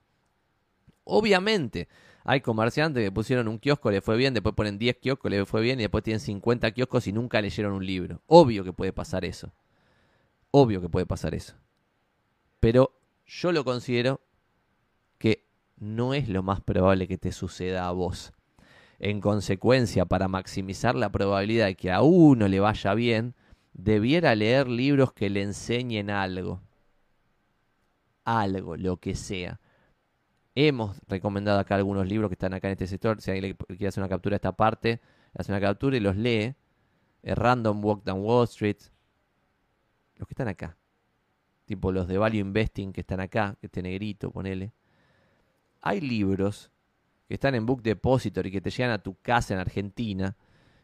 Obviamente, 1.04 1.88
hay 2.24 2.42
comerciantes 2.42 3.02
que 3.02 3.10
pusieron 3.10 3.48
un 3.48 3.58
kiosco, 3.58 3.90
le 3.90 4.02
fue 4.02 4.18
bien, 4.18 4.34
después 4.34 4.54
ponen 4.54 4.78
10 4.78 4.98
kioscos, 4.98 5.30
le 5.30 5.46
fue 5.46 5.62
bien, 5.62 5.80
y 5.80 5.84
después 5.84 6.04
tienen 6.04 6.20
50 6.20 6.72
kioscos 6.72 7.06
y 7.06 7.14
nunca 7.14 7.40
leyeron 7.40 7.72
un 7.72 7.86
libro. 7.86 8.20
Obvio 8.26 8.64
que 8.64 8.74
puede 8.74 8.92
pasar 8.92 9.24
eso. 9.24 9.50
Obvio 10.50 10.82
que 10.82 10.90
puede 10.90 11.06
pasar 11.06 11.34
eso. 11.34 11.54
Pero 12.60 13.00
yo 13.24 13.50
lo 13.50 13.64
considero 13.64 14.20
no 15.80 16.14
es 16.14 16.28
lo 16.28 16.42
más 16.42 16.60
probable 16.60 17.08
que 17.08 17.18
te 17.18 17.32
suceda 17.32 17.88
a 17.88 17.92
vos. 17.92 18.32
En 18.98 19.20
consecuencia, 19.20 20.04
para 20.04 20.28
maximizar 20.28 20.94
la 20.94 21.10
probabilidad 21.10 21.66
de 21.66 21.74
que 21.74 21.90
a 21.90 22.02
uno 22.02 22.48
le 22.48 22.60
vaya 22.60 22.92
bien, 22.94 23.34
debiera 23.72 24.34
leer 24.34 24.68
libros 24.68 25.12
que 25.14 25.30
le 25.30 25.42
enseñen 25.42 26.10
algo. 26.10 26.60
Algo, 28.24 28.76
lo 28.76 28.98
que 28.98 29.14
sea. 29.14 29.58
Hemos 30.54 31.00
recomendado 31.08 31.58
acá 31.58 31.76
algunos 31.76 32.06
libros 32.06 32.28
que 32.28 32.34
están 32.34 32.52
acá 32.52 32.68
en 32.68 32.72
este 32.72 32.86
sector. 32.86 33.22
Si 33.22 33.30
alguien 33.30 33.56
quiere 33.68 33.88
hacer 33.88 34.02
una 34.02 34.10
captura 34.10 34.34
de 34.34 34.36
esta 34.36 34.52
parte, 34.52 35.00
hace 35.34 35.50
una 35.50 35.60
captura 35.60 35.96
y 35.96 36.00
los 36.00 36.16
lee. 36.16 36.54
Random 37.22 37.82
Walk 37.82 38.04
Down 38.04 38.20
Wall 38.20 38.44
Street. 38.44 38.76
Los 40.16 40.28
que 40.28 40.34
están 40.34 40.48
acá. 40.48 40.76
Tipo 41.64 41.90
los 41.90 42.06
de 42.06 42.18
Value 42.18 42.40
Investing 42.40 42.92
que 42.92 43.00
están 43.00 43.20
acá, 43.20 43.56
que 43.60 43.66
este 43.66 43.80
negrito, 43.80 44.30
ponele. 44.30 44.72
Hay 45.80 46.00
libros 46.00 46.70
que 47.28 47.34
están 47.34 47.54
en 47.54 47.66
Book 47.66 47.82
Depository 47.82 48.50
que 48.50 48.60
te 48.60 48.70
llegan 48.70 48.90
a 48.90 49.02
tu 49.02 49.16
casa 49.20 49.54
en 49.54 49.60
Argentina, 49.60 50.36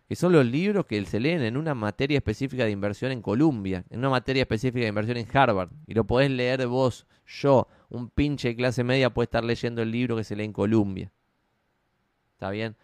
que 0.09 0.17
son 0.17 0.33
los 0.33 0.47
libros 0.47 0.87
que 0.87 1.05
se 1.05 1.19
leen 1.19 1.43
en 1.43 1.57
una 1.57 1.75
materia 1.75 2.19
específica 2.19 2.65
de 2.65 2.71
inversión 2.71 3.11
en 3.11 3.21
Columbia, 3.21 3.85
en 3.91 3.99
una 3.99 4.11
materia 4.11 4.43
específica 4.43 4.83
de 4.83 4.89
inversión 4.89 5.17
en 5.17 5.27
Harvard, 5.33 5.71
y 5.87 5.95
lo 5.95 6.05
podés 6.05 6.31
leer 6.31 6.67
vos, 6.67 7.07
yo, 7.27 7.67
un 7.89 8.09
pinche 8.11 8.55
clase 8.55 8.85
media 8.85 9.11
puede 9.11 9.25
estar 9.25 9.45
leyendo 9.45 9.83
el 9.83 9.91
libro 9.91 10.17
que 10.17 10.25
se 10.25 10.37
lee 10.37 10.45
en 10.45 10.53
Columbia. 10.53 11.11
¿Está 12.35 12.51
bien? 12.51 12.77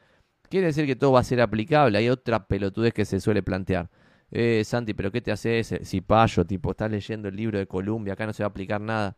Quiere 0.48 0.66
decir 0.66 0.86
que 0.86 0.96
todo 0.96 1.12
va 1.12 1.20
a 1.20 1.24
ser 1.24 1.40
aplicable. 1.40 1.96
Hay 1.96 2.08
otra 2.08 2.46
pelotudez 2.46 2.92
que 2.92 3.04
se 3.04 3.20
suele 3.20 3.42
plantear. 3.42 3.88
Eh, 4.30 4.62
Santi, 4.64 4.94
¿pero 4.94 5.12
qué 5.12 5.20
te 5.20 5.30
hace 5.30 5.58
ese 5.58 5.84
cipayo? 5.84 6.44
Tipo, 6.44 6.70
estás 6.72 6.90
leyendo 6.90 7.28
el 7.28 7.36
libro 7.36 7.58
de 7.58 7.66
Columbia, 7.66 8.14
acá 8.14 8.26
no 8.26 8.32
se 8.32 8.42
va 8.42 8.48
a 8.48 8.50
aplicar 8.50 8.80
nada. 8.80 9.16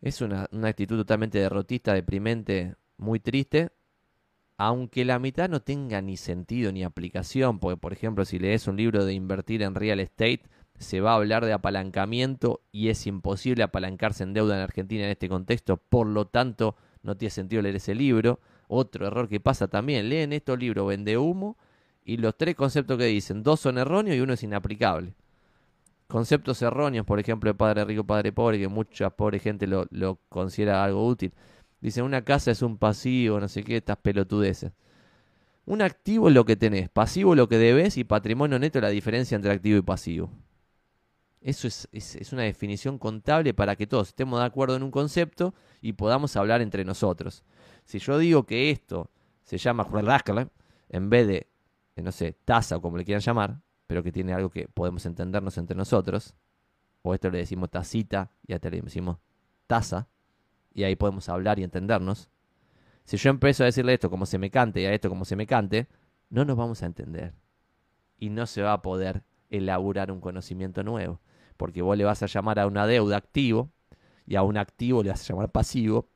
Es 0.00 0.20
una, 0.20 0.48
una 0.52 0.68
actitud 0.68 0.96
totalmente 0.98 1.38
derrotista, 1.38 1.94
deprimente, 1.94 2.76
muy 2.96 3.20
triste. 3.20 3.70
Aunque 4.58 5.04
la 5.04 5.18
mitad 5.18 5.48
no 5.48 5.60
tenga 5.60 6.00
ni 6.00 6.16
sentido 6.16 6.72
ni 6.72 6.82
aplicación, 6.82 7.58
porque 7.58 7.76
por 7.76 7.92
ejemplo 7.92 8.24
si 8.24 8.38
lees 8.38 8.66
un 8.66 8.76
libro 8.76 9.04
de 9.04 9.12
invertir 9.12 9.62
en 9.62 9.74
real 9.74 10.00
estate, 10.00 10.42
se 10.78 11.00
va 11.00 11.12
a 11.12 11.16
hablar 11.16 11.44
de 11.44 11.52
apalancamiento 11.52 12.62
y 12.72 12.88
es 12.88 13.06
imposible 13.06 13.62
apalancarse 13.62 14.22
en 14.22 14.32
deuda 14.32 14.56
en 14.56 14.62
Argentina 14.62 15.04
en 15.04 15.10
este 15.10 15.28
contexto, 15.28 15.76
por 15.76 16.06
lo 16.06 16.26
tanto 16.26 16.76
no 17.02 17.16
tiene 17.16 17.30
sentido 17.30 17.62
leer 17.62 17.76
ese 17.76 17.94
libro. 17.94 18.40
Otro 18.68 19.06
error 19.06 19.28
que 19.28 19.40
pasa 19.40 19.68
también, 19.68 20.08
leen 20.08 20.32
estos 20.32 20.58
libros, 20.58 20.88
vende 20.88 21.18
humo, 21.18 21.56
y 22.04 22.16
los 22.16 22.36
tres 22.36 22.54
conceptos 22.54 22.98
que 22.98 23.04
dicen, 23.04 23.42
dos 23.42 23.60
son 23.60 23.78
erróneos 23.78 24.16
y 24.16 24.20
uno 24.20 24.32
es 24.34 24.42
inaplicable. 24.42 25.14
Conceptos 26.08 26.62
erróneos, 26.62 27.04
por 27.04 27.18
ejemplo, 27.18 27.50
de 27.50 27.54
padre 27.54 27.84
rico, 27.84 28.04
padre 28.04 28.32
pobre, 28.32 28.58
que 28.58 28.68
mucha 28.68 29.10
pobre 29.10 29.38
gente 29.40 29.66
lo, 29.66 29.86
considera 30.28 30.84
algo 30.84 31.06
útil. 31.06 31.32
Dicen, 31.80 32.04
una 32.04 32.24
casa 32.24 32.50
es 32.52 32.62
un 32.62 32.78
pasivo, 32.78 33.40
no 33.40 33.48
sé 33.48 33.64
qué, 33.64 33.76
estas 33.76 33.98
pelotudeces. 33.98 34.72
Un 35.64 35.82
activo 35.82 36.28
es 36.28 36.34
lo 36.34 36.44
que 36.44 36.54
tenés, 36.56 36.88
pasivo 36.88 37.32
es 37.32 37.36
lo 37.36 37.48
que 37.48 37.58
debes 37.58 37.96
y 37.96 38.04
patrimonio 38.04 38.58
neto 38.58 38.78
es 38.78 38.82
la 38.82 38.88
diferencia 38.90 39.34
entre 39.34 39.50
activo 39.50 39.78
y 39.78 39.82
pasivo. 39.82 40.30
Eso 41.40 41.68
es, 41.68 42.32
una 42.32 42.42
definición 42.42 42.98
contable 42.98 43.54
para 43.54 43.76
que 43.76 43.86
todos 43.86 44.08
estemos 44.08 44.40
de 44.40 44.46
acuerdo 44.46 44.76
en 44.76 44.82
un 44.82 44.90
concepto 44.90 45.54
y 45.80 45.92
podamos 45.92 46.36
hablar 46.36 46.60
entre 46.60 46.84
nosotros. 46.84 47.44
Si 47.84 47.98
yo 47.98 48.18
digo 48.18 48.46
que 48.46 48.70
esto 48.70 49.10
se 49.42 49.58
llama 49.58 49.88
en 50.88 51.10
vez 51.10 51.26
de, 51.28 51.46
no 51.96 52.10
sé, 52.10 52.32
taza 52.44 52.76
o 52.76 52.80
como 52.82 52.96
le 52.96 53.04
quieran 53.04 53.20
llamar, 53.20 53.60
pero 53.86 54.02
que 54.02 54.12
tiene 54.12 54.32
algo 54.32 54.50
que 54.50 54.68
podemos 54.68 55.06
entendernos 55.06 55.58
entre 55.58 55.76
nosotros, 55.76 56.34
o 57.02 57.14
esto 57.14 57.30
le 57.30 57.38
decimos 57.38 57.70
tacita 57.70 58.30
y 58.46 58.52
a 58.52 58.56
este 58.56 58.70
le 58.70 58.80
decimos 58.80 59.18
taza, 59.66 60.08
y 60.72 60.84
ahí 60.84 60.96
podemos 60.96 61.28
hablar 61.28 61.58
y 61.58 61.64
entendernos. 61.64 62.28
Si 63.04 63.16
yo 63.16 63.30
empiezo 63.30 63.62
a 63.62 63.66
decirle 63.66 63.94
esto 63.94 64.10
como 64.10 64.26
se 64.26 64.38
me 64.38 64.50
cante 64.50 64.80
y 64.80 64.84
a 64.84 64.92
esto 64.92 65.08
como 65.08 65.24
se 65.24 65.36
me 65.36 65.46
cante, 65.46 65.88
no 66.28 66.44
nos 66.44 66.56
vamos 66.56 66.82
a 66.82 66.86
entender. 66.86 67.34
Y 68.18 68.30
no 68.30 68.46
se 68.46 68.62
va 68.62 68.72
a 68.72 68.82
poder 68.82 69.22
elaborar 69.48 70.10
un 70.10 70.20
conocimiento 70.20 70.82
nuevo 70.82 71.20
porque 71.56 71.82
vos 71.82 71.96
le 71.96 72.04
vas 72.04 72.22
a 72.22 72.26
llamar 72.26 72.58
a 72.58 72.66
una 72.66 72.86
deuda 72.86 73.16
activo 73.16 73.70
y 74.26 74.36
a 74.36 74.42
un 74.42 74.56
activo 74.56 75.02
le 75.02 75.10
vas 75.10 75.22
a 75.22 75.32
llamar 75.32 75.50
pasivo. 75.50 76.08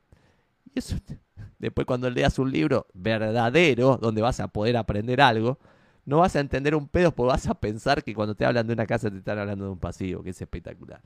Y 0.65 0.79
eso, 0.79 0.95
después 1.59 1.85
cuando 1.85 2.09
leas 2.09 2.39
un 2.39 2.51
libro 2.51 2.87
verdadero, 2.93 3.97
donde 3.97 4.21
vas 4.21 4.39
a 4.39 4.49
poder 4.49 4.77
aprender 4.77 5.21
algo, 5.21 5.59
no 6.11 6.17
vas 6.17 6.35
a 6.35 6.41
entender 6.41 6.75
un 6.75 6.89
pedo 6.89 7.13
porque 7.13 7.29
vas 7.29 7.47
a 7.47 7.53
pensar 7.53 8.03
que 8.03 8.13
cuando 8.13 8.35
te 8.35 8.45
hablan 8.45 8.67
de 8.67 8.73
una 8.73 8.85
casa 8.85 9.09
te 9.09 9.17
están 9.17 9.39
hablando 9.39 9.63
de 9.63 9.71
un 9.71 9.79
pasivo, 9.79 10.21
que 10.21 10.31
es 10.31 10.41
espectacular. 10.41 11.01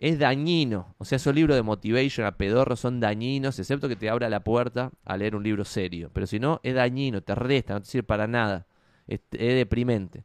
Es 0.00 0.18
dañino, 0.18 0.96
o 0.98 1.04
sea, 1.04 1.14
esos 1.14 1.32
libros 1.32 1.54
de 1.54 1.62
motivation 1.62 2.26
a 2.26 2.36
pedorro 2.36 2.74
son 2.74 2.98
dañinos, 2.98 3.60
excepto 3.60 3.88
que 3.88 3.94
te 3.94 4.10
abra 4.10 4.28
la 4.28 4.40
puerta 4.42 4.90
a 5.04 5.16
leer 5.16 5.36
un 5.36 5.44
libro 5.44 5.64
serio. 5.64 6.10
Pero 6.12 6.26
si 6.26 6.40
no, 6.40 6.58
es 6.64 6.74
dañino, 6.74 7.22
te 7.22 7.36
resta, 7.36 7.74
no 7.74 7.82
te 7.82 7.86
sirve 7.86 8.02
para 8.02 8.26
nada. 8.26 8.66
es 9.06 9.20
deprimente. 9.30 10.24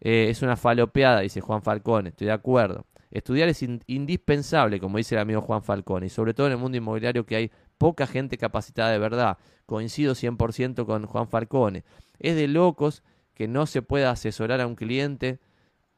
Eh, 0.00 0.30
es 0.30 0.40
una 0.40 0.56
falopeada, 0.56 1.20
dice 1.20 1.42
Juan 1.42 1.60
Falcón, 1.62 2.06
estoy 2.06 2.28
de 2.28 2.32
acuerdo. 2.32 2.86
Estudiar 3.10 3.50
es 3.50 3.62
indispensable, 3.86 4.80
como 4.80 4.96
dice 4.96 5.14
el 5.14 5.20
amigo 5.20 5.42
Juan 5.42 5.62
Falcón, 5.62 6.04
y 6.04 6.08
sobre 6.08 6.32
todo 6.32 6.46
en 6.46 6.54
el 6.54 6.58
mundo 6.58 6.78
inmobiliario 6.78 7.26
que 7.26 7.36
hay 7.36 7.50
poca 7.76 8.06
gente 8.06 8.38
capacitada 8.38 8.90
de 8.90 8.98
verdad. 8.98 9.36
Coincido 9.66 10.14
100% 10.14 10.86
con 10.86 11.04
Juan 11.04 11.28
Falcone. 11.28 11.84
Es 12.18 12.34
de 12.34 12.48
locos 12.48 13.02
que 13.34 13.48
no 13.48 13.66
se 13.66 13.82
pueda 13.82 14.10
asesorar 14.10 14.60
a 14.60 14.66
un 14.66 14.74
cliente 14.74 15.40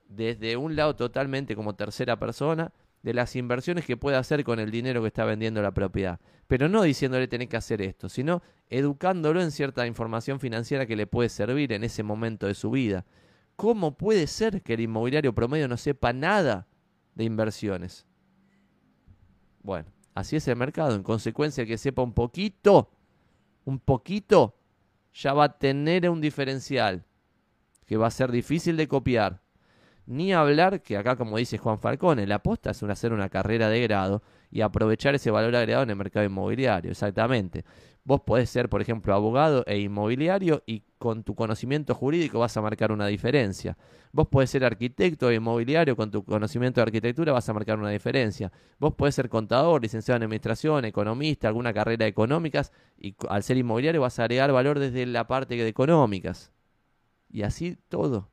desde 0.08 0.56
un 0.56 0.76
lado 0.76 0.96
totalmente 0.96 1.56
como 1.56 1.74
tercera 1.74 2.18
persona 2.18 2.72
de 3.02 3.14
las 3.14 3.36
inversiones 3.36 3.84
que 3.84 3.98
puede 3.98 4.16
hacer 4.16 4.44
con 4.44 4.58
el 4.58 4.70
dinero 4.70 5.02
que 5.02 5.08
está 5.08 5.24
vendiendo 5.24 5.60
la 5.60 5.74
propiedad. 5.74 6.20
Pero 6.46 6.68
no 6.68 6.82
diciéndole 6.82 7.28
tenés 7.28 7.48
que 7.48 7.56
hacer 7.56 7.82
esto, 7.82 8.08
sino 8.08 8.42
educándolo 8.68 9.42
en 9.42 9.50
cierta 9.50 9.86
información 9.86 10.40
financiera 10.40 10.86
que 10.86 10.96
le 10.96 11.06
puede 11.06 11.28
servir 11.28 11.72
en 11.72 11.84
ese 11.84 12.02
momento 12.02 12.46
de 12.46 12.54
su 12.54 12.70
vida. 12.70 13.04
¿Cómo 13.56 13.96
puede 13.96 14.26
ser 14.26 14.62
que 14.62 14.74
el 14.74 14.80
inmobiliario 14.80 15.34
promedio 15.34 15.68
no 15.68 15.76
sepa 15.76 16.12
nada 16.12 16.66
de 17.14 17.24
inversiones? 17.24 18.06
Bueno, 19.62 19.88
así 20.14 20.36
es 20.36 20.48
el 20.48 20.56
mercado. 20.56 20.94
En 20.94 21.02
consecuencia, 21.02 21.66
que 21.66 21.78
sepa 21.78 22.02
un 22.02 22.12
poquito, 22.12 22.90
un 23.64 23.78
poquito, 23.78 24.56
ya 25.12 25.32
va 25.32 25.44
a 25.44 25.58
tener 25.58 26.08
un 26.08 26.20
diferencial 26.20 27.04
que 27.86 27.96
va 27.96 28.06
a 28.06 28.10
ser 28.10 28.30
difícil 28.30 28.76
de 28.76 28.88
copiar. 28.88 29.42
Ni 30.06 30.34
hablar 30.34 30.82
que 30.82 30.98
acá, 30.98 31.16
como 31.16 31.38
dice 31.38 31.56
Juan 31.56 31.78
Falcone, 31.78 32.26
la 32.26 32.36
aposta 32.36 32.70
es 32.70 32.82
hacer 32.82 33.12
una 33.12 33.30
carrera 33.30 33.70
de 33.70 33.80
grado 33.80 34.22
y 34.50 34.60
aprovechar 34.60 35.14
ese 35.14 35.30
valor 35.30 35.56
agregado 35.56 35.82
en 35.84 35.90
el 35.90 35.96
mercado 35.96 36.26
inmobiliario. 36.26 36.90
Exactamente. 36.90 37.64
Vos 38.06 38.20
podés 38.20 38.50
ser, 38.50 38.68
por 38.68 38.82
ejemplo, 38.82 39.14
abogado 39.14 39.64
e 39.66 39.78
inmobiliario 39.78 40.62
y 40.66 40.82
con 40.98 41.24
tu 41.24 41.34
conocimiento 41.34 41.94
jurídico 41.94 42.38
vas 42.38 42.54
a 42.54 42.60
marcar 42.60 42.92
una 42.92 43.06
diferencia. 43.06 43.78
Vos 44.12 44.28
podés 44.28 44.50
ser 44.50 44.62
arquitecto 44.62 45.30
e 45.30 45.36
inmobiliario, 45.36 45.96
con 45.96 46.10
tu 46.10 46.22
conocimiento 46.22 46.80
de 46.80 46.82
arquitectura 46.82 47.32
vas 47.32 47.48
a 47.48 47.54
marcar 47.54 47.78
una 47.78 47.88
diferencia. 47.88 48.52
Vos 48.78 48.92
podés 48.92 49.14
ser 49.14 49.30
contador, 49.30 49.80
licenciado 49.80 50.18
en 50.18 50.24
administración, 50.24 50.84
economista, 50.84 51.48
alguna 51.48 51.72
carrera 51.72 52.04
de 52.04 52.10
económicas 52.10 52.72
y 52.98 53.16
al 53.26 53.42
ser 53.42 53.56
inmobiliario 53.56 54.02
vas 54.02 54.18
a 54.18 54.24
agregar 54.24 54.52
valor 54.52 54.78
desde 54.78 55.06
la 55.06 55.26
parte 55.26 55.56
de 55.56 55.66
económicas. 55.66 56.53
Y 57.34 57.42
así 57.42 57.76
todo. 57.88 58.30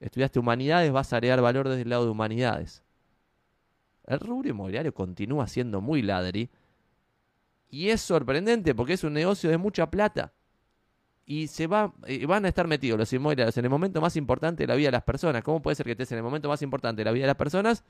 Estudiaste 0.00 0.38
humanidades, 0.38 0.90
vas 0.90 1.12
a 1.12 1.16
agregar 1.16 1.42
valor 1.42 1.68
desde 1.68 1.82
el 1.82 1.90
lado 1.90 2.06
de 2.06 2.10
humanidades. 2.10 2.82
El 4.06 4.20
rubro 4.20 4.48
inmobiliario 4.48 4.94
continúa 4.94 5.46
siendo 5.46 5.82
muy 5.82 6.00
ladri, 6.00 6.50
y 7.68 7.90
es 7.90 8.00
sorprendente 8.00 8.74
porque 8.74 8.94
es 8.94 9.04
un 9.04 9.12
negocio 9.12 9.50
de 9.50 9.58
mucha 9.58 9.90
plata. 9.90 10.32
Y 11.26 11.48
se 11.48 11.66
va, 11.66 11.92
eh, 12.06 12.24
van 12.24 12.46
a 12.46 12.48
estar 12.48 12.66
metidos 12.66 12.98
los 12.98 13.12
inmobiliarios 13.12 13.58
en 13.58 13.66
el 13.66 13.70
momento 13.70 14.00
más 14.00 14.16
importante 14.16 14.62
de 14.62 14.66
la 14.66 14.76
vida 14.76 14.88
de 14.88 14.92
las 14.92 15.02
personas. 15.02 15.42
¿Cómo 15.42 15.60
puede 15.60 15.74
ser 15.74 15.84
que 15.84 15.92
estés 15.92 16.10
en 16.12 16.16
el 16.16 16.24
momento 16.24 16.48
más 16.48 16.62
importante 16.62 17.00
de 17.00 17.04
la 17.04 17.12
vida 17.12 17.24
de 17.24 17.28
las 17.28 17.36
personas 17.36 17.84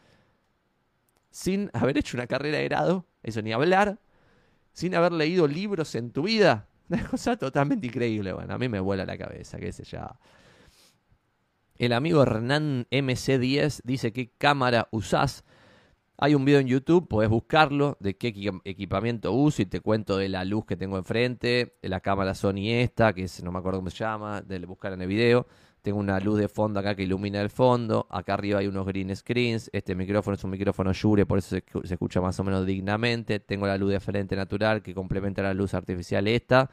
sin 1.30 1.70
haber 1.72 1.98
hecho 1.98 2.16
una 2.16 2.26
carrera 2.26 2.58
de 2.58 2.64
grado? 2.64 3.06
Eso 3.22 3.42
ni 3.42 3.52
hablar. 3.52 4.00
Sin 4.72 4.96
haber 4.96 5.12
leído 5.12 5.46
libros 5.46 5.94
en 5.94 6.10
tu 6.10 6.22
vida. 6.22 6.66
Una 6.88 7.06
cosa 7.06 7.36
totalmente 7.36 7.86
increíble. 7.86 8.32
Bueno, 8.32 8.54
a 8.54 8.58
mí 8.58 8.68
me 8.68 8.80
vuela 8.80 9.06
la 9.06 9.16
cabeza, 9.16 9.58
qué 9.58 9.70
sé 9.70 9.84
ya. 9.84 10.18
El 11.78 11.92
amigo 11.92 12.22
Hernán 12.22 12.88
MC10 12.90 13.82
dice 13.84 14.12
qué 14.12 14.32
cámara 14.36 14.88
usás. 14.90 15.44
Hay 16.16 16.34
un 16.34 16.44
video 16.44 16.58
en 16.58 16.66
YouTube, 16.66 17.06
puedes 17.06 17.30
buscarlo, 17.30 17.96
de 18.00 18.16
qué 18.16 18.34
equipamiento 18.64 19.32
uso 19.32 19.62
y 19.62 19.66
te 19.66 19.78
cuento 19.78 20.16
de 20.16 20.28
la 20.28 20.44
luz 20.44 20.66
que 20.66 20.76
tengo 20.76 20.98
enfrente, 20.98 21.76
de 21.80 21.88
la 21.88 22.00
cámara 22.00 22.34
Sony 22.34 22.72
esta, 22.72 23.12
que 23.12 23.22
es, 23.22 23.44
no 23.44 23.52
me 23.52 23.60
acuerdo 23.60 23.78
cómo 23.78 23.90
se 23.90 23.98
llama, 23.98 24.42
de 24.42 24.58
buscar 24.66 24.92
en 24.92 25.02
el 25.02 25.06
video. 25.06 25.46
Tengo 25.80 26.00
una 26.00 26.18
luz 26.18 26.40
de 26.40 26.48
fondo 26.48 26.80
acá 26.80 26.96
que 26.96 27.04
ilumina 27.04 27.40
el 27.40 27.50
fondo. 27.50 28.08
Acá 28.10 28.34
arriba 28.34 28.58
hay 28.58 28.66
unos 28.66 28.84
green 28.84 29.14
screens. 29.14 29.70
Este 29.72 29.94
micrófono 29.94 30.34
es 30.34 30.42
un 30.42 30.50
micrófono 30.50 30.92
Shure, 30.92 31.26
por 31.26 31.38
eso 31.38 31.50
se, 31.50 31.64
escucha 31.94 32.20
más 32.20 32.40
o 32.40 32.42
menos 32.42 32.66
dignamente. 32.66 33.38
Tengo 33.38 33.68
la 33.68 33.78
luz 33.78 33.92
de 33.92 34.00
frente 34.00 34.34
natural 34.34 34.82
que 34.82 34.92
complementa 34.94 35.42
la 35.42 35.54
luz 35.54 35.74
artificial 35.74 36.26
esta. 36.26 36.68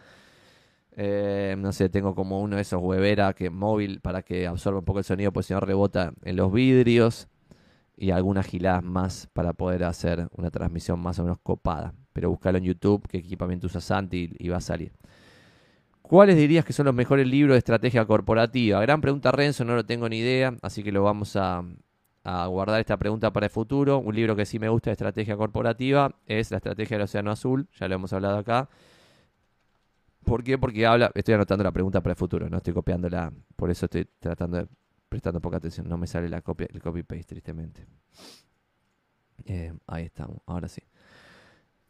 Eh, 0.97 1.55
no 1.57 1.73
sé, 1.73 1.89
tengo 1.89 2.15
como 2.15 2.41
uno 2.41 2.55
de 2.55 2.61
esos 2.61 2.81
hueveras 2.81 3.35
que 3.35 3.49
móvil 3.49 3.99
para 3.99 4.21
que 4.21 4.47
absorba 4.47 4.79
un 4.79 4.85
poco 4.85 4.99
el 4.99 5.05
sonido, 5.05 5.33
pues 5.33 5.45
si 5.47 5.53
no 5.53 5.59
rebota 5.59 6.13
en 6.23 6.37
los 6.37 6.53
vidrios 6.53 7.27
y 7.97 8.11
algunas 8.11 8.45
giladas 8.45 8.83
más 8.83 9.27
para 9.33 9.53
poder 9.53 9.83
hacer 9.83 10.27
una 10.31 10.51
transmisión 10.51 10.99
más 10.99 11.19
o 11.19 11.23
menos 11.23 11.39
copada. 11.39 11.93
pero 12.13 12.29
búscalo 12.29 12.57
en 12.57 12.63
YouTube, 12.63 13.05
qué 13.09 13.17
equipamiento 13.17 13.67
usa 13.67 13.81
Santi 13.81 14.31
y, 14.39 14.47
va 14.47 14.57
a 14.57 14.61
salir. 14.61 14.93
¿Cuáles 16.01 16.37
dirías 16.37 16.63
que 16.63 16.71
son 16.71 16.85
los 16.85 16.95
mejores 16.95 17.27
libros 17.27 17.55
de 17.55 17.57
estrategia 17.59 18.05
corporativa? 18.05 18.79
Gran 18.81 19.01
pregunta 19.01 19.31
Renzo, 19.31 19.65
no 19.65 19.75
lo 19.75 19.85
tengo 19.85 20.07
ni 20.07 20.19
idea, 20.19 20.55
así 20.61 20.81
que 20.83 20.93
lo 20.93 21.03
vamos 21.03 21.35
a, 21.35 21.63
a 22.23 22.45
guardar 22.47 22.79
esta 22.79 22.95
pregunta 22.97 23.33
para 23.33 23.47
el 23.47 23.49
futuro. 23.49 23.99
Un 23.99 24.15
libro 24.15 24.35
que 24.35 24.45
sí 24.45 24.59
me 24.59 24.69
gusta 24.69 24.91
de 24.91 24.93
estrategia 24.93 25.35
corporativa 25.35 26.15
es 26.25 26.51
La 26.51 26.57
Estrategia 26.57 26.97
del 26.97 27.03
Océano 27.03 27.31
Azul, 27.31 27.67
ya 27.73 27.87
lo 27.89 27.95
hemos 27.95 28.13
hablado 28.13 28.37
acá. 28.37 28.69
¿Por 30.25 30.43
qué? 30.43 30.57
Porque 30.57 30.85
habla, 30.85 31.11
estoy 31.13 31.35
anotando 31.35 31.63
la 31.63 31.71
pregunta 31.71 32.01
para 32.01 32.13
el 32.13 32.17
futuro, 32.17 32.49
no 32.49 32.57
estoy 32.57 32.73
copiándola, 32.73 33.31
por 33.55 33.69
eso 33.69 33.85
estoy 33.85 34.05
tratando 34.19 34.57
de 34.57 34.67
prestando 35.07 35.39
poca 35.39 35.57
atención, 35.57 35.87
no 35.87 35.97
me 35.97 36.07
sale 36.07 36.27
la 36.27 36.41
copia, 36.41 36.67
el 36.73 36.81
copy 36.81 37.03
paste 37.03 37.23
tristemente. 37.23 37.85
Eh, 39.45 39.71
ahí 39.87 40.05
estamos, 40.05 40.39
ahora 40.45 40.67
sí. 40.67 40.81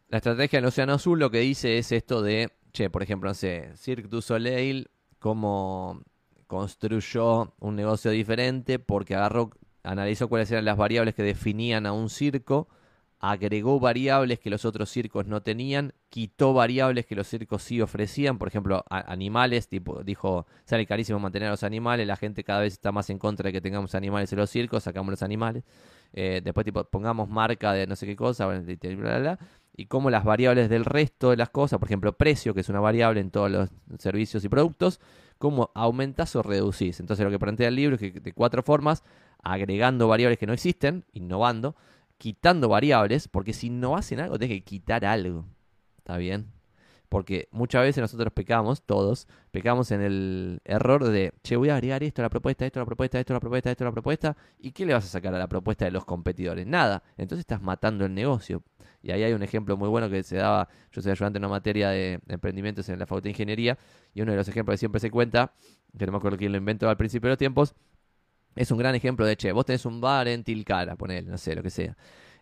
La 0.10 0.18
estrategia 0.18 0.60
del 0.60 0.68
Océano 0.68 0.94
Azul 0.94 1.18
lo 1.18 1.32
que 1.32 1.40
dice 1.40 1.78
es 1.78 1.92
esto 1.92 2.22
de, 2.22 2.52
che, 2.72 2.90
por 2.90 3.02
ejemplo, 3.02 3.30
no 3.30 3.34
sé, 3.34 3.72
Cirque 3.78 4.08
du 4.08 4.22
Soleil, 4.22 4.90
cómo 5.18 6.04
construyó 6.46 7.56
un 7.60 7.76
negocio 7.76 8.12
diferente 8.12 8.78
porque 8.78 9.16
agarró, 9.16 9.50
analizó 9.82 10.28
cuáles 10.28 10.52
eran 10.52 10.66
las 10.66 10.78
variables 10.78 11.16
que 11.16 11.24
definían 11.24 11.86
a 11.88 11.94
un 11.94 12.10
circo 12.10 12.68
agregó 13.32 13.80
variables 13.80 14.40
que 14.40 14.52
los 14.52 14.66
otros 14.66 14.90
circos 14.90 15.26
no 15.26 15.42
tenían, 15.42 15.94
quitó 16.10 16.54
variables 16.54 17.08
que 17.08 17.16
los 17.16 17.28
circos 17.28 17.64
sí 17.64 17.82
ofrecían, 17.82 18.38
por 18.38 18.48
ejemplo, 18.48 18.86
animales, 18.90 19.68
tipo, 19.68 20.04
dijo, 20.04 20.46
sale 20.66 20.86
carísimo 20.86 21.20
mantener 21.20 21.48
a 21.48 21.52
los 21.52 21.64
animales, 21.64 22.06
la 22.06 22.18
gente 22.18 22.44
cada 22.44 22.60
vez 22.60 22.74
está 22.74 22.92
más 22.92 23.10
en 23.10 23.18
contra 23.18 23.48
de 23.48 23.54
que 23.54 23.62
tengamos 23.62 23.96
animales 23.96 24.32
en 24.32 24.38
los 24.38 24.52
circos, 24.52 24.84
sacamos 24.84 25.10
los 25.10 25.24
animales, 25.24 25.64
eh, 26.14 26.42
después 26.44 26.66
tipo, 26.66 26.84
pongamos 26.84 27.28
marca 27.28 27.74
de 27.74 27.88
no 27.88 27.96
sé 27.96 28.06
qué 28.06 28.16
cosa, 28.16 28.48
y 29.76 29.88
como 29.88 30.10
las 30.12 30.24
variables 30.24 30.70
del 30.70 30.86
resto 30.86 31.32
de 31.32 31.38
las 31.38 31.50
cosas, 31.50 31.80
por 31.80 31.88
ejemplo, 31.88 32.14
precio, 32.14 32.54
que 32.54 32.62
es 32.62 32.70
una 32.70 32.80
variable 32.80 33.22
en 33.22 33.32
todos 33.32 33.50
los 33.50 33.70
servicios 33.98 34.46
y 34.46 34.50
productos, 34.50 35.02
cómo 35.40 35.72
aumentás 35.74 36.36
o 36.36 36.44
reducís. 36.44 37.00
Entonces 37.00 37.26
lo 37.26 37.32
que 37.32 37.40
plantea 37.40 37.68
el 37.70 37.76
libro 37.76 37.96
es 37.96 38.02
que 38.02 38.12
de 38.12 38.34
cuatro 38.34 38.64
formas, 38.64 39.04
agregando 39.44 40.08
variables 40.08 40.38
que 40.38 40.48
no 40.48 40.54
existen, 40.54 41.04
innovando, 41.12 41.76
quitando 42.18 42.70
variables, 42.70 43.28
porque 43.28 43.54
si 43.54 43.70
no 43.70 43.96
hacen 43.96 44.20
algo, 44.20 44.38
tienes 44.40 44.58
que 44.58 44.64
quitar 44.64 45.06
algo. 45.06 45.46
¿Está 45.98 46.18
bien? 46.18 46.52
Porque 47.10 47.48
muchas 47.52 47.84
veces 47.84 48.02
nosotros 48.02 48.34
pecamos, 48.34 48.84
todos, 48.84 49.28
pecamos 49.52 49.92
en 49.92 50.02
el 50.02 50.62
error 50.66 51.04
de, 51.04 51.34
che, 51.44 51.56
voy 51.56 51.70
a 51.70 51.76
agregar 51.76 52.04
esto 52.04 52.22
a 52.22 52.24
la 52.24 52.30
propuesta, 52.30 52.66
esto 52.66 52.80
a 52.80 52.82
la 52.82 52.86
propuesta, 52.86 53.20
esto 53.20 53.34
a 53.34 53.36
la 53.36 53.40
propuesta, 53.40 53.72
esto 53.72 53.84
a 53.84 53.88
la 53.88 53.92
propuesta, 53.92 54.38
¿y 54.60 54.72
qué 54.72 54.86
le 54.86 54.94
vas 54.94 55.06
a 55.06 55.08
sacar 55.08 55.34
a 55.34 55.38
la 55.38 55.48
propuesta 55.48 55.86
de 55.86 55.92
los 55.92 56.04
competidores? 56.04 56.66
Nada. 56.66 57.04
Entonces 57.18 57.42
estás 57.42 57.62
matando 57.62 58.06
el 58.06 58.14
negocio. 58.14 58.64
Y 59.02 59.12
ahí 59.12 59.24
hay 59.24 59.34
un 59.34 59.44
ejemplo 59.44 59.78
muy 59.78 59.88
bueno 59.88 60.10
que 60.10 60.24
se 60.24 60.38
daba, 60.38 60.68
yo 60.92 61.02
soy 61.02 61.12
ayudante 61.12 61.38
en 61.38 61.46
una 61.46 61.52
materia 61.52 61.90
de 61.90 62.20
emprendimientos 62.28 62.90
en 62.90 62.98
la 62.98 63.06
Facultad 63.06 63.26
de 63.26 63.30
Ingeniería, 63.30 63.78
y 64.16 64.22
uno 64.22 64.32
de 64.32 64.38
los 64.38 64.48
ejemplos 64.48 64.74
que 64.74 64.80
siempre 64.80 65.00
se 65.00 65.12
cuenta, 65.12 65.54
que 65.98 66.06
no 66.08 66.12
me 66.12 66.18
acuerdo 66.18 66.38
quién 66.38 66.52
lo 66.52 66.58
inventó 66.58 66.90
al 66.90 66.98
principio 66.98 67.28
de 67.28 67.34
los 67.34 67.38
tiempos, 67.38 67.76
es 68.56 68.72
un 68.72 68.78
gran 68.78 68.96
ejemplo 68.96 69.26
de, 69.26 69.36
che, 69.36 69.52
vos 69.52 69.66
tenés 69.66 69.86
un 69.86 70.00
bar 70.02 70.28
en 70.28 70.44
Tilcara, 70.44 70.96
ponele, 70.96 71.30
no 71.30 71.38
sé, 71.38 71.56
lo 71.56 71.64
que 71.64 71.70
sea. 71.70 71.96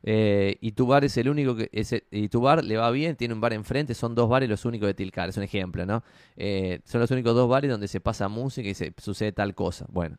Eh, 0.06 0.58
y 0.60 0.74
tu 0.74 0.86
bar 0.86 1.06
es 1.06 1.16
el 1.18 1.30
único 1.30 1.56
que. 1.56 1.70
y 2.12 2.28
tu 2.28 2.42
bar 2.42 2.64
le 2.64 2.76
va 2.78 2.92
bien, 2.92 3.16
tiene 3.16 3.34
un 3.34 3.42
bar 3.42 3.54
enfrente, 3.54 3.94
son 3.94 4.14
dos 4.16 4.30
bares 4.30 4.50
los 4.50 4.66
únicos 4.66 4.88
de 4.88 4.94
Tilcara, 4.94 5.30
es 5.30 5.38
un 5.38 5.44
ejemplo, 5.44 5.86
¿no? 5.86 6.04
Eh, 6.36 6.82
son 6.84 7.00
los 7.00 7.10
únicos 7.12 7.34
dos 7.34 7.50
bares 7.50 7.72
donde 7.72 7.88
se 7.88 8.02
pasa 8.02 8.28
música 8.28 8.68
y 8.68 8.74
se 8.74 8.94
sucede 8.98 9.32
tal 9.32 9.56
cosa. 9.56 9.86
Bueno. 9.90 10.18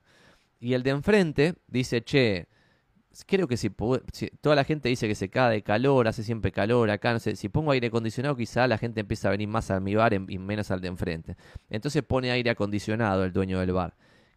Y 0.59 0.73
el 0.73 0.83
de 0.83 0.91
enfrente 0.91 1.57
dice, 1.69 2.03
che, 2.03 2.49
creo 3.27 3.47
que 3.47 3.59
si, 3.59 3.71
toda 4.41 4.57
la 4.57 4.65
gente 4.65 4.89
dice 4.89 5.07
que 5.07 5.15
se 5.15 5.29
cae 5.29 5.53
de 5.53 5.63
calor, 5.63 6.09
hace 6.09 6.23
siempre 6.23 6.53
calor 6.53 6.91
acá, 6.91 7.13
no 7.13 7.19
sé, 7.19 7.37
si 7.37 7.51
pongo 7.51 7.71
aire 7.73 7.89
acondicionado 7.89 8.35
quizá 8.35 8.67
la 8.67 8.79
gente 8.79 9.01
empieza 9.01 9.29
a 9.29 9.33
venir 9.33 9.49
más 9.49 9.71
a 9.71 9.79
mi 9.81 9.95
bar 9.95 10.15
y 10.15 10.39
menos 10.39 10.71
al 10.71 10.81
de 10.81 10.89
enfrente. 10.89 11.37
Entonces 11.69 12.03
pone 12.03 12.31
aire 12.31 12.51
acondicionado 12.51 13.25
el 13.25 13.33
dueño 13.33 13.61
del 13.61 13.73
bar. 13.73 13.95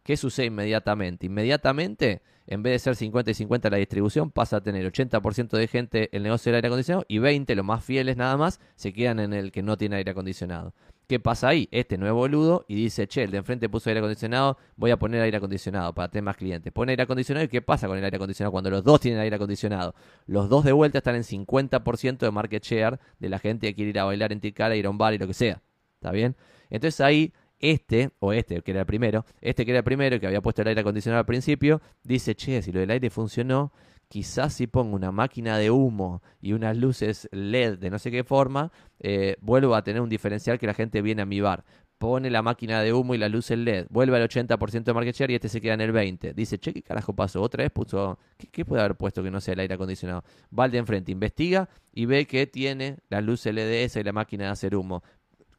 ¿Qué 0.08 0.16
sucede 0.16 0.46
inmediatamente? 0.46 1.26
Inmediatamente, 1.26 2.22
en 2.46 2.62
vez 2.62 2.72
de 2.72 2.78
ser 2.78 2.96
50 2.96 3.30
y 3.30 3.34
50 3.34 3.68
la 3.68 3.76
distribución, 3.76 4.30
pasa 4.30 4.56
a 4.56 4.62
tener 4.62 4.90
80% 4.90 5.50
de 5.50 5.68
gente 5.68 6.08
el 6.16 6.22
negocio 6.22 6.48
del 6.48 6.56
aire 6.56 6.68
acondicionado 6.68 7.04
y 7.08 7.18
20, 7.18 7.54
los 7.54 7.66
más 7.66 7.84
fieles 7.84 8.16
nada 8.16 8.38
más, 8.38 8.58
se 8.74 8.94
quedan 8.94 9.20
en 9.20 9.34
el 9.34 9.52
que 9.52 9.62
no 9.62 9.76
tiene 9.76 9.96
aire 9.96 10.12
acondicionado. 10.12 10.72
¿Qué 11.06 11.20
pasa 11.20 11.48
ahí? 11.48 11.68
Este 11.72 11.98
nuevo 11.98 12.20
boludo 12.20 12.64
y 12.68 12.76
dice, 12.76 13.06
che, 13.06 13.24
el 13.24 13.32
de 13.32 13.36
enfrente 13.36 13.68
puso 13.68 13.90
aire 13.90 13.98
acondicionado, 13.98 14.56
voy 14.76 14.92
a 14.92 14.96
poner 14.98 15.20
aire 15.20 15.36
acondicionado 15.36 15.94
para 15.94 16.08
tener 16.08 16.22
más 16.22 16.38
clientes. 16.38 16.72
Pone 16.72 16.92
aire 16.92 17.02
acondicionado 17.02 17.44
y 17.44 17.48
¿qué 17.48 17.60
pasa 17.60 17.86
con 17.86 17.98
el 17.98 18.04
aire 18.04 18.16
acondicionado 18.16 18.52
cuando 18.52 18.70
los 18.70 18.82
dos 18.82 19.00
tienen 19.00 19.20
aire 19.20 19.36
acondicionado? 19.36 19.94
Los 20.24 20.48
dos 20.48 20.64
de 20.64 20.72
vuelta 20.72 20.96
están 20.96 21.16
en 21.16 21.24
50% 21.24 22.16
de 22.16 22.30
market 22.30 22.64
share 22.64 22.98
de 23.18 23.28
la 23.28 23.38
gente 23.38 23.66
que 23.66 23.74
quiere 23.74 23.90
ir 23.90 23.98
a 23.98 24.04
bailar 24.04 24.32
en 24.32 24.40
Ticara, 24.40 24.74
ir 24.74 24.86
a 24.86 24.88
un 24.88 24.96
bar 24.96 25.12
y 25.12 25.18
lo 25.18 25.26
que 25.26 25.34
sea. 25.34 25.60
¿Está 25.96 26.12
bien? 26.12 26.34
Entonces 26.70 26.98
ahí 27.02 27.34
este, 27.60 28.10
o 28.20 28.32
este, 28.32 28.62
que 28.62 28.70
era 28.70 28.80
el 28.80 28.86
primero, 28.86 29.24
este 29.40 29.64
que 29.64 29.72
era 29.72 29.78
el 29.78 29.84
primero, 29.84 30.18
que 30.20 30.26
había 30.26 30.40
puesto 30.40 30.62
el 30.62 30.68
aire 30.68 30.80
acondicionado 30.80 31.20
al 31.20 31.26
principio, 31.26 31.80
dice, 32.02 32.34
che, 32.34 32.62
si 32.62 32.72
lo 32.72 32.80
del 32.80 32.90
aire 32.90 33.10
funcionó, 33.10 33.72
quizás 34.08 34.54
si 34.54 34.66
pongo 34.66 34.96
una 34.96 35.12
máquina 35.12 35.58
de 35.58 35.70
humo 35.70 36.22
y 36.40 36.52
unas 36.52 36.76
luces 36.76 37.28
LED 37.30 37.78
de 37.78 37.90
no 37.90 37.98
sé 37.98 38.10
qué 38.10 38.24
forma, 38.24 38.72
eh, 38.98 39.36
vuelvo 39.40 39.74
a 39.74 39.82
tener 39.82 40.00
un 40.00 40.08
diferencial 40.08 40.58
que 40.58 40.66
la 40.66 40.74
gente 40.74 41.02
viene 41.02 41.22
a 41.22 41.26
mi 41.26 41.40
bar. 41.40 41.64
Pone 41.98 42.30
la 42.30 42.42
máquina 42.42 42.80
de 42.80 42.92
humo 42.92 43.16
y 43.16 43.18
las 43.18 43.30
luces 43.30 43.58
LED, 43.58 43.86
vuelve 43.90 44.16
al 44.16 44.28
80% 44.28 44.84
de 44.84 44.94
market 44.94 45.16
share 45.16 45.32
y 45.32 45.34
este 45.34 45.48
se 45.48 45.60
queda 45.60 45.74
en 45.74 45.80
el 45.80 45.92
20%. 45.92 46.32
Dice, 46.32 46.58
che, 46.58 46.72
¿qué 46.72 46.80
carajo 46.80 47.12
pasó? 47.12 47.42
Otra 47.42 47.64
vez 47.64 47.72
puso, 47.72 48.18
¿qué, 48.36 48.46
¿qué, 48.46 48.64
puede 48.64 48.82
haber 48.82 48.96
puesto 48.96 49.20
que 49.20 49.32
no 49.32 49.40
sea 49.40 49.54
el 49.54 49.60
aire 49.60 49.74
acondicionado? 49.74 50.22
Va 50.56 50.64
al 50.64 50.70
de 50.70 50.78
enfrente, 50.78 51.10
investiga 51.10 51.68
y 51.92 52.06
ve 52.06 52.26
que 52.26 52.46
tiene 52.46 52.98
las 53.08 53.24
luces 53.24 53.52
LED 53.52 53.90
y 53.96 54.02
la 54.04 54.12
máquina 54.12 54.44
de 54.44 54.50
hacer 54.50 54.76
humo 54.76 55.02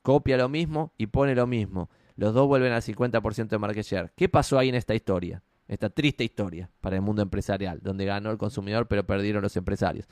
copia 0.10 0.38
lo 0.38 0.50
mismo 0.50 0.92
y 0.98 1.06
pone 1.06 1.36
lo 1.36 1.46
mismo. 1.46 1.88
Los 2.16 2.34
dos 2.34 2.48
vuelven 2.48 2.74
al 2.74 2.82
50% 2.82 3.48
de 3.48 3.60
market 3.60 3.86
share. 3.86 4.12
¿Qué 4.16 4.28
pasó 4.28 4.58
ahí 4.58 4.70
en 4.70 4.74
esta 4.74 4.96
historia? 4.96 5.44
Esta 5.68 5.92
triste 5.92 6.24
historia 6.24 6.72
para 6.82 6.96
el 6.96 7.04
mundo 7.04 7.22
empresarial, 7.22 7.80
donde 7.84 8.06
ganó 8.06 8.32
el 8.32 8.40
consumidor 8.40 8.88
pero 8.88 9.06
perdieron 9.06 9.44
los 9.44 9.56
empresarios. 9.56 10.08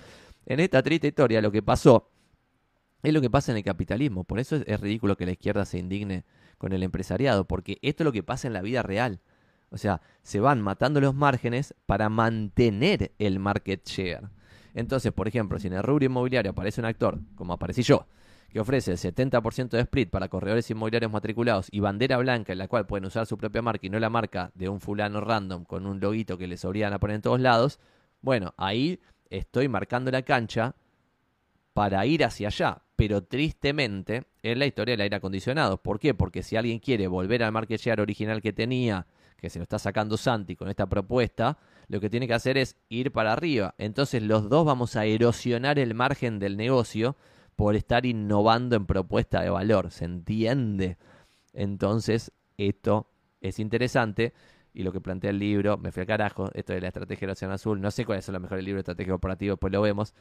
En 0.46 0.60
esta 0.60 0.84
triste 0.84 1.08
historia 1.08 1.42
lo 1.42 1.52
que 1.52 1.64
pasó 1.64 2.12
es 3.02 3.12
lo 3.12 3.22
que 3.22 3.32
pasa 3.32 3.52
en 3.52 3.58
el 3.58 3.64
capitalismo. 3.64 4.24
Por 4.24 4.38
eso 4.38 4.58
es, 4.58 4.80
ridículo 4.80 5.18
que 5.18 5.26
la 5.26 5.32
izquierda 5.32 5.66
se 5.66 5.80
indigne 5.80 6.26
con 6.60 6.74
el 6.74 6.84
empresariado, 6.84 7.46
porque 7.46 7.80
esto 7.82 8.04
es 8.04 8.06
lo 8.06 8.12
que 8.12 8.22
pasa 8.22 8.46
en 8.46 8.54
la 8.54 8.62
vida 8.62 8.84
real. 8.84 9.20
O 9.72 9.80
sea, 9.80 10.02
se 10.22 10.40
van 10.40 10.62
matando 10.62 11.02
los 11.02 11.16
márgenes 11.16 11.74
para 11.88 12.08
mantener 12.10 13.14
el 13.18 13.40
market 13.40 13.84
share. 13.84 14.30
Entonces, 14.76 15.12
por 15.12 15.28
ejemplo, 15.28 15.58
si 15.58 15.66
en 15.66 15.74
el 15.74 15.82
rubro 15.82 16.06
inmobiliario 16.06 16.52
aparece 16.52 16.82
un 16.82 16.86
actor, 16.86 17.20
como 17.34 17.54
aparecí 17.54 17.82
yo, 17.82 18.06
que 18.50 18.60
ofrece 18.60 18.92
el 18.92 18.98
70% 18.98 19.70
de 19.70 19.82
split 19.82 20.10
para 20.10 20.30
corredores 20.30 20.70
inmobiliarios 20.70 21.12
matriculados 21.12 21.68
y 21.72 21.80
bandera 21.80 22.18
blanca 22.18 22.54
en 22.54 22.60
la 22.60 22.68
cual 22.68 22.88
pueden 22.88 23.06
usar 23.06 23.26
su 23.26 23.38
propia 23.38 23.62
marca 23.62 23.86
y 23.86 23.90
no 23.90 24.00
la 24.00 24.10
marca 24.10 24.52
de 24.56 24.70
un 24.70 24.80
fulano 24.80 25.22
random 25.22 25.66
con 25.66 25.86
un 25.86 26.00
loguito 26.00 26.38
que 26.38 26.48
les 26.48 26.64
obligan 26.66 26.94
a 26.94 27.00
poner 27.00 27.16
en 27.16 27.22
todos 27.22 27.40
lados, 27.40 27.80
bueno, 28.22 28.54
ahí 28.58 29.00
estoy 29.30 29.68
marcando 29.68 30.12
la 30.12 30.22
cancha 30.22 30.76
para 31.74 32.06
ir 32.06 32.24
hacia 32.24 32.48
allá. 32.48 32.82
Pero 32.96 33.24
tristemente 33.24 34.24
es 34.42 34.58
la 34.58 34.66
historia 34.66 34.94
del 34.94 35.02
aire 35.02 35.18
acondicionado. 35.18 35.78
¿Por 35.78 36.00
qué? 36.00 36.16
Porque 36.16 36.42
si 36.42 36.56
alguien 36.56 36.80
quiere 36.80 37.08
volver 37.08 37.44
al 37.44 37.52
market 37.52 37.80
share 37.80 38.02
original 38.02 38.42
que 38.42 38.54
tenía, 38.54 39.06
que 39.38 39.52
se 39.52 39.60
lo 39.60 39.64
está 39.64 39.78
sacando 39.78 40.18
Santi 40.18 40.56
con 40.56 40.68
esta 40.70 40.88
propuesta, 40.88 41.60
lo 41.88 42.00
que 42.00 42.10
tiene 42.10 42.28
que 42.28 42.34
hacer 42.34 42.58
es 42.58 42.76
ir 42.90 43.12
para 43.12 43.34
arriba. 43.34 43.76
Entonces 43.78 44.24
los 44.24 44.50
dos 44.50 44.66
vamos 44.66 44.96
a 44.96 45.06
erosionar 45.06 45.78
el 45.78 45.94
margen 45.94 46.40
del 46.40 46.58
negocio 46.58 47.16
por 47.58 47.76
estar 47.76 48.06
innovando 48.06 48.76
en 48.76 48.86
propuesta 48.86 49.42
de 49.42 49.50
valor, 49.50 49.92
¿se 49.92 50.06
entiende? 50.06 50.98
Entonces, 51.54 52.32
esto 52.56 53.10
es 53.42 53.60
interesante 53.60 54.32
y 54.74 54.84
lo 54.84 54.92
que 54.92 55.02
plantea 55.02 55.32
el 55.32 55.40
libro, 55.40 55.76
me 55.76 55.92
fui 55.92 56.02
al 56.02 56.08
carajo, 56.08 56.52
esto 56.54 56.74
de 56.74 56.82
la 56.82 56.90
estrategia 56.90 57.26
del 57.26 57.32
Océano 57.32 57.56
Azul, 57.56 57.82
no 57.82 57.90
sé 57.90 58.06
cuáles 58.06 58.26
son 58.26 58.34
los 58.34 58.44
mejores 58.44 58.64
libros 58.64 58.78
de 58.78 58.92
estrategia 58.92 59.16
operativa, 59.16 59.54
después 59.54 59.74
lo 59.74 59.82
vemos. 59.82 60.14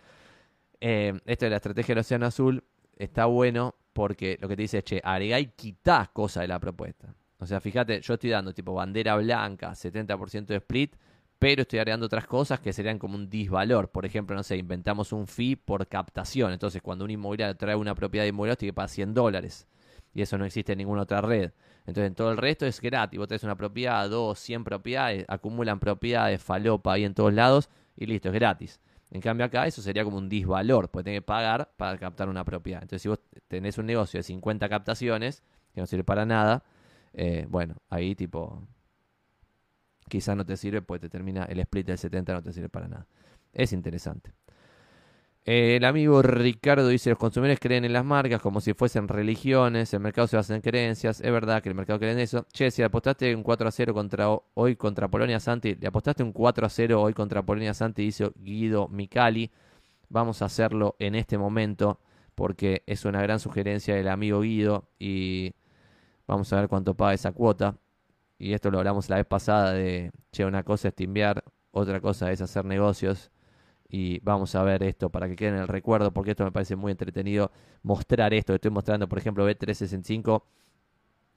Eh, 0.80 1.12
esto 1.26 1.44
de 1.44 1.50
la 1.50 1.56
estrategia 1.56 1.94
del 1.94 2.00
Océano 2.00 2.24
Azul 2.24 2.64
está 2.96 3.26
bueno 3.26 3.74
porque 3.92 4.38
lo 4.40 4.48
que 4.48 4.56
te 4.56 4.62
dice 4.62 4.78
es, 4.78 4.84
che, 4.84 5.02
agregá 5.04 5.38
y 5.38 5.48
quitá 5.48 6.10
cosas 6.10 6.40
de 6.40 6.48
la 6.48 6.58
propuesta. 6.58 7.14
O 7.36 7.46
sea, 7.46 7.60
fíjate, 7.60 8.00
yo 8.00 8.14
estoy 8.14 8.30
dando 8.30 8.54
tipo 8.54 8.72
bandera 8.72 9.14
blanca, 9.16 9.72
70% 9.72 10.46
de 10.46 10.56
split, 10.56 10.96
pero 11.38 11.62
estoy 11.62 11.78
agregando 11.78 12.06
otras 12.06 12.26
cosas 12.26 12.60
que 12.60 12.72
serían 12.72 12.98
como 12.98 13.16
un 13.16 13.28
disvalor. 13.28 13.90
Por 13.90 14.06
ejemplo, 14.06 14.34
no 14.34 14.42
sé, 14.42 14.56
inventamos 14.56 15.12
un 15.12 15.26
fee 15.26 15.56
por 15.56 15.86
captación. 15.86 16.52
Entonces, 16.52 16.82
cuando 16.82 17.04
un 17.04 17.10
inmobiliario 17.10 17.56
trae 17.56 17.76
una 17.76 17.94
propiedad 17.94 18.24
de 18.24 18.28
inmobiliario, 18.28 18.56
tiene 18.56 18.70
que 18.70 18.76
pagar 18.76 18.90
100 18.90 19.14
dólares. 19.14 19.66
Y 20.14 20.22
eso 20.22 20.38
no 20.38 20.46
existe 20.46 20.72
en 20.72 20.78
ninguna 20.78 21.02
otra 21.02 21.20
red. 21.20 21.52
Entonces, 21.80 22.08
en 22.08 22.14
todo 22.14 22.30
el 22.32 22.38
resto 22.38 22.66
es 22.66 22.80
gratis. 22.80 23.18
Vos 23.18 23.28
tenés 23.28 23.44
una 23.44 23.56
propiedad, 23.56 24.08
dos, 24.08 24.38
100 24.38 24.64
propiedades, 24.64 25.24
acumulan 25.28 25.78
propiedades, 25.78 26.42
falopa 26.42 26.94
ahí 26.94 27.04
en 27.04 27.14
todos 27.14 27.32
lados 27.32 27.68
y 27.96 28.06
listo, 28.06 28.28
es 28.28 28.34
gratis. 28.34 28.80
En 29.10 29.20
cambio 29.20 29.46
acá 29.46 29.66
eso 29.66 29.82
sería 29.82 30.04
como 30.04 30.18
un 30.18 30.28
disvalor, 30.28 30.90
porque 30.90 31.04
tenés 31.04 31.20
que 31.20 31.26
pagar 31.26 31.72
para 31.76 31.96
captar 31.98 32.28
una 32.28 32.44
propiedad. 32.44 32.82
Entonces 32.82 33.02
si 33.02 33.08
vos 33.08 33.20
tenés 33.48 33.78
un 33.78 33.86
negocio 33.86 34.18
de 34.18 34.24
50 34.24 34.68
captaciones, 34.68 35.42
que 35.74 35.80
no 35.80 35.86
sirve 35.86 36.04
para 36.04 36.26
nada, 36.26 36.64
eh, 37.12 37.46
bueno, 37.48 37.76
ahí 37.88 38.14
tipo 38.14 38.62
quizás 40.08 40.36
no 40.36 40.44
te 40.44 40.56
sirve, 40.56 40.82
pues 40.82 41.00
te 41.00 41.08
termina 41.08 41.44
el 41.44 41.60
split 41.60 41.86
del 41.86 41.98
70, 41.98 42.32
no 42.32 42.42
te 42.42 42.52
sirve 42.52 42.68
para 42.68 42.88
nada. 42.88 43.06
Es 43.52 43.72
interesante. 43.72 44.32
El 45.46 45.84
amigo 45.84 46.22
Ricardo 46.22 46.88
dice, 46.88 47.10
los 47.10 47.20
consumidores 47.20 47.60
creen 47.60 47.84
en 47.84 47.92
las 47.92 48.04
marcas 48.04 48.42
como 48.42 48.60
si 48.60 48.74
fuesen 48.74 49.06
religiones, 49.06 49.94
el 49.94 50.00
mercado 50.00 50.26
se 50.26 50.36
basa 50.36 50.56
en 50.56 50.60
creencias, 50.60 51.20
es 51.20 51.30
verdad 51.30 51.62
que 51.62 51.68
el 51.68 51.76
mercado 51.76 52.00
cree 52.00 52.10
en 52.10 52.18
eso. 52.18 52.46
Che, 52.52 52.72
si 52.72 52.82
apostaste 52.82 53.32
un 53.32 53.44
4 53.44 53.68
a 53.68 53.70
0 53.70 53.94
contra, 53.94 54.26
hoy 54.54 54.74
contra 54.74 55.06
Polonia 55.06 55.38
Santi, 55.38 55.76
le 55.76 55.86
apostaste 55.86 56.24
un 56.24 56.32
4 56.32 56.66
a 56.66 56.68
0 56.68 57.00
hoy 57.00 57.14
contra 57.14 57.44
Polonia 57.44 57.74
Santi, 57.74 58.02
dice 58.02 58.32
Guido 58.34 58.88
Micali. 58.88 59.52
Vamos 60.08 60.42
a 60.42 60.46
hacerlo 60.46 60.96
en 60.98 61.14
este 61.14 61.38
momento 61.38 62.00
porque 62.34 62.82
es 62.86 63.04
una 63.04 63.22
gran 63.22 63.38
sugerencia 63.38 63.94
del 63.94 64.08
amigo 64.08 64.40
Guido 64.40 64.88
y 64.98 65.54
vamos 66.26 66.52
a 66.52 66.56
ver 66.56 66.68
cuánto 66.68 66.94
paga 66.94 67.14
esa 67.14 67.30
cuota. 67.30 67.76
Y 68.38 68.52
esto 68.52 68.70
lo 68.70 68.78
hablamos 68.78 69.08
la 69.08 69.16
vez 69.16 69.26
pasada 69.26 69.72
de, 69.72 70.12
che, 70.30 70.44
una 70.44 70.62
cosa 70.62 70.88
es 70.88 70.94
timbiar, 70.94 71.44
otra 71.70 72.00
cosa 72.00 72.32
es 72.32 72.40
hacer 72.40 72.64
negocios 72.64 73.30
y 73.88 74.20
vamos 74.20 74.54
a 74.54 74.62
ver 74.62 74.82
esto 74.82 75.10
para 75.10 75.28
que 75.28 75.36
quede 75.36 75.50
en 75.50 75.56
el 75.56 75.68
recuerdo, 75.68 76.12
porque 76.12 76.32
esto 76.32 76.44
me 76.44 76.52
parece 76.52 76.76
muy 76.76 76.92
entretenido 76.92 77.52
mostrar 77.82 78.34
esto 78.34 78.52
que 78.52 78.56
estoy 78.56 78.70
mostrando, 78.70 79.08
por 79.08 79.18
ejemplo, 79.18 79.48
B365. 79.48 80.42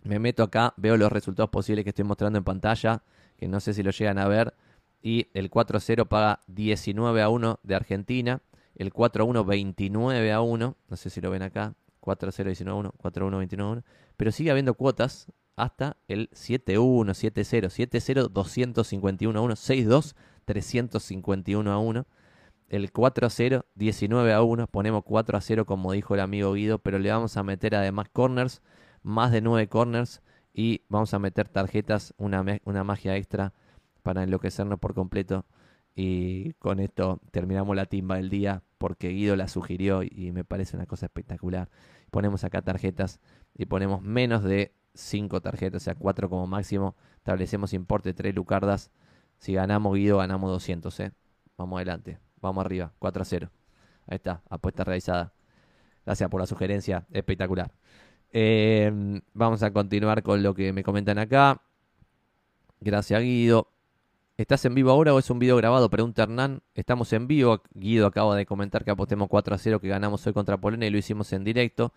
Me 0.03 0.19
meto 0.19 0.43
acá, 0.43 0.73
veo 0.77 0.97
los 0.97 1.11
resultados 1.11 1.49
posibles 1.49 1.83
que 1.83 1.89
estoy 1.89 2.05
mostrando 2.05 2.37
en 2.37 2.43
pantalla, 2.43 3.03
que 3.37 3.47
no 3.47 3.59
sé 3.59 3.73
si 3.73 3.83
lo 3.83 3.91
llegan 3.91 4.17
a 4.17 4.27
ver. 4.27 4.55
Y 5.01 5.27
el 5.33 5.49
4-0 5.51 6.07
paga 6.07 6.41
19 6.47 7.21
a 7.21 7.29
1 7.29 7.59
de 7.63 7.75
Argentina. 7.75 8.41
El 8.75 8.93
4-1 8.93 9.45
29 9.45 10.31
a 10.31 10.41
1. 10.41 10.77
No 10.89 10.97
sé 10.97 11.09
si 11.09 11.21
lo 11.21 11.29
ven 11.29 11.43
acá. 11.43 11.75
4-0 12.01 12.45
19 12.45 12.71
a 12.71 12.79
1. 12.79 12.93
4-1 12.97 13.37
29 13.37 13.69
a 13.69 13.71
1. 13.73 13.83
Pero 14.17 14.31
sigue 14.31 14.51
habiendo 14.51 14.73
cuotas 14.73 15.27
hasta 15.59 15.97
el 16.07 16.29
7-1, 16.31 17.13
7-0. 17.13 17.69
7-0 17.69 18.29
251 18.29 19.39
a 19.39 19.41
1. 19.41 19.55
6-2 19.55 20.15
351 20.45 21.71
a 21.71 21.77
1 21.77 22.05
el 22.69 22.91
4 22.91 23.27
a 23.27 23.29
0, 23.29 23.65
19 23.75 24.33
a 24.33 24.41
1, 24.43 24.67
ponemos 24.67 25.03
4 25.03 25.37
a 25.37 25.41
0 25.41 25.65
como 25.65 25.91
dijo 25.91 26.13
el 26.13 26.21
amigo 26.21 26.53
Guido, 26.53 26.79
pero 26.79 26.99
le 26.99 27.09
vamos 27.11 27.35
a 27.35 27.43
meter 27.43 27.75
además 27.75 28.09
corners, 28.09 28.61
más 29.01 29.31
de 29.31 29.41
9 29.41 29.67
corners 29.67 30.21
y 30.53 30.83
vamos 30.87 31.13
a 31.13 31.19
meter 31.19 31.49
tarjetas, 31.49 32.13
una, 32.17 32.45
una 32.65 32.83
magia 32.83 33.15
extra 33.15 33.53
para 34.03 34.23
enloquecernos 34.23 34.79
por 34.79 34.93
completo. 34.93 35.45
Y 35.95 36.53
con 36.53 36.79
esto 36.79 37.19
terminamos 37.31 37.75
la 37.75 37.85
timba 37.85 38.17
del 38.17 38.29
día 38.29 38.63
porque 38.77 39.09
Guido 39.09 39.35
la 39.35 39.47
sugirió 39.47 40.03
y 40.03 40.31
me 40.31 40.43
parece 40.45 40.77
una 40.77 40.85
cosa 40.85 41.07
espectacular. 41.07 41.69
Ponemos 42.11 42.43
acá 42.43 42.61
tarjetas 42.61 43.19
y 43.55 43.65
ponemos 43.65 44.01
menos 44.01 44.43
de 44.43 44.73
5 44.99 45.41
tarjetas, 45.41 45.81
o 45.81 45.85
sea, 45.85 45.95
4 45.95 46.29
como 46.29 46.47
máximo. 46.47 46.95
Establecemos 47.17 47.73
importe 47.73 48.13
3 48.13 48.35
lucardas. 48.35 48.91
Si 49.37 49.53
ganamos 49.53 49.95
Guido, 49.95 50.17
ganamos 50.17 50.51
200, 50.51 50.99
¿eh? 50.99 51.11
Vamos 51.57 51.77
adelante. 51.77 52.19
Vamos 52.41 52.65
arriba, 52.65 52.93
4 52.99 53.21
a 53.21 53.25
0. 53.25 53.51
Ahí 54.07 54.15
está, 54.15 54.41
apuesta 54.49 54.83
realizada. 54.83 55.33
Gracias 56.05 56.29
por 56.29 56.39
la 56.41 56.47
sugerencia, 56.47 57.05
espectacular. 57.11 57.71
Em, 58.31 59.21
vamos 59.33 59.63
a 59.63 59.71
continuar 59.71 60.23
con 60.23 60.43
lo 60.43 60.53
que 60.53 60.73
me 60.73 60.83
comentan 60.83 61.17
acá. 61.17 61.61
Gracias, 62.79 63.21
Guido. 63.21 63.67
¿Estás 64.37 64.63
en 64.63 64.73
vivo 64.73 64.89
ahora 64.91 65.13
o 65.13 65.19
es 65.19 65.29
un 65.29 65.37
video 65.37 65.57
grabado? 65.57 65.89
Pregunta 65.89 66.23
Hernán. 66.23 66.61
Estamos 66.73 67.11
en 67.11 67.27
vivo. 67.27 67.61
Guido 67.73 68.07
acaba 68.07 68.35
de 68.37 68.45
comentar 68.45 68.85
que 68.85 68.91
apostemos 68.91 69.27
4 69.27 69.53
a 69.53 69.57
0 69.57 69.81
que 69.81 69.89
ganamos 69.89 70.25
hoy 70.25 70.33
contra 70.33 70.57
Polonia 70.57 70.87
y 70.87 70.91
lo 70.91 70.97
hicimos 70.97 71.33
en 71.33 71.43
directo. 71.43 71.91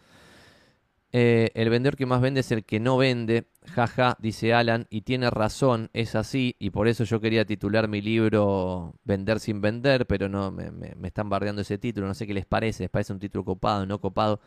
Eh, 1.14 1.51
el 1.55 1.68
vendedor 1.68 1.97
que 1.97 2.06
más 2.06 2.22
vende 2.22 2.40
es 2.40 2.51
el 2.52 2.64
que 2.64 2.80
no 2.80 2.97
vende, 2.97 3.47
jaja, 3.66 4.16
dice 4.18 4.55
Alan, 4.55 4.86
y 4.89 5.02
tiene 5.02 5.28
razón, 5.28 5.90
es 5.93 6.14
así, 6.14 6.56
y 6.59 6.70
por 6.70 6.89
eso 6.89 7.05
yo 7.05 7.20
quería 7.20 7.44
titular 7.44 7.86
mi 7.86 8.01
libro 8.01 8.94
Vender 9.05 9.39
sin 9.39 9.60
vender, 9.60 10.06
pero 10.06 10.30
no, 10.30 10.51
me, 10.51 10.70
están 11.02 11.28
bardeando 11.28 11.60
ese 11.60 11.76
título, 11.76 12.06
no 12.06 12.14
sé 12.14 12.26
qué 12.26 12.32
les 12.32 12.47
parece, 12.47 12.84
les 12.84 12.90
parece 12.90 13.12
un 13.12 13.18
título 13.18 13.44
copado, 13.44 13.84
no 13.84 14.01
copado. 14.01 14.40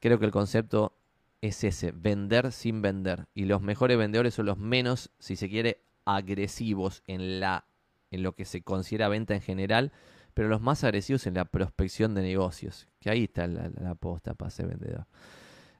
Creo 0.00 0.18
que 0.18 0.24
el 0.24 0.30
concepto 0.32 0.94
es 1.42 1.62
ese, 1.64 1.92
vender 1.92 2.50
sin 2.50 2.80
vender, 2.80 3.26
y 3.34 3.44
los 3.44 3.60
mejores 3.60 3.98
vendedores 3.98 4.32
son 4.32 4.46
los 4.46 4.56
menos, 4.56 5.10
si 5.18 5.36
se 5.36 5.50
quiere, 5.50 5.82
agresivos 6.06 7.02
en, 7.06 7.40
la, 7.40 7.66
en 8.10 8.22
lo 8.22 8.32
que 8.32 8.46
se 8.46 8.62
considera 8.62 9.08
venta 9.08 9.34
en 9.34 9.42
general, 9.42 9.92
pero 10.32 10.48
los 10.48 10.62
más 10.62 10.82
agresivos 10.82 11.26
en 11.26 11.34
la 11.34 11.44
prospección 11.44 12.14
de 12.14 12.22
negocios, 12.22 12.88
que 13.00 13.10
ahí 13.10 13.24
está 13.24 13.46
la, 13.46 13.68
la, 13.68 13.82
la 13.82 13.94
posta 13.96 14.32
para 14.32 14.50
ser 14.50 14.68
vendedor. 14.68 15.06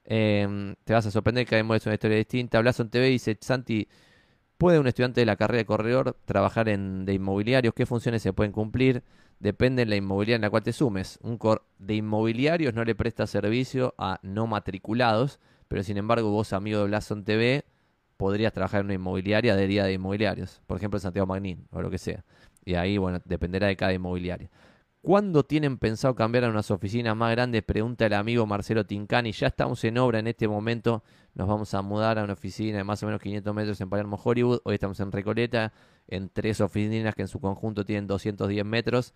Em, 0.06 0.76
te 0.84 0.92
vas 0.92 1.04
a 1.06 1.10
sorprender 1.10 1.46
que 1.46 1.58
es 1.58 1.64
una 1.64 1.94
historia 1.94 2.16
distinta. 2.16 2.60
en 2.60 2.88
TV 2.90 3.06
dice, 3.08 3.36
Santi, 3.40 3.88
¿puede 4.56 4.78
un 4.78 4.86
estudiante 4.86 5.20
de 5.20 5.26
la 5.26 5.36
carrera 5.36 5.58
de 5.58 5.66
corredor 5.66 6.16
trabajar 6.24 6.68
en 6.68 7.04
de 7.04 7.14
inmobiliarios? 7.14 7.74
¿Qué 7.74 7.86
funciones 7.86 8.22
se 8.22 8.32
pueden 8.32 8.52
cumplir? 8.52 9.02
Depende 9.40 9.84
de 9.84 9.90
la 9.90 9.96
inmobiliaria 9.96 10.36
en 10.36 10.42
la 10.42 10.50
cual 10.50 10.62
te 10.62 10.72
sumes. 10.72 11.18
Un 11.22 11.38
cor 11.38 11.66
de 11.78 11.94
inmobiliarios 11.94 12.72
no 12.72 12.84
le 12.84 12.94
presta 12.94 13.26
servicio 13.26 13.94
a 13.98 14.20
no 14.22 14.46
matriculados, 14.46 15.40
pero 15.68 15.82
sin 15.82 15.96
embargo 15.98 16.30
vos, 16.30 16.52
amigo 16.52 16.80
de 16.80 16.86
Blason 16.86 17.24
TV, 17.24 17.64
podrías 18.16 18.52
trabajar 18.52 18.80
en 18.80 18.86
una 18.86 18.94
inmobiliaria 18.94 19.56
de 19.56 19.66
día 19.66 19.84
de 19.84 19.94
inmobiliarios. 19.94 20.62
Por 20.66 20.78
ejemplo, 20.78 20.98
Santiago 21.00 21.26
Magnín 21.26 21.66
o 21.70 21.82
lo 21.82 21.90
que 21.90 21.98
sea. 21.98 22.24
Y 22.64 22.74
ahí, 22.74 22.96
bueno, 22.96 23.20
dependerá 23.24 23.66
de 23.66 23.76
cada 23.76 23.92
inmobiliaria. 23.92 24.50
¿Cuándo 25.06 25.44
tienen 25.44 25.78
pensado 25.78 26.16
cambiar 26.16 26.42
a 26.42 26.48
unas 26.48 26.68
oficinas 26.72 27.16
más 27.16 27.30
grandes? 27.30 27.62
Pregunta 27.62 28.06
el 28.06 28.12
amigo 28.12 28.44
Marcelo 28.44 28.84
Tincani. 28.84 29.30
Ya 29.30 29.46
estamos 29.46 29.84
en 29.84 29.98
obra 29.98 30.18
en 30.18 30.26
este 30.26 30.48
momento. 30.48 31.04
Nos 31.36 31.46
vamos 31.46 31.72
a 31.74 31.82
mudar 31.82 32.18
a 32.18 32.24
una 32.24 32.32
oficina 32.32 32.78
de 32.78 32.82
más 32.82 33.04
o 33.04 33.06
menos 33.06 33.20
500 33.20 33.54
metros 33.54 33.80
en 33.80 33.88
Palermo, 33.88 34.20
Hollywood. 34.20 34.62
Hoy 34.64 34.74
estamos 34.74 34.98
en 34.98 35.12
Recoleta, 35.12 35.72
en 36.08 36.28
tres 36.28 36.60
oficinas 36.60 37.14
que 37.14 37.22
en 37.22 37.28
su 37.28 37.38
conjunto 37.38 37.84
tienen 37.84 38.08
210 38.08 38.64
metros. 38.64 39.14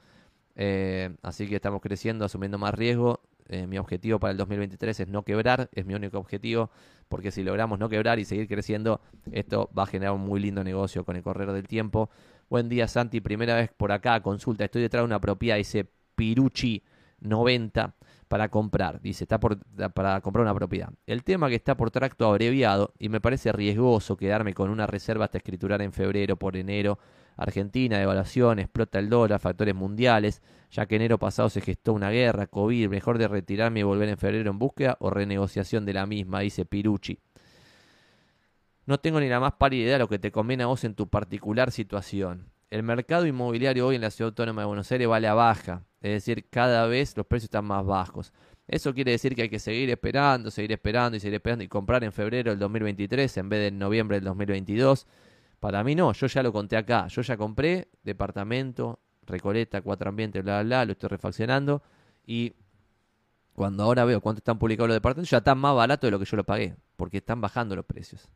Eh, 0.54 1.10
así 1.22 1.48
que 1.48 1.56
estamos 1.56 1.80
creciendo, 1.80 2.24
asumiendo 2.24 2.56
más 2.56 2.72
riesgo. 2.72 3.18
Eh, 3.48 3.66
mi 3.66 3.76
objetivo 3.76 4.20
para 4.20 4.30
el 4.30 4.36
2023 4.36 5.00
es 5.00 5.08
no 5.08 5.24
quebrar, 5.24 5.70
es 5.72 5.84
mi 5.84 5.94
único 5.94 6.18
objetivo, 6.18 6.70
porque 7.08 7.32
si 7.32 7.42
logramos 7.42 7.80
no 7.80 7.88
quebrar 7.88 8.20
y 8.20 8.24
seguir 8.24 8.46
creciendo, 8.46 9.00
esto 9.32 9.68
va 9.76 9.82
a 9.82 9.86
generar 9.86 10.14
un 10.14 10.20
muy 10.20 10.38
lindo 10.38 10.62
negocio 10.62 11.04
con 11.04 11.16
el 11.16 11.24
correr 11.24 11.50
del 11.50 11.66
tiempo. 11.66 12.10
Buen 12.50 12.68
día, 12.68 12.88
Santi. 12.88 13.20
Primera 13.20 13.54
vez 13.54 13.70
por 13.76 13.92
acá, 13.92 14.20
consulta. 14.20 14.64
Estoy 14.64 14.82
detrás 14.82 15.02
de 15.02 15.04
una 15.04 15.20
propiedad, 15.20 15.56
dice 15.56 15.88
Piruchi 16.16 16.82
90 17.20 17.94
para 18.26 18.48
comprar. 18.48 19.00
Dice, 19.00 19.22
está 19.22 19.38
por, 19.38 19.60
para 19.94 20.20
comprar 20.20 20.42
una 20.42 20.54
propiedad. 20.54 20.90
El 21.06 21.22
tema 21.22 21.48
que 21.48 21.54
está 21.54 21.76
por 21.76 21.92
tracto 21.92 22.26
abreviado 22.26 22.92
y 22.98 23.08
me 23.08 23.20
parece 23.20 23.52
riesgoso 23.52 24.16
quedarme 24.16 24.52
con 24.52 24.68
una 24.68 24.88
reserva 24.88 25.26
hasta 25.26 25.38
escriturar 25.38 25.80
en 25.80 25.92
febrero 25.92 26.34
por 26.34 26.56
enero. 26.56 26.98
Argentina, 27.36 27.98
devaluación, 27.98 28.58
explota 28.58 28.98
el 28.98 29.08
dólar, 29.08 29.38
factores 29.38 29.76
mundiales, 29.76 30.42
ya 30.72 30.86
que 30.86 30.96
enero 30.96 31.18
pasado 31.18 31.50
se 31.50 31.60
gestó 31.60 31.92
una 31.92 32.10
guerra, 32.10 32.48
COVID, 32.48 32.88
mejor 32.88 33.18
de 33.18 33.28
retirarme 33.28 33.80
y 33.80 33.84
volver 33.84 34.08
en 34.08 34.18
febrero 34.18 34.50
en 34.50 34.58
búsqueda 34.58 34.96
o 34.98 35.10
renegociación 35.10 35.86
de 35.86 35.92
la 35.92 36.04
misma, 36.04 36.40
dice 36.40 36.64
Piruchi. 36.64 37.20
No 38.86 38.98
tengo 38.98 39.20
ni 39.20 39.28
la 39.28 39.40
más 39.40 39.52
pálida 39.52 39.82
idea 39.82 39.92
de 39.94 39.98
lo 40.00 40.08
que 40.08 40.18
te 40.18 40.32
conviene 40.32 40.64
a 40.64 40.66
vos 40.66 40.84
en 40.84 40.94
tu 40.94 41.08
particular 41.08 41.70
situación. 41.70 42.50
El 42.70 42.82
mercado 42.82 43.26
inmobiliario 43.26 43.86
hoy 43.86 43.96
en 43.96 44.00
la 44.02 44.10
ciudad 44.10 44.28
autónoma 44.28 44.62
de 44.62 44.66
Buenos 44.66 44.90
Aires 44.92 45.08
vale 45.08 45.26
a 45.26 45.34
baja, 45.34 45.82
es 46.00 46.12
decir, 46.12 46.48
cada 46.48 46.86
vez 46.86 47.16
los 47.16 47.26
precios 47.26 47.44
están 47.44 47.64
más 47.64 47.84
bajos. 47.84 48.32
Eso 48.68 48.94
quiere 48.94 49.10
decir 49.10 49.34
que 49.34 49.42
hay 49.42 49.48
que 49.48 49.58
seguir 49.58 49.90
esperando, 49.90 50.50
seguir 50.50 50.72
esperando 50.72 51.16
y 51.16 51.20
seguir 51.20 51.34
esperando 51.34 51.64
y 51.64 51.68
comprar 51.68 52.04
en 52.04 52.12
febrero 52.12 52.50
del 52.50 52.58
2023 52.60 53.36
en 53.38 53.48
vez 53.48 53.60
de 53.60 53.66
en 53.66 53.78
noviembre 53.78 54.18
del 54.18 54.24
2022. 54.24 55.06
Para 55.58 55.82
mí 55.82 55.96
no, 55.96 56.12
yo 56.12 56.26
ya 56.28 56.42
lo 56.42 56.52
conté 56.52 56.76
acá. 56.76 57.08
Yo 57.08 57.22
ya 57.22 57.36
compré 57.36 57.88
departamento, 58.04 59.00
Recoleta, 59.26 59.82
cuatro 59.82 60.08
ambientes, 60.08 60.42
bla, 60.42 60.60
bla, 60.60 60.62
bla, 60.62 60.84
lo 60.84 60.92
estoy 60.92 61.08
refaccionando 61.08 61.82
y 62.26 62.54
cuando 63.54 63.82
ahora 63.82 64.04
veo 64.04 64.20
cuánto 64.20 64.38
están 64.38 64.58
publicados 64.58 64.88
los 64.88 64.96
departamentos, 64.96 65.30
ya 65.30 65.38
están 65.38 65.58
más 65.58 65.74
barato 65.74 66.06
de 66.06 66.12
lo 66.12 66.18
que 66.18 66.24
yo 66.24 66.36
lo 66.36 66.44
pagué, 66.44 66.76
porque 66.96 67.18
están 67.18 67.40
bajando 67.40 67.76
los 67.76 67.84
precios. 67.84 68.28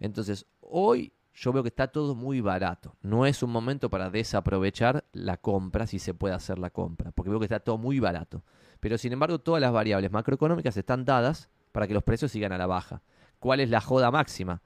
Entonces, 0.00 0.46
hoy 0.60 1.12
yo 1.34 1.52
veo 1.52 1.62
que 1.62 1.68
está 1.68 1.88
todo 1.88 2.14
muy 2.14 2.40
barato. 2.40 2.96
No 3.02 3.26
es 3.26 3.42
un 3.42 3.50
momento 3.50 3.88
para 3.88 4.10
desaprovechar 4.10 5.04
la 5.12 5.36
compra, 5.36 5.86
si 5.86 5.98
se 5.98 6.14
puede 6.14 6.34
hacer 6.34 6.58
la 6.58 6.70
compra, 6.70 7.12
porque 7.12 7.30
veo 7.30 7.38
que 7.38 7.46
está 7.46 7.60
todo 7.60 7.78
muy 7.78 8.00
barato. 8.00 8.42
Pero 8.80 8.98
sin 8.98 9.12
embargo, 9.12 9.38
todas 9.38 9.60
las 9.60 9.72
variables 9.72 10.10
macroeconómicas 10.10 10.76
están 10.76 11.04
dadas 11.04 11.50
para 11.72 11.86
que 11.86 11.94
los 11.94 12.02
precios 12.02 12.32
sigan 12.32 12.52
a 12.52 12.58
la 12.58 12.66
baja. 12.66 13.02
¿Cuál 13.38 13.60
es 13.60 13.70
la 13.70 13.80
joda 13.80 14.10
máxima? 14.10 14.62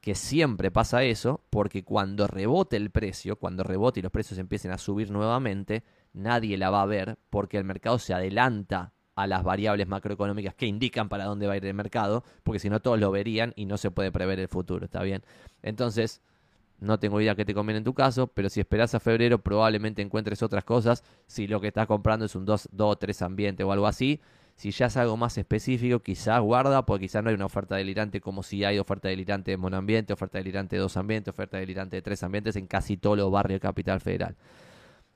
Que 0.00 0.14
siempre 0.14 0.70
pasa 0.70 1.02
eso, 1.02 1.44
porque 1.50 1.84
cuando 1.84 2.26
rebote 2.26 2.76
el 2.76 2.90
precio, 2.90 3.36
cuando 3.36 3.62
rebote 3.62 4.00
y 4.00 4.02
los 4.02 4.12
precios 4.12 4.38
empiecen 4.38 4.70
a 4.70 4.78
subir 4.78 5.10
nuevamente, 5.10 5.84
nadie 6.12 6.56
la 6.56 6.70
va 6.70 6.82
a 6.82 6.86
ver 6.86 7.18
porque 7.30 7.58
el 7.58 7.64
mercado 7.64 7.98
se 7.98 8.14
adelanta 8.14 8.92
a 9.18 9.26
las 9.26 9.42
variables 9.42 9.88
macroeconómicas 9.88 10.54
que 10.54 10.66
indican 10.66 11.08
para 11.08 11.24
dónde 11.24 11.48
va 11.48 11.54
a 11.54 11.56
ir 11.56 11.66
el 11.66 11.74
mercado, 11.74 12.22
porque 12.44 12.60
si 12.60 12.70
no 12.70 12.78
todos 12.78 13.00
lo 13.00 13.10
verían 13.10 13.52
y 13.56 13.66
no 13.66 13.76
se 13.76 13.90
puede 13.90 14.12
prever 14.12 14.38
el 14.38 14.46
futuro, 14.46 14.84
¿está 14.84 15.02
bien? 15.02 15.22
Entonces, 15.60 16.20
no 16.78 17.00
tengo 17.00 17.20
idea 17.20 17.34
qué 17.34 17.44
te 17.44 17.52
conviene 17.52 17.78
en 17.78 17.84
tu 17.84 17.94
caso, 17.94 18.28
pero 18.28 18.48
si 18.48 18.60
esperas 18.60 18.94
a 18.94 19.00
febrero 19.00 19.38
probablemente 19.38 20.02
encuentres 20.02 20.40
otras 20.44 20.62
cosas, 20.62 21.02
si 21.26 21.48
lo 21.48 21.60
que 21.60 21.66
estás 21.66 21.88
comprando 21.88 22.26
es 22.26 22.36
un 22.36 22.44
2 22.44 22.68
o 22.78 22.96
3 22.96 23.22
ambiente 23.22 23.64
o 23.64 23.72
algo 23.72 23.88
así, 23.88 24.20
si 24.54 24.70
ya 24.70 24.86
es 24.86 24.96
algo 24.96 25.16
más 25.16 25.36
específico, 25.36 25.98
quizás 25.98 26.40
guarda, 26.40 26.86
porque 26.86 27.06
quizás 27.06 27.24
no 27.24 27.30
hay 27.30 27.34
una 27.34 27.46
oferta 27.46 27.74
delirante 27.74 28.20
como 28.20 28.44
si 28.44 28.62
hay 28.62 28.78
oferta 28.78 29.08
delirante 29.08 29.50
de 29.50 29.56
monoambiente, 29.56 30.12
oferta 30.12 30.38
delirante 30.38 30.76
de 30.76 30.82
dos 30.82 30.96
ambientes, 30.96 31.32
oferta 31.32 31.58
delirante 31.58 31.96
de 31.96 32.02
tres 32.02 32.22
ambientes 32.22 32.54
en 32.54 32.68
casi 32.68 32.96
todos 32.96 33.18
los 33.18 33.32
barrios 33.32 33.56
de 33.56 33.60
Capital 33.60 34.00
Federal. 34.00 34.36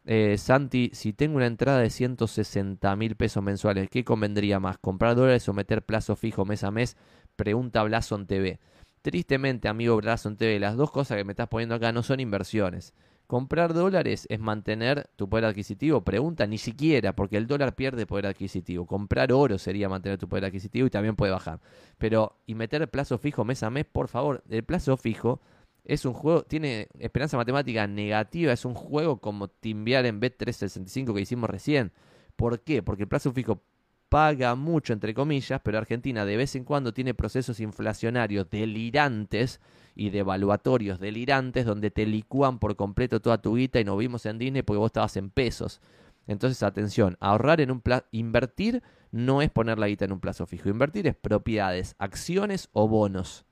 Eh, 0.05 0.37
Santi, 0.37 0.91
si 0.95 1.13
tengo 1.13 1.37
una 1.37 1.47
entrada 1.47 1.79
de 1.79 1.91
160 1.91 2.97
mil 2.97 3.15
pesos 3.15 3.43
mensuales, 3.43 3.89
¿qué 3.89 4.05
convendría 4.05 4.59
más? 4.59 4.79
¿Comprar 4.79 5.15
dólares 5.15 5.49
o 5.49 5.53
meter 5.53 5.83
plazo 5.83 6.17
fijo 6.17 6.45
mes 6.45 6.65
a 6.65 6.71
mes? 6.73 6.97
Pregunta 7.37 7.83
Blason 7.85 8.27
TV. 8.27 8.59
Tristemente, 9.03 9.69
amigo 9.69 9.97
Blason 9.97 10.37
TV, 10.37 10.59
las 10.59 10.77
dos 10.77 10.91
cosas 10.91 11.17
que 11.19 11.25
me 11.25 11.33
estás 11.33 11.49
poniendo 11.49 11.77
acá 11.77 11.93
no 11.93 12.03
son 12.03 12.19
inversiones. 12.21 12.95
Comprar 13.29 13.73
dólares 13.75 14.27
es 14.29 14.41
mantener 14.41 15.09
tu 15.17 15.29
poder 15.29 15.47
adquisitivo. 15.47 16.03
Pregunta, 16.03 16.47
ni 16.47 16.59
siquiera, 16.59 17.15
porque 17.15 17.37
el 17.37 17.47
dólar 17.47 17.75
pierde 17.75 18.05
poder 18.05 18.27
adquisitivo. 18.27 18.87
Comprar 18.87 19.33
oro 19.33 19.57
sería 19.59 19.89
mantener 19.89 20.19
tu 20.19 20.29
poder 20.29 20.45
adquisitivo 20.45 20.87
y 20.87 20.91
también 20.91 21.17
puede 21.17 21.33
bajar. 21.33 21.61
Pero, 21.99 22.37
y 22.45 22.55
meter 22.55 22.91
plazo 22.91 23.19
fijo 23.19 23.45
mes 23.45 23.63
a 23.63 23.71
mes, 23.71 23.87
por 23.87 24.09
favor, 24.09 24.43
el 24.51 24.65
plazo 24.65 24.97
fijo 24.97 25.41
es 25.85 26.05
un 26.05 26.13
juego, 26.13 26.45
tiene 26.45 26.89
esperanza 26.99 27.37
matemática 27.37 27.87
negativa, 27.87 28.53
es 28.53 28.65
un 28.65 28.75
juego 28.75 29.21
como 29.21 29.49
timbiar 29.49 30.07
en 30.07 30.21
B365 30.21 31.15
que 31.15 31.21
hicimos 31.21 31.51
recién. 31.51 31.93
¿Por 32.37 32.61
qué? 32.61 32.83
Porque 32.83 33.03
el 33.03 33.09
plazo 33.09 33.33
fijo 33.33 33.63
paga 34.09 34.55
mucho, 34.55 34.93
entre 34.93 35.15
comillas, 35.15 35.61
pero 35.65 35.79
Argentina 35.79 36.27
de 36.27 36.37
vez 36.37 36.55
en 36.55 36.65
cuando 36.65 36.93
tiene 36.93 37.15
procesos 37.15 37.61
inflacionarios 37.61 38.51
delirantes 38.51 39.61
y 39.95 40.11
devaluatorios 40.11 41.01
delirantes 41.01 41.65
donde 41.65 41.91
te 41.91 42.05
licúan 42.05 42.59
por 42.59 42.77
completo 42.77 43.21
toda 43.21 43.41
tu 43.41 43.57
guita 43.57 43.81
y 43.81 43.85
no 43.85 43.97
vimos 43.97 44.27
en 44.27 44.39
Disney 44.39 44.63
porque 44.63 44.79
vos 44.79 44.91
estabas 44.91 45.17
en 45.17 45.31
pesos. 45.31 45.81
Entonces, 46.27 46.63
atención, 46.63 47.17
ahorrar 47.21 47.61
en 47.61 47.71
un 47.71 47.81
plazo, 47.81 48.05
invertir 48.13 48.83
no 49.11 49.43
es 49.43 49.51
poner 49.51 49.79
la 49.79 49.89
guita 49.89 50.05
en 50.05 50.13
un 50.13 50.21
plazo 50.21 50.47
fijo, 50.47 50.69
invertir 50.69 51.07
es 51.07 51.17
propiedades, 51.17 51.97
acciones 51.99 52.69
o 52.73 52.89
bonos. 52.89 53.47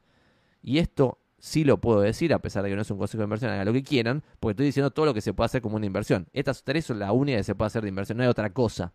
Y 0.63 0.79
esto 0.79 1.20
sí 1.41 1.65
lo 1.65 1.81
puedo 1.81 2.01
decir, 2.01 2.33
a 2.33 2.39
pesar 2.39 2.63
de 2.63 2.71
que 2.71 2.77
no 2.77 2.83
es 2.83 2.91
un 2.91 2.99
consejo 2.99 3.19
de 3.19 3.25
inversión, 3.25 3.51
hagan 3.51 3.67
lo 3.67 3.73
que 3.73 3.83
quieran, 3.83 4.23
porque 4.39 4.53
estoy 4.53 4.67
diciendo 4.67 4.91
todo 4.91 5.07
lo 5.07 5.15
que 5.15 5.21
se 5.21 5.33
puede 5.33 5.47
hacer 5.47 5.61
como 5.63 5.77
una 5.77 5.87
inversión. 5.87 6.29
Estas 6.33 6.63
tres 6.63 6.85
son 6.85 7.01
la 7.01 7.11
única 7.11 7.39
que 7.39 7.45
se 7.45 7.55
puede 7.55 7.67
hacer 7.67 7.83
de 7.83 7.89
inversión, 7.89 8.19
no 8.19 8.23
hay 8.23 8.29
otra 8.29 8.51
cosa. 8.53 8.93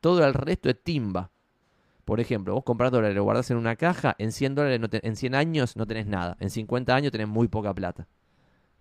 Todo 0.00 0.26
el 0.26 0.34
resto 0.34 0.68
es 0.68 0.82
timba. 0.82 1.30
Por 2.04 2.20
ejemplo, 2.20 2.54
vos 2.54 2.64
compras 2.64 2.92
dólares, 2.92 3.16
lo 3.16 3.24
guardás 3.24 3.50
en 3.50 3.56
una 3.56 3.76
caja, 3.76 4.14
en 4.18 4.30
100 4.30 4.54
dólares, 4.54 5.00
en 5.02 5.16
100 5.16 5.34
años 5.34 5.76
no 5.76 5.86
tenés 5.86 6.06
nada, 6.06 6.36
en 6.38 6.50
50 6.50 6.94
años 6.94 7.10
tenés 7.10 7.26
muy 7.26 7.48
poca 7.48 7.72
plata. 7.74 8.06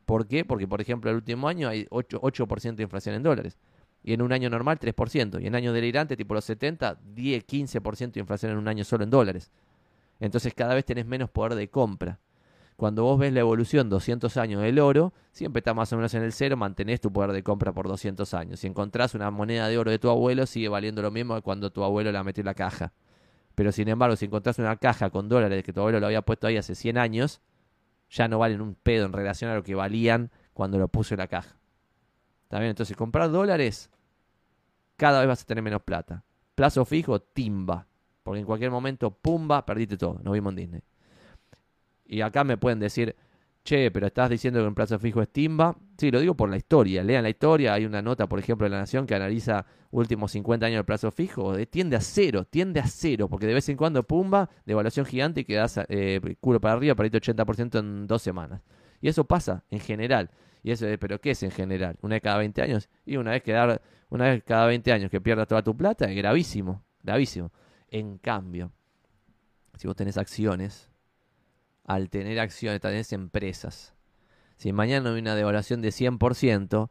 ¿Por 0.05 0.27
qué? 0.27 0.45
Porque, 0.45 0.67
por 0.67 0.81
ejemplo, 0.81 1.09
el 1.09 1.17
último 1.17 1.47
año 1.47 1.67
hay 1.67 1.85
8%, 1.85 2.19
8 2.21 2.45
de 2.75 2.83
inflación 2.83 3.15
en 3.15 3.23
dólares. 3.23 3.57
Y 4.03 4.13
en 4.13 4.21
un 4.21 4.31
año 4.31 4.51
normal 4.51 4.77
3%. 4.79 5.41
Y 5.41 5.47
en 5.47 5.55
años 5.55 5.73
delirantes, 5.73 6.15
tipo 6.15 6.35
los 6.35 6.45
70, 6.45 6.99
10, 7.15 7.47
15% 7.47 8.11
de 8.11 8.19
inflación 8.19 8.51
en 8.51 8.59
un 8.59 8.67
año 8.67 8.83
solo 8.83 9.03
en 9.03 9.09
dólares. 9.09 9.49
Entonces 10.19 10.53
cada 10.53 10.75
vez 10.75 10.85
tenés 10.85 11.07
menos 11.07 11.29
poder 11.31 11.55
de 11.55 11.67
compra. 11.69 12.19
Cuando 12.75 13.03
vos 13.03 13.17
ves 13.17 13.31
la 13.31 13.39
evolución 13.39 13.89
200 13.89 14.35
años 14.37 14.61
del 14.61 14.79
oro, 14.79 15.13
siempre 15.31 15.59
está 15.59 15.73
más 15.73 15.93
o 15.93 15.95
menos 15.95 16.13
en 16.13 16.23
el 16.23 16.33
cero, 16.33 16.57
mantenés 16.57 16.99
tu 16.99 17.11
poder 17.11 17.31
de 17.31 17.41
compra 17.41 17.71
por 17.71 17.87
200 17.87 18.33
años. 18.33 18.59
Si 18.59 18.67
encontrás 18.67 19.15
una 19.15 19.31
moneda 19.31 19.69
de 19.69 19.77
oro 19.77 19.91
de 19.91 19.99
tu 19.99 20.09
abuelo, 20.09 20.45
sigue 20.45 20.67
valiendo 20.67 21.01
lo 21.01 21.09
mismo 21.09 21.35
que 21.35 21.41
cuando 21.41 21.71
tu 21.71 21.83
abuelo 21.83 22.11
la 22.11 22.23
metió 22.23 22.41
en 22.41 22.47
la 22.47 22.53
caja. 22.53 22.91
Pero 23.55 23.71
sin 23.71 23.87
embargo, 23.87 24.17
si 24.17 24.25
encontrás 24.25 24.59
una 24.59 24.75
caja 24.75 25.09
con 25.09 25.29
dólares 25.29 25.63
que 25.63 25.71
tu 25.71 25.79
abuelo 25.79 26.01
lo 26.01 26.07
había 26.07 26.21
puesto 26.21 26.47
ahí 26.47 26.57
hace 26.57 26.75
100 26.75 26.97
años, 26.97 27.41
ya 28.09 28.27
no 28.27 28.39
valen 28.39 28.59
un 28.59 28.75
pedo 28.75 29.05
en 29.05 29.13
relación 29.13 29.49
a 29.51 29.55
lo 29.55 29.63
que 29.63 29.73
valían 29.73 30.29
cuando 30.53 30.77
lo 30.77 30.89
puso 30.89 31.13
en 31.13 31.19
la 31.19 31.27
caja. 31.27 31.57
¿Está 32.43 32.59
bien? 32.59 32.71
Entonces, 32.71 32.97
comprar 32.97 33.31
dólares, 33.31 33.89
cada 34.97 35.19
vez 35.19 35.29
vas 35.29 35.41
a 35.41 35.45
tener 35.45 35.63
menos 35.63 35.81
plata. 35.81 36.23
Plazo 36.55 36.83
fijo, 36.83 37.21
timba. 37.21 37.87
Porque 38.23 38.39
en 38.39 38.45
cualquier 38.45 38.71
momento, 38.71 39.11
pumba, 39.11 39.65
perdiste 39.65 39.97
todo. 39.97 40.19
Nos 40.23 40.33
vimos 40.33 40.51
en 40.51 40.55
Disney. 40.57 40.81
Y 42.05 42.21
acá 42.21 42.43
me 42.43 42.57
pueden 42.57 42.79
decir, 42.79 43.15
che, 43.63 43.89
pero 43.91 44.07
estás 44.07 44.29
diciendo 44.29 44.61
que 44.61 44.67
un 44.67 44.75
plazo 44.75 44.99
fijo 44.99 45.21
es 45.21 45.29
timba. 45.29 45.75
Sí, 45.97 46.11
lo 46.11 46.19
digo 46.19 46.35
por 46.35 46.49
la 46.49 46.57
historia. 46.57 47.03
Lean 47.03 47.23
la 47.23 47.29
historia. 47.29 47.73
Hay 47.73 47.85
una 47.85 48.01
nota, 48.01 48.27
por 48.27 48.39
ejemplo, 48.39 48.65
de 48.65 48.69
La 48.69 48.79
Nación 48.79 49.05
que 49.07 49.15
analiza 49.15 49.65
últimos 49.91 50.31
50 50.31 50.65
años 50.67 50.77
del 50.77 50.85
plazo 50.85 51.11
fijo. 51.11 51.55
tiende 51.65 51.95
a 51.95 52.01
cero, 52.01 52.45
tiende 52.45 52.79
a 52.79 52.87
cero. 52.87 53.27
Porque 53.27 53.47
de 53.47 53.55
vez 53.55 53.67
en 53.69 53.77
cuando, 53.77 54.03
pumba, 54.03 54.49
devaluación 54.65 55.05
gigante 55.05 55.41
y 55.41 55.45
quedas 55.45 55.79
eh, 55.89 56.21
culo 56.39 56.61
para 56.61 56.75
arriba, 56.75 56.95
para 56.95 57.07
irte 57.07 57.19
80% 57.19 57.79
en 57.79 58.07
dos 58.07 58.21
semanas. 58.21 58.61
Y 59.01 59.07
eso 59.07 59.25
pasa 59.25 59.63
en 59.69 59.79
general. 59.79 60.29
Y 60.63 60.71
eso, 60.71 60.85
pero 60.99 61.19
¿qué 61.19 61.31
es 61.31 61.43
en 61.43 61.51
general? 61.51 61.97
¿Una 62.01 62.15
vez 62.15 62.23
cada 62.23 62.37
20 62.37 62.61
años? 62.61 62.89
Y 63.05 63.17
una 63.17 63.31
vez, 63.31 63.43
que 63.43 63.51
dar, 63.51 63.81
una 64.09 64.25
vez 64.25 64.43
cada 64.43 64.65
20 64.67 64.91
años 64.91 65.11
que 65.11 65.21
pierdas 65.21 65.47
toda 65.47 65.61
tu 65.63 65.75
plata 65.75 66.05
es 66.05 66.15
gravísimo. 66.15 66.83
Gravísimo. 67.03 67.51
En 67.87 68.17
cambio, 68.17 68.71
si 69.77 69.87
vos 69.87 69.95
tenés 69.95 70.17
acciones, 70.17 70.89
al 71.85 72.09
tener 72.09 72.39
acciones, 72.39 72.81
tenés 72.81 73.13
empresas. 73.13 73.93
Si 74.57 74.73
mañana 74.73 75.13
hay 75.13 75.19
una 75.21 75.35
devaluación 75.35 75.81
de 75.81 75.89
100%, 75.89 76.89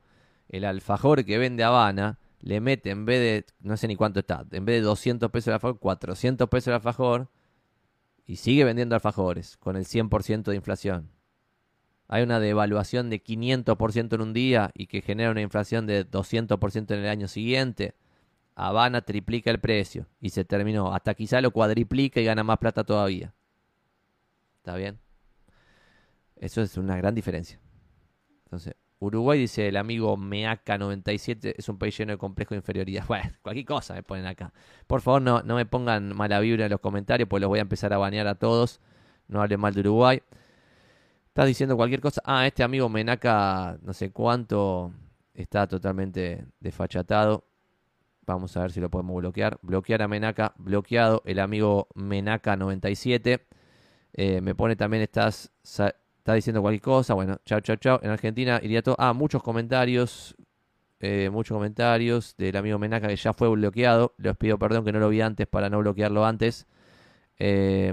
el 0.48 0.64
alfajor 0.64 1.24
que 1.24 1.38
vende 1.38 1.64
Habana 1.64 2.18
le 2.40 2.60
mete 2.60 2.90
en 2.90 3.04
vez 3.04 3.20
de, 3.20 3.54
no 3.60 3.76
sé 3.76 3.88
ni 3.88 3.96
cuánto 3.96 4.20
está, 4.20 4.44
en 4.50 4.64
vez 4.64 4.76
de 4.76 4.82
200 4.82 5.30
pesos 5.30 5.48
el 5.48 5.54
alfajor, 5.54 5.78
400 5.78 6.48
pesos 6.48 6.68
el 6.68 6.74
alfajor 6.74 7.30
y 8.26 8.36
sigue 8.36 8.64
vendiendo 8.64 8.94
alfajores 8.94 9.56
con 9.56 9.76
el 9.76 9.84
100% 9.84 10.44
de 10.44 10.56
inflación. 10.56 11.10
Hay 12.06 12.22
una 12.22 12.38
devaluación 12.38 13.08
de 13.10 13.22
500% 13.22 14.14
en 14.14 14.20
un 14.20 14.32
día 14.34 14.70
y 14.74 14.86
que 14.86 15.00
genera 15.00 15.30
una 15.30 15.40
inflación 15.40 15.86
de 15.86 16.08
200% 16.08 16.90
en 16.92 17.00
el 17.00 17.08
año 17.08 17.28
siguiente. 17.28 17.94
Habana 18.54 19.00
triplica 19.00 19.50
el 19.50 19.58
precio 19.58 20.06
y 20.20 20.30
se 20.30 20.44
terminó. 20.44 20.94
Hasta 20.94 21.14
quizá 21.14 21.40
lo 21.40 21.50
cuadriplica 21.50 22.20
y 22.20 22.24
gana 22.24 22.44
más 22.44 22.58
plata 22.58 22.84
todavía. 22.84 23.32
¿Está 24.64 24.76
bien? 24.76 24.98
Eso 26.36 26.62
es 26.62 26.78
una 26.78 26.96
gran 26.96 27.14
diferencia. 27.14 27.60
Entonces, 28.46 28.74
Uruguay, 28.98 29.38
dice 29.38 29.68
el 29.68 29.76
amigo 29.76 30.16
Meaca97, 30.16 31.56
es 31.58 31.68
un 31.68 31.76
país 31.76 31.94
lleno 31.98 32.12
de 32.12 32.18
complejo 32.18 32.54
de 32.54 32.60
inferioridad. 32.60 33.04
Bueno, 33.08 33.30
cualquier 33.42 33.66
cosa 33.66 33.92
me 33.92 34.02
ponen 34.02 34.24
acá. 34.24 34.54
Por 34.86 35.02
favor, 35.02 35.20
no, 35.20 35.42
no 35.42 35.56
me 35.56 35.66
pongan 35.66 36.16
mala 36.16 36.40
vibra 36.40 36.64
en 36.64 36.70
los 36.70 36.80
comentarios, 36.80 37.28
pues 37.28 37.42
los 37.42 37.48
voy 37.48 37.58
a 37.58 37.62
empezar 37.62 37.92
a 37.92 37.98
banear 37.98 38.26
a 38.26 38.36
todos. 38.36 38.80
No 39.28 39.42
hablen 39.42 39.60
mal 39.60 39.74
de 39.74 39.80
Uruguay. 39.80 40.22
Estás 41.28 41.46
diciendo 41.46 41.76
cualquier 41.76 42.00
cosa. 42.00 42.22
Ah, 42.24 42.46
este 42.46 42.62
amigo 42.62 42.88
Menaca, 42.88 43.76
no 43.82 43.92
sé 43.92 44.12
cuánto, 44.12 44.94
está 45.34 45.68
totalmente 45.68 46.46
desfachatado. 46.60 47.44
Vamos 48.26 48.56
a 48.56 48.62
ver 48.62 48.72
si 48.72 48.80
lo 48.80 48.88
podemos 48.88 49.14
bloquear. 49.16 49.58
Bloquear 49.60 50.00
a 50.00 50.08
Menaca, 50.08 50.54
bloqueado. 50.56 51.20
El 51.26 51.38
amigo 51.38 51.86
Menaca97. 51.94 53.42
Eh, 54.16 54.40
me 54.40 54.54
pone 54.54 54.76
también, 54.76 55.02
estás, 55.02 55.50
está 55.62 56.34
diciendo 56.34 56.62
cualquier 56.62 56.82
cosa. 56.82 57.14
Bueno, 57.14 57.38
chao, 57.44 57.60
chao, 57.60 57.76
chao. 57.76 58.00
En 58.02 58.10
Argentina 58.10 58.60
iría 58.62 58.80
todo. 58.80 58.94
Ah, 58.98 59.12
muchos 59.12 59.42
comentarios. 59.42 60.36
Eh, 61.00 61.28
muchos 61.30 61.54
comentarios 61.56 62.34
del 62.38 62.56
amigo 62.56 62.78
Menaca 62.78 63.08
que 63.08 63.16
ya 63.16 63.32
fue 63.34 63.48
bloqueado. 63.48 64.14
Les 64.18 64.36
pido 64.36 64.58
perdón 64.58 64.84
que 64.84 64.92
no 64.92 65.00
lo 65.00 65.08
vi 65.08 65.20
antes 65.20 65.46
para 65.46 65.68
no 65.68 65.80
bloquearlo 65.80 66.24
antes. 66.24 66.66
Eh, 67.38 67.92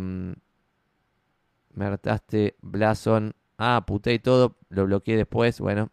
me 1.73 1.85
hartaste 1.85 2.55
Blason. 2.61 3.33
Ah, 3.57 3.83
puté 3.85 4.13
y 4.13 4.19
todo. 4.19 4.57
Lo 4.69 4.85
bloqueé 4.85 5.17
después. 5.17 5.59
Bueno. 5.59 5.89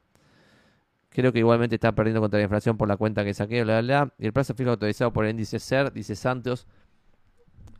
Creo 1.11 1.33
que 1.33 1.39
igualmente 1.41 1.75
está 1.75 1.93
perdiendo 1.93 2.21
contra 2.21 2.39
la 2.39 2.45
inflación 2.45 2.77
por 2.77 2.87
la 2.87 2.97
cuenta 2.97 3.25
que 3.25 3.35
saqué. 3.35 3.65
Bla, 3.65 3.81
bla, 3.81 4.05
bla. 4.05 4.15
Y 4.19 4.27
el 4.27 4.33
plazo 4.33 4.55
fijo 4.55 4.71
autorizado 4.71 5.13
por 5.13 5.25
el 5.25 5.33
índice 5.33 5.59
SER, 5.59 5.93
dice 5.93 6.15
Santos. 6.15 6.67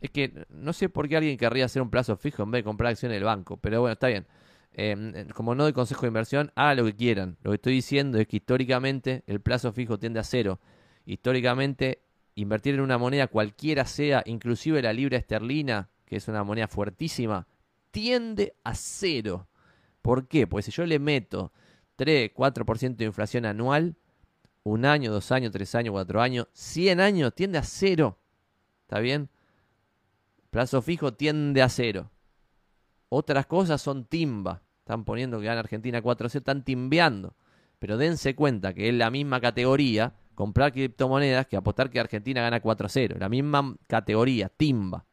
Es 0.01 0.11
que 0.11 0.45
no 0.49 0.73
sé 0.73 0.89
por 0.89 1.07
qué 1.09 1.17
alguien 1.17 1.37
querría 1.37 1.65
hacer 1.65 1.81
un 1.81 1.89
plazo 1.89 2.15
fijo 2.15 2.43
en 2.43 2.51
vez 2.51 2.59
de 2.59 2.63
comprar 2.63 2.91
acciones 2.91 3.15
del 3.15 3.25
banco. 3.25 3.57
Pero 3.57 3.81
bueno, 3.81 3.93
está 3.93 4.07
bien. 4.07 4.25
Em, 4.73 5.15
eh, 5.15 5.27
como 5.33 5.55
no 5.55 5.63
doy 5.63 5.73
consejo 5.73 6.01
de 6.01 6.07
inversión, 6.07 6.51
haga 6.55 6.75
lo 6.75 6.85
que 6.85 6.95
quieran. 6.95 7.37
Lo 7.43 7.51
que 7.51 7.55
estoy 7.55 7.73
diciendo 7.73 8.17
es 8.17 8.27
que 8.27 8.37
históricamente 8.37 9.23
el 9.27 9.41
plazo 9.41 9.73
fijo 9.73 9.99
tiende 9.99 10.19
a 10.19 10.23
cero. 10.23 10.59
Históricamente, 11.05 12.03
invertir 12.35 12.75
en 12.75 12.81
una 12.81 12.97
moneda 12.97 13.27
cualquiera 13.27 13.85
sea, 13.85 14.23
inclusive 14.25 14.81
la 14.81 14.93
libra 14.93 15.17
esterlina, 15.17 15.89
que 16.05 16.15
es 16.15 16.27
una 16.27 16.43
moneda 16.43 16.67
fuertísima, 16.67 17.47
tiende 17.91 18.53
a 18.63 18.75
cero. 18.75 19.47
¿Por 20.01 20.27
qué? 20.27 20.47
Pues 20.47 20.65
si 20.65 20.71
yo 20.71 20.85
le 20.85 20.99
meto 20.99 21.51
3, 21.97 22.31
4% 22.33 22.95
de 22.95 23.05
inflación 23.05 23.45
anual, 23.45 23.95
un 24.63 24.85
año, 24.85 25.11
dos 25.11 25.31
años, 25.31 25.51
tres 25.51 25.75
años, 25.75 25.91
cuatro 25.91 26.21
años, 26.21 26.47
100 26.53 26.99
años, 26.99 27.33
tiende 27.33 27.57
a 27.57 27.63
cero. 27.63 28.17
¿Está 28.83 28.99
bien? 28.99 29.29
Plazo 30.49 30.81
fijo 30.81 31.13
tiende 31.13 31.61
a 31.61 31.69
cero. 31.69 32.11
Otras 33.09 33.45
cosas 33.45 33.81
son 33.81 34.05
timba. 34.05 34.61
Están 34.79 35.05
poniendo 35.05 35.39
que 35.39 35.45
gana 35.45 35.59
Argentina 35.59 36.01
4-0, 36.01 36.35
están 36.35 36.63
timbeando. 36.63 37.35
Pero 37.77 37.97
dense 37.97 38.35
cuenta 38.35 38.73
que 38.73 38.89
es 38.89 38.95
la 38.95 39.09
misma 39.09 39.39
categoría 39.39 40.13
comprar 40.35 40.71
criptomonedas 40.71 41.47
que 41.47 41.57
apostar 41.57 41.89
que 41.89 41.99
Argentina 41.99 42.41
gana 42.41 42.61
4-0. 42.61 43.17
La 43.17 43.29
misma 43.29 43.75
categoría, 43.87 44.49
timba. 44.49 45.05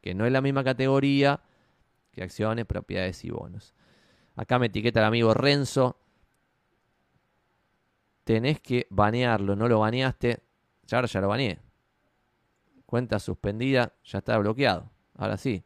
Que 0.00 0.14
no 0.14 0.26
es 0.26 0.32
la 0.32 0.40
misma 0.40 0.64
categoría 0.64 1.40
que 2.10 2.22
acciones, 2.22 2.66
propiedades 2.66 3.24
y 3.24 3.30
bonos. 3.30 3.74
Acá 4.36 4.58
me 4.58 4.66
etiqueta 4.66 5.00
el 5.00 5.06
amigo 5.06 5.32
Renzo. 5.34 5.98
Tenés 8.24 8.60
que 8.60 8.86
banearlo, 8.90 9.56
no 9.56 9.68
lo 9.68 9.80
baneaste. 9.80 10.40
Ya 10.86 10.98
ahora 10.98 11.08
ya 11.08 11.20
lo 11.20 11.28
baneé. 11.28 11.58
Cuenta 12.92 13.18
suspendida, 13.20 13.94
ya 14.04 14.18
está 14.18 14.36
bloqueado. 14.36 14.90
Ahora 15.14 15.38
sí. 15.38 15.64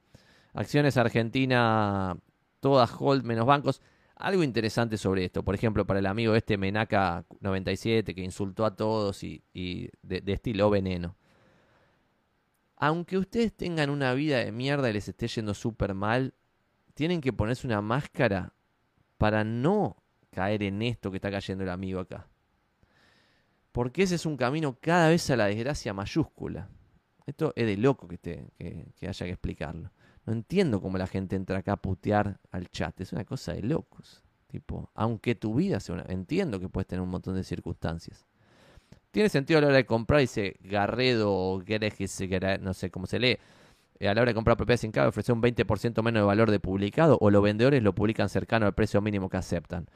Acciones 0.55 0.97
Argentina, 0.97 2.16
todas 2.61 2.89
hold 3.01 3.24
menos 3.24 3.44
bancos. 3.44 3.82
Algo 4.15 4.44
interesante 4.44 4.97
sobre 4.97 5.24
esto, 5.24 5.43
por 5.43 5.57
ejemplo, 5.57 5.85
para 5.85 5.98
el 5.98 6.07
amigo 6.07 6.36
este 6.36 6.57
Menaka97 6.57 8.15
que 8.15 8.23
insultó 8.23 8.65
a 8.65 8.77
todos 8.77 9.24
y, 9.24 9.43
de, 9.53 10.20
de 10.20 10.32
estilo 10.32 10.70
veneno. 10.70 11.16
Aunque 12.77 13.19
ustedes 13.19 13.53
tengan 13.53 13.90
una 13.90 14.15
vida 14.15 14.39
de 14.39 14.53
mierda 14.53 14.89
y 14.89 14.93
les 14.93 15.09
esté 15.09 15.27
yendo 15.27 15.53
súper 15.53 15.94
mal, 15.94 16.32
tienen 16.94 17.20
que 17.20 17.32
ponerse 17.32 17.66
una 17.66 17.82
máscara 17.82 18.53
para 19.19 19.43
no 19.43 19.97
caer 20.31 20.62
en 20.62 20.81
esto 20.81 21.11
que 21.11 21.16
está 21.16 21.32
cayendo 21.32 21.65
el 21.65 21.70
amigo 21.70 21.98
acá. 21.98 22.28
Porque 23.73 24.05
ese 24.05 24.15
es 24.15 24.27
un 24.27 24.36
camino 24.36 24.78
cada 24.81 25.09
vez 25.09 25.28
a 25.28 25.36
la 25.36 25.47
desgracia 25.47 25.93
mayúscula. 25.93 26.69
Esto 27.27 27.53
es 27.57 27.66
de 27.66 27.77
loco 27.77 28.07
que, 28.07 28.19
te, 28.19 28.47
que, 28.57 29.09
haya 29.09 29.27
que 29.27 29.32
explicarlo. 29.32 29.90
No 30.24 30.32
entiendo 30.32 30.81
cómo 30.81 30.97
la 30.97 31.07
gente 31.07 31.36
entra 31.36 31.59
acá 31.59 31.73
a 31.73 31.77
putear 31.77 32.39
al 32.53 32.70
chat. 32.70 33.01
Es 33.01 33.12
una 33.12 33.24
cosa 33.24 33.53
de 33.53 33.62
locos. 33.62 34.23
Tipo, 34.47 34.90
aunque 34.94 35.35
tu 35.35 35.55
vida 35.55 35.81
sea 35.81 35.97
una... 35.97 36.05
Entiendo 36.09 36.61
que 36.61 36.69
puedes 36.69 36.86
tener 36.86 37.03
un 37.03 37.11
montón 37.11 37.35
de 37.35 37.43
circunstancias. 37.43 38.24
Tiene 39.11 39.28
sentido 39.28 39.59
a 39.59 39.61
la 39.62 39.69
hora 39.69 39.77
de 39.77 39.86
comprar, 39.86 40.20
dice 40.20 40.57
Garredo 40.61 41.32
o 41.32 41.62
no 42.61 42.74
sé 42.74 42.90
cómo 42.90 43.07
se 43.07 43.19
lee. 43.19 43.39
Eh, 43.98 44.09
a 44.09 44.15
la 44.15 44.23
hora 44.23 44.31
de 44.31 44.35
comprar 44.35 44.57
propiedades 44.57 44.82
sin 44.82 44.93
cargo, 44.93 45.09
ofrecer 45.09 45.35
un 45.35 45.43
20% 45.43 46.03
menos 46.03 46.20
de 46.20 46.27
valor 46.27 46.51
de 46.51 46.61
publicado 46.61 47.16
o 47.20 47.31
los 47.31 47.43
vendedores 47.43 47.82
lo 47.82 47.94
publican 47.94 48.28
cercano 48.28 48.66
al 48.66 48.74
precio 48.74 49.01
mínimo 49.01 49.28
que 49.28 49.39
aceptan. 49.39 49.86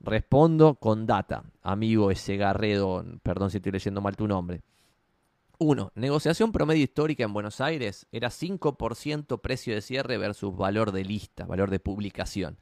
Respondo 0.00 0.74
con 0.74 1.06
data, 1.06 1.44
amigo 1.62 2.10
ese 2.10 2.36
Garredo, 2.36 3.04
perdón 3.22 3.50
si 3.50 3.56
estoy 3.56 3.72
leyendo 3.72 4.00
mal 4.00 4.14
tu 4.14 4.28
nombre. 4.28 4.60
1. 5.58 5.92
Negociación 5.94 6.52
promedio 6.52 6.84
histórica 6.84 7.24
en 7.24 7.32
Buenos 7.32 7.60
Aires 7.60 8.06
era 8.12 8.28
5% 8.28 9.40
precio 9.40 9.74
de 9.74 9.80
cierre 9.80 10.18
versus 10.18 10.56
valor 10.56 10.92
de 10.92 11.04
lista, 11.04 11.46
valor 11.46 11.70
de 11.70 11.80
publicación. 11.80 12.58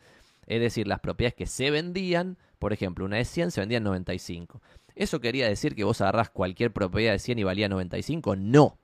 Es 0.47 0.61
decir, 0.61 0.87
las 0.87 1.01
propiedades 1.01 1.35
que 1.35 1.47
se 1.47 1.71
vendían, 1.71 2.37
por 2.59 2.73
ejemplo, 2.73 3.05
una 3.05 3.16
de 3.16 3.25
100 3.25 3.51
se 3.51 3.61
vendía 3.61 3.79
en 3.79 3.85
95. 3.85 4.61
¿Eso 4.95 5.21
quería 5.21 5.49
decir 5.49 5.75
que 5.75 5.85
vos 5.85 6.01
agarrás 6.01 6.31
cualquier 6.31 6.73
propiedad 6.73 7.12
de 7.12 7.19
100 7.19 7.39
y 7.39 7.45
valía 7.45 7.69
95? 7.69 8.37
No. 8.37 8.79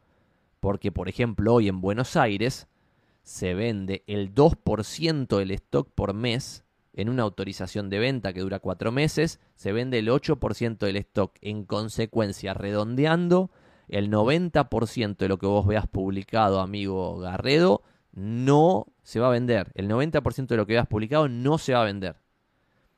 Porque, 0.58 0.90
por 0.90 1.08
ejemplo, 1.08 1.54
hoy 1.54 1.68
en 1.68 1.80
Buenos 1.80 2.16
Aires 2.16 2.66
se 3.22 3.54
vende 3.54 4.02
el 4.06 4.34
2% 4.34 5.38
del 5.38 5.50
stock 5.52 5.88
por 5.94 6.14
mes 6.14 6.64
en 6.92 7.08
una 7.08 7.22
autorización 7.22 7.88
de 7.88 7.98
venta 7.98 8.32
que 8.32 8.40
dura 8.40 8.58
cuatro 8.58 8.92
meses, 8.92 9.40
se 9.54 9.72
vende 9.72 9.98
el 9.98 10.08
8% 10.08 10.78
del 10.78 10.96
stock. 10.96 11.36
En 11.40 11.64
consecuencia, 11.64 12.54
redondeando, 12.54 13.50
el 13.90 14.10
90% 14.10 15.16
de 15.16 15.28
lo 15.28 15.38
que 15.38 15.46
vos 15.46 15.66
veas 15.66 15.86
publicado, 15.86 16.60
amigo 16.60 17.18
Garredo, 17.18 17.82
no 18.12 18.86
se 19.02 19.20
va 19.20 19.28
a 19.28 19.30
vender. 19.30 19.72
El 19.74 19.88
90% 19.88 20.46
de 20.46 20.56
lo 20.56 20.66
que 20.66 20.74
veas 20.74 20.86
publicado 20.86 21.28
no 21.28 21.58
se 21.58 21.72
va 21.74 21.82
a 21.82 21.84
vender. 21.84 22.16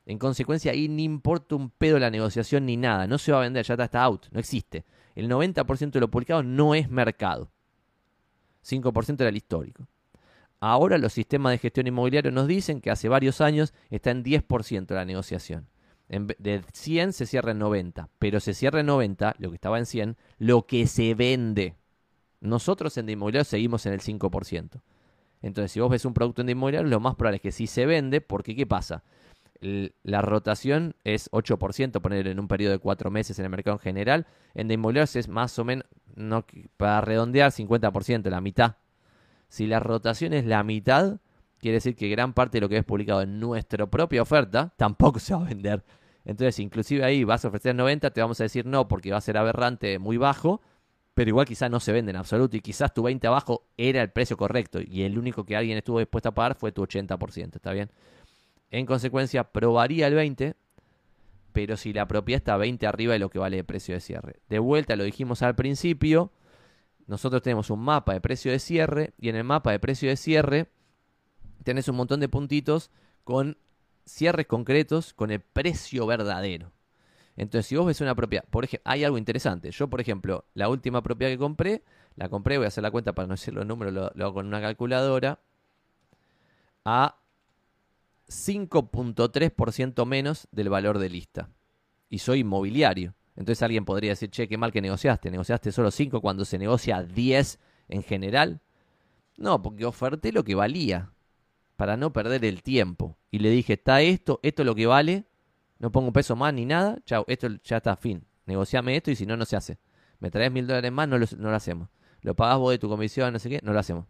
En 0.05 0.19
consecuencia, 0.19 0.73
ahí 0.73 0.89
ni 0.89 1.05
importa 1.05 1.55
un 1.55 1.71
pedo 1.71 1.99
la 1.99 2.11
negociación 2.11 2.67
ni 2.67 2.77
nada. 2.77 3.07
No 3.07 3.19
se 3.19 3.33
va 3.33 3.39
a 3.39 3.43
vender, 3.43 3.65
ya 3.65 3.75
está 3.75 4.03
out, 4.03 4.27
no 4.31 4.41
existe. 4.41 4.85
El 5.15 5.31
90% 5.31 5.91
de 5.91 6.01
lo 6.01 6.11
publicado 6.11 6.43
no 6.43 6.75
es 6.75 6.91
mercado. 6.91 7.51
5% 8.65 9.21
era 9.21 9.29
el 9.29 9.37
histórico. 9.37 9.87
Ahora 10.61 10.99
los 10.99 11.13
sistemas 11.13 11.53
de 11.53 11.59
gestión 11.59 11.87
inmobiliaria 11.87 12.31
nos 12.31 12.47
dicen 12.47 12.81
que 12.81 12.91
hace 12.91 13.09
varios 13.09 13.41
años 13.41 13.75
está 13.91 14.11
en 14.11 14.23
10% 14.23 14.95
la 14.95 15.05
negociación. 15.05 15.69
De 16.13 16.63
100 16.73 17.13
se 17.15 17.27
cierra 17.27 17.53
en 17.53 17.59
90, 17.59 18.09
pero 18.19 18.39
se 18.39 18.55
cierra 18.55 18.81
en 18.81 18.87
90, 18.87 19.37
lo 19.39 19.49
que 19.51 19.55
estaba 19.55 19.79
en 19.79 19.87
100, 19.87 20.17
lo 20.39 20.67
que 20.67 20.87
se 20.87 21.15
vende. 21.15 21.75
Nosotros 22.41 22.97
en 22.99 23.07
de 23.07 23.13
inmobiliario 23.13 23.45
seguimos 23.45 23.87
en 23.87 23.95
el 23.95 24.01
5%. 24.01 24.83
Entonces, 25.41 25.73
si 25.73 25.81
vos 25.81 25.91
ves 25.91 26.05
un 26.05 26.15
producto 26.15 26.43
en 26.43 26.47
de 26.47 26.53
inmobiliario, 26.53 26.89
lo 26.89 27.01
más 27.01 27.17
probable 27.17 27.37
es 27.37 27.43
que 27.43 27.53
sí 27.53 27.67
se 27.67 27.87
vende, 27.87 28.21
porque 28.21 28.55
¿qué 28.55 28.67
pasa? 28.67 29.03
la 30.03 30.23
rotación 30.23 30.97
es 31.05 31.31
8%, 31.31 32.01
poner 32.01 32.27
en 32.27 32.41
un 32.41 32.49
periodo 32.49 32.73
de 32.73 32.79
4 32.79 33.11
meses 33.11 33.39
en 33.39 33.45
el 33.45 33.51
mercado 33.51 33.77
en 33.77 33.81
general. 33.81 34.27
En 34.55 34.69
de 34.69 34.75
inmobiliarios 34.75 35.17
es 35.17 35.29
más 35.29 35.59
o 35.59 35.65
menos, 35.65 35.87
no, 36.15 36.45
para 36.77 37.01
redondear, 37.01 37.53
50%, 37.53 38.29
la 38.29 38.41
mitad. 38.41 38.77
Si 39.49 39.67
la 39.67 39.79
rotación 39.79 40.33
es 40.33 40.45
la 40.47 40.65
mitad, 40.65 41.21
quiere 41.59 41.77
decir 41.77 41.95
que 41.95 42.09
gran 42.09 42.33
parte 42.33 42.57
de 42.57 42.63
lo 42.63 42.69
que 42.69 42.79
es 42.79 42.85
publicado 42.85 43.23
en 43.23 43.39
nuestra 43.39 43.87
propia 43.87 44.23
oferta 44.23 44.75
tampoco 44.77 45.21
se 45.21 45.35
va 45.35 45.43
a 45.43 45.45
vender. 45.45 45.85
Entonces, 46.25 46.59
inclusive 46.59 47.05
ahí 47.05 47.25
vas 47.25 47.45
a 47.45 47.49
ofrecer 47.49 47.75
90, 47.75 48.11
te 48.11 48.21
vamos 48.21 48.41
a 48.41 48.45
decir 48.45 48.67
no 48.67 48.89
porque 48.89 49.11
va 49.11 49.19
a 49.19 49.21
ser 49.21 49.37
aberrante, 49.37 49.99
muy 49.99 50.17
bajo, 50.17 50.61
pero 51.15 51.29
igual 51.29 51.47
quizás 51.47 51.71
no 51.71 51.81
se 51.81 51.93
vende 51.93 52.11
en 52.11 52.17
absoluto 52.17 52.57
y 52.57 52.61
quizás 52.61 52.95
tu 52.95 53.03
20 53.03 53.27
abajo 53.27 53.67
era 53.77 54.03
el 54.03 54.11
precio 54.11 54.37
correcto 54.37 54.81
y 54.81 55.03
el 55.03 55.19
único 55.19 55.45
que 55.45 55.57
alguien 55.57 55.77
estuvo 55.77 55.99
dispuesto 55.99 56.31
a 56.31 56.33
pagar 56.33 56.55
fue 56.55 56.73
tu 56.73 56.83
80%, 56.83 57.57
¿está 57.57 57.73
bien? 57.73 57.91
En 58.71 58.87
consecuencia, 58.87 59.45
probaría 59.45 60.07
el 60.07 60.15
20, 60.15 60.55
pero 61.53 61.77
si 61.77 61.93
la 61.93 62.09
propiedad 62.09 62.39
está 62.39 62.57
20 62.57 62.87
arriba 62.87 63.13
de 63.13 63.19
lo 63.19 63.29
que 63.29 63.39
vale 63.39 63.59
el 63.59 63.65
precio 63.65 63.95
de 63.95 64.01
cierre. 64.01 64.41
De 64.49 64.59
vuelta, 64.59 64.97
lo 64.97 65.05
dijimos 65.05 65.43
al 65.43 65.55
principio, 65.55 66.33
nosotros 67.07 67.43
tenemos 67.43 67.69
un 67.69 67.81
mapa 67.81 68.15
de 68.15 68.21
precio 68.21 68.51
de 68.51 68.59
cierre 68.59 69.13
y 69.19 69.29
en 69.29 69.37
el 69.37 69.45
mapa 69.45 69.73
de 69.73 69.79
precio 69.79 70.09
de 70.09 70.17
cierre 70.17 70.69
tenés 71.63 71.89
un 71.89 71.97
montón 71.97 72.21
de 72.21 72.29
puntitos 72.29 72.91
con 73.25 73.59
cierres 74.05 74.47
concretos 74.47 75.15
con 75.15 75.31
el 75.31 75.41
precio 75.41 76.07
verdadero. 76.07 76.73
Entonces, 77.37 77.67
si 77.67 77.77
vos 77.77 77.87
ves 77.87 78.01
una 78.01 78.15
propiedad, 78.15 78.45
por 78.51 78.65
ejemplo, 78.65 78.91
hay 78.91 79.05
algo 79.05 79.19
interesante. 79.19 79.71
Yo, 79.71 79.89
por 79.89 80.01
ejemplo, 80.01 80.45
la 80.55 80.69
última 80.69 81.03
propiedad 81.03 81.33
que 81.33 81.39
compré, 81.39 81.83
la 82.17 82.29
compré, 82.29 82.59
voy 82.59 82.67
a 82.67 82.69
hacer 82.69 82.83
la 82.83 82.91
cuenta 82.91 83.15
para 83.15 83.27
no 83.27 83.35
decir 83.35 83.55
los 83.55 83.67
números, 83.67 83.93
lo, 83.95 84.11
lo 84.15 84.25
hago 84.25 84.35
con 84.35 84.47
una 84.47 84.61
calculadora, 84.61 85.39
a 86.85 87.17
5.3% 88.29 90.07
menos 90.07 90.49
del 90.51 90.69
valor 90.69 90.99
de 90.99 91.09
lista. 91.09 91.49
Y 92.09 92.19
soy 92.19 92.41
inmobiliario. 92.41 93.15
Entonces 93.37 93.63
alguien 93.63 93.85
podría 93.85 94.11
decir, 94.11 94.31
che, 94.31 94.49
qué 94.49 94.59
mal 94.59 94.73
que 94.73 94.83
negociaste. 94.83 95.31
¿Negociaste 95.31 95.73
solo 95.73 95.91
5 95.91 96.21
cuando 96.21 96.45
se 96.45 96.59
negocia 96.59 97.03
10 97.03 97.59
en 97.89 98.03
general? 98.03 98.61
No, 99.37 99.63
porque 99.63 99.87
oferté 99.87 100.33
lo 100.33 100.45
que 100.45 100.55
valía 100.55 101.11
para 101.77 101.97
no 101.97 102.13
perder 102.13 102.45
el 102.45 102.63
tiempo. 102.63 103.19
Y 103.31 103.39
le 103.39 103.51
dije, 103.51 103.75
está 103.75 104.03
esto, 104.03 104.41
esto 104.43 104.63
es 104.63 104.67
lo 104.67 104.75
que 104.75 104.87
vale, 104.87 105.25
no 105.79 105.91
pongo 105.91 106.09
un 106.09 106.13
peso 106.13 106.37
más 106.37 106.55
ni 106.55 106.65
nada, 106.67 106.99
chao, 107.05 107.25
esto 107.29 107.49
ya 107.65 107.79
está, 107.79 107.97
fin. 107.97 108.25
Negociame 108.47 108.97
esto 108.97 109.11
y 109.11 109.17
si 109.17 109.27
no, 109.27 109.37
no 109.37 109.45
se 109.45 109.57
hace. 109.57 109.79
Me 110.19 110.31
traes 110.31 110.53
mil 110.53 110.67
dólares 110.67 110.93
más, 110.93 111.09
no 111.09 111.19
lo, 111.19 111.27
no 111.39 111.51
lo 111.51 111.57
hacemos. 111.57 111.89
Lo 112.21 112.35
pagás 112.37 112.59
vos 112.59 112.71
de 112.71 112.79
tu 112.79 112.89
comisión, 112.89 113.33
no 113.33 113.39
sé 113.39 113.49
qué, 113.49 113.61
no 113.63 113.73
lo 113.73 113.79
hacemos. 113.81 114.07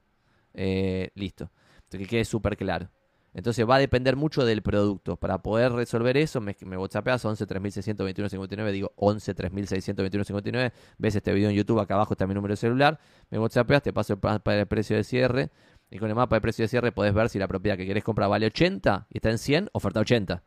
Eh, 0.54 1.10
listo. 1.14 1.50
Que 1.88 2.06
quede 2.06 2.24
súper 2.24 2.56
claro. 2.56 2.90
Entonces 3.34 3.66
va 3.68 3.76
a 3.76 3.78
depender 3.78 4.16
mucho 4.16 4.44
del 4.44 4.62
producto. 4.62 5.16
Para 5.16 5.42
poder 5.42 5.72
resolver 5.72 6.16
eso, 6.18 6.40
me, 6.40 6.54
me 6.66 6.76
WhatsAppeas 6.76 7.24
11 7.24 7.46
3621 7.46 8.28
59, 8.28 8.72
digo 8.72 8.92
11 8.96 9.34
3621 9.34 10.24
59. 10.24 10.72
Ves 10.98 11.16
este 11.16 11.32
video 11.32 11.48
en 11.48 11.56
YouTube, 11.56 11.80
acá 11.80 11.94
abajo 11.94 12.12
está 12.12 12.26
mi 12.26 12.34
número 12.34 12.52
de 12.52 12.56
celular. 12.56 13.00
Me 13.30 13.38
WhatsAppeas, 13.38 13.82
te 13.82 13.92
paso 13.92 14.18
el 14.22 14.42
de 14.44 14.66
precio 14.66 14.96
de 14.96 15.04
cierre. 15.04 15.50
Y 15.92 15.98
con 15.98 16.08
el 16.08 16.14
mapa 16.14 16.36
de 16.36 16.40
precio 16.40 16.62
de 16.62 16.68
cierre 16.68 16.90
podés 16.90 17.12
ver 17.12 17.28
si 17.28 17.38
la 17.38 17.46
propiedad 17.46 17.76
que 17.76 17.84
querés 17.84 18.02
comprar 18.02 18.30
vale 18.30 18.46
80 18.46 19.08
y 19.10 19.18
está 19.18 19.28
en 19.28 19.36
100, 19.36 19.68
oferta 19.72 20.00
80. 20.00 20.42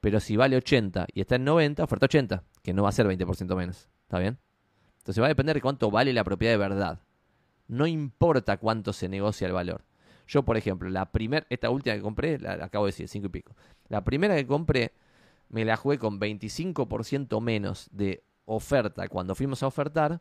Pero 0.00 0.20
si 0.20 0.36
vale 0.36 0.56
80 0.56 1.08
y 1.12 1.20
está 1.20 1.34
en 1.34 1.44
90, 1.44 1.82
oferta 1.82 2.06
80, 2.06 2.44
que 2.62 2.72
no 2.72 2.84
va 2.84 2.90
a 2.90 2.92
ser 2.92 3.08
20% 3.08 3.56
menos. 3.56 3.88
¿Está 4.02 4.20
bien? 4.20 4.38
Entonces 4.98 5.20
va 5.20 5.26
a 5.26 5.28
depender 5.28 5.56
de 5.56 5.60
cuánto 5.60 5.90
vale 5.90 6.12
la 6.12 6.22
propiedad 6.22 6.54
de 6.54 6.58
verdad. 6.58 7.00
No 7.66 7.88
importa 7.88 8.58
cuánto 8.58 8.92
se 8.92 9.08
negocia 9.08 9.48
el 9.48 9.52
valor. 9.52 9.84
Yo, 10.28 10.44
por 10.44 10.56
ejemplo, 10.56 10.88
la 10.88 11.10
primera, 11.10 11.44
esta 11.50 11.68
última 11.68 11.96
que 11.96 12.02
compré, 12.02 12.38
la, 12.38 12.52
acabo 12.52 12.86
de 12.86 12.90
decir, 12.90 13.08
5 13.08 13.26
y 13.26 13.30
pico. 13.30 13.56
La 13.88 14.04
primera 14.04 14.36
que 14.36 14.46
compré, 14.46 14.92
me 15.48 15.64
la 15.64 15.76
jugué 15.76 15.98
con 15.98 16.20
25% 16.20 17.40
menos 17.40 17.88
de 17.90 18.22
oferta 18.44 19.08
cuando 19.08 19.34
fuimos 19.34 19.64
a 19.64 19.66
ofertar. 19.66 20.20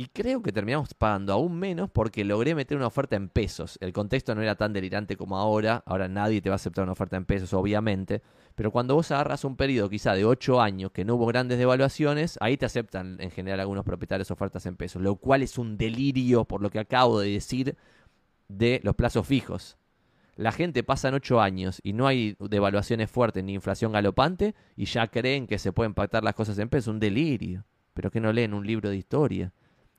Y 0.00 0.06
creo 0.06 0.42
que 0.42 0.52
terminamos 0.52 0.94
pagando 0.94 1.32
aún 1.32 1.58
menos 1.58 1.90
porque 1.90 2.24
logré 2.24 2.54
meter 2.54 2.76
una 2.76 2.86
oferta 2.86 3.16
en 3.16 3.28
pesos. 3.28 3.78
El 3.80 3.92
contexto 3.92 4.32
no 4.32 4.42
era 4.42 4.54
tan 4.54 4.72
delirante 4.72 5.16
como 5.16 5.36
ahora. 5.36 5.82
Ahora 5.86 6.06
nadie 6.06 6.40
te 6.40 6.48
va 6.48 6.54
a 6.54 6.62
aceptar 6.62 6.84
una 6.84 6.92
oferta 6.92 7.16
en 7.16 7.24
pesos, 7.24 7.52
obviamente. 7.52 8.22
Pero 8.54 8.70
cuando 8.70 8.94
vos 8.94 9.10
agarras 9.10 9.42
un 9.42 9.56
periodo 9.56 9.90
quizá 9.90 10.14
de 10.14 10.24
8 10.24 10.60
años 10.60 10.92
que 10.92 11.04
no 11.04 11.16
hubo 11.16 11.26
grandes 11.26 11.58
devaluaciones, 11.58 12.38
ahí 12.40 12.56
te 12.56 12.64
aceptan 12.64 13.16
en 13.18 13.32
general 13.32 13.58
algunos 13.58 13.84
propietarios 13.84 14.30
ofertas 14.30 14.66
en 14.66 14.76
pesos. 14.76 15.02
Lo 15.02 15.16
cual 15.16 15.42
es 15.42 15.58
un 15.58 15.76
delirio 15.76 16.44
por 16.44 16.62
lo 16.62 16.70
que 16.70 16.78
acabo 16.78 17.18
de 17.18 17.32
decir 17.32 17.74
de 18.46 18.80
los 18.84 18.94
plazos 18.94 19.26
fijos. 19.26 19.78
La 20.36 20.52
gente 20.52 20.84
pasa 20.84 21.08
en 21.08 21.14
ocho 21.14 21.40
años 21.40 21.80
y 21.82 21.92
no 21.92 22.06
hay 22.06 22.36
devaluaciones 22.38 23.10
fuertes 23.10 23.42
ni 23.42 23.54
inflación 23.54 23.90
galopante 23.90 24.54
y 24.76 24.84
ya 24.84 25.08
creen 25.08 25.48
que 25.48 25.58
se 25.58 25.72
pueden 25.72 25.94
pactar 25.94 26.22
las 26.22 26.36
cosas 26.36 26.56
en 26.60 26.68
pesos. 26.68 26.86
Un 26.86 27.00
delirio. 27.00 27.64
Pero 27.94 28.12
que 28.12 28.20
no 28.20 28.32
leen 28.32 28.54
un 28.54 28.64
libro 28.64 28.90
de 28.90 28.96
historia. 28.96 29.52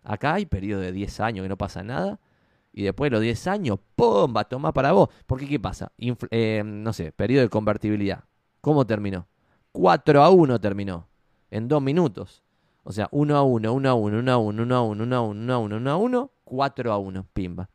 Acá 0.04 0.36
hay 0.36 0.46
periodo 0.46 0.82
de 0.82 0.92
10 0.92 1.20
años 1.20 1.44
que 1.44 1.50
no 1.50 1.58
pasa 1.58 1.84
nada. 1.84 2.20
Y 2.72 2.84
después 2.84 3.10
de 3.10 3.16
los 3.16 3.22
10 3.22 3.48
años, 3.48 3.80
¡pum! 3.96 4.34
Va 4.36 4.42
a 4.42 4.46
tomar 4.46 4.74
para 4.74 4.92
vos. 4.92 5.10
Porque 5.26 5.48
¿qué 5.48 5.60
pasa? 5.60 5.92
Eh, 5.98 6.64
no 6.66 6.94
sé, 6.94 7.12
periodo 7.12 7.44
de 7.44 7.50
convertibilidad. 7.50 8.24
¿Cómo 8.62 8.86
terminó? 8.86 9.28
4 9.72 10.22
a 10.24 10.30
1 10.30 10.60
terminó. 10.60 11.08
En 11.52 11.68
dos 11.68 11.82
minutos. 11.82 12.44
O 12.84 12.92
sea, 12.92 13.08
1 13.12 13.36
a 13.36 13.44
1, 13.44 13.74
1 13.74 13.90
a 13.90 13.94
1, 13.94 14.20
1 14.20 14.32
a 14.32 14.38
1, 14.38 14.64
1 14.64 14.76
a 14.76 14.82
1, 14.82 15.04
1 15.04 15.16
a 15.16 15.22
1, 15.22 15.34
1 15.34 15.54
a 15.54 15.58
1, 15.58 15.78
1 15.78 15.92
a 15.92 15.98
1, 15.98 16.32
4 16.44 16.94
a 16.94 16.98
1. 16.98 17.26
Pimba. 17.34 17.70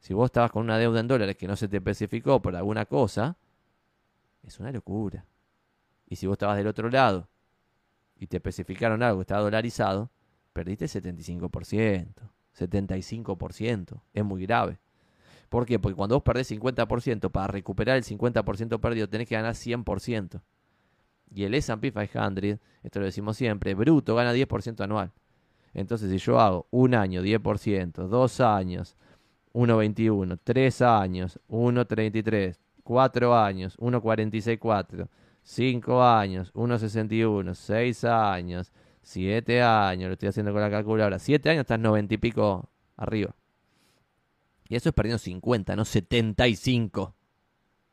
Si 0.00 0.14
vos 0.14 0.26
estabas 0.26 0.50
con 0.50 0.62
una 0.62 0.78
deuda 0.78 1.00
en 1.00 1.08
dólares 1.08 1.36
que 1.36 1.46
no 1.46 1.56
se 1.56 1.68
te 1.68 1.78
especificó 1.78 2.40
por 2.40 2.54
alguna 2.56 2.86
cosa, 2.86 3.36
Es 4.42 4.58
una 4.60 4.72
locura. 4.72 5.26
Y 6.06 6.16
si 6.16 6.26
vos 6.26 6.34
estabas 6.34 6.56
del 6.56 6.66
otro 6.68 6.88
lado 6.88 7.28
y 8.16 8.26
te 8.26 8.38
especificaron 8.38 9.02
algo 9.02 9.18
que 9.18 9.22
estaba 9.22 9.42
dolarizado, 9.42 10.10
perdiste 10.52 10.86
75%, 10.86 12.30
75%. 12.56 14.02
Es 14.12 14.24
muy 14.24 14.46
grave. 14.46 14.78
¿Por 15.48 15.64
qué? 15.64 15.78
Porque 15.78 15.96
cuando 15.96 16.16
vos 16.16 16.22
perdés 16.22 16.50
50%, 16.50 17.30
para 17.30 17.46
recuperar 17.46 17.96
el 17.96 18.04
50% 18.04 18.80
perdido 18.80 19.08
tenés 19.08 19.28
que 19.28 19.34
ganar 19.34 19.54
100%. 19.54 20.42
Y 21.34 21.44
el 21.44 21.54
S&P 21.54 21.92
500, 21.92 22.58
esto 22.82 23.00
lo 23.00 23.06
decimos 23.06 23.36
siempre, 23.36 23.74
bruto 23.74 24.14
gana 24.14 24.32
10% 24.32 24.80
anual. 24.82 25.12
Entonces, 25.74 26.10
si 26.10 26.18
yo 26.18 26.40
hago 26.40 26.66
un 26.70 26.94
año 26.94 27.22
10%, 27.22 28.08
dos 28.08 28.40
años 28.40 28.96
1.21, 29.52 30.38
tres 30.42 30.82
años 30.82 31.38
1.33, 31.48 32.58
cuatro 32.82 33.36
años 33.36 33.76
1.46.4, 33.78 35.08
cinco 35.42 36.02
años 36.02 36.52
1.61, 36.54 37.54
seis 37.54 38.04
años, 38.04 38.72
siete 39.08 39.62
años, 39.62 40.08
lo 40.08 40.12
estoy 40.12 40.28
haciendo 40.28 40.52
con 40.52 40.60
la 40.60 40.70
calculadora, 40.70 41.18
siete 41.18 41.48
años 41.48 41.62
estás 41.62 41.80
90 41.80 42.12
y 42.12 42.18
pico 42.18 42.68
arriba. 42.96 43.34
Y 44.68 44.76
eso 44.76 44.90
es 44.90 44.94
perdiendo 44.94 45.18
50, 45.18 45.74
no 45.76 45.86
75. 45.86 47.14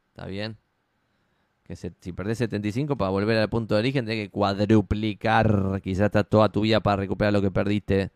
¿Está 0.10 0.26
bien? 0.26 0.58
Que 1.64 1.78
si 1.78 2.12
perdés 2.12 2.40
75 2.40 2.98
para 2.98 3.12
volver 3.12 3.38
al 3.38 3.50
punto 3.50 3.76
de 3.76 3.80
origen, 3.80 4.06
tenés 4.06 4.26
que 4.26 4.30
cuadruplicar 4.30 5.80
quizás 5.82 6.12
toda 6.30 6.50
tu 6.50 6.62
vida 6.62 6.82
para 6.82 6.98
recuperar 6.98 7.32
lo 7.32 7.42
que 7.42 7.50
perdiste 7.50 8.12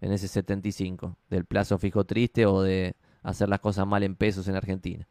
en 0.00 0.10
ese 0.10 0.26
75, 0.26 1.16
del 1.30 1.44
plazo 1.44 1.78
fijo 1.78 2.04
triste 2.04 2.44
o 2.44 2.60
de 2.60 2.96
hacer 3.22 3.48
las 3.48 3.60
cosas 3.60 3.86
mal 3.86 4.02
en 4.02 4.16
pesos 4.16 4.48
en 4.48 4.56
Argentina. 4.56 5.06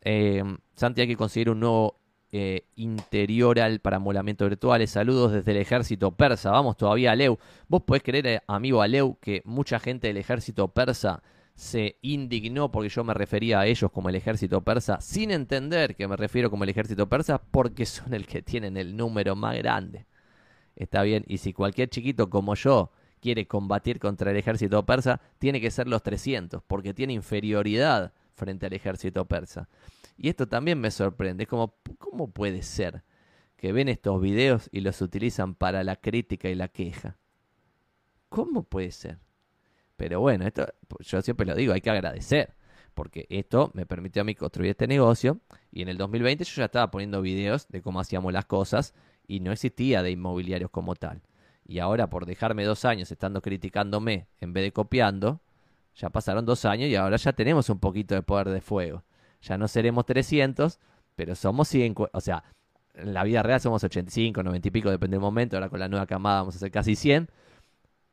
Eh, 0.00 0.42
Santi, 0.74 1.02
hay 1.02 1.06
que 1.06 1.16
conseguir 1.16 1.50
un 1.50 1.60
nuevo 1.60 2.00
eh, 2.32 2.66
interioral 2.76 3.80
para 3.80 3.98
molamiento 3.98 4.44
virtuales. 4.44 4.90
Saludos 4.90 5.32
desde 5.32 5.50
el 5.50 5.56
ejército 5.56 6.12
persa. 6.12 6.50
Vamos 6.50 6.76
todavía 6.76 7.12
a 7.12 7.16
Leu. 7.16 7.38
Vos 7.68 7.82
podés 7.82 8.02
creer, 8.02 8.26
eh, 8.26 8.40
amigo 8.46 8.82
Aleu, 8.82 9.18
que 9.20 9.42
mucha 9.44 9.80
gente 9.80 10.06
del 10.06 10.16
ejército 10.16 10.68
persa 10.68 11.22
se 11.54 11.98
indignó 12.02 12.70
porque 12.70 12.88
yo 12.88 13.04
me 13.04 13.12
refería 13.14 13.60
a 13.60 13.66
ellos 13.66 13.90
como 13.90 14.08
el 14.08 14.14
ejército 14.14 14.62
persa, 14.62 15.00
sin 15.00 15.30
entender 15.30 15.94
que 15.94 16.08
me 16.08 16.16
refiero 16.16 16.50
como 16.50 16.64
el 16.64 16.70
ejército 16.70 17.08
persa, 17.08 17.38
porque 17.38 17.84
son 17.84 18.14
el 18.14 18.26
que 18.26 18.42
tienen 18.42 18.76
el 18.76 18.96
número 18.96 19.36
más 19.36 19.56
grande. 19.58 20.06
Está 20.76 21.02
bien, 21.02 21.24
y 21.26 21.38
si 21.38 21.52
cualquier 21.52 21.90
chiquito 21.90 22.30
como 22.30 22.54
yo 22.54 22.90
quiere 23.20 23.46
combatir 23.46 23.98
contra 23.98 24.30
el 24.30 24.36
ejército 24.36 24.86
persa, 24.86 25.20
tiene 25.38 25.60
que 25.60 25.70
ser 25.70 25.86
los 25.86 26.02
300, 26.02 26.62
porque 26.66 26.94
tiene 26.94 27.12
inferioridad 27.12 28.12
frente 28.34 28.66
al 28.66 28.72
ejército 28.72 29.26
persa. 29.26 29.68
Y 30.22 30.28
esto 30.28 30.46
también 30.46 30.78
me 30.78 30.90
sorprende, 30.90 31.46
como, 31.46 31.76
¿cómo 31.96 32.30
puede 32.30 32.60
ser 32.60 33.04
que 33.56 33.72
ven 33.72 33.88
estos 33.88 34.20
videos 34.20 34.68
y 34.70 34.82
los 34.82 35.00
utilizan 35.00 35.54
para 35.54 35.82
la 35.82 35.96
crítica 35.96 36.50
y 36.50 36.54
la 36.54 36.68
queja? 36.68 37.16
¿Cómo 38.28 38.64
puede 38.64 38.90
ser? 38.90 39.18
Pero 39.96 40.20
bueno, 40.20 40.46
esto 40.46 40.66
yo 40.98 41.22
siempre 41.22 41.46
lo 41.46 41.54
digo, 41.54 41.72
hay 41.72 41.80
que 41.80 41.88
agradecer, 41.88 42.54
porque 42.92 43.26
esto 43.30 43.70
me 43.72 43.86
permitió 43.86 44.20
a 44.20 44.26
mí 44.26 44.34
construir 44.34 44.72
este 44.72 44.86
negocio 44.86 45.40
y 45.72 45.80
en 45.80 45.88
el 45.88 45.96
2020 45.96 46.44
yo 46.44 46.54
ya 46.54 46.66
estaba 46.66 46.90
poniendo 46.90 47.22
videos 47.22 47.66
de 47.68 47.80
cómo 47.80 47.98
hacíamos 47.98 48.30
las 48.30 48.44
cosas 48.44 48.92
y 49.26 49.40
no 49.40 49.52
existía 49.52 50.02
de 50.02 50.10
inmobiliarios 50.10 50.70
como 50.70 50.96
tal. 50.96 51.22
Y 51.64 51.78
ahora 51.78 52.10
por 52.10 52.26
dejarme 52.26 52.64
dos 52.64 52.84
años 52.84 53.10
estando 53.10 53.40
criticándome 53.40 54.28
en 54.38 54.52
vez 54.52 54.64
de 54.64 54.72
copiando, 54.72 55.40
ya 55.94 56.10
pasaron 56.10 56.44
dos 56.44 56.66
años 56.66 56.90
y 56.90 56.96
ahora 56.96 57.16
ya 57.16 57.32
tenemos 57.32 57.70
un 57.70 57.78
poquito 57.78 58.14
de 58.14 58.20
poder 58.20 58.50
de 58.50 58.60
fuego. 58.60 59.02
Ya 59.42 59.58
no 59.58 59.68
seremos 59.68 60.06
300, 60.06 60.78
pero 61.16 61.34
somos 61.34 61.68
100, 61.68 61.94
o 62.12 62.20
sea, 62.20 62.44
en 62.94 63.14
la 63.14 63.24
vida 63.24 63.42
real 63.42 63.60
somos 63.60 63.82
85, 63.84 64.42
90 64.42 64.68
y 64.68 64.70
pico, 64.70 64.90
depende 64.90 65.16
del 65.16 65.22
momento, 65.22 65.56
ahora 65.56 65.68
con 65.68 65.80
la 65.80 65.88
nueva 65.88 66.06
camada 66.06 66.40
vamos 66.40 66.56
a 66.56 66.58
ser 66.58 66.70
casi 66.70 66.96
100 66.96 67.30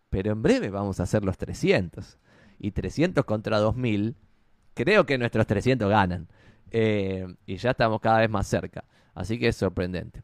pero 0.10 0.32
en 0.32 0.42
breve 0.42 0.70
vamos 0.70 1.00
a 1.00 1.04
hacer 1.04 1.24
los 1.24 1.38
300. 1.38 2.18
Y 2.60 2.72
300 2.72 3.26
contra 3.26 3.60
2000, 3.60 4.16
creo 4.74 5.06
que 5.06 5.18
nuestros 5.18 5.46
300 5.46 5.90
ganan. 5.90 6.28
Eh, 6.72 7.28
y 7.46 7.58
ya 7.58 7.72
estamos 7.72 8.00
cada 8.02 8.20
vez 8.20 8.30
más 8.30 8.48
cerca. 8.48 8.86
Así 9.14 9.38
que 9.38 9.50
es 9.50 9.56
sorprendente. 9.56 10.24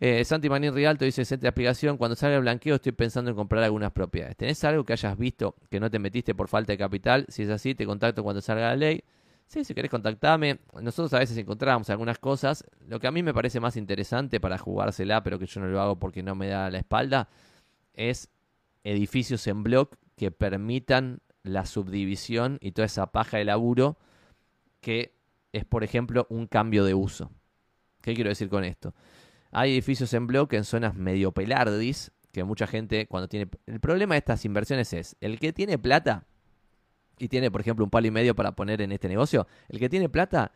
Eh, 0.00 0.24
Santi 0.24 0.48
Manín 0.48 0.74
Rialto 0.74 1.04
dice, 1.04 1.24
centro 1.24 1.44
de 1.44 1.48
aplicación, 1.48 1.96
cuando 1.96 2.16
salga 2.16 2.36
el 2.36 2.42
blanqueo 2.42 2.76
estoy 2.76 2.92
pensando 2.92 3.30
en 3.30 3.36
comprar 3.36 3.62
algunas 3.62 3.92
propiedades. 3.92 4.36
¿Tenés 4.36 4.62
algo 4.64 4.84
que 4.84 4.92
hayas 4.92 5.16
visto 5.16 5.54
que 5.70 5.80
no 5.80 5.90
te 5.90 5.98
metiste 5.98 6.34
por 6.34 6.48
falta 6.48 6.72
de 6.72 6.78
capital? 6.78 7.26
Si 7.28 7.42
es 7.42 7.50
así, 7.50 7.74
te 7.74 7.86
contacto 7.86 8.22
cuando 8.22 8.40
salga 8.40 8.68
la 8.68 8.76
ley. 8.76 9.04
Sí, 9.46 9.64
si 9.64 9.74
querés 9.74 9.90
contactame. 9.90 10.60
Nosotros 10.80 11.12
a 11.14 11.18
veces 11.18 11.36
encontramos 11.36 11.90
algunas 11.90 12.18
cosas. 12.18 12.64
Lo 12.86 12.98
que 12.98 13.06
a 13.06 13.10
mí 13.10 13.22
me 13.22 13.34
parece 13.34 13.60
más 13.60 13.76
interesante 13.76 14.40
para 14.40 14.58
jugársela, 14.58 15.22
pero 15.22 15.38
que 15.38 15.46
yo 15.46 15.60
no 15.60 15.68
lo 15.68 15.80
hago 15.80 15.98
porque 15.98 16.22
no 16.22 16.34
me 16.34 16.48
da 16.48 16.70
la 16.70 16.78
espalda, 16.78 17.28
es 17.92 18.30
edificios 18.82 19.46
en 19.46 19.62
block 19.62 19.96
que 20.16 20.30
permitan 20.30 21.20
la 21.42 21.66
subdivisión 21.66 22.58
y 22.60 22.72
toda 22.72 22.86
esa 22.86 23.12
paja 23.12 23.38
de 23.38 23.44
laburo 23.44 23.98
que 24.80 25.14
es, 25.52 25.64
por 25.64 25.84
ejemplo, 25.84 26.26
un 26.30 26.46
cambio 26.46 26.84
de 26.84 26.94
uso. 26.94 27.30
¿Qué 28.00 28.14
quiero 28.14 28.30
decir 28.30 28.48
con 28.48 28.64
esto? 28.64 28.94
Hay 29.50 29.72
edificios 29.72 30.12
en 30.14 30.26
block 30.26 30.52
en 30.54 30.64
zonas 30.64 30.94
medio 30.94 31.32
pelardis, 31.32 32.12
que 32.32 32.44
mucha 32.44 32.66
gente 32.66 33.06
cuando 33.06 33.28
tiene... 33.28 33.48
El 33.66 33.80
problema 33.80 34.14
de 34.14 34.18
estas 34.18 34.44
inversiones 34.44 34.92
es, 34.92 35.16
el 35.20 35.38
que 35.38 35.52
tiene 35.52 35.78
plata 35.78 36.26
y 37.18 37.28
tiene, 37.28 37.50
por 37.50 37.60
ejemplo, 37.60 37.84
un 37.84 37.90
palo 37.90 38.06
y 38.06 38.10
medio 38.10 38.34
para 38.34 38.52
poner 38.52 38.80
en 38.82 38.92
este 38.92 39.08
negocio, 39.08 39.46
el 39.68 39.78
que 39.78 39.88
tiene 39.88 40.08
plata 40.08 40.52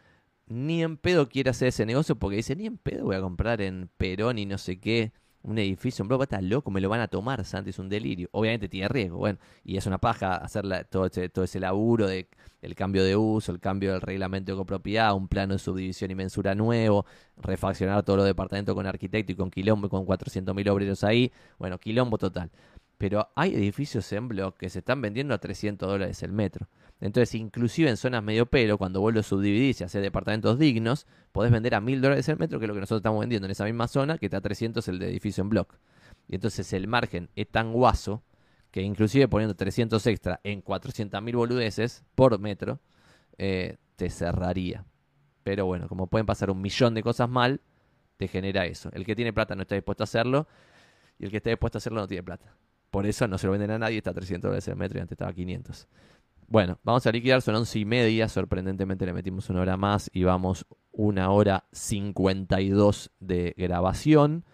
ni 0.47 0.82
en 0.82 0.97
pedo 0.97 1.28
quiere 1.28 1.51
hacer 1.51 1.68
ese 1.68 1.85
negocio 1.86 2.16
porque 2.16 2.36
dice, 2.36 2.56
ni 2.56 2.66
en 2.66 2.78
pedo 2.78 3.05
voy 3.05 3.16
a 3.16 3.20
comprar 3.20 3.60
en 3.60 3.90
Perón 3.98 4.39
y 4.39 4.47
no 4.47 4.59
sé 4.59 4.80
qué 4.80 5.12
un 5.43 5.59
edificio, 5.59 6.02
un 6.02 6.09
bloque, 6.09 6.24
está 6.24 6.40
loco, 6.40 6.70
me 6.70 6.80
lo 6.80 6.89
van 6.89 7.01
a 7.01 7.09
tomar, 7.09 7.44
Santi, 7.44 7.70
es 7.70 7.78
un 7.78 7.89
delirio. 7.89 8.28
Obviamente 8.32 8.68
tiene 8.68 8.89
riesgo, 8.89 9.18
bueno, 9.18 9.39
y 9.64 9.76
es 9.76 9.86
una 9.86 9.98
paja 9.98 10.36
hacer 10.36 10.64
todo, 10.90 11.06
ese, 11.06 11.28
todo 11.28 11.44
ese 11.44 11.60
laburo 11.60 12.06
de 12.06 12.28
el 12.60 12.74
cambio 12.74 13.05
de 13.05 13.16
uso, 13.16 13.52
el 13.52 13.60
cambio 13.60 13.93
del 13.93 14.01
reglamento 14.01 14.52
de 14.52 14.59
copropiedad, 14.59 15.14
un 15.14 15.28
plano 15.28 15.55
de 15.55 15.59
subdivisión 15.59 16.10
y 16.10 16.14
mensura 16.16 16.55
nuevo, 16.55 17.06
refaccionar 17.36 18.02
todos 18.02 18.18
los 18.18 18.26
departamentos 18.26 18.74
con 18.74 18.86
arquitecto 18.86 19.32
y 19.32 19.36
con 19.36 19.51
quilombo 19.51 19.86
y 19.86 19.90
con 19.90 20.05
400.000 20.05 20.68
obreros 20.70 21.05
ahí, 21.05 21.32
bueno, 21.59 21.78
quilombo 21.78 22.18
total. 22.18 22.51
Pero 22.98 23.30
hay 23.36 23.54
edificios 23.54 24.12
en 24.12 24.28
bloque 24.28 24.66
que 24.66 24.70
se 24.70 24.80
están 24.80 25.00
vendiendo 25.00 25.32
a 25.32 25.38
300 25.38 25.88
dólares 25.88 26.22
el 26.22 26.32
metro. 26.32 26.68
Entonces, 27.00 27.36
inclusive 27.36 27.88
en 27.88 27.96
zonas 27.96 28.24
medio 28.24 28.46
pelo, 28.46 28.76
cuando 28.76 29.00
vos 29.00 29.14
lo 29.14 29.22
subdividís 29.22 29.80
y 29.80 29.84
haces 29.84 30.02
departamentos 30.02 30.58
dignos, 30.58 31.06
podés 31.30 31.52
vender 31.52 31.76
a 31.76 31.80
1000 31.80 32.00
dólares 32.00 32.28
el 32.28 32.38
metro, 32.38 32.58
que 32.58 32.64
es 32.64 32.68
lo 32.68 32.74
que 32.74 32.80
nosotros 32.80 33.00
estamos 33.00 33.20
vendiendo 33.20 33.46
en 33.46 33.52
esa 33.52 33.64
misma 33.64 33.86
zona, 33.86 34.18
que 34.18 34.26
está 34.26 34.38
a 34.38 34.40
300 34.40 34.86
el 34.88 34.98
de 34.98 35.08
edificio 35.08 35.42
en 35.42 35.48
bloque. 35.48 35.76
Y 36.26 36.34
entonces 36.34 36.72
el 36.72 36.88
margen 36.88 37.30
es 37.36 37.48
tan 37.48 37.72
guaso 37.72 38.24
que 38.70 38.82
inclusive 38.82 39.28
poniendo 39.28 39.54
300 39.54 40.04
extra 40.08 40.40
en 40.42 40.62
400.000 40.62 41.36
boludeces 41.36 42.04
por 42.14 42.38
metro, 42.38 42.80
eh, 43.38 43.76
te 43.96 44.10
cerraría. 44.10 44.84
Pero 45.44 45.66
bueno, 45.66 45.88
como 45.88 46.08
pueden 46.08 46.26
pasar 46.26 46.50
un 46.50 46.60
millón 46.60 46.94
de 46.94 47.02
cosas 47.02 47.28
mal, 47.28 47.60
te 48.16 48.28
genera 48.28 48.66
eso. 48.66 48.90
El 48.92 49.06
que 49.06 49.16
tiene 49.16 49.32
plata 49.32 49.54
no 49.54 49.62
está 49.62 49.74
dispuesto 49.74 50.02
a 50.02 50.04
hacerlo 50.04 50.48
y 51.18 51.24
el 51.24 51.30
que 51.30 51.38
está 51.38 51.50
dispuesto 51.50 51.78
a 51.78 51.80
hacerlo 51.80 52.00
no 52.00 52.08
tiene 52.08 52.22
plata. 52.22 52.54
Por 52.90 53.06
eso 53.06 53.28
no 53.28 53.39
se 53.39 53.47
lo 53.47 53.52
venden 53.52 53.70
a 53.70 53.78
nadie, 53.78 53.98
está 53.98 54.10
a 54.10 54.15
300 54.15 54.48
dólares 54.48 54.69
el 54.69 54.77
metro 54.77 54.98
y 54.98 55.02
antes 55.02 55.12
estaba 55.12 55.31
a 55.31 55.35
500. 55.35 55.89
Bueno, 56.47 56.78
vamos 56.82 57.06
a 57.06 57.12
liquidar, 57.12 57.43
son 57.43 57.56
once 57.56 57.78
y 57.78 57.85
media, 57.85 58.28
sorprendentemente 58.28 59.05
le 59.05 59.12
metimos 59.12 59.51
una 59.51 59.60
hora 59.60 59.77
más 59.77 60.10
y 60.15 60.24
vamos 60.24 60.66
una 60.93 61.31
hora 61.31 61.65
52 61.73 63.10
de 63.20 63.55
grabación. 63.56 64.44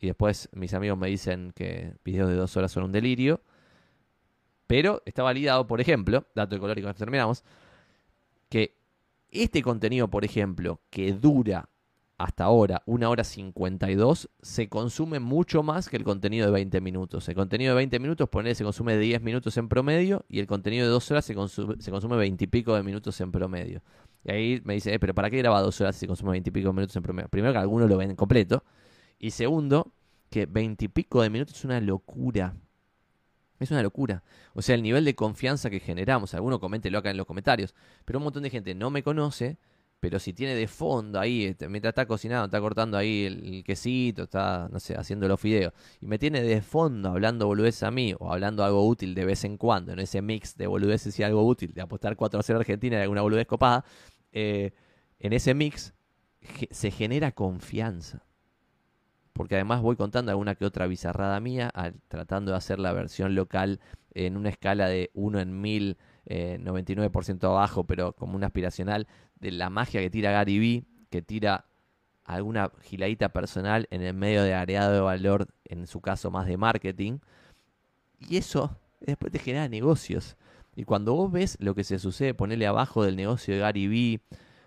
Y 0.00 0.06
después 0.06 0.48
mis 0.52 0.74
amigos 0.74 0.98
me 0.98 1.06
dicen 1.06 1.52
que 1.54 1.94
videos 2.04 2.28
de 2.28 2.34
dos 2.34 2.56
horas 2.56 2.72
son 2.72 2.82
un 2.82 2.92
delirio. 2.92 3.40
Pero 4.66 5.02
está 5.04 5.22
validado, 5.22 5.66
por 5.66 5.80
ejemplo, 5.80 6.26
dato 6.34 6.58
de 6.58 6.80
y 6.80 6.94
terminamos, 6.94 7.44
que 8.48 8.76
este 9.30 9.62
contenido, 9.62 10.08
por 10.08 10.24
ejemplo, 10.24 10.80
que 10.90 11.12
dura 11.12 11.68
hasta 12.22 12.44
ahora, 12.44 12.82
una 12.86 13.08
hora 13.08 13.24
52, 13.24 14.30
se 14.40 14.68
consume 14.68 15.18
mucho 15.18 15.64
más 15.64 15.88
que 15.88 15.96
el 15.96 16.04
contenido 16.04 16.46
de 16.46 16.52
20 16.52 16.80
minutos. 16.80 17.28
El 17.28 17.34
contenido 17.34 17.72
de 17.72 17.76
20 17.78 17.98
minutos, 17.98 18.28
ponele, 18.28 18.54
se 18.54 18.62
consume 18.62 18.96
10 18.96 19.22
minutos 19.22 19.56
en 19.56 19.68
promedio 19.68 20.24
y 20.28 20.38
el 20.38 20.46
contenido 20.46 20.86
de 20.86 20.92
2 20.92 21.10
horas 21.10 21.24
se 21.24 21.34
consume, 21.34 21.74
se 21.80 21.90
consume 21.90 22.16
20 22.16 22.44
y 22.44 22.46
pico 22.46 22.76
de 22.76 22.84
minutos 22.84 23.20
en 23.20 23.32
promedio. 23.32 23.82
Y 24.24 24.30
ahí 24.30 24.62
me 24.64 24.74
dice, 24.74 24.94
eh, 24.94 25.00
pero 25.00 25.16
¿para 25.16 25.30
qué 25.30 25.38
graba 25.38 25.60
2 25.62 25.80
horas 25.80 25.96
si 25.96 26.00
se 26.00 26.06
consume 26.06 26.30
20 26.30 26.48
y 26.48 26.52
pico 26.52 26.68
de 26.68 26.74
minutos 26.74 26.94
en 26.94 27.02
promedio? 27.02 27.28
Primero 27.28 27.52
que 27.54 27.58
algunos 27.58 27.90
lo 27.90 27.96
ven 27.96 28.14
completo 28.14 28.62
y 29.18 29.32
segundo, 29.32 29.92
que 30.30 30.46
20 30.46 30.84
y 30.84 30.88
pico 30.88 31.22
de 31.22 31.30
minutos 31.30 31.56
es 31.56 31.64
una 31.64 31.80
locura. 31.80 32.54
Es 33.58 33.72
una 33.72 33.82
locura. 33.82 34.22
O 34.54 34.62
sea, 34.62 34.76
el 34.76 34.82
nivel 34.82 35.04
de 35.04 35.16
confianza 35.16 35.70
que 35.70 35.80
generamos, 35.80 36.34
alguno 36.34 36.60
coméntelo 36.60 36.98
acá 36.98 37.10
en 37.10 37.16
los 37.16 37.26
comentarios, 37.26 37.74
pero 38.04 38.20
un 38.20 38.24
montón 38.24 38.44
de 38.44 38.50
gente 38.50 38.76
no 38.76 38.90
me 38.90 39.02
conoce 39.02 39.58
pero 40.02 40.18
si 40.18 40.32
tiene 40.32 40.56
de 40.56 40.66
fondo 40.66 41.20
ahí, 41.20 41.44
este, 41.44 41.68
mientras 41.68 41.92
está 41.92 42.06
cocinando, 42.06 42.46
está 42.46 42.60
cortando 42.60 42.98
ahí 42.98 43.24
el, 43.24 43.62
quesito, 43.62 44.24
está, 44.24 44.68
no 44.68 44.80
sé, 44.80 44.96
haciendo 44.96 45.28
los 45.28 45.38
fideos, 45.38 45.72
y 46.00 46.08
me 46.08 46.18
tiene 46.18 46.42
de 46.42 46.60
fondo 46.60 47.10
hablando 47.10 47.46
boludeces 47.46 47.84
a 47.84 47.92
mí, 47.92 48.12
o 48.18 48.32
hablando 48.32 48.64
algo 48.64 48.84
útil 48.84 49.14
de 49.14 49.24
vez 49.24 49.44
en 49.44 49.56
cuando, 49.56 49.92
en 49.92 50.00
ese 50.00 50.20
mix 50.20 50.56
de 50.56 50.66
boludeces 50.66 51.16
y 51.20 51.22
algo 51.22 51.46
útil, 51.46 51.72
de 51.72 51.82
apostar 51.82 52.16
4 52.16 52.40
a 52.40 52.42
0 52.42 52.58
Argentina 52.58 52.98
y 52.98 53.02
alguna 53.02 53.22
boludez 53.22 53.46
copada, 53.46 53.84
eh, 54.32 54.72
en 55.20 55.32
ese 55.34 55.54
mix 55.54 55.94
se 56.72 56.90
genera 56.90 57.30
confianza. 57.30 58.24
Porque 59.32 59.54
además 59.54 59.82
voy 59.82 59.94
contando 59.94 60.32
alguna 60.32 60.56
que 60.56 60.64
otra 60.64 60.88
bizarrada 60.88 61.38
mía, 61.38 61.72
tratando 62.08 62.50
de 62.50 62.56
hacer 62.56 62.80
la 62.80 62.92
versión 62.92 63.36
local 63.36 63.78
en 64.14 64.36
una 64.36 64.48
escala 64.48 64.88
de 64.88 65.10
1 65.14 65.38
en 65.38 65.60
1000, 65.60 65.96
99% 66.26 67.44
abajo, 67.44 67.84
pero 67.84 68.12
como 68.14 68.36
una 68.36 68.46
aspiracional, 68.46 69.06
de 69.42 69.50
la 69.50 69.68
magia 69.68 70.00
que 70.00 70.08
tira 70.08 70.30
Gary 70.30 70.58
Vee, 70.58 70.84
que 71.10 71.20
tira 71.20 71.66
alguna 72.24 72.70
giladita 72.82 73.30
personal 73.30 73.88
en 73.90 74.00
el 74.00 74.14
medio 74.14 74.44
de 74.44 74.54
areado 74.54 74.94
de 74.94 75.00
valor, 75.00 75.48
en 75.64 75.86
su 75.86 76.00
caso 76.00 76.30
más 76.30 76.46
de 76.46 76.56
marketing. 76.56 77.18
Y 78.18 78.36
eso 78.36 78.78
después 79.00 79.32
te 79.32 79.40
genera 79.40 79.68
negocios. 79.68 80.36
Y 80.76 80.84
cuando 80.84 81.14
vos 81.14 81.30
ves 81.30 81.58
lo 81.60 81.74
que 81.74 81.82
se 81.82 81.98
sucede, 81.98 82.34
ponerle 82.34 82.66
abajo 82.66 83.04
del 83.04 83.16
negocio 83.16 83.52
de 83.52 83.60
Gary 83.60 83.88
Vee 83.88 84.20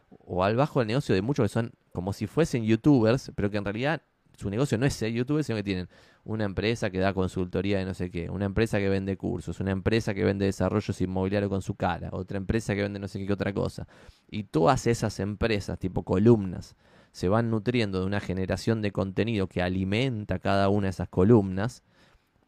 o 0.10 0.44
abajo 0.44 0.80
del 0.80 0.90
negocio 0.90 1.16
de 1.16 1.22
muchos 1.22 1.46
que 1.46 1.54
son 1.54 1.72
como 1.94 2.12
si 2.12 2.28
fuesen 2.28 2.66
youtubers, 2.66 3.32
pero 3.34 3.50
que 3.50 3.58
en 3.58 3.66
realidad 3.66 4.02
su 4.38 4.50
negocio 4.50 4.78
no 4.78 4.86
es 4.86 4.94
ser 4.94 5.12
youtuber, 5.12 5.44
sino 5.44 5.58
que 5.58 5.64
tienen 5.64 5.90
una 6.24 6.44
empresa 6.44 6.90
que 6.90 7.00
da 7.00 7.14
consultoría 7.14 7.80
de 7.80 7.86
no 7.86 7.94
sé 7.94 8.10
qué, 8.10 8.30
una 8.30 8.46
empresa 8.46 8.80
que 8.80 8.90
vende 8.90 9.18
cursos, 9.18 9.60
una 9.60 9.72
empresa 9.72 10.14
que 10.14 10.24
vende 10.24 10.46
desarrollos 10.46 11.00
inmobiliarios 11.02 11.50
con 11.50 11.62
su 11.62 11.76
cara, 11.76 12.10
otra 12.12 12.38
empresa 12.38 12.76
que 12.76 12.82
vende 12.82 13.00
no 13.00 13.08
sé 13.08 13.26
qué 13.26 13.34
otra 13.34 13.54
cosa. 13.54 13.88
Y 14.30 14.44
todas 14.44 14.88
esas 14.88 15.20
empresas, 15.20 15.80
tipo 15.80 16.04
columnas, 16.04 16.76
se 17.12 17.30
van 17.30 17.50
nutriendo 17.50 18.00
de 18.00 18.06
una 18.06 18.20
generación 18.20 18.82
de 18.82 18.92
contenido 18.92 19.48
que 19.48 19.62
alimenta 19.62 20.40
cada 20.40 20.70
una 20.70 20.88
de 20.88 20.92
esas 20.92 21.10
columnas, 21.10 21.84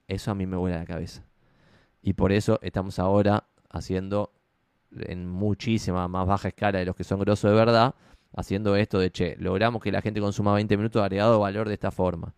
eso 0.07 0.31
a 0.31 0.35
mí 0.35 0.45
me 0.45 0.57
vuela 0.57 0.79
la 0.79 0.85
cabeza. 0.85 1.23
Y 2.01 2.13
por 2.13 2.31
eso 2.31 2.59
estamos 2.61 2.99
ahora 2.99 3.47
haciendo 3.69 4.33
en 4.91 5.27
muchísima 5.27 6.07
más 6.07 6.27
baja 6.27 6.49
escala 6.49 6.79
de 6.79 6.85
los 6.85 6.95
que 6.95 7.03
son 7.03 7.19
grosos 7.19 7.51
de 7.51 7.57
verdad, 7.57 7.95
haciendo 8.37 8.75
esto 8.75 8.99
de, 8.99 9.11
che, 9.11 9.35
logramos 9.39 9.81
que 9.81 9.91
la 9.91 10.01
gente 10.01 10.21
consuma 10.21 10.53
20 10.53 10.77
minutos 10.77 11.01
de 11.01 11.05
agregado 11.05 11.39
valor 11.39 11.67
de 11.67 11.73
esta 11.73 11.91
forma. 11.91 12.35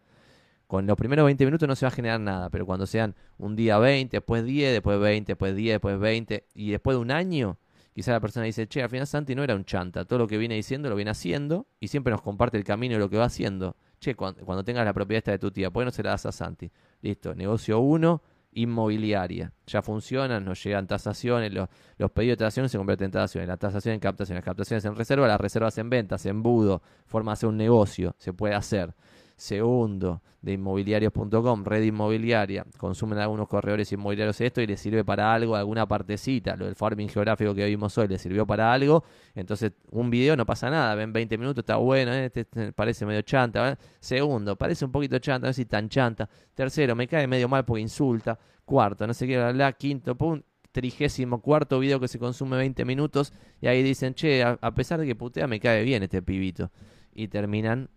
Con 0.65 0.87
los 0.87 0.95
primeros 0.95 1.25
20 1.25 1.45
minutos 1.45 1.67
no 1.67 1.75
se 1.75 1.85
va 1.85 1.89
a 1.89 1.91
generar 1.91 2.19
nada, 2.21 2.49
pero 2.49 2.65
cuando 2.65 2.85
sean 2.85 3.15
un 3.37 3.55
día 3.55 3.77
20, 3.77 4.15
después 4.15 4.45
10, 4.45 4.71
después 4.71 4.99
20, 4.99 5.31
después 5.31 5.55
10, 5.55 5.73
después 5.73 5.99
20, 5.99 6.47
y 6.53 6.71
después 6.71 6.95
de 6.95 7.01
un 7.01 7.11
año, 7.11 7.57
quizá 7.93 8.13
la 8.13 8.21
persona 8.21 8.45
dice, 8.45 8.65
che, 8.67 8.81
al 8.81 8.89
final 8.89 9.07
Santi 9.07 9.35
no 9.35 9.43
era 9.43 9.55
un 9.55 9.65
chanta, 9.65 10.05
todo 10.05 10.19
lo 10.19 10.27
que 10.27 10.37
viene 10.37 10.55
diciendo 10.55 10.89
lo 10.89 10.95
viene 10.95 11.11
haciendo 11.11 11.67
y 11.81 11.89
siempre 11.89 12.11
nos 12.11 12.21
comparte 12.21 12.57
el 12.57 12.63
camino 12.63 12.93
de 12.93 12.99
lo 12.99 13.09
que 13.09 13.17
va 13.17 13.25
haciendo. 13.25 13.75
Che, 13.99 14.15
cuando, 14.15 14.63
tengas 14.63 14.85
la 14.85 14.93
propiedad 14.93 15.17
esta 15.17 15.31
de 15.31 15.39
tu 15.39 15.51
tía, 15.51 15.69
¿por 15.69 15.81
qué 15.81 15.85
no 15.85 15.91
se 15.91 16.01
la 16.01 16.11
das 16.11 16.25
a 16.25 16.31
Santi? 16.31 16.71
Listo, 17.01 17.35
negocio 17.35 17.79
1, 17.79 18.23
inmobiliaria. 18.51 19.53
Ya 19.67 19.81
funcionan, 19.81 20.45
nos 20.45 20.63
llegan 20.63 20.87
tasaciones, 20.87 21.53
los, 21.53 21.69
los 21.97 22.11
pedidos 22.11 22.37
de 22.37 22.45
tasaciones 22.45 22.71
se 22.71 22.77
convierten 22.77 23.05
en 23.05 23.11
tasaciones, 23.11 23.47
la 23.47 23.57
tasación 23.57 23.93
en 23.95 23.99
captación, 23.99 24.35
las 24.35 24.45
captaciones 24.45 24.85
en 24.85 24.95
reserva, 24.95 25.27
las 25.27 25.39
reservas 25.39 25.77
en 25.77 25.89
ventas, 25.89 26.25
embudo, 26.25 26.81
forma 27.05 27.31
de 27.31 27.33
hacer 27.33 27.49
un 27.49 27.57
negocio, 27.57 28.15
se 28.17 28.33
puede 28.33 28.55
hacer. 28.55 28.93
Segundo, 29.39 30.21
de 30.41 30.51
inmobiliarios.com, 30.51 31.63
red 31.63 31.83
inmobiliaria, 31.83 32.65
consumen 32.77 33.19
algunos 33.19 33.47
corredores 33.47 33.89
inmobiliarios 33.89 34.41
esto 34.41 34.59
y 34.59 34.67
les 34.67 34.81
sirve 34.81 35.05
para 35.05 35.33
algo, 35.33 35.55
alguna 35.55 35.87
partecita, 35.87 36.57
lo 36.57 36.65
del 36.65 36.75
farming 36.75 37.07
geográfico 37.07 37.55
que 37.55 37.65
vimos 37.65 37.97
hoy 37.97 38.09
les 38.09 38.21
sirvió 38.21 38.45
para 38.45 38.73
algo, 38.73 39.01
entonces 39.33 39.71
un 39.91 40.09
video 40.09 40.35
no 40.35 40.45
pasa 40.45 40.69
nada, 40.69 40.93
ven 40.93 41.13
20 41.13 41.37
minutos, 41.37 41.61
está 41.61 41.77
bueno, 41.77 42.11
¿eh? 42.11 42.25
este, 42.25 42.41
este, 42.41 42.73
parece 42.73 43.05
medio 43.05 43.21
chanta. 43.21 43.79
Segundo, 44.01 44.57
parece 44.57 44.83
un 44.83 44.91
poquito 44.91 45.17
chanta, 45.19 45.47
no 45.47 45.53
sé 45.53 45.61
si 45.61 45.65
tan 45.65 45.87
chanta. 45.87 46.29
Tercero, 46.53 46.93
me 46.93 47.07
cae 47.07 47.25
medio 47.25 47.47
mal 47.47 47.63
porque 47.63 47.81
insulta. 47.81 48.37
Cuarto, 48.65 49.07
no 49.07 49.13
sé 49.13 49.25
qué, 49.25 49.51
bla, 49.53 49.71
Quinto, 49.71 50.15
punto 50.15 50.45
trigésimo 50.73 51.41
cuarto 51.41 51.79
video 51.79 51.99
que 51.99 52.07
se 52.07 52.19
consume 52.19 52.57
20 52.57 52.85
minutos 52.85 53.33
y 53.61 53.67
ahí 53.67 53.81
dicen, 53.81 54.13
che, 54.13 54.43
a 54.43 54.73
pesar 54.75 54.99
de 54.99 55.07
que 55.07 55.15
putea 55.15 55.47
me 55.47 55.61
cae 55.61 55.83
bien 55.83 56.03
este 56.03 56.21
pibito. 56.21 56.71
Y 57.11 57.29
terminan 57.29 57.89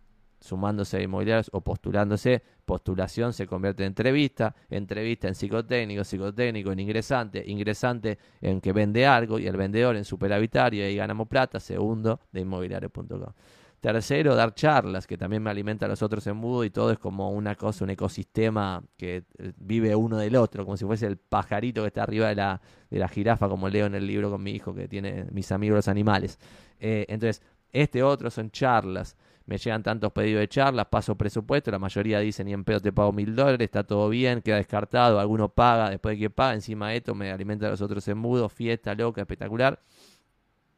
sumándose 0.42 0.96
a 0.96 1.02
inmobiliarios 1.02 1.50
o 1.52 1.60
postulándose, 1.60 2.42
postulación 2.64 3.32
se 3.32 3.46
convierte 3.46 3.84
en 3.84 3.88
entrevista, 3.88 4.54
entrevista 4.68 5.28
en 5.28 5.34
psicotécnico, 5.34 6.04
psicotécnico 6.04 6.72
en 6.72 6.80
ingresante, 6.80 7.44
ingresante 7.46 8.18
en 8.40 8.60
que 8.60 8.72
vende 8.72 9.06
algo 9.06 9.38
y 9.38 9.46
el 9.46 9.56
vendedor 9.56 9.96
en 9.96 10.04
superavitario 10.04 10.82
y 10.82 10.86
ahí 10.88 10.96
ganamos 10.96 11.28
plata, 11.28 11.60
segundo 11.60 12.20
de 12.32 12.40
inmobiliario.com. 12.40 13.32
Tercero, 13.80 14.36
dar 14.36 14.54
charlas, 14.54 15.08
que 15.08 15.18
también 15.18 15.42
me 15.42 15.50
alimenta 15.50 15.86
a 15.86 15.88
los 15.88 16.02
otros 16.02 16.24
en 16.28 16.36
mudo 16.36 16.62
y 16.62 16.70
todo 16.70 16.92
es 16.92 17.00
como 17.00 17.30
una 17.32 17.56
cosa, 17.56 17.82
un 17.82 17.90
ecosistema 17.90 18.80
que 18.96 19.24
eh, 19.38 19.52
vive 19.56 19.96
uno 19.96 20.18
del 20.18 20.36
otro, 20.36 20.64
como 20.64 20.76
si 20.76 20.84
fuese 20.84 21.08
el 21.08 21.16
pajarito 21.16 21.82
que 21.82 21.88
está 21.88 22.04
arriba 22.04 22.28
de 22.28 22.36
la, 22.36 22.60
de 22.90 22.98
la 23.00 23.08
jirafa, 23.08 23.48
como 23.48 23.68
leo 23.68 23.86
en 23.86 23.96
el 23.96 24.06
libro 24.06 24.30
con 24.30 24.40
mi 24.40 24.52
hijo 24.52 24.72
que 24.72 24.86
tiene 24.86 25.26
mis 25.32 25.50
amigos 25.50 25.74
los 25.74 25.88
animales. 25.88 26.38
Eh, 26.78 27.06
entonces, 27.08 27.42
este 27.72 28.04
otro 28.04 28.30
son 28.30 28.52
charlas 28.52 29.16
me 29.46 29.58
llegan 29.58 29.82
tantos 29.82 30.12
pedidos 30.12 30.40
de 30.40 30.48
charlas, 30.48 30.86
paso 30.86 31.16
presupuesto, 31.16 31.70
la 31.70 31.78
mayoría 31.78 32.18
dicen 32.20 32.48
y 32.48 32.52
en 32.52 32.64
pedo 32.64 32.80
te 32.80 32.92
pago 32.92 33.12
mil 33.12 33.34
dólares, 33.34 33.64
está 33.64 33.84
todo 33.84 34.08
bien, 34.08 34.42
queda 34.42 34.56
descartado, 34.56 35.18
alguno 35.18 35.48
paga, 35.48 35.90
después 35.90 36.16
de 36.16 36.20
que 36.20 36.30
paga, 36.30 36.54
encima 36.54 36.90
de 36.90 36.98
esto 36.98 37.14
me 37.14 37.30
alimenta 37.30 37.66
a 37.66 37.70
los 37.70 37.80
otros 37.80 38.06
embudos, 38.08 38.52
fiesta 38.52 38.94
loca, 38.94 39.20
espectacular. 39.20 39.80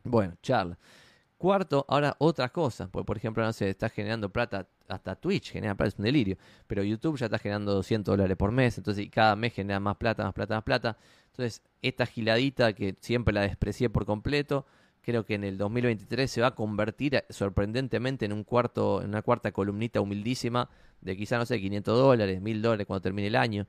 Bueno, 0.05 0.35
charla. 0.43 0.79
Cuarto, 1.37 1.85
ahora 1.89 2.15
otra 2.19 2.49
cosa, 2.51 2.89
porque 2.89 3.07
por 3.07 3.17
ejemplo, 3.17 3.45
no 3.45 3.53
sé, 3.53 3.69
está 3.69 3.89
generando 3.89 4.31
plata, 4.31 4.67
hasta 4.89 5.15
Twitch 5.17 5.53
genera 5.53 5.75
plata, 5.75 5.89
es 5.89 5.99
un 5.99 6.05
delirio, 6.05 6.37
pero 6.67 6.83
YouTube 6.83 7.19
ya 7.19 7.27
está 7.27 7.39
generando 7.39 7.75
200 7.75 8.13
dólares 8.13 8.37
por 8.37 8.51
mes, 8.53 8.79
entonces 8.79 9.09
cada 9.11 9.37
mes 9.37 9.53
genera 9.53 9.81
más 9.81 9.97
plata, 9.97 10.25
más 10.25 10.33
plata, 10.33 10.55
más 10.55 10.65
plata. 10.65 10.97
Entonces, 11.27 11.63
esta 11.83 12.07
giladita 12.07 12.73
que 12.73 12.97
siempre 13.01 13.35
la 13.35 13.43
desprecié 13.43 13.91
por 13.91 14.07
completo, 14.07 14.65
creo 15.05 15.25
que 15.25 15.35
en 15.35 15.45
el 15.45 15.59
2023 15.59 16.31
se 16.31 16.41
va 16.41 16.49
a 16.49 16.55
convertir 16.55 17.15
eh, 17.15 17.25
sorprendentemente 17.31 18.25
en 18.25 18.33
un 18.33 18.45
cuarto, 18.45 19.03
en 19.03 19.11
una 19.11 19.23
cuarta 19.23 19.53
columnita 19.53 20.01
humildísima 20.01 20.69
de 21.01 21.17
quizá, 21.17 21.39
no 21.39 21.47
sé, 21.47 21.61
500 21.61 21.99
dólares, 21.99 22.41
1000 22.41 22.63
dólares 22.63 22.87
cuando 22.87 23.03
termine 23.03 23.29
el 23.29 23.37
año. 23.37 23.67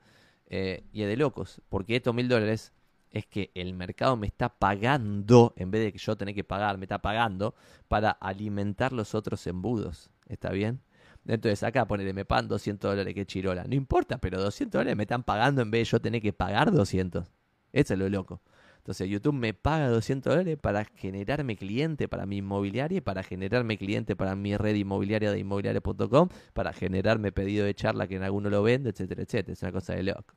Eh, 0.47 0.83
y 0.93 1.01
es 1.01 1.07
de 1.07 1.17
locos, 1.17 1.61
porque 1.69 1.95
estos 1.95 2.13
1000 2.15 2.27
dólares 2.29 2.73
es 3.11 3.25
que 3.25 3.51
el 3.55 3.73
mercado 3.73 4.17
me 4.17 4.27
está 4.27 4.49
pagando, 4.49 5.53
en 5.57 5.71
vez 5.71 5.83
de 5.83 5.91
que 5.93 5.97
yo 5.97 6.15
tenga 6.17 6.33
que 6.33 6.43
pagar, 6.43 6.77
me 6.77 6.85
está 6.85 6.99
pagando 6.99 7.55
para 7.87 8.11
alimentar 8.11 8.91
los 8.93 9.15
otros 9.15 9.45
embudos. 9.47 10.09
¿Está 10.27 10.51
bien? 10.51 10.81
Entonces 11.27 11.63
acá 11.63 11.87
ponele, 11.87 12.13
me 12.13 12.25
pagan 12.25 12.47
200 12.47 12.91
dólares, 12.91 13.13
que 13.13 13.25
chirola. 13.25 13.63
No 13.63 13.75
importa, 13.75 14.17
pero 14.19 14.39
200 14.41 14.79
dólares 14.79 14.97
me 14.97 15.03
están 15.03 15.23
pagando 15.23 15.61
en 15.61 15.71
vez 15.71 15.81
de 15.81 15.91
yo 15.91 15.99
tener 15.99 16.21
que 16.21 16.33
pagar 16.33 16.71
200. 16.71 17.25
Eso 17.73 17.93
es 17.93 17.99
lo 17.99 18.09
loco. 18.09 18.41
Entonces 18.85 19.09
YouTube 19.09 19.33
me 19.33 19.55
paga 19.55 19.89
200 19.89 20.31
dólares 20.31 20.59
para 20.61 20.85
generarme 20.85 21.57
cliente 21.57 22.07
para 22.07 22.27
mi 22.27 22.37
inmobiliaria 22.37 22.99
y 22.99 23.01
para 23.01 23.23
generarme 23.23 23.79
cliente 23.79 24.15
para 24.15 24.35
mi 24.35 24.55
red 24.57 24.75
inmobiliaria 24.75 25.31
de 25.31 25.39
inmobiliaria.com, 25.39 26.29
para 26.53 26.71
generarme 26.71 27.31
pedido 27.31 27.65
de 27.65 27.73
charla 27.73 28.05
que 28.05 28.17
en 28.17 28.21
alguno 28.21 28.51
lo 28.51 28.61
vende, 28.61 28.91
etcétera, 28.91 29.23
etcétera. 29.23 29.53
Es 29.53 29.63
una 29.63 29.71
cosa 29.71 29.95
de 29.95 30.03
loco. 30.03 30.35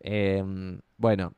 Em, 0.00 0.78
bueno, 0.98 1.32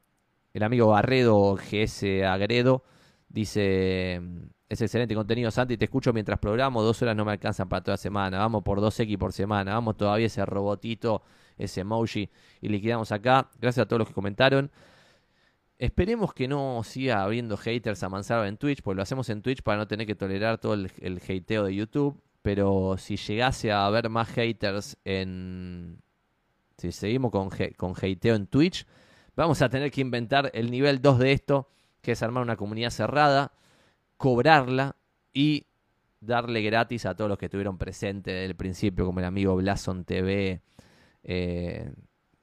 el 0.53 0.65
amigo 0.65 0.89
Barredo 0.89 1.55
GS 1.55 2.25
Agredo 2.25 2.83
dice... 3.29 4.21
Es 4.69 4.81
excelente 4.81 5.15
contenido, 5.15 5.53
Santi. 5.53 5.77
Te 5.77 5.85
escucho 5.85 6.13
mientras 6.13 6.39
programo. 6.41 6.83
Dos 6.83 7.01
horas 7.03 7.15
no 7.17 7.25
me 7.25 7.33
alcanzan 7.33 7.69
para 7.69 7.83
toda 7.83 7.97
semana. 7.97 8.39
Vamos 8.39 8.63
por 8.65 8.81
2X 8.81 9.19
por 9.19 9.33
semana. 9.33 9.75
Vamos 9.75 9.97
todavía 9.97 10.27
ese 10.27 10.47
robotito, 10.47 11.23
ese 11.59 11.81
emoji. 11.81 12.31
Y 12.61 12.69
liquidamos 12.69 13.11
acá. 13.11 13.51
Gracias 13.61 13.85
a 13.85 13.89
todos 13.89 13.99
los 13.99 14.09
que 14.09 14.15
comentaron. 14.15 14.71
Esperemos 15.81 16.35
que 16.35 16.47
no 16.47 16.83
siga 16.85 17.23
habiendo 17.23 17.57
haters 17.57 18.03
a 18.03 18.47
en 18.47 18.59
Twitch, 18.59 18.83
porque 18.83 18.97
lo 18.97 19.03
hacemos 19.03 19.31
en 19.31 19.41
Twitch 19.41 19.63
para 19.63 19.79
no 19.79 19.89
tener 19.89 20.07
que 20.07 20.15
tolerar 20.15 20.59
todo 20.59 20.75
el, 20.75 20.93
el 21.01 21.23
hateo 21.27 21.65
de 21.65 21.75
YouTube. 21.75 22.21
Pero 22.43 22.97
si 22.99 23.17
llegase 23.17 23.73
a 23.73 23.87
haber 23.87 24.11
más 24.11 24.29
haters 24.29 24.99
en. 25.07 26.03
Si 26.77 26.93
seguimos 26.93 27.31
con, 27.31 27.49
con 27.79 27.95
hateo 27.97 28.35
en 28.35 28.47
Twitch, 28.47 28.87
vamos 29.35 29.63
a 29.63 29.71
tener 29.71 29.91
que 29.91 30.03
inventar 30.03 30.51
el 30.53 30.71
nivel 30.71 31.01
2 31.01 31.19
de 31.19 31.33
esto, 31.33 31.71
que 32.03 32.13
es 32.13 32.23
armar 32.23 32.43
una 32.43 32.57
comunidad 32.57 32.91
cerrada, 32.91 33.55
cobrarla 34.19 34.97
y 35.33 35.65
darle 36.21 36.61
gratis 36.61 37.07
a 37.07 37.15
todos 37.15 37.31
los 37.31 37.39
que 37.39 37.47
estuvieron 37.47 37.79
presentes 37.79 38.35
desde 38.35 38.45
el 38.45 38.55
principio, 38.55 39.07
como 39.07 39.21
el 39.21 39.25
amigo 39.25 39.57
Blason 39.57 40.05
TV, 40.05 40.61
eh, 41.23 41.91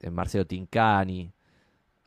Marcelo 0.10 0.48
Tincani, 0.48 1.32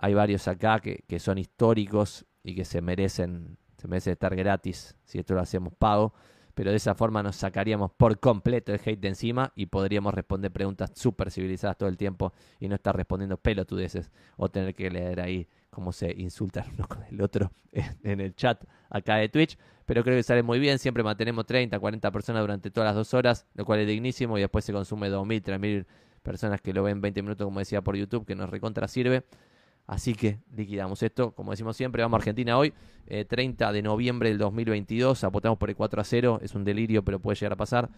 hay 0.03 0.15
varios 0.15 0.49
acá 0.49 0.81
que, 0.81 1.05
que, 1.07 1.19
son 1.19 1.37
históricos 1.37 2.25
y 2.43 2.55
que 2.55 2.65
se 2.65 2.81
merecen, 2.81 3.59
se 3.77 3.87
merecen 3.87 4.15
estar 4.15 4.35
gratis 4.35 4.97
si 5.05 5.19
esto 5.19 5.35
lo 5.35 5.41
hacemos 5.41 5.75
pago. 5.75 6.15
Pero 6.55 6.71
de 6.71 6.77
esa 6.77 6.95
forma 6.95 7.23
nos 7.23 7.37
sacaríamos 7.37 7.93
por 7.93 8.19
completo 8.19 8.73
el 8.73 8.81
hate 8.85 9.01
de 9.01 9.09
encima 9.09 9.53
y 9.55 9.67
podríamos 9.67 10.13
responder 10.13 10.51
preguntas 10.51 10.91
súper 10.95 11.31
civilizadas 11.31 11.79
todo 11.79 11.89
el 11.89 11.97
tiempo 11.97 12.33
y 12.59 12.69
no 12.69 12.75
estar 12.75 12.97
respondiendo 12.97 13.37
pelotudeces 13.37 14.11
o 14.37 14.49
tener 14.49 14.75
que 14.75 14.91
leer 14.91 15.21
ahí 15.21 15.49
cómo 15.71 15.93
se 15.93 16.13
insultan 16.13 16.65
uno 16.75 16.89
con 16.89 17.05
el 17.05 17.23
otro 17.23 17.53
en 18.03 18.21
el 18.21 18.35
chat 18.35 18.65
acá 18.89 19.17
de 19.17 19.29
Twitch. 19.29 19.57
Pero 19.87 20.03
creo 20.03 20.17
que 20.17 20.23
sale 20.23 20.43
muy 20.43 20.59
bien. 20.59 20.79
Siempre 20.79 21.03
mantenemos 21.03 21.47
30, 21.47 21.79
40 21.79 22.11
personas 22.11 22.43
durante 22.43 22.71
todas 22.71 22.89
las 22.89 22.97
dos 22.97 23.13
horas, 23.15 23.47
lo 23.55 23.65
cual 23.65 23.81
es 23.81 23.87
dignísimo. 23.87 24.39
Y 24.39 24.41
después 24.41 24.65
se 24.65 24.73
consume 24.73 25.11
2.000, 25.11 25.43
3.000 25.43 25.87
personas 26.23 26.61
que 26.61 26.73
lo 26.73 26.83
ven 26.83 27.01
20 27.01 27.23
minutos, 27.23 27.45
como 27.45 27.59
decía 27.59 27.83
por 27.83 27.97
YouTube, 27.97 28.27
que 28.27 28.35
nos 28.35 28.51
recontra 28.51 28.87
sirve. 28.89 29.25
Así 29.91 30.15
que 30.15 30.39
liquidamos 30.55 31.03
esto. 31.03 31.33
Como 31.33 31.51
decimos 31.51 31.77
siempre, 31.77 32.01
vamos 32.01 32.19
a 32.19 32.19
Argentina 32.19 32.57
hoy, 32.57 32.73
30 33.27 33.73
de 33.73 33.83
noviembre 33.83 34.29
del 34.29 34.39
2022. 34.39 35.25
Apostamos 35.25 35.59
por 35.59 35.69
el 35.69 35.75
4 35.75 36.01
a 36.01 36.05
0. 36.05 36.39
Es 36.45 36.55
un 36.55 36.63
delirio, 36.63 37.05
pero 37.05 37.19
puede 37.19 37.35
llegar 37.35 37.55
a 37.55 37.57
pasar. 37.57 37.91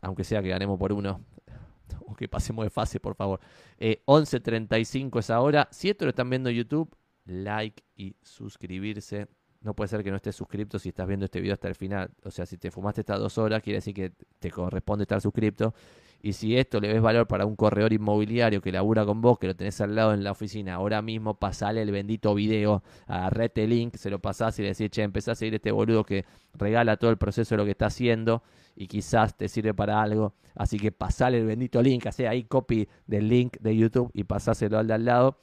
aunque 0.00 0.24
sea 0.24 0.42
que 0.42 0.48
ganemos 0.48 0.76
por 0.76 0.92
uno. 0.92 1.20
O 2.06 2.14
que 2.16 2.26
pasemos 2.26 2.64
de 2.64 2.70
fase, 2.70 2.98
por 2.98 3.14
favor. 3.14 3.38
11.35 3.78 5.20
es 5.20 5.30
ahora. 5.30 5.68
Si 5.70 5.88
esto 5.88 6.04
lo 6.04 6.08
están 6.08 6.28
viendo 6.28 6.48
en 6.50 6.56
YouTube, 6.56 6.92
like 7.26 7.84
y 7.94 8.16
suscribirse. 8.20 9.28
No 9.60 9.74
puede 9.74 9.86
ser 9.86 10.02
que 10.02 10.10
no 10.10 10.16
estés 10.16 10.34
suscrito 10.34 10.80
si 10.80 10.88
estás 10.88 11.06
viendo 11.06 11.26
este 11.26 11.40
video 11.40 11.54
hasta 11.54 11.68
el 11.68 11.76
final. 11.76 12.10
O 12.24 12.30
sea, 12.32 12.44
si 12.44 12.58
te 12.58 12.72
fumaste 12.72 13.02
estas 13.02 13.20
dos 13.20 13.38
horas, 13.38 13.62
quiere 13.62 13.76
decir 13.76 13.94
que 13.94 14.12
te 14.40 14.50
corresponde 14.50 15.04
estar 15.04 15.20
suscrito. 15.20 15.74
Y 16.22 16.34
si 16.34 16.56
esto 16.56 16.80
le 16.80 16.92
ves 16.92 17.00
valor 17.00 17.26
para 17.26 17.46
un 17.46 17.56
corredor 17.56 17.92
inmobiliario 17.92 18.60
que 18.60 18.70
labura 18.70 19.06
con 19.06 19.22
vos, 19.22 19.38
que 19.38 19.46
lo 19.46 19.56
tenés 19.56 19.80
al 19.80 19.94
lado 19.94 20.12
en 20.12 20.22
la 20.22 20.32
oficina, 20.32 20.74
ahora 20.74 21.00
mismo 21.00 21.34
pasale 21.34 21.80
el 21.80 21.90
bendito 21.90 22.34
video, 22.34 22.82
agarrete 23.06 23.64
el 23.64 23.70
link, 23.70 23.96
se 23.96 24.10
lo 24.10 24.18
pasás 24.18 24.58
y 24.58 24.62
le 24.62 24.68
decís, 24.68 24.90
che, 24.90 25.02
empezás 25.02 25.32
a 25.32 25.34
seguir 25.36 25.54
este 25.54 25.70
boludo 25.70 26.04
que 26.04 26.26
regala 26.54 26.96
todo 26.98 27.10
el 27.10 27.16
proceso 27.16 27.54
de 27.54 27.58
lo 27.58 27.64
que 27.64 27.70
está 27.70 27.86
haciendo 27.86 28.42
y 28.76 28.86
quizás 28.86 29.36
te 29.36 29.48
sirve 29.48 29.72
para 29.72 30.02
algo. 30.02 30.34
Así 30.54 30.78
que 30.78 30.92
pasale 30.92 31.38
el 31.38 31.46
bendito 31.46 31.80
link, 31.80 32.06
hacé 32.06 32.28
ahí 32.28 32.44
copy 32.44 32.86
del 33.06 33.28
link 33.28 33.56
de 33.60 33.76
YouTube 33.76 34.10
y 34.12 34.24
pasáselo 34.24 34.78
al 34.78 34.86
de 34.86 34.94
al 34.94 35.04
lado. 35.04 35.38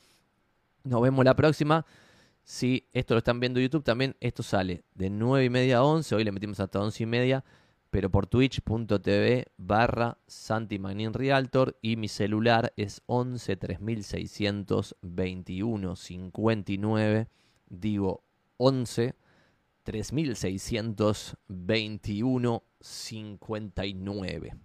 Nos 0.84 1.02
vemos 1.02 1.26
la 1.26 1.36
próxima. 1.36 1.86
Si 2.44 2.88
esto 2.94 3.14
lo 3.14 3.18
están 3.18 3.40
viendo 3.40 3.60
en 3.60 3.66
YouTube, 3.66 3.84
también 3.84 4.16
esto 4.22 4.42
sale 4.42 4.84
de 4.94 5.10
9 5.10 5.46
y 5.46 5.50
media 5.50 5.78
a 5.78 5.84
11. 5.84 6.16
Hoy 6.16 6.24
le 6.24 6.32
metimos 6.32 6.60
hasta 6.60 6.80
11 6.80 7.04
y 7.04 7.06
media. 7.06 7.44
Pero 7.90 8.10
por 8.10 8.28
twitch.tv 8.28 9.46
barra 9.58 10.18
Santi. 10.28 10.80
Y 11.82 11.96
mi 11.96 12.08
celular 12.08 12.72
es 12.76 13.02
11 13.06 13.58
3621 13.58 15.96
59. 15.96 17.28
Digo 17.70 18.24
11 18.58 19.16
3621 19.84 22.64
59. 22.82 24.56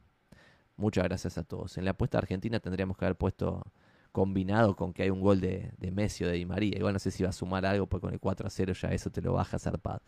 Muchas 0.76 1.04
gracias 1.04 1.38
a 1.38 1.44
todos. 1.44 1.78
En 1.78 1.84
la 1.84 1.92
apuesta 1.92 2.18
argentina 2.18 2.58
tendríamos 2.58 2.96
que 2.96 3.04
haber 3.04 3.16
puesto 3.16 3.62
combinado 4.10 4.74
con 4.76 4.92
que 4.92 5.04
hay 5.04 5.10
un 5.10 5.20
gol 5.20 5.40
de, 5.40 5.72
de 5.78 5.90
Messi 5.90 6.24
o 6.24 6.28
de 6.28 6.34
Di 6.34 6.44
María. 6.44 6.76
Igual 6.76 6.92
no 6.92 6.98
sé 6.98 7.10
si 7.10 7.22
va 7.22 7.30
a 7.30 7.32
sumar 7.32 7.64
algo, 7.64 7.86
porque 7.86 8.06
con 8.06 8.14
el 8.14 8.20
4 8.20 8.46
a 8.46 8.50
0 8.50 8.72
ya 8.74 8.88
eso 8.88 9.10
te 9.10 9.22
lo 9.22 9.32
baja 9.32 9.58
zarpado. 9.58 10.02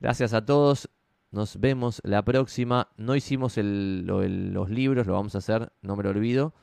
Gracias 0.00 0.32
a 0.32 0.44
todos. 0.44 0.88
Nos 1.30 1.60
vemos 1.60 2.00
la 2.04 2.24
próxima. 2.24 2.88
No 2.96 3.14
hicimos 3.14 3.56
los 3.58 4.70
libros, 4.70 5.06
lo 5.06 5.12
vamos 5.12 5.34
a 5.34 5.38
hacer, 5.38 5.72
no 5.82 5.96
me 5.96 6.02
lo 6.02 6.10
olvido. 6.10 6.54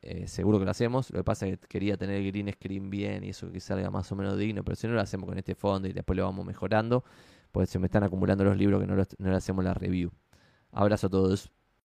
Eh, 0.00 0.26
seguro 0.28 0.58
que 0.58 0.64
lo 0.64 0.70
hacemos. 0.70 1.10
Lo 1.10 1.18
que 1.18 1.24
pasa 1.24 1.46
es 1.46 1.58
que 1.58 1.66
quería 1.68 1.96
tener 1.96 2.16
el 2.16 2.26
green 2.30 2.52
screen 2.52 2.90
bien 2.90 3.24
y 3.24 3.30
eso 3.30 3.50
que 3.50 3.60
salga 3.60 3.90
más 3.90 4.10
o 4.12 4.16
menos 4.16 4.36
digno, 4.36 4.64
pero 4.64 4.76
si 4.76 4.86
no 4.86 4.94
lo 4.94 5.00
hacemos 5.00 5.28
con 5.28 5.38
este 5.38 5.54
fondo 5.54 5.88
y 5.88 5.92
después 5.92 6.16
lo 6.16 6.24
vamos 6.24 6.44
mejorando, 6.46 7.04
pues 7.52 7.70
se 7.70 7.78
me 7.78 7.86
están 7.86 8.04
acumulando 8.04 8.44
los 8.44 8.56
libros 8.56 8.80
que 8.80 8.86
no, 8.86 8.96
no 8.96 9.30
le 9.30 9.36
hacemos 9.36 9.64
la 9.64 9.74
review. 9.74 10.10
Abrazo 10.72 11.08
a 11.08 11.10
todos. 11.10 11.50